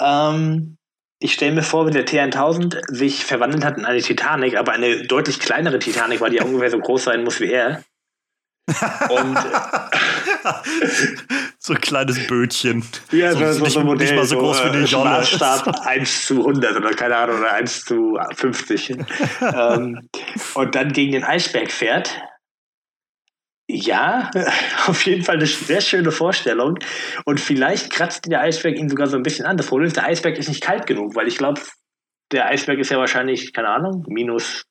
Ähm, 0.00 0.78
ich 1.18 1.34
stelle 1.34 1.52
mir 1.52 1.62
vor, 1.62 1.86
wenn 1.86 1.92
der 1.92 2.06
T1000 2.06 2.80
sich 2.88 3.24
verwandelt 3.24 3.64
hat 3.64 3.76
in 3.78 3.84
eine 3.84 4.00
Titanic, 4.00 4.56
aber 4.56 4.72
eine 4.72 5.06
deutlich 5.06 5.38
kleinere 5.38 5.78
Titanic, 5.78 6.20
weil 6.20 6.30
die 6.30 6.40
ungefähr 6.40 6.70
so 6.70 6.78
groß 6.78 7.04
sein 7.04 7.24
muss 7.24 7.40
wie 7.40 7.52
er. 7.52 7.82
Und 8.66 9.38
so 11.58 11.74
ein 11.74 11.80
kleines 11.80 12.26
Bötchen. 12.26 12.84
ja, 13.12 13.32
so, 13.32 13.62
nicht, 13.62 13.76
nicht 13.76 14.14
mal 14.14 14.24
so 14.24 14.38
groß 14.38 14.64
wie 14.64 14.68
eine 14.68 14.78
äh, 14.78 14.84
Jolle. 14.84 15.10
Maßstab 15.10 15.86
1 15.86 16.26
zu 16.26 16.38
100 16.38 16.76
oder 16.76 16.90
keine 16.90 17.16
Ahnung, 17.16 17.38
oder 17.38 17.52
1 17.52 17.84
zu 17.84 18.18
50. 18.34 18.90
ähm, 19.40 20.08
und 20.54 20.74
dann 20.74 20.92
gegen 20.92 21.12
den 21.12 21.24
Eisberg 21.24 21.70
fährt. 21.70 22.20
Ja, 23.68 24.30
auf 24.86 25.06
jeden 25.06 25.22
Fall 25.22 25.36
eine 25.36 25.46
sehr 25.46 25.80
schöne 25.80 26.10
Vorstellung. 26.10 26.78
Und 27.24 27.40
vielleicht 27.40 27.90
kratzt 27.90 28.26
der 28.26 28.40
Eisberg 28.40 28.76
ihn 28.76 28.88
sogar 28.88 29.06
so 29.06 29.16
ein 29.16 29.22
bisschen 29.22 29.46
an. 29.46 29.56
Das 29.56 29.66
Problem 29.66 29.86
ist, 29.86 29.96
der 29.96 30.06
Eisberg 30.06 30.38
ist 30.38 30.48
nicht 30.48 30.62
kalt 30.62 30.86
genug, 30.86 31.14
weil 31.14 31.28
ich 31.28 31.38
glaube, 31.38 31.60
der 32.32 32.46
Eisberg 32.46 32.80
ist 32.80 32.90
ja 32.90 32.98
wahrscheinlich, 32.98 33.52
keine 33.52 33.68
Ahnung, 33.68 34.04
minus 34.08 34.64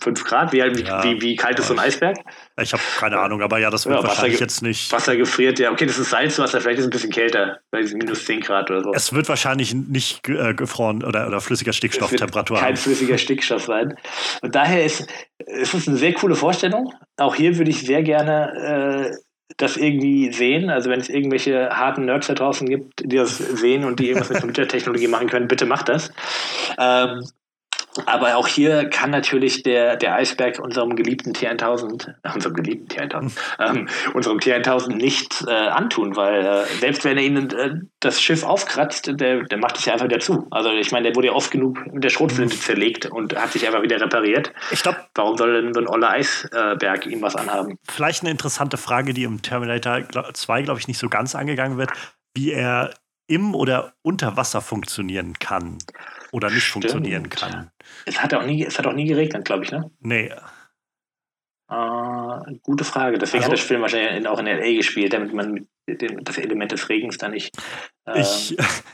5 0.00 0.24
Grad. 0.24 0.52
Wie, 0.52 0.58
wie, 0.58 0.82
Ja. 0.82 1.02
wie, 1.04 1.20
wie 1.20 1.36
kalt 1.36 1.58
ist 1.58 1.68
so 1.68 1.74
ein 1.74 1.78
Eisberg? 1.80 2.16
Ich 2.60 2.72
habe 2.72 2.82
keine 2.98 3.18
Ahnung, 3.18 3.42
aber 3.42 3.58
ja, 3.58 3.70
das 3.70 3.86
wird 3.86 3.94
Ja, 3.96 4.02
Wasser 4.02 4.08
wahrscheinlich 4.08 4.40
jetzt 4.40 4.62
nicht. 4.62 4.92
Wasser 4.92 5.16
gefriert, 5.16 5.58
ja, 5.58 5.70
okay, 5.70 5.86
das 5.86 5.98
ist 5.98 6.10
Salzwasser, 6.10 6.60
vielleicht 6.60 6.78
ist 6.78 6.84
es 6.84 6.88
ein 6.88 6.92
bisschen 6.92 7.10
kälter, 7.12 7.58
weil 7.70 7.84
es 7.84 7.92
minus 7.92 8.24
10 8.24 8.40
Grad 8.40 8.70
oder 8.70 8.82
so. 8.82 8.92
Es 8.94 9.12
wird 9.12 9.28
wahrscheinlich 9.28 9.74
nicht 9.74 10.28
äh, 10.28 10.54
gefroren 10.54 11.02
oder, 11.04 11.26
oder 11.26 11.40
flüssiger 11.40 11.72
Stickstofftemperatur 11.72 12.56
wird 12.56 12.64
kein 12.64 12.74
haben. 12.76 12.82
flüssiger 12.82 13.18
Stickstoff 13.18 13.64
sein. 13.64 13.94
Und 14.42 14.54
daher 14.54 14.84
ist 14.84 15.06
es 15.46 15.72
ist 15.74 15.88
eine 15.88 15.96
sehr 15.96 16.12
coole 16.14 16.34
Vorstellung. 16.34 16.92
Auch 17.16 17.34
hier 17.34 17.56
würde 17.58 17.70
ich 17.70 17.80
sehr 17.80 18.02
gerne 18.02 19.10
äh, 19.12 19.16
das 19.56 19.76
irgendwie 19.76 20.32
sehen. 20.32 20.70
Also 20.70 20.90
wenn 20.90 21.00
es 21.00 21.08
irgendwelche 21.08 21.70
harten 21.70 22.04
Nerds 22.04 22.28
da 22.28 22.34
draußen 22.34 22.68
gibt, 22.68 23.00
die 23.00 23.16
das 23.16 23.38
sehen 23.38 23.84
und 23.84 23.98
die 24.00 24.08
irgendwas 24.08 24.30
mit 24.30 24.38
Computertechnologie 24.40 25.08
machen 25.08 25.28
können, 25.28 25.48
bitte 25.48 25.66
macht 25.66 25.88
das. 25.88 26.10
Ähm, 26.78 27.24
aber 28.06 28.36
auch 28.36 28.46
hier 28.46 28.88
kann 28.88 29.10
natürlich 29.10 29.62
der, 29.64 29.96
der 29.96 30.14
Eisberg 30.14 30.58
unserem 30.60 30.94
geliebten 30.96 31.32
T1000, 31.32 32.08
äh, 32.22 32.32
unserem 32.32 32.54
geliebten 32.54 32.86
T1000, 32.88 33.32
ähm, 33.58 33.88
unserem 34.14 34.38
T1000 34.38 34.94
nichts 34.94 35.44
äh, 35.46 35.50
antun, 35.50 36.14
weil 36.16 36.46
äh, 36.46 36.64
selbst 36.78 37.04
wenn 37.04 37.18
er 37.18 37.24
ihnen 37.24 37.50
äh, 37.50 37.74
das 37.98 38.20
Schiff 38.22 38.44
aufkratzt, 38.44 39.10
der, 39.20 39.42
der 39.42 39.58
macht 39.58 39.78
es 39.78 39.84
ja 39.86 39.92
einfach 39.94 40.06
wieder 40.06 40.20
zu. 40.20 40.46
Also 40.50 40.70
ich 40.70 40.92
meine, 40.92 41.08
der 41.08 41.16
wurde 41.16 41.28
ja 41.28 41.32
oft 41.34 41.50
genug 41.50 41.84
mit 41.92 42.04
der 42.04 42.10
Schrotflinte 42.10 42.56
zerlegt 42.58 43.06
und 43.06 43.34
hat 43.36 43.52
sich 43.52 43.66
einfach 43.66 43.82
wieder 43.82 44.00
repariert. 44.00 44.52
Ich 44.70 44.82
glaube, 44.82 44.98
Warum 45.14 45.36
soll 45.36 45.60
denn 45.62 45.74
so 45.74 45.80
ein 45.80 45.88
oller 45.88 46.10
Eisberg 46.10 47.06
ihm 47.06 47.22
was 47.22 47.34
anhaben? 47.36 47.76
vielleicht 47.88 48.22
eine 48.22 48.30
interessante 48.30 48.76
Frage, 48.76 49.12
die 49.14 49.24
im 49.24 49.42
Terminator 49.42 49.94
gl- 49.96 50.32
2, 50.32 50.62
glaube 50.62 50.78
ich, 50.80 50.86
nicht 50.88 50.98
so 50.98 51.08
ganz 51.08 51.34
angegangen 51.34 51.76
wird, 51.76 51.90
wie 52.34 52.52
er 52.52 52.94
im 53.26 53.54
oder 53.54 53.92
unter 54.02 54.36
Wasser 54.36 54.60
funktionieren 54.60 55.34
kann 55.38 55.78
oder 56.32 56.50
nicht 56.50 56.64
Stimmt. 56.64 56.84
funktionieren 56.90 57.28
kann. 57.30 57.70
Es 58.06 58.22
hat 58.22 58.32
auch 58.34 58.44
nie, 58.44 58.64
es 58.64 58.78
hat 58.78 58.86
auch 58.86 58.92
nie 58.92 59.06
geregnet, 59.06 59.44
glaube 59.44 59.64
ich, 59.64 59.70
ne? 59.72 59.90
Nee, 60.00 60.32
Äh, 61.70 62.58
gute 62.62 62.84
Frage. 62.84 63.18
Deswegen 63.18 63.44
Also- 63.44 63.52
hat 63.52 63.58
das 63.60 63.66
Film 63.66 63.82
wahrscheinlich 63.82 64.16
in- 64.16 64.26
auch 64.26 64.38
in 64.40 64.46
L.A. 64.46 64.76
gespielt, 64.76 65.12
damit 65.12 65.32
man 65.32 65.68
dem, 65.88 66.24
das 66.24 66.38
Element 66.38 66.72
des 66.72 66.88
Regens 66.88 67.16
da 67.18 67.28
nicht. 67.28 67.54
ähm, 68.06 68.14
ich, 68.20 68.56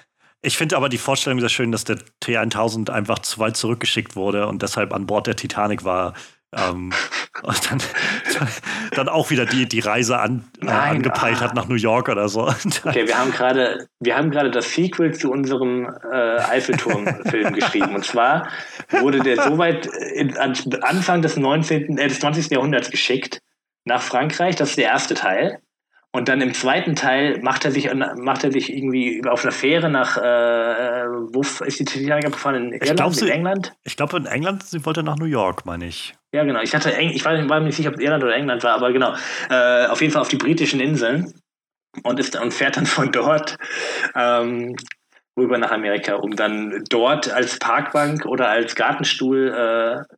ich 0.42 0.56
finde 0.58 0.76
aber 0.76 0.88
die 0.88 0.98
Vorstellung 0.98 1.40
sehr 1.40 1.48
schön, 1.48 1.72
dass 1.72 1.84
der 1.84 1.98
T1000 2.22 2.90
einfach 2.90 3.20
zu 3.20 3.38
weit 3.38 3.56
zurückgeschickt 3.56 4.14
wurde 4.16 4.46
und 4.46 4.62
deshalb 4.62 4.92
an 4.92 5.06
Bord 5.06 5.26
der 5.26 5.36
Titanic 5.36 5.84
war. 5.84 6.12
Ähm, 6.56 6.92
und 7.42 7.70
dann, 7.70 7.82
dann 8.92 9.08
auch 9.08 9.30
wieder 9.30 9.44
die, 9.46 9.66
die 9.66 9.80
Reise 9.80 10.18
an, 10.18 10.44
äh, 10.60 10.66
Nein, 10.66 10.96
angepeilt 10.96 11.38
ah. 11.38 11.44
hat 11.44 11.54
nach 11.54 11.68
New 11.68 11.74
York 11.74 12.08
oder 12.08 12.28
so. 12.28 12.48
Okay, 12.84 13.06
wir 13.06 13.18
haben 13.18 13.30
gerade, 13.30 13.88
wir 14.00 14.16
haben 14.16 14.30
gerade 14.30 14.50
das 14.50 14.72
Sequel 14.72 15.14
zu 15.14 15.30
unserem 15.30 15.86
äh, 16.10 16.38
Eiffelturm-Film 16.38 17.52
geschrieben. 17.54 17.94
Und 17.94 18.04
zwar 18.04 18.48
wurde 18.90 19.20
der 19.20 19.42
soweit 19.42 19.86
in, 20.14 20.36
an 20.38 20.54
Anfang 20.82 21.22
des 21.22 21.36
19., 21.36 21.98
äh, 21.98 22.08
des 22.08 22.20
20. 22.20 22.50
Jahrhunderts 22.50 22.90
geschickt 22.90 23.42
nach 23.84 24.02
Frankreich. 24.02 24.56
Das 24.56 24.70
ist 24.70 24.78
der 24.78 24.86
erste 24.86 25.14
Teil. 25.14 25.60
Und 26.16 26.30
dann 26.30 26.40
im 26.40 26.54
zweiten 26.54 26.94
Teil 26.94 27.40
macht 27.42 27.66
er 27.66 27.70
sich, 27.70 27.92
macht 27.92 28.42
er 28.42 28.50
sich 28.50 28.72
irgendwie 28.72 29.22
auf 29.28 29.42
einer 29.42 29.52
Fähre 29.52 29.90
nach, 29.90 30.16
äh, 30.16 30.22
wo 30.22 31.42
ist 31.42 31.78
die 31.78 31.84
Titanic 31.84 32.24
abgefahren? 32.24 32.54
In 32.54 32.72
Irland? 32.72 32.96
glaub, 32.96 33.08
in 33.10 33.18
sie- 33.18 33.30
England? 33.30 33.74
Ich 33.84 33.96
glaube, 33.98 34.16
in 34.16 34.24
England, 34.24 34.62
sie 34.62 34.86
wollte 34.86 35.02
nach 35.02 35.18
New 35.18 35.26
York, 35.26 35.66
meine 35.66 35.84
ich. 35.84 36.14
Ja, 36.36 36.44
genau. 36.44 36.60
Ich 36.60 36.74
hatte, 36.74 36.92
Eng 36.92 37.12
ich 37.14 37.24
war, 37.24 37.32
mir 37.32 37.60
nicht 37.62 37.76
sicher, 37.76 37.88
ob 37.88 37.94
es 37.94 38.02
Irland 38.02 38.22
oder 38.22 38.34
England 38.34 38.62
war, 38.62 38.74
aber 38.74 38.92
genau. 38.92 39.14
Äh, 39.48 39.86
auf 39.86 40.02
jeden 40.02 40.12
Fall 40.12 40.20
auf 40.20 40.28
die 40.28 40.36
britischen 40.36 40.80
Inseln 40.80 41.32
und, 42.02 42.20
ist, 42.20 42.38
und 42.38 42.52
fährt 42.52 42.76
dann 42.76 42.84
von 42.84 43.10
dort 43.10 43.56
ähm, 44.14 44.76
rüber 45.34 45.56
nach 45.56 45.70
Amerika, 45.70 46.16
um 46.16 46.36
dann 46.36 46.84
dort 46.90 47.30
als 47.30 47.58
Parkbank 47.58 48.26
oder 48.26 48.50
als 48.50 48.74
Gartenstuhl 48.74 49.48
äh, 49.48 50.14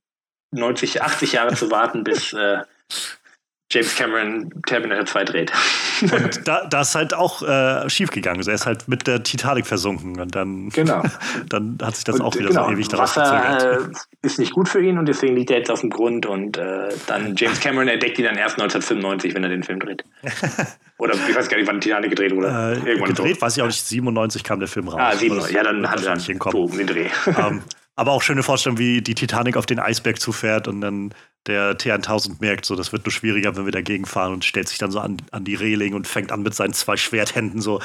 90, 0.51 1.03
80 1.03 1.35
Jahre 1.35 1.55
zu 1.55 1.71
warten, 1.71 2.03
bis 2.03 2.33
äh, 2.33 2.63
James 3.71 3.95
Cameron 3.97 4.51
Terminator 4.67 5.05
2 5.05 5.25
dreht. 5.25 5.53
Und 6.03 6.47
da, 6.49 6.65
da 6.67 6.81
ist 6.81 6.95
halt 6.95 7.13
auch 7.13 7.43
äh, 7.43 7.89
schief 7.91 8.11
gegangen. 8.11 8.39
Also 8.39 8.51
er 8.51 8.55
ist 8.55 8.67
halt 8.67 8.89
mit 8.89 9.07
der 9.07 9.23
Titanic 9.23 9.67
versunken 9.67 10.19
und 10.21 10.35
dann, 10.35 10.71
Genau. 10.71 11.03
dann 11.49 11.77
hat 11.83 11.97
sich 11.97 12.05
das 12.05 12.17
Und, 12.17 12.23
auch 12.23 12.35
wieder 12.37 12.49
genau, 12.49 12.67
so 12.67 12.73
ewig 12.73 12.89
daraus. 12.89 13.17
Wasser 13.17 13.81
äh, 13.81 13.93
ist 14.23 14.39
nicht 14.39 14.53
gut 14.53 14.69
für 14.69 14.81
ihn 14.83 14.97
und 14.97 15.07
deswegen 15.07 15.37
liegt 15.37 15.51
er 15.51 15.59
jetzt 15.59 15.71
auf 15.71 15.81
dem 15.81 15.91
Grund 15.91 16.25
und 16.25 16.57
äh, 16.57 16.89
dann 17.07 17.35
James 17.37 17.61
Cameron 17.61 17.89
entdeckt 17.89 18.19
ihn 18.19 18.25
dann 18.25 18.37
erst 18.37 18.55
1995, 18.61 19.35
wenn 19.35 19.43
er 19.45 19.51
den 19.51 19.63
Film 19.63 19.81
dreht. 19.81 20.05
Oder 20.99 21.15
ich 21.29 21.37
weiß 21.37 21.49
gar 21.49 21.59
nicht, 21.59 21.69
wann 21.69 21.81
Titanic 21.81 22.11
gedreht 22.11 22.35
wurde. 22.35 22.49
Äh, 22.49 22.89
Irgendwann 22.89 23.15
so. 23.15 23.23
gedreht, 23.23 23.43
weiß 23.43 23.57
ich 23.57 23.63
auch 23.63 23.67
nicht, 23.67 23.85
97 23.85 24.43
kam 24.45 24.59
der 24.61 24.69
Film 24.69 24.89
raus. 24.89 24.99
Ah, 24.99 25.09
Aber 25.09 25.17
97. 25.17 25.55
das 25.55 25.65
Ja, 25.65 25.71
dann 25.73 25.89
hat 25.91 26.01
er 26.01 26.07
dann 26.17 26.21
so 26.21 26.63
um 26.65 26.77
den 26.79 26.87
Dreh. 26.87 27.07
ähm, 27.27 27.63
aber 27.99 28.13
auch 28.13 28.23
schöne 28.23 28.45
Vorstellung, 28.45 28.79
wie 28.79 29.03
die 29.03 29.15
Titanic 29.15 29.57
auf 29.57 29.67
den 29.67 29.81
Eisberg 29.81 30.21
zufährt 30.21 30.69
und 30.69 30.81
dann 30.81 31.13
der 31.49 31.77
T1000 31.77 32.37
merkt, 32.39 32.65
so 32.65 32.77
das 32.77 32.93
wird 32.93 33.05
nur 33.05 33.13
schwieriger, 33.13 33.57
wenn 33.57 33.65
wir 33.65 33.73
dagegen 33.73 34.07
fahren 34.07 34.35
und 34.35 34.45
stellt 34.45 34.69
sich 34.69 34.79
dann 34.79 34.93
so 34.93 35.01
an, 35.01 35.17
an 35.33 35.45
die 35.45 35.57
Reling 35.57 35.95
und 35.95 36.07
fängt 36.07 36.31
an 36.31 36.43
mit 36.43 36.55
seinen 36.55 36.75
zwei 36.75 36.97
Schwerthänden 36.97 37.61
so 37.61 37.81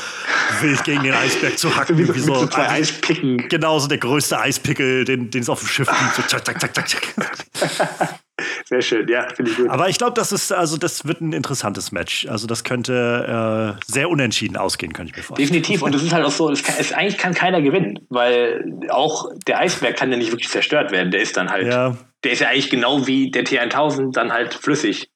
wild 0.62 0.84
gegen 0.84 1.02
den 1.02 1.14
Eisberg 1.14 1.58
zu 1.58 1.76
hacken. 1.76 1.98
Wie 1.98 2.06
so, 2.06 2.14
wie 2.14 2.20
mit 2.20 2.26
so 2.26 2.46
zwei 2.46 2.70
Eispicken. 2.70 3.50
Genau, 3.50 3.80
so 3.80 3.88
der 3.88 3.98
größte 3.98 4.40
Eispickel, 4.40 5.04
den, 5.06 5.32
den 5.32 5.42
es 5.42 5.50
auf 5.50 5.60
dem 5.60 5.68
Schiff 5.68 5.88
gibt. 5.88 6.16
So 6.16 6.22
zack, 6.24 6.46
zack, 6.46 6.76
zack, 6.76 6.88
zack. 6.88 8.20
Sehr 8.66 8.82
schön, 8.82 9.08
ja, 9.08 9.28
finde 9.34 9.52
ich 9.52 9.58
gut. 9.58 9.70
Aber 9.70 9.90
ich 9.90 9.98
glaube, 9.98 10.14
das 10.14 10.32
ist, 10.32 10.52
also 10.52 10.78
das 10.78 11.06
wird 11.06 11.22
ein 11.22 11.34
interessantes 11.34 11.92
Match. 11.92 12.26
Also 12.28 12.48
das 12.48 12.64
könnte 12.64 13.78
äh, 13.78 13.84
sehr 13.92 14.10
unentschieden 14.10 14.56
ausgehen, 14.58 14.94
könnte 14.94 15.12
ich 15.12 15.18
mir 15.18 15.24
vorstellen. 15.24 15.50
Definitiv. 15.50 15.82
Und 15.82 15.94
es 15.96 16.04
ist 16.04 16.14
halt 16.14 16.26
auch 16.26 16.32
so, 16.32 16.50
es 16.50 16.64
kann, 16.64 16.76
es, 16.80 16.94
eigentlich 16.94 17.18
kann 17.18 17.34
keiner 17.34 17.62
gewinnen, 17.62 18.00
weil 18.10 18.64
auch 18.90 19.30
der 19.48 19.60
Eisberg 19.60 19.98
kann 19.98 20.12
ja 20.12 20.18
nicht 20.18 20.32
wirklich 20.32 20.50
zerstört 20.50 20.92
werden. 20.92 21.12
Der 21.12 21.22
ist 21.22 21.36
dann 21.36 21.50
halt, 21.50 21.68
Ja, 21.68 21.98
der 22.24 22.32
ist 22.32 22.40
ja 22.40 22.50
eigentlich 22.50 22.70
genau 22.70 23.06
wie 23.06 23.32
der 23.32 23.44
T1000 23.44 24.14
dann 24.14 24.32
halt 24.32 24.54
flüssig. 24.54 25.10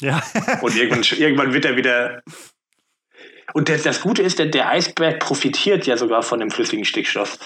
ja. 0.00 0.22
Und 0.60 0.76
irgendwann, 0.76 1.02
irgendwann 1.18 1.52
wird 1.52 1.64
er 1.64 1.76
wieder. 1.76 2.22
Und 3.52 3.68
das, 3.68 3.82
das 3.82 4.00
Gute 4.00 4.22
ist, 4.22 4.38
der, 4.38 4.46
der 4.46 4.68
Eisberg 4.68 5.18
profitiert 5.18 5.86
ja 5.86 5.96
sogar 5.96 6.22
von 6.22 6.38
dem 6.40 6.50
flüssigen 6.50 6.84
Stickstoff. 6.84 7.38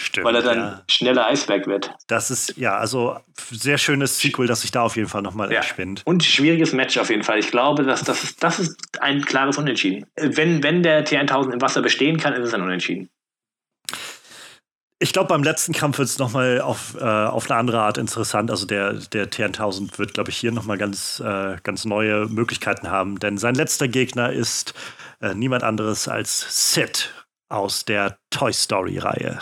Stimmt, 0.00 0.26
weil 0.26 0.36
er 0.36 0.42
dann 0.42 0.58
ja. 0.58 0.82
schneller 0.88 1.26
Eisberg 1.26 1.66
wird. 1.66 1.92
Das 2.06 2.30
ist, 2.30 2.56
ja, 2.56 2.76
also 2.78 3.18
sehr 3.50 3.78
schönes 3.78 4.20
Sequel, 4.20 4.46
das 4.46 4.60
sich 4.60 4.70
da 4.70 4.82
auf 4.82 4.94
jeden 4.94 5.08
Fall 5.08 5.22
nochmal 5.22 5.50
Ja. 5.50 5.58
entspinnt. 5.58 6.02
Und 6.04 6.22
schwieriges 6.22 6.72
Match 6.72 6.96
auf 6.98 7.10
jeden 7.10 7.24
Fall. 7.24 7.40
Ich 7.40 7.50
glaube, 7.50 7.82
dass 7.82 8.04
das, 8.04 8.22
ist, 8.22 8.42
das 8.42 8.60
ist 8.60 8.76
ein 9.00 9.24
klares 9.24 9.58
Unentschieden. 9.58 10.06
Wenn, 10.14 10.62
wenn 10.62 10.84
der 10.84 11.04
T1000 11.04 11.52
im 11.52 11.60
Wasser 11.60 11.82
bestehen 11.82 12.16
kann, 12.16 12.32
ist 12.34 12.46
es 12.46 12.54
ein 12.54 12.62
Unentschieden. 12.62 13.10
Ich 15.00 15.12
glaube, 15.12 15.28
beim 15.28 15.42
letzten 15.42 15.72
Kampf 15.72 15.98
wird 15.98 16.08
es 16.08 16.18
nochmal 16.18 16.60
auf, 16.60 16.96
äh, 17.00 17.04
auf 17.04 17.50
eine 17.50 17.58
andere 17.58 17.80
Art 17.80 17.98
interessant. 17.98 18.50
Also 18.50 18.66
der, 18.66 18.94
der 18.94 19.30
T1000 19.30 19.98
wird, 19.98 20.14
glaube 20.14 20.30
ich, 20.30 20.36
hier 20.36 20.52
nochmal 20.52 20.78
ganz, 20.78 21.20
äh, 21.20 21.56
ganz 21.62 21.84
neue 21.84 22.26
Möglichkeiten 22.26 22.88
haben. 22.90 23.18
Denn 23.18 23.36
sein 23.36 23.54
letzter 23.56 23.88
Gegner 23.88 24.32
ist 24.32 24.74
äh, 25.20 25.34
niemand 25.34 25.64
anderes 25.64 26.06
als 26.08 26.72
Sid 26.72 27.12
aus 27.48 27.84
der 27.84 28.18
Toy 28.30 28.52
Story-Reihe. 28.52 29.38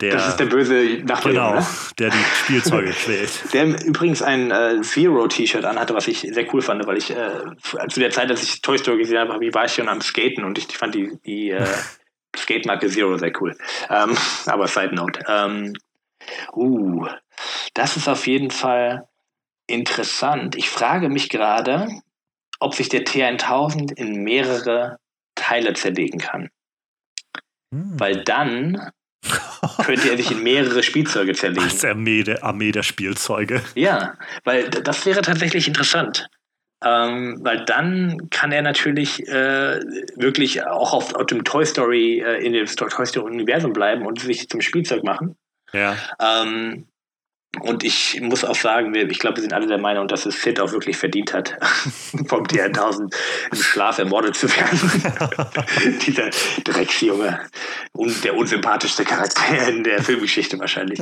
Der, 0.00 0.12
Das 0.12 0.28
ist 0.28 0.40
der 0.40 0.46
böse 0.46 1.04
Nachbarn, 1.04 1.34
genau, 1.34 1.54
ne? 1.54 1.66
der 2.00 2.10
die 2.10 2.24
Spielzeuge 2.42 2.90
quält. 3.04 3.52
Der 3.52 3.64
übrigens 3.84 4.22
ein 4.22 4.50
äh, 4.50 4.80
Zero-T-Shirt 4.82 5.64
anhatte, 5.64 5.94
was 5.94 6.08
ich 6.08 6.20
sehr 6.20 6.52
cool 6.52 6.62
fand, 6.62 6.84
weil 6.86 6.96
ich 6.96 7.10
äh, 7.10 7.42
zu 7.88 8.00
der 8.00 8.10
Zeit, 8.10 8.28
als 8.28 8.42
ich 8.42 8.60
Toy 8.60 8.76
Story 8.76 8.98
gesehen 8.98 9.18
habe, 9.18 9.34
war 9.54 9.64
ich 9.64 9.72
schon 9.72 9.88
am 9.88 10.00
Skaten 10.00 10.44
und 10.44 10.58
ich, 10.58 10.66
fand 10.76 10.96
die, 10.96 11.16
die 11.24 11.50
äh, 11.50 11.64
Skate-Marke 12.36 12.88
Zero 12.88 13.16
sehr 13.18 13.32
cool. 13.40 13.56
Ähm, 13.88 14.16
aber 14.46 14.66
Side 14.66 14.94
Note. 14.96 15.20
Ähm, 15.28 15.74
uh, 16.52 17.06
das 17.74 17.96
ist 17.96 18.08
auf 18.08 18.26
jeden 18.26 18.50
Fall 18.50 19.06
interessant. 19.68 20.56
Ich 20.56 20.70
frage 20.70 21.08
mich 21.08 21.28
gerade, 21.28 21.88
ob 22.58 22.74
sich 22.74 22.88
der 22.88 23.04
T1000 23.04 23.96
in 23.96 24.24
mehrere 24.24 24.98
Teile 25.36 25.74
zerlegen 25.74 26.18
kann. 26.18 26.50
Hm. 27.72 27.98
Weil 27.98 28.24
dann 28.24 28.90
könnte 29.84 30.10
er 30.10 30.16
sich 30.16 30.30
in 30.30 30.42
mehrere 30.42 30.82
Spielzeuge 30.82 31.34
zerlegen. 31.34 31.64
Als 31.64 31.84
Armee 31.84 32.22
der, 32.22 32.42
Armee 32.44 32.72
der 32.72 32.82
Spielzeuge. 32.82 33.62
Ja, 33.74 34.14
weil 34.44 34.68
das 34.68 35.06
wäre 35.06 35.22
tatsächlich 35.22 35.68
interessant. 35.68 36.28
Ähm, 36.84 37.38
weil 37.40 37.64
dann 37.64 38.28
kann 38.30 38.52
er 38.52 38.60
natürlich 38.60 39.26
äh, 39.26 39.80
wirklich 40.16 40.66
auch 40.66 40.92
auf, 40.92 41.14
auf 41.14 41.26
dem 41.26 41.42
Toy 41.44 41.64
Story, 41.64 42.20
äh, 42.20 42.44
in 42.44 42.52
dem 42.52 42.66
Toy 42.66 43.06
Story 43.06 43.32
Universum 43.32 43.72
bleiben 43.72 44.04
und 44.04 44.20
sich 44.20 44.48
zum 44.48 44.60
Spielzeug 44.60 45.02
machen. 45.02 45.36
Ja. 45.72 45.96
Ähm, 46.20 46.86
und 47.60 47.84
ich 47.84 48.20
muss 48.20 48.44
auch 48.44 48.54
sagen, 48.54 48.94
ich 48.94 49.18
glaube, 49.18 49.36
wir 49.36 49.42
sind 49.42 49.52
alle 49.52 49.66
der 49.66 49.78
Meinung, 49.78 50.08
dass 50.08 50.26
es 50.26 50.42
Sid 50.42 50.60
auch 50.60 50.72
wirklich 50.72 50.96
verdient 50.96 51.32
hat, 51.32 51.56
vom 52.26 52.44
T1000 52.44 53.14
im 53.52 53.58
Schlaf 53.58 53.98
ermordet 53.98 54.36
zu 54.36 54.48
werden. 54.48 55.98
Dieser 56.06 56.30
Drecksjunge. 56.64 57.40
Und 57.92 58.24
der 58.24 58.36
unsympathischste 58.36 59.04
Charakter 59.04 59.68
in 59.68 59.84
der 59.84 60.02
Filmgeschichte 60.02 60.58
wahrscheinlich. 60.58 61.00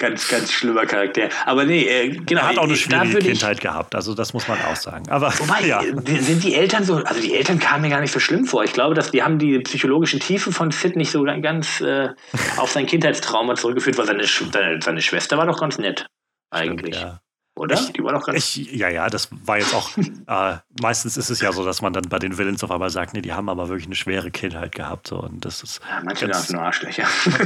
Ganz, 0.00 0.26
ganz 0.26 0.50
schlimmer 0.52 0.84
Charakter. 0.86 1.28
Aber 1.46 1.64
nee, 1.64 1.84
äh, 1.84 2.08
genau. 2.08 2.40
Er 2.40 2.48
hat 2.48 2.58
auch 2.58 2.64
eine 2.64 2.72
da 2.72 2.76
schwierige 2.78 3.12
würde 3.12 3.28
ich- 3.28 3.38
Kindheit 3.38 3.60
gehabt, 3.60 3.94
also 3.94 4.14
das 4.14 4.32
muss 4.32 4.48
man 4.48 4.58
auch 4.62 4.74
sagen. 4.74 5.08
Aber 5.08 5.32
Wobei, 5.38 5.60
ja. 5.66 5.80
äh, 5.82 6.18
sind 6.18 6.42
die 6.42 6.54
Eltern 6.54 6.82
so, 6.82 6.96
also 6.96 7.20
die 7.20 7.34
Eltern 7.34 7.60
kamen 7.60 7.82
mir 7.82 7.90
gar 7.90 8.00
nicht 8.00 8.12
so 8.12 8.18
schlimm 8.18 8.44
vor. 8.46 8.64
Ich 8.64 8.72
glaube, 8.72 8.94
dass 8.96 9.12
die 9.12 9.22
haben 9.22 9.38
die 9.38 9.60
psychologische 9.60 10.18
Tiefe 10.18 10.50
von 10.50 10.72
Sid 10.72 10.96
nicht 10.96 11.12
so 11.12 11.22
ganz 11.22 11.80
äh, 11.80 12.08
auf 12.56 12.72
sein 12.72 12.86
Kindheitstrauma 12.86 13.54
zurückgeführt, 13.54 13.96
weil 13.98 14.06
seine, 14.06 14.24
seine, 14.26 14.80
seine 14.82 15.00
Schwester 15.02 15.38
war 15.38 15.46
doch 15.46 15.60
ganz 15.60 15.78
nett. 15.78 16.06
Eigentlich. 16.50 16.96
Oder? 16.96 17.06
Ja. 17.06 17.20
Ich- 17.68 17.92
die 17.92 18.02
war 18.04 18.12
doch 18.12 18.24
ganz 18.24 18.38
Ich, 18.56 18.72
ja, 18.72 18.88
ja, 18.88 19.08
das 19.08 19.28
war 19.44 19.58
jetzt 19.58 19.74
auch. 19.74 19.90
äh, 20.26 20.56
meistens 20.80 21.16
ist 21.16 21.30
es 21.30 21.40
ja 21.40 21.52
so, 21.52 21.64
dass 21.64 21.82
man 21.82 21.92
dann 21.92 22.04
bei 22.08 22.18
den 22.18 22.38
Villains 22.38 22.62
auf 22.64 22.70
einmal 22.70 22.90
sagt, 22.90 23.14
nee, 23.14 23.20
die 23.22 23.32
haben 23.32 23.48
aber 23.48 23.68
wirklich 23.68 23.86
eine 23.86 23.94
schwere 23.94 24.30
Kindheit 24.30 24.74
gehabt. 24.74 25.08
So, 25.08 25.20
und 25.20 25.44
das 25.44 25.62
ist. 25.62 25.80
Ja, 25.88 26.02
manche 26.04 26.26
ganz- 26.26 26.46
sind 26.46 26.56
nur 26.56 26.64
Arschlöcher. 26.64 27.04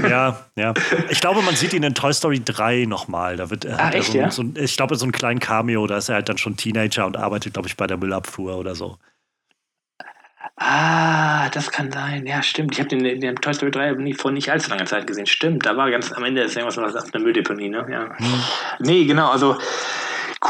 Ja, 0.09 0.41
ja. 0.57 0.74
Ich 1.11 1.20
glaube, 1.20 1.43
man 1.43 1.57
sieht 1.57 1.73
ihn 1.73 1.82
in 1.82 1.95
Toy 1.95 2.12
Story 2.12 2.41
3 2.45 2.85
nochmal. 2.86 3.36
Da 3.36 3.51
wird 3.51 3.65
er, 3.65 3.81
Ah, 3.81 3.91
echt, 3.91 4.12
so, 4.12 4.19
ja? 4.19 4.31
so 4.31 4.45
ich 4.55 4.77
glaube, 4.77 4.97
so 4.97 5.07
ein 5.07 5.12
kleinen 5.12 5.41
Cameo, 5.41 5.86
da 5.86 5.97
ist 5.99 6.09
er 6.09 6.16
halt 6.16 6.28
dann 6.28 6.39
schon 6.39 6.57
Teenager 6.57 7.07
und 7.07 7.16
arbeitet, 7.16 7.55
glaube 7.55 7.69
ich, 7.69 7.77
bei 7.77 7.86
der 7.86 7.97
Müllabfuhr 7.97 8.57
oder 8.57 8.74
so. 8.74 8.99
Ah, 10.56 11.48
das 11.51 11.70
kann 11.70 11.90
sein. 11.90 12.26
Ja, 12.26 12.43
stimmt. 12.43 12.74
Ich 12.74 12.78
habe 12.78 12.89
den, 12.89 13.20
den 13.20 13.36
Toy 13.36 13.55
Story 13.55 13.70
3 13.70 13.93
nie, 13.93 14.14
vor 14.14 14.31
nicht 14.31 14.51
allzu 14.51 14.70
langer 14.70 14.86
Zeit 14.86 15.06
gesehen. 15.06 15.26
Stimmt, 15.26 15.66
da 15.66 15.76
war 15.76 15.90
ganz 15.90 16.12
am 16.12 16.24
Ende 16.24 16.43
ist 16.43 16.56
irgendwas 16.56 16.78
auf 16.78 17.14
einer 17.14 17.22
Mülldeponie, 17.22 17.68
ne? 17.68 17.86
Ja. 17.90 18.16
Nee, 18.78 19.05
genau, 19.05 19.31
also 19.31 19.56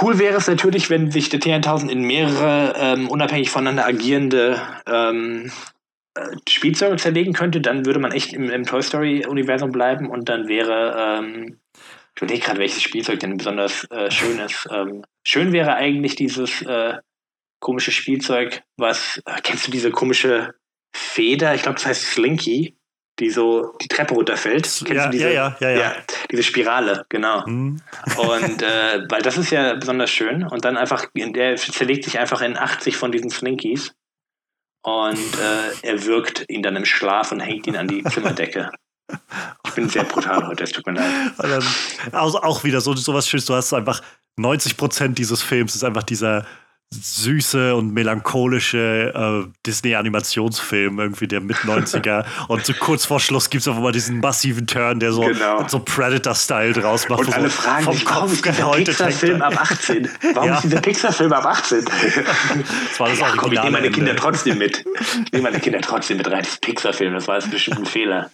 cool 0.00 0.18
wäre 0.18 0.36
es 0.36 0.48
natürlich, 0.48 0.90
wenn 0.90 1.10
sich 1.10 1.28
der 1.28 1.40
T1000 1.40 1.88
in 1.88 2.02
mehrere 2.02 2.74
ähm, 2.76 3.08
unabhängig 3.08 3.50
voneinander 3.50 3.86
agierende 3.86 4.60
ähm, 4.86 5.50
äh, 6.14 6.36
Spielzeuge 6.48 6.96
zerlegen 6.96 7.32
könnte, 7.32 7.60
dann 7.60 7.86
würde 7.86 7.98
man 7.98 8.12
echt 8.12 8.32
im, 8.32 8.50
im 8.50 8.64
Toy 8.64 8.82
Story-Universum 8.82 9.72
bleiben 9.72 10.08
und 10.10 10.28
dann 10.28 10.48
wäre, 10.48 11.20
ähm, 11.20 11.58
ich 12.14 12.22
überlege 12.22 12.46
gerade, 12.46 12.60
welches 12.60 12.82
Spielzeug 12.82 13.20
denn 13.20 13.36
besonders 13.36 13.84
äh, 13.90 14.10
schön 14.10 14.38
ist. 14.38 14.68
Ähm, 14.70 15.04
schön 15.24 15.52
wäre 15.52 15.74
eigentlich 15.74 16.14
dieses 16.14 16.62
äh, 16.62 16.94
komische 17.64 17.92
Spielzeug, 17.92 18.62
was, 18.76 19.20
äh, 19.24 19.40
kennst 19.42 19.66
du 19.66 19.70
diese 19.72 19.90
komische 19.90 20.54
Feder? 20.94 21.54
Ich 21.54 21.62
glaube, 21.62 21.76
das 21.76 21.86
heißt 21.86 22.02
Slinky, 22.12 22.76
die 23.18 23.30
so 23.30 23.72
die 23.80 23.88
Treppe 23.88 24.14
runterfällt. 24.14 24.64
Kennst 24.64 24.90
Ja, 24.90 25.06
du 25.06 25.10
diese, 25.10 25.32
ja, 25.32 25.56
ja, 25.60 25.70
ja, 25.70 25.80
ja. 25.80 25.96
diese 26.30 26.42
Spirale, 26.42 27.06
genau. 27.08 27.44
Hm. 27.46 27.80
Und 28.18 28.62
äh, 28.62 29.06
weil 29.08 29.22
das 29.22 29.38
ist 29.38 29.50
ja 29.50 29.74
besonders 29.74 30.10
schön. 30.10 30.44
Und 30.44 30.64
dann 30.64 30.76
einfach, 30.76 31.06
der 31.14 31.56
zerlegt 31.56 32.04
sich 32.04 32.18
einfach 32.18 32.42
in 32.42 32.56
80 32.56 32.96
von 32.96 33.10
diesen 33.10 33.30
Slinkies. 33.30 33.94
Und 34.82 35.38
äh, 35.38 35.88
er 35.88 36.04
wirkt 36.04 36.44
ihn 36.48 36.62
dann 36.62 36.76
im 36.76 36.84
Schlaf 36.84 37.32
und 37.32 37.40
hängt 37.40 37.66
ihn 37.66 37.76
an 37.76 37.88
die 37.88 38.04
Zimmerdecke. 38.04 38.70
Ich 39.66 39.72
bin 39.72 39.88
sehr 39.88 40.04
brutal 40.04 40.46
heute, 40.46 40.64
es 40.64 40.72
tut 40.72 40.86
mir 40.86 40.92
leid. 40.92 41.32
Also 42.12 42.42
auch 42.42 42.62
wieder 42.64 42.82
so, 42.82 42.94
so 42.94 43.14
was 43.14 43.26
Schönes. 43.26 43.46
Du 43.46 43.54
hast 43.54 43.72
einfach 43.72 44.02
90 44.36 44.76
Prozent 44.76 45.18
dieses 45.18 45.42
Films 45.42 45.74
ist 45.74 45.84
einfach 45.84 46.02
dieser 46.02 46.44
süße 47.02 47.74
und 47.74 47.92
melancholische 47.94 49.12
äh, 49.46 49.48
Disney-Animationsfilm, 49.66 50.98
irgendwie 50.98 51.26
der 51.26 51.40
Mit-90er. 51.40 52.24
und 52.48 52.64
so 52.64 52.72
kurz 52.74 53.04
vor 53.06 53.20
Schluss 53.20 53.50
gibt 53.50 53.62
es 53.62 53.68
auf 53.68 53.76
einmal 53.76 53.92
diesen 53.92 54.20
massiven 54.20 54.66
Turn, 54.66 55.00
der 55.00 55.12
so, 55.12 55.22
Genau. 55.22 55.66
so 55.68 55.78
Predator-Style 55.80 56.72
draus 56.74 57.08
macht. 57.08 57.20
Und 57.20 57.34
alle 57.34 57.48
so 57.50 57.60
fragen 57.62 57.84
vom 57.84 57.94
sich, 57.94 58.06
warum 58.08 58.30
ist 58.32 58.44
dieser 58.46 58.72
Pixar-Film 58.76 59.42
ab 59.42 59.60
18? 59.60 60.08
Warum 60.34 60.48
Ja. 60.48 60.54
ist 60.56 60.64
dieser 60.64 60.80
Pixar-Film 60.80 61.32
ab 61.32 61.46
18? 61.46 61.84
Das 62.88 63.00
war 63.00 63.08
das 63.08 63.18
ja, 63.18 63.28
komm, 63.36 63.52
ich 63.52 63.58
nehme 63.60 63.72
meine 63.72 63.90
Kinder 63.90 64.14
trotzdem 64.16 64.58
mit. 64.58 64.84
Ich 65.26 65.32
nehme 65.32 65.44
meine 65.44 65.58
Kinder 65.60 65.80
trotzdem 65.80 66.18
mit 66.18 66.30
rein. 66.30 66.40
Das 66.42 66.48
ist 66.52 66.60
Pixar-Film, 66.60 67.14
das 67.14 67.26
war 67.28 67.36
jetzt 67.38 67.50
bestimmt 67.50 67.78
ein 67.78 67.86
Fehler. 67.86 68.30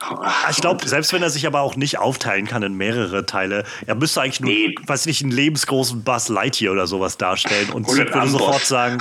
Ah, 0.00 0.30
Ich 0.50 0.58
glaube, 0.58 0.86
selbst 0.86 1.12
wenn 1.12 1.22
er 1.22 1.30
sich 1.30 1.46
aber 1.46 1.60
auch 1.60 1.76
nicht 1.76 1.98
aufteilen 1.98 2.46
kann 2.46 2.62
in 2.62 2.74
mehrere 2.74 3.24
Teile, 3.26 3.64
er 3.86 3.94
müsste 3.94 4.20
eigentlich 4.20 4.40
nur, 4.40 4.50
Nee. 4.50 4.74
weiß 4.86 5.06
nicht, 5.06 5.22
einen 5.22 5.30
lebensgroßen 5.32 6.02
Buzz 6.04 6.28
Lightyear 6.28 6.72
oder 6.72 6.86
sowas 6.86 7.16
darstellen 7.16 7.70
und 7.70 7.86
Einen 8.00 8.12
würde 8.14 8.28
sofort 8.28 8.64
sagen, 8.64 8.98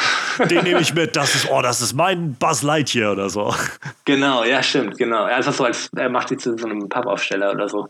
den 0.50 0.64
nehme 0.64 0.80
ich 0.82 0.94
mit, 0.94 1.16
das 1.16 1.36
ist, 1.36 1.50
oh, 1.50 1.62
das 1.62 1.82
ist 1.82 1.94
mein 1.94 2.34
Buzz 2.36 2.62
Lightyear 2.64 3.12
oder 3.14 3.30
so. 3.30 3.54
Genau, 4.06 4.44
ja, 4.44 4.62
stimmt, 4.64 4.98
genau. 4.98 5.24
Einfach 5.24 5.54
so, 5.54 5.64
als 5.66 5.90
er 5.96 6.10
macht 6.10 6.30
die 6.30 6.38
zu 6.38 6.58
so 6.58 6.66
einem 6.66 6.90
Pappaufsteller 6.90 7.52
oder 7.52 7.68
so. 7.70 7.88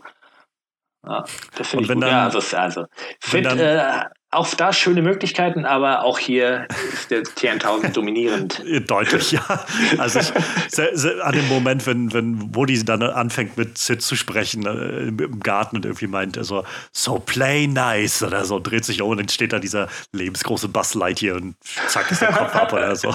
Ja, 1.06 1.24
das 1.56 1.68
finde 1.68 1.82
ich 1.84 1.88
wenn 1.90 1.96
gut. 1.96 2.02
dann- 2.04 2.10
ja, 2.10 2.24
also, 2.24 2.56
also 2.56 2.86
Fit, 3.20 3.44
dann- 3.44 3.58
äh, 3.58 4.04
auch 4.34 4.52
da 4.54 4.72
schöne 4.72 5.02
Möglichkeiten, 5.02 5.64
aber 5.64 6.04
auch 6.04 6.18
hier 6.18 6.66
ist 6.92 7.10
der 7.10 7.22
T1000 7.22 7.92
dominierend. 7.92 8.62
Deutlich, 8.88 9.32
ja. 9.32 9.64
Also 9.98 10.20
ich, 10.20 11.22
an 11.22 11.32
dem 11.32 11.48
Moment, 11.48 11.86
wenn, 11.86 12.12
wenn 12.12 12.54
Woody 12.54 12.84
dann 12.84 13.02
anfängt 13.02 13.56
mit 13.56 13.78
Sid 13.78 14.02
zu 14.02 14.16
sprechen 14.16 14.66
äh, 14.66 15.08
im, 15.08 15.40
Garten 15.40 15.76
und 15.76 15.84
irgendwie 15.84 16.06
meint, 16.06 16.38
so, 16.44 16.64
so 16.92 17.18
play 17.18 17.66
nice 17.66 18.22
oder 18.22 18.44
so, 18.44 18.58
dreht 18.58 18.84
sich 18.84 19.02
um 19.02 19.10
und 19.10 19.18
dann 19.18 19.28
steht 19.28 19.52
da 19.52 19.58
dieser 19.58 19.88
lebensgroße 20.12 20.68
Buzz 20.68 20.94
Lightyear 20.94 21.36
und 21.36 21.56
zack 21.88 22.10
ist 22.10 22.22
der 22.22 22.32
Kopf 22.32 22.54
ab 22.54 22.72
oder 22.72 22.96
so. 22.96 23.14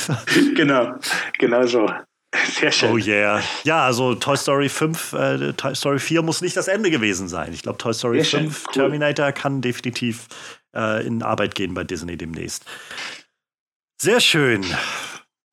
genau, 0.54 0.94
genau 1.38 1.66
so. 1.66 1.88
Sehr 2.34 2.72
schön. 2.72 2.90
Oh 2.92 2.96
yeah. 2.98 3.42
Ja, 3.64 3.84
also 3.84 4.14
Toy 4.14 4.36
Story 4.36 4.68
5, 4.68 5.12
äh, 5.12 5.52
Toy 5.54 5.74
Story 5.74 5.98
4 5.98 6.22
muss 6.22 6.40
nicht 6.42 6.56
das 6.56 6.68
Ende 6.68 6.90
gewesen 6.90 7.28
sein. 7.28 7.52
Ich 7.52 7.62
glaube, 7.62 7.78
Toy 7.78 7.94
Story 7.94 8.18
Sehr 8.18 8.24
schön, 8.40 8.50
5 8.50 8.64
cool. 8.66 8.72
Terminator 8.74 9.32
kann 9.32 9.60
definitiv 9.62 10.26
äh, 10.74 11.06
in 11.06 11.22
Arbeit 11.22 11.54
gehen 11.54 11.74
bei 11.74 11.84
Disney 11.84 12.16
demnächst. 12.16 12.64
Sehr 14.00 14.20
schön. 14.20 14.64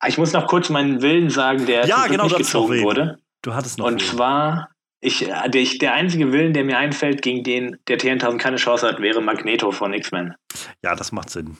Ich 0.06 0.18
muss 0.18 0.32
noch 0.32 0.46
kurz 0.46 0.68
meinen 0.68 1.00
Willen 1.00 1.30
sagen, 1.30 1.64
der 1.66 1.86
Ja, 1.86 2.06
genau, 2.06 2.24
nicht 2.24 2.36
gezogen 2.36 2.82
wurde. 2.82 3.18
Du 3.42 3.54
hattest 3.54 3.78
noch 3.78 3.86
Und 3.86 4.00
einen. 4.02 4.10
zwar, 4.10 4.68
ich, 5.00 5.28
äh, 5.28 5.48
der, 5.48 5.62
ich, 5.62 5.78
der 5.78 5.94
einzige 5.94 6.32
Willen, 6.32 6.52
der 6.52 6.64
mir 6.64 6.76
einfällt, 6.76 7.22
gegen 7.22 7.42
den 7.44 7.78
der 7.88 7.98
T1000 7.98 8.38
keine 8.38 8.56
Chance 8.56 8.86
hat, 8.86 9.00
wäre 9.00 9.22
Magneto 9.22 9.70
von 9.70 9.94
X-Men. 9.94 10.34
Ja, 10.82 10.94
das 10.94 11.12
macht 11.12 11.30
Sinn. 11.30 11.56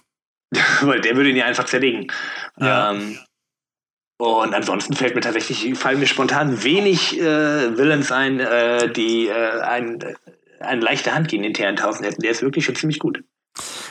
Weil 0.83 1.01
der 1.01 1.17
würde 1.17 1.31
ihn 1.31 1.37
ja 1.37 1.47
einfach 1.47 1.65
zerlegen. 1.65 2.09
Ja. 2.59 2.93
Ähm, 2.93 3.19
und 4.17 4.55
ansonsten 4.55 4.95
fällt 4.95 5.15
mir 5.15 5.21
tatsächlich, 5.21 5.77
fallen 5.77 5.99
mir 5.99 6.07
spontan 6.07 6.63
wenig 6.63 7.19
äh, 7.21 7.77
Villains 7.77 8.13
ein, 8.13 8.41
äh, 8.41 8.91
die 8.93 9.27
äh, 9.27 9.61
ein, 9.61 9.99
eine 10.61 10.81
leichte 10.81 11.15
Hand 11.15 11.29
gegen 11.29 11.43
den 11.43 11.53
T1000 11.53 12.05
hätten. 12.05 12.23
Der 12.23 12.31
ist 12.31 12.43
wirklich 12.43 12.65
schon 12.65 12.77
ziemlich 12.77 13.01
gut. 13.01 13.25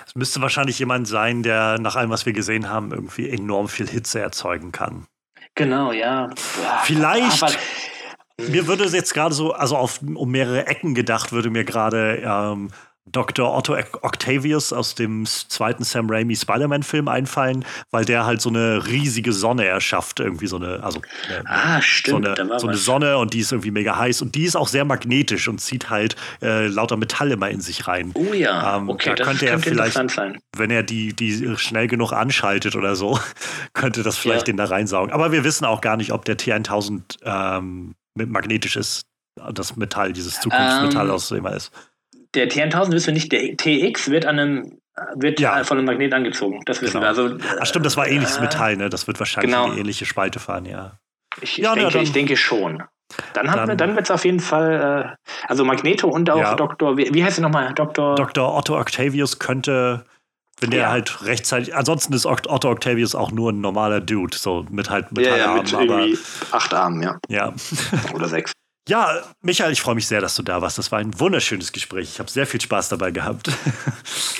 Es 0.05 0.15
müsste 0.15 0.41
wahrscheinlich 0.41 0.79
jemand 0.79 1.07
sein, 1.07 1.43
der 1.43 1.77
nach 1.79 1.95
allem, 1.95 2.09
was 2.09 2.25
wir 2.25 2.33
gesehen 2.33 2.69
haben, 2.69 2.91
irgendwie 2.91 3.29
enorm 3.29 3.67
viel 3.67 3.87
Hitze 3.87 4.19
erzeugen 4.19 4.71
kann. 4.71 5.07
Genau, 5.55 5.91
ja. 5.91 6.29
Vielleicht. 6.83 7.43
Aber, 7.43 7.53
mir 8.37 8.67
würde 8.67 8.83
es 8.83 8.93
jetzt 8.93 9.13
gerade 9.13 9.35
so, 9.35 9.53
also 9.53 9.77
auf, 9.77 10.01
um 10.01 10.31
mehrere 10.31 10.67
Ecken 10.67 10.95
gedacht, 10.95 11.31
würde 11.31 11.49
mir 11.49 11.63
gerade 11.63 12.21
ähm, 12.25 12.71
Dr. 13.11 13.53
Otto 13.53 13.75
Octavius 14.01 14.71
aus 14.71 14.95
dem 14.95 15.25
zweiten 15.25 15.83
Sam 15.83 16.09
Raimi 16.09 16.35
Spider-Man-Film 16.35 17.09
einfallen, 17.09 17.65
weil 17.91 18.05
der 18.05 18.25
halt 18.25 18.41
so 18.41 18.47
eine 18.47 18.87
riesige 18.87 19.33
Sonne 19.33 19.65
erschafft, 19.65 20.21
irgendwie 20.21 20.47
so 20.47 20.55
eine, 20.55 20.81
also 20.81 21.01
eine, 21.27 21.43
ah, 21.45 21.81
stimmt, 21.81 22.25
so, 22.25 22.43
eine, 22.43 22.59
so 22.59 22.67
eine 22.67 22.77
Sonne 22.77 23.17
und 23.17 23.33
die 23.33 23.39
ist 23.39 23.51
irgendwie 23.51 23.71
mega 23.71 23.97
heiß 23.97 24.21
und 24.21 24.35
die 24.35 24.45
ist 24.45 24.55
auch 24.55 24.69
sehr 24.69 24.85
magnetisch 24.85 25.49
und 25.49 25.59
zieht 25.59 25.89
halt 25.89 26.15
äh, 26.41 26.67
lauter 26.67 26.95
Metall 26.95 27.31
immer 27.31 27.49
in 27.49 27.59
sich 27.59 27.87
rein. 27.87 28.11
Oh 28.13 28.33
ja, 28.33 28.77
ähm, 28.77 28.89
okay, 28.89 29.13
da 29.15 29.23
könnte 29.25 29.47
er 29.47 29.59
vielleicht, 29.59 29.97
wenn 30.55 30.71
er 30.71 30.83
die, 30.83 31.13
die 31.13 31.57
schnell 31.57 31.87
genug 31.87 32.13
anschaltet 32.13 32.77
oder 32.77 32.95
so, 32.95 33.19
könnte 33.73 34.03
das 34.03 34.17
vielleicht 34.17 34.47
ja. 34.47 34.53
den 34.53 34.57
da 34.57 34.65
reinsaugen. 34.65 35.13
Aber 35.13 35.33
wir 35.33 35.43
wissen 35.43 35.65
auch 35.65 35.81
gar 35.81 35.97
nicht, 35.97 36.13
ob 36.13 36.23
der 36.23 36.37
T1000 36.37 37.01
ähm, 37.25 37.95
magnetisch 38.15 38.77
ist, 38.77 39.03
das 39.51 39.75
Metall, 39.75 40.13
dieses 40.13 40.39
Zukunftsmetall, 40.39 41.09
um, 41.09 41.15
aus 41.15 41.27
dem 41.27 41.45
er 41.45 41.55
ist 41.55 41.71
der 42.35 42.49
T1000 42.49 42.91
wissen 42.91 43.07
wir 43.07 43.13
nicht, 43.13 43.31
der 43.31 43.55
TX 43.57 44.09
wird 44.09 44.25
an 44.25 44.39
einem 44.39 44.77
wird 45.15 45.39
ja. 45.39 45.63
von 45.63 45.77
einem 45.77 45.87
Magnet 45.87 46.13
angezogen. 46.13 46.61
Das 46.65 46.81
wissen 46.81 47.01
genau. 47.01 47.15
wir. 47.15 47.25
Also, 47.25 47.37
Ach 47.59 47.65
stimmt, 47.65 47.85
das 47.85 47.97
war 47.97 48.07
ähnliches 48.07 48.37
äh, 48.37 48.41
Metall, 48.41 48.77
ne? 48.77 48.89
Das 48.89 49.07
wird 49.07 49.19
wahrscheinlich 49.19 49.51
genau. 49.51 49.71
eine 49.71 49.79
ähnliche 49.79 50.05
Spalte 50.05 50.39
fahren, 50.39 50.65
ja. 50.65 50.97
Ich, 51.41 51.57
ja, 51.57 51.73
denke, 51.73 51.95
ja, 51.95 52.01
ich 52.01 52.11
denke 52.11 52.37
schon. 52.37 52.83
Dann, 53.33 53.47
dann, 53.47 53.77
dann 53.77 53.95
wird 53.95 54.05
es 54.05 54.11
auf 54.11 54.25
jeden 54.25 54.39
Fall, 54.39 55.15
äh, 55.19 55.47
also 55.47 55.65
Magneto 55.65 56.07
und 56.07 56.29
auch 56.29 56.37
ja. 56.37 56.55
Dr. 56.55 56.97
Wie, 56.97 57.13
wie 57.13 57.23
heißt 57.23 57.39
er 57.39 57.43
nochmal? 57.43 57.73
Dr. 57.73 58.15
Dr. 58.15 58.55
Otto 58.55 58.79
Octavius 58.79 59.39
könnte, 59.39 60.05
wenn 60.59 60.71
der 60.71 60.81
ja. 60.81 60.89
halt 60.89 61.25
rechtzeitig, 61.25 61.75
ansonsten 61.75 62.13
ist 62.13 62.25
Otto 62.25 62.69
Octavius 62.69 63.13
auch 63.13 63.31
nur 63.31 63.51
ein 63.51 63.61
normaler 63.61 63.99
Dude, 63.99 64.35
so 64.37 64.65
mit 64.69 64.89
halt 64.89 65.11
Metallarmen. 65.11 65.65
Ja, 65.65 65.81
ja, 65.81 65.87
mit 65.87 65.91
aber, 65.91 66.55
acht 66.55 66.73
Armen, 66.73 67.01
ja. 67.01 67.19
Ja. 67.29 67.53
Oder 68.13 68.27
sechs. 68.27 68.51
Ja, 68.87 69.21
Michael, 69.41 69.71
ich 69.71 69.81
freue 69.81 69.95
mich 69.95 70.07
sehr, 70.07 70.19
dass 70.19 70.35
du 70.35 70.43
da 70.43 70.61
warst. 70.61 70.77
Das 70.77 70.91
war 70.91 70.99
ein 70.99 71.17
wunderschönes 71.17 71.71
Gespräch. 71.71 72.09
Ich 72.09 72.19
habe 72.19 72.29
sehr 72.29 72.45
viel 72.45 72.59
Spaß 72.61 72.89
dabei 72.89 73.11
gehabt. 73.11 73.49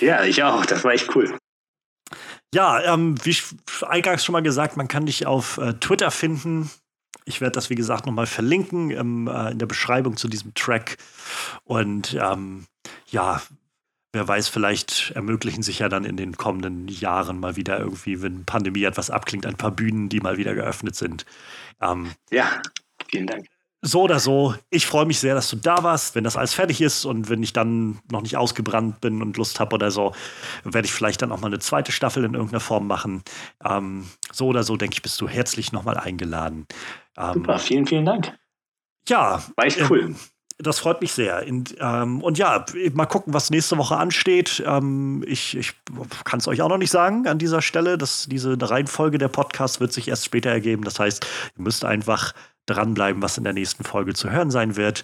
Ja, 0.01 0.23
ich 0.25 0.43
auch. 0.43 0.65
Das 0.65 0.83
war 0.83 0.91
echt 0.91 1.15
cool. 1.15 1.37
Ja, 2.53 2.81
ähm, 2.93 3.15
wie 3.23 3.37
eingangs 3.87 4.25
schon 4.25 4.33
mal 4.33 4.43
gesagt, 4.43 4.75
man 4.75 4.89
kann 4.89 5.05
dich 5.05 5.25
auf 5.25 5.57
äh, 5.59 5.73
Twitter 5.75 6.11
finden. 6.11 6.69
Ich 7.23 7.39
werde 7.39 7.53
das, 7.53 7.69
wie 7.69 7.75
gesagt, 7.75 8.05
nochmal 8.05 8.25
verlinken 8.25 8.91
im, 8.91 9.27
äh, 9.27 9.51
in 9.51 9.59
der 9.59 9.65
Beschreibung 9.65 10.17
zu 10.17 10.27
diesem 10.27 10.53
Track. 10.55 10.97
Und 11.63 12.17
ähm, 12.19 12.65
ja, 13.07 13.41
wer 14.11 14.27
weiß, 14.27 14.49
vielleicht 14.49 15.11
ermöglichen 15.11 15.63
sich 15.63 15.79
ja 15.79 15.87
dann 15.87 16.03
in 16.03 16.17
den 16.17 16.35
kommenden 16.35 16.89
Jahren 16.89 17.39
mal 17.39 17.55
wieder 17.55 17.79
irgendwie, 17.79 18.21
wenn 18.21 18.43
Pandemie 18.43 18.83
etwas 18.83 19.09
abklingt, 19.09 19.45
ein 19.45 19.55
paar 19.55 19.71
Bühnen, 19.71 20.09
die 20.09 20.19
mal 20.19 20.37
wieder 20.37 20.53
geöffnet 20.53 20.95
sind. 20.95 21.25
Ähm, 21.79 22.11
ja, 22.29 22.61
vielen 23.09 23.27
Dank 23.27 23.52
so 23.85 24.03
oder 24.03 24.19
so, 24.19 24.55
ich 24.69 24.87
freue 24.87 25.05
mich 25.05 25.19
sehr, 25.19 25.35
dass 25.35 25.49
du 25.49 25.57
da 25.57 25.83
warst. 25.83 26.15
Wenn 26.15 26.23
das 26.23 26.37
alles 26.37 26.53
fertig 26.53 26.81
ist 26.81 27.03
und 27.03 27.29
wenn 27.29 27.43
ich 27.43 27.51
dann 27.51 27.99
noch 28.09 28.21
nicht 28.21 28.37
ausgebrannt 28.37 29.01
bin 29.01 29.21
und 29.21 29.35
Lust 29.35 29.59
habe 29.59 29.75
oder 29.75 29.91
so, 29.91 30.13
werde 30.63 30.85
ich 30.85 30.93
vielleicht 30.93 31.21
dann 31.21 31.33
auch 31.33 31.41
mal 31.41 31.47
eine 31.47 31.59
zweite 31.59 31.91
Staffel 31.91 32.23
in 32.23 32.33
irgendeiner 32.33 32.61
Form 32.61 32.87
machen. 32.87 33.23
Ähm, 33.63 34.07
so 34.31 34.47
oder 34.47 34.63
so, 34.63 34.77
denke 34.77 34.93
ich, 34.95 35.01
bist 35.01 35.19
du 35.19 35.27
herzlich 35.27 35.73
nochmal 35.73 35.97
eingeladen. 35.97 36.65
Ähm, 37.17 37.33
Super, 37.33 37.59
vielen, 37.59 37.85
vielen 37.85 38.05
Dank. 38.05 38.33
Ja. 39.09 39.43
War 39.57 39.65
echt 39.65 39.89
cool. 39.89 39.99
Ähm, 39.99 40.15
das 40.59 40.79
freut 40.79 41.01
mich 41.01 41.11
sehr. 41.11 41.41
In, 41.41 41.65
ähm, 41.79 42.21
und 42.21 42.37
ja, 42.37 42.65
mal 42.93 43.05
gucken, 43.05 43.33
was 43.33 43.49
nächste 43.49 43.77
Woche 43.77 43.97
ansteht. 43.97 44.63
Ähm, 44.65 45.25
ich 45.27 45.57
ich 45.57 45.73
kann 46.23 46.39
es 46.39 46.47
euch 46.47 46.61
auch 46.61 46.69
noch 46.69 46.77
nicht 46.77 46.91
sagen 46.91 47.27
an 47.27 47.37
dieser 47.37 47.61
Stelle. 47.61 47.97
Dass 47.97 48.27
diese 48.29 48.55
Reihenfolge 48.61 49.17
der 49.17 49.27
Podcast 49.27 49.81
wird 49.81 49.91
sich 49.91 50.07
erst 50.07 50.23
später 50.23 50.51
ergeben. 50.51 50.83
Das 50.83 50.99
heißt, 50.99 51.25
ihr 51.57 51.63
müsst 51.63 51.83
einfach 51.83 52.33
dranbleiben, 52.65 53.21
was 53.21 53.37
in 53.37 53.43
der 53.43 53.53
nächsten 53.53 53.83
Folge 53.83 54.13
zu 54.13 54.29
hören 54.29 54.51
sein 54.51 54.75
wird. 54.75 55.03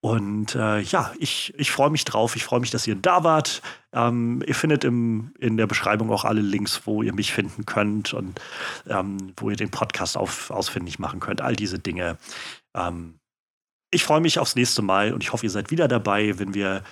Und 0.00 0.54
äh, 0.54 0.80
ja, 0.80 1.12
ich, 1.18 1.54
ich 1.56 1.70
freue 1.70 1.90
mich 1.90 2.04
drauf. 2.04 2.36
Ich 2.36 2.44
freue 2.44 2.60
mich, 2.60 2.70
dass 2.70 2.86
ihr 2.86 2.96
da 2.96 3.24
wart. 3.24 3.62
Ähm, 3.92 4.42
ihr 4.46 4.54
findet 4.54 4.84
im, 4.84 5.32
in 5.38 5.56
der 5.56 5.66
Beschreibung 5.66 6.10
auch 6.10 6.24
alle 6.24 6.40
Links, 6.40 6.82
wo 6.84 7.02
ihr 7.02 7.14
mich 7.14 7.32
finden 7.32 7.66
könnt 7.66 8.14
und 8.14 8.40
ähm, 8.86 9.32
wo 9.36 9.50
ihr 9.50 9.56
den 9.56 9.70
Podcast 9.70 10.16
auf, 10.16 10.50
ausfindig 10.50 10.98
machen 10.98 11.20
könnt. 11.20 11.40
All 11.40 11.56
diese 11.56 11.78
Dinge. 11.78 12.18
Ähm, 12.74 13.18
ich 13.90 14.04
freue 14.04 14.20
mich 14.20 14.38
aufs 14.38 14.54
nächste 14.54 14.82
Mal 14.82 15.12
und 15.14 15.22
ich 15.22 15.32
hoffe, 15.32 15.46
ihr 15.46 15.50
seid 15.50 15.70
wieder 15.70 15.88
dabei, 15.88 16.38
wenn 16.38 16.52
wir 16.52 16.82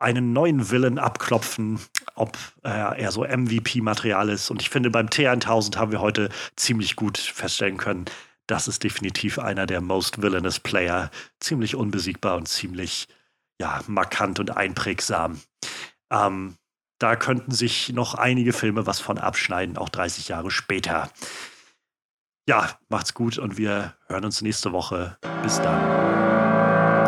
einen 0.00 0.32
neuen 0.32 0.70
Willen 0.70 0.98
abklopfen, 0.98 1.78
ob 2.14 2.36
äh, 2.64 2.68
er 2.68 3.12
so 3.12 3.22
MVP-Material 3.22 4.30
ist. 4.30 4.50
Und 4.50 4.62
ich 4.62 4.70
finde, 4.70 4.90
beim 4.90 5.06
T1000 5.06 5.76
haben 5.76 5.92
wir 5.92 6.00
heute 6.00 6.30
ziemlich 6.56 6.96
gut 6.96 7.18
feststellen 7.18 7.76
können, 7.76 8.06
das 8.50 8.66
ist 8.66 8.82
definitiv 8.82 9.38
einer 9.38 9.66
der 9.66 9.80
most 9.80 10.22
villainous 10.22 10.58
Player. 10.58 11.10
Ziemlich 11.38 11.76
unbesiegbar 11.76 12.36
und 12.36 12.48
ziemlich 12.48 13.08
ja, 13.60 13.80
markant 13.86 14.40
und 14.40 14.56
einprägsam. 14.56 15.40
Ähm, 16.10 16.56
da 16.98 17.16
könnten 17.16 17.52
sich 17.52 17.92
noch 17.92 18.14
einige 18.14 18.52
Filme 18.52 18.86
was 18.86 19.00
von 19.00 19.18
abschneiden, 19.18 19.76
auch 19.76 19.88
30 19.88 20.28
Jahre 20.28 20.50
später. 20.50 21.10
Ja, 22.48 22.78
macht's 22.88 23.14
gut 23.14 23.38
und 23.38 23.56
wir 23.56 23.94
hören 24.06 24.24
uns 24.24 24.42
nächste 24.42 24.72
Woche. 24.72 25.16
Bis 25.42 25.60
dann. 25.60 26.29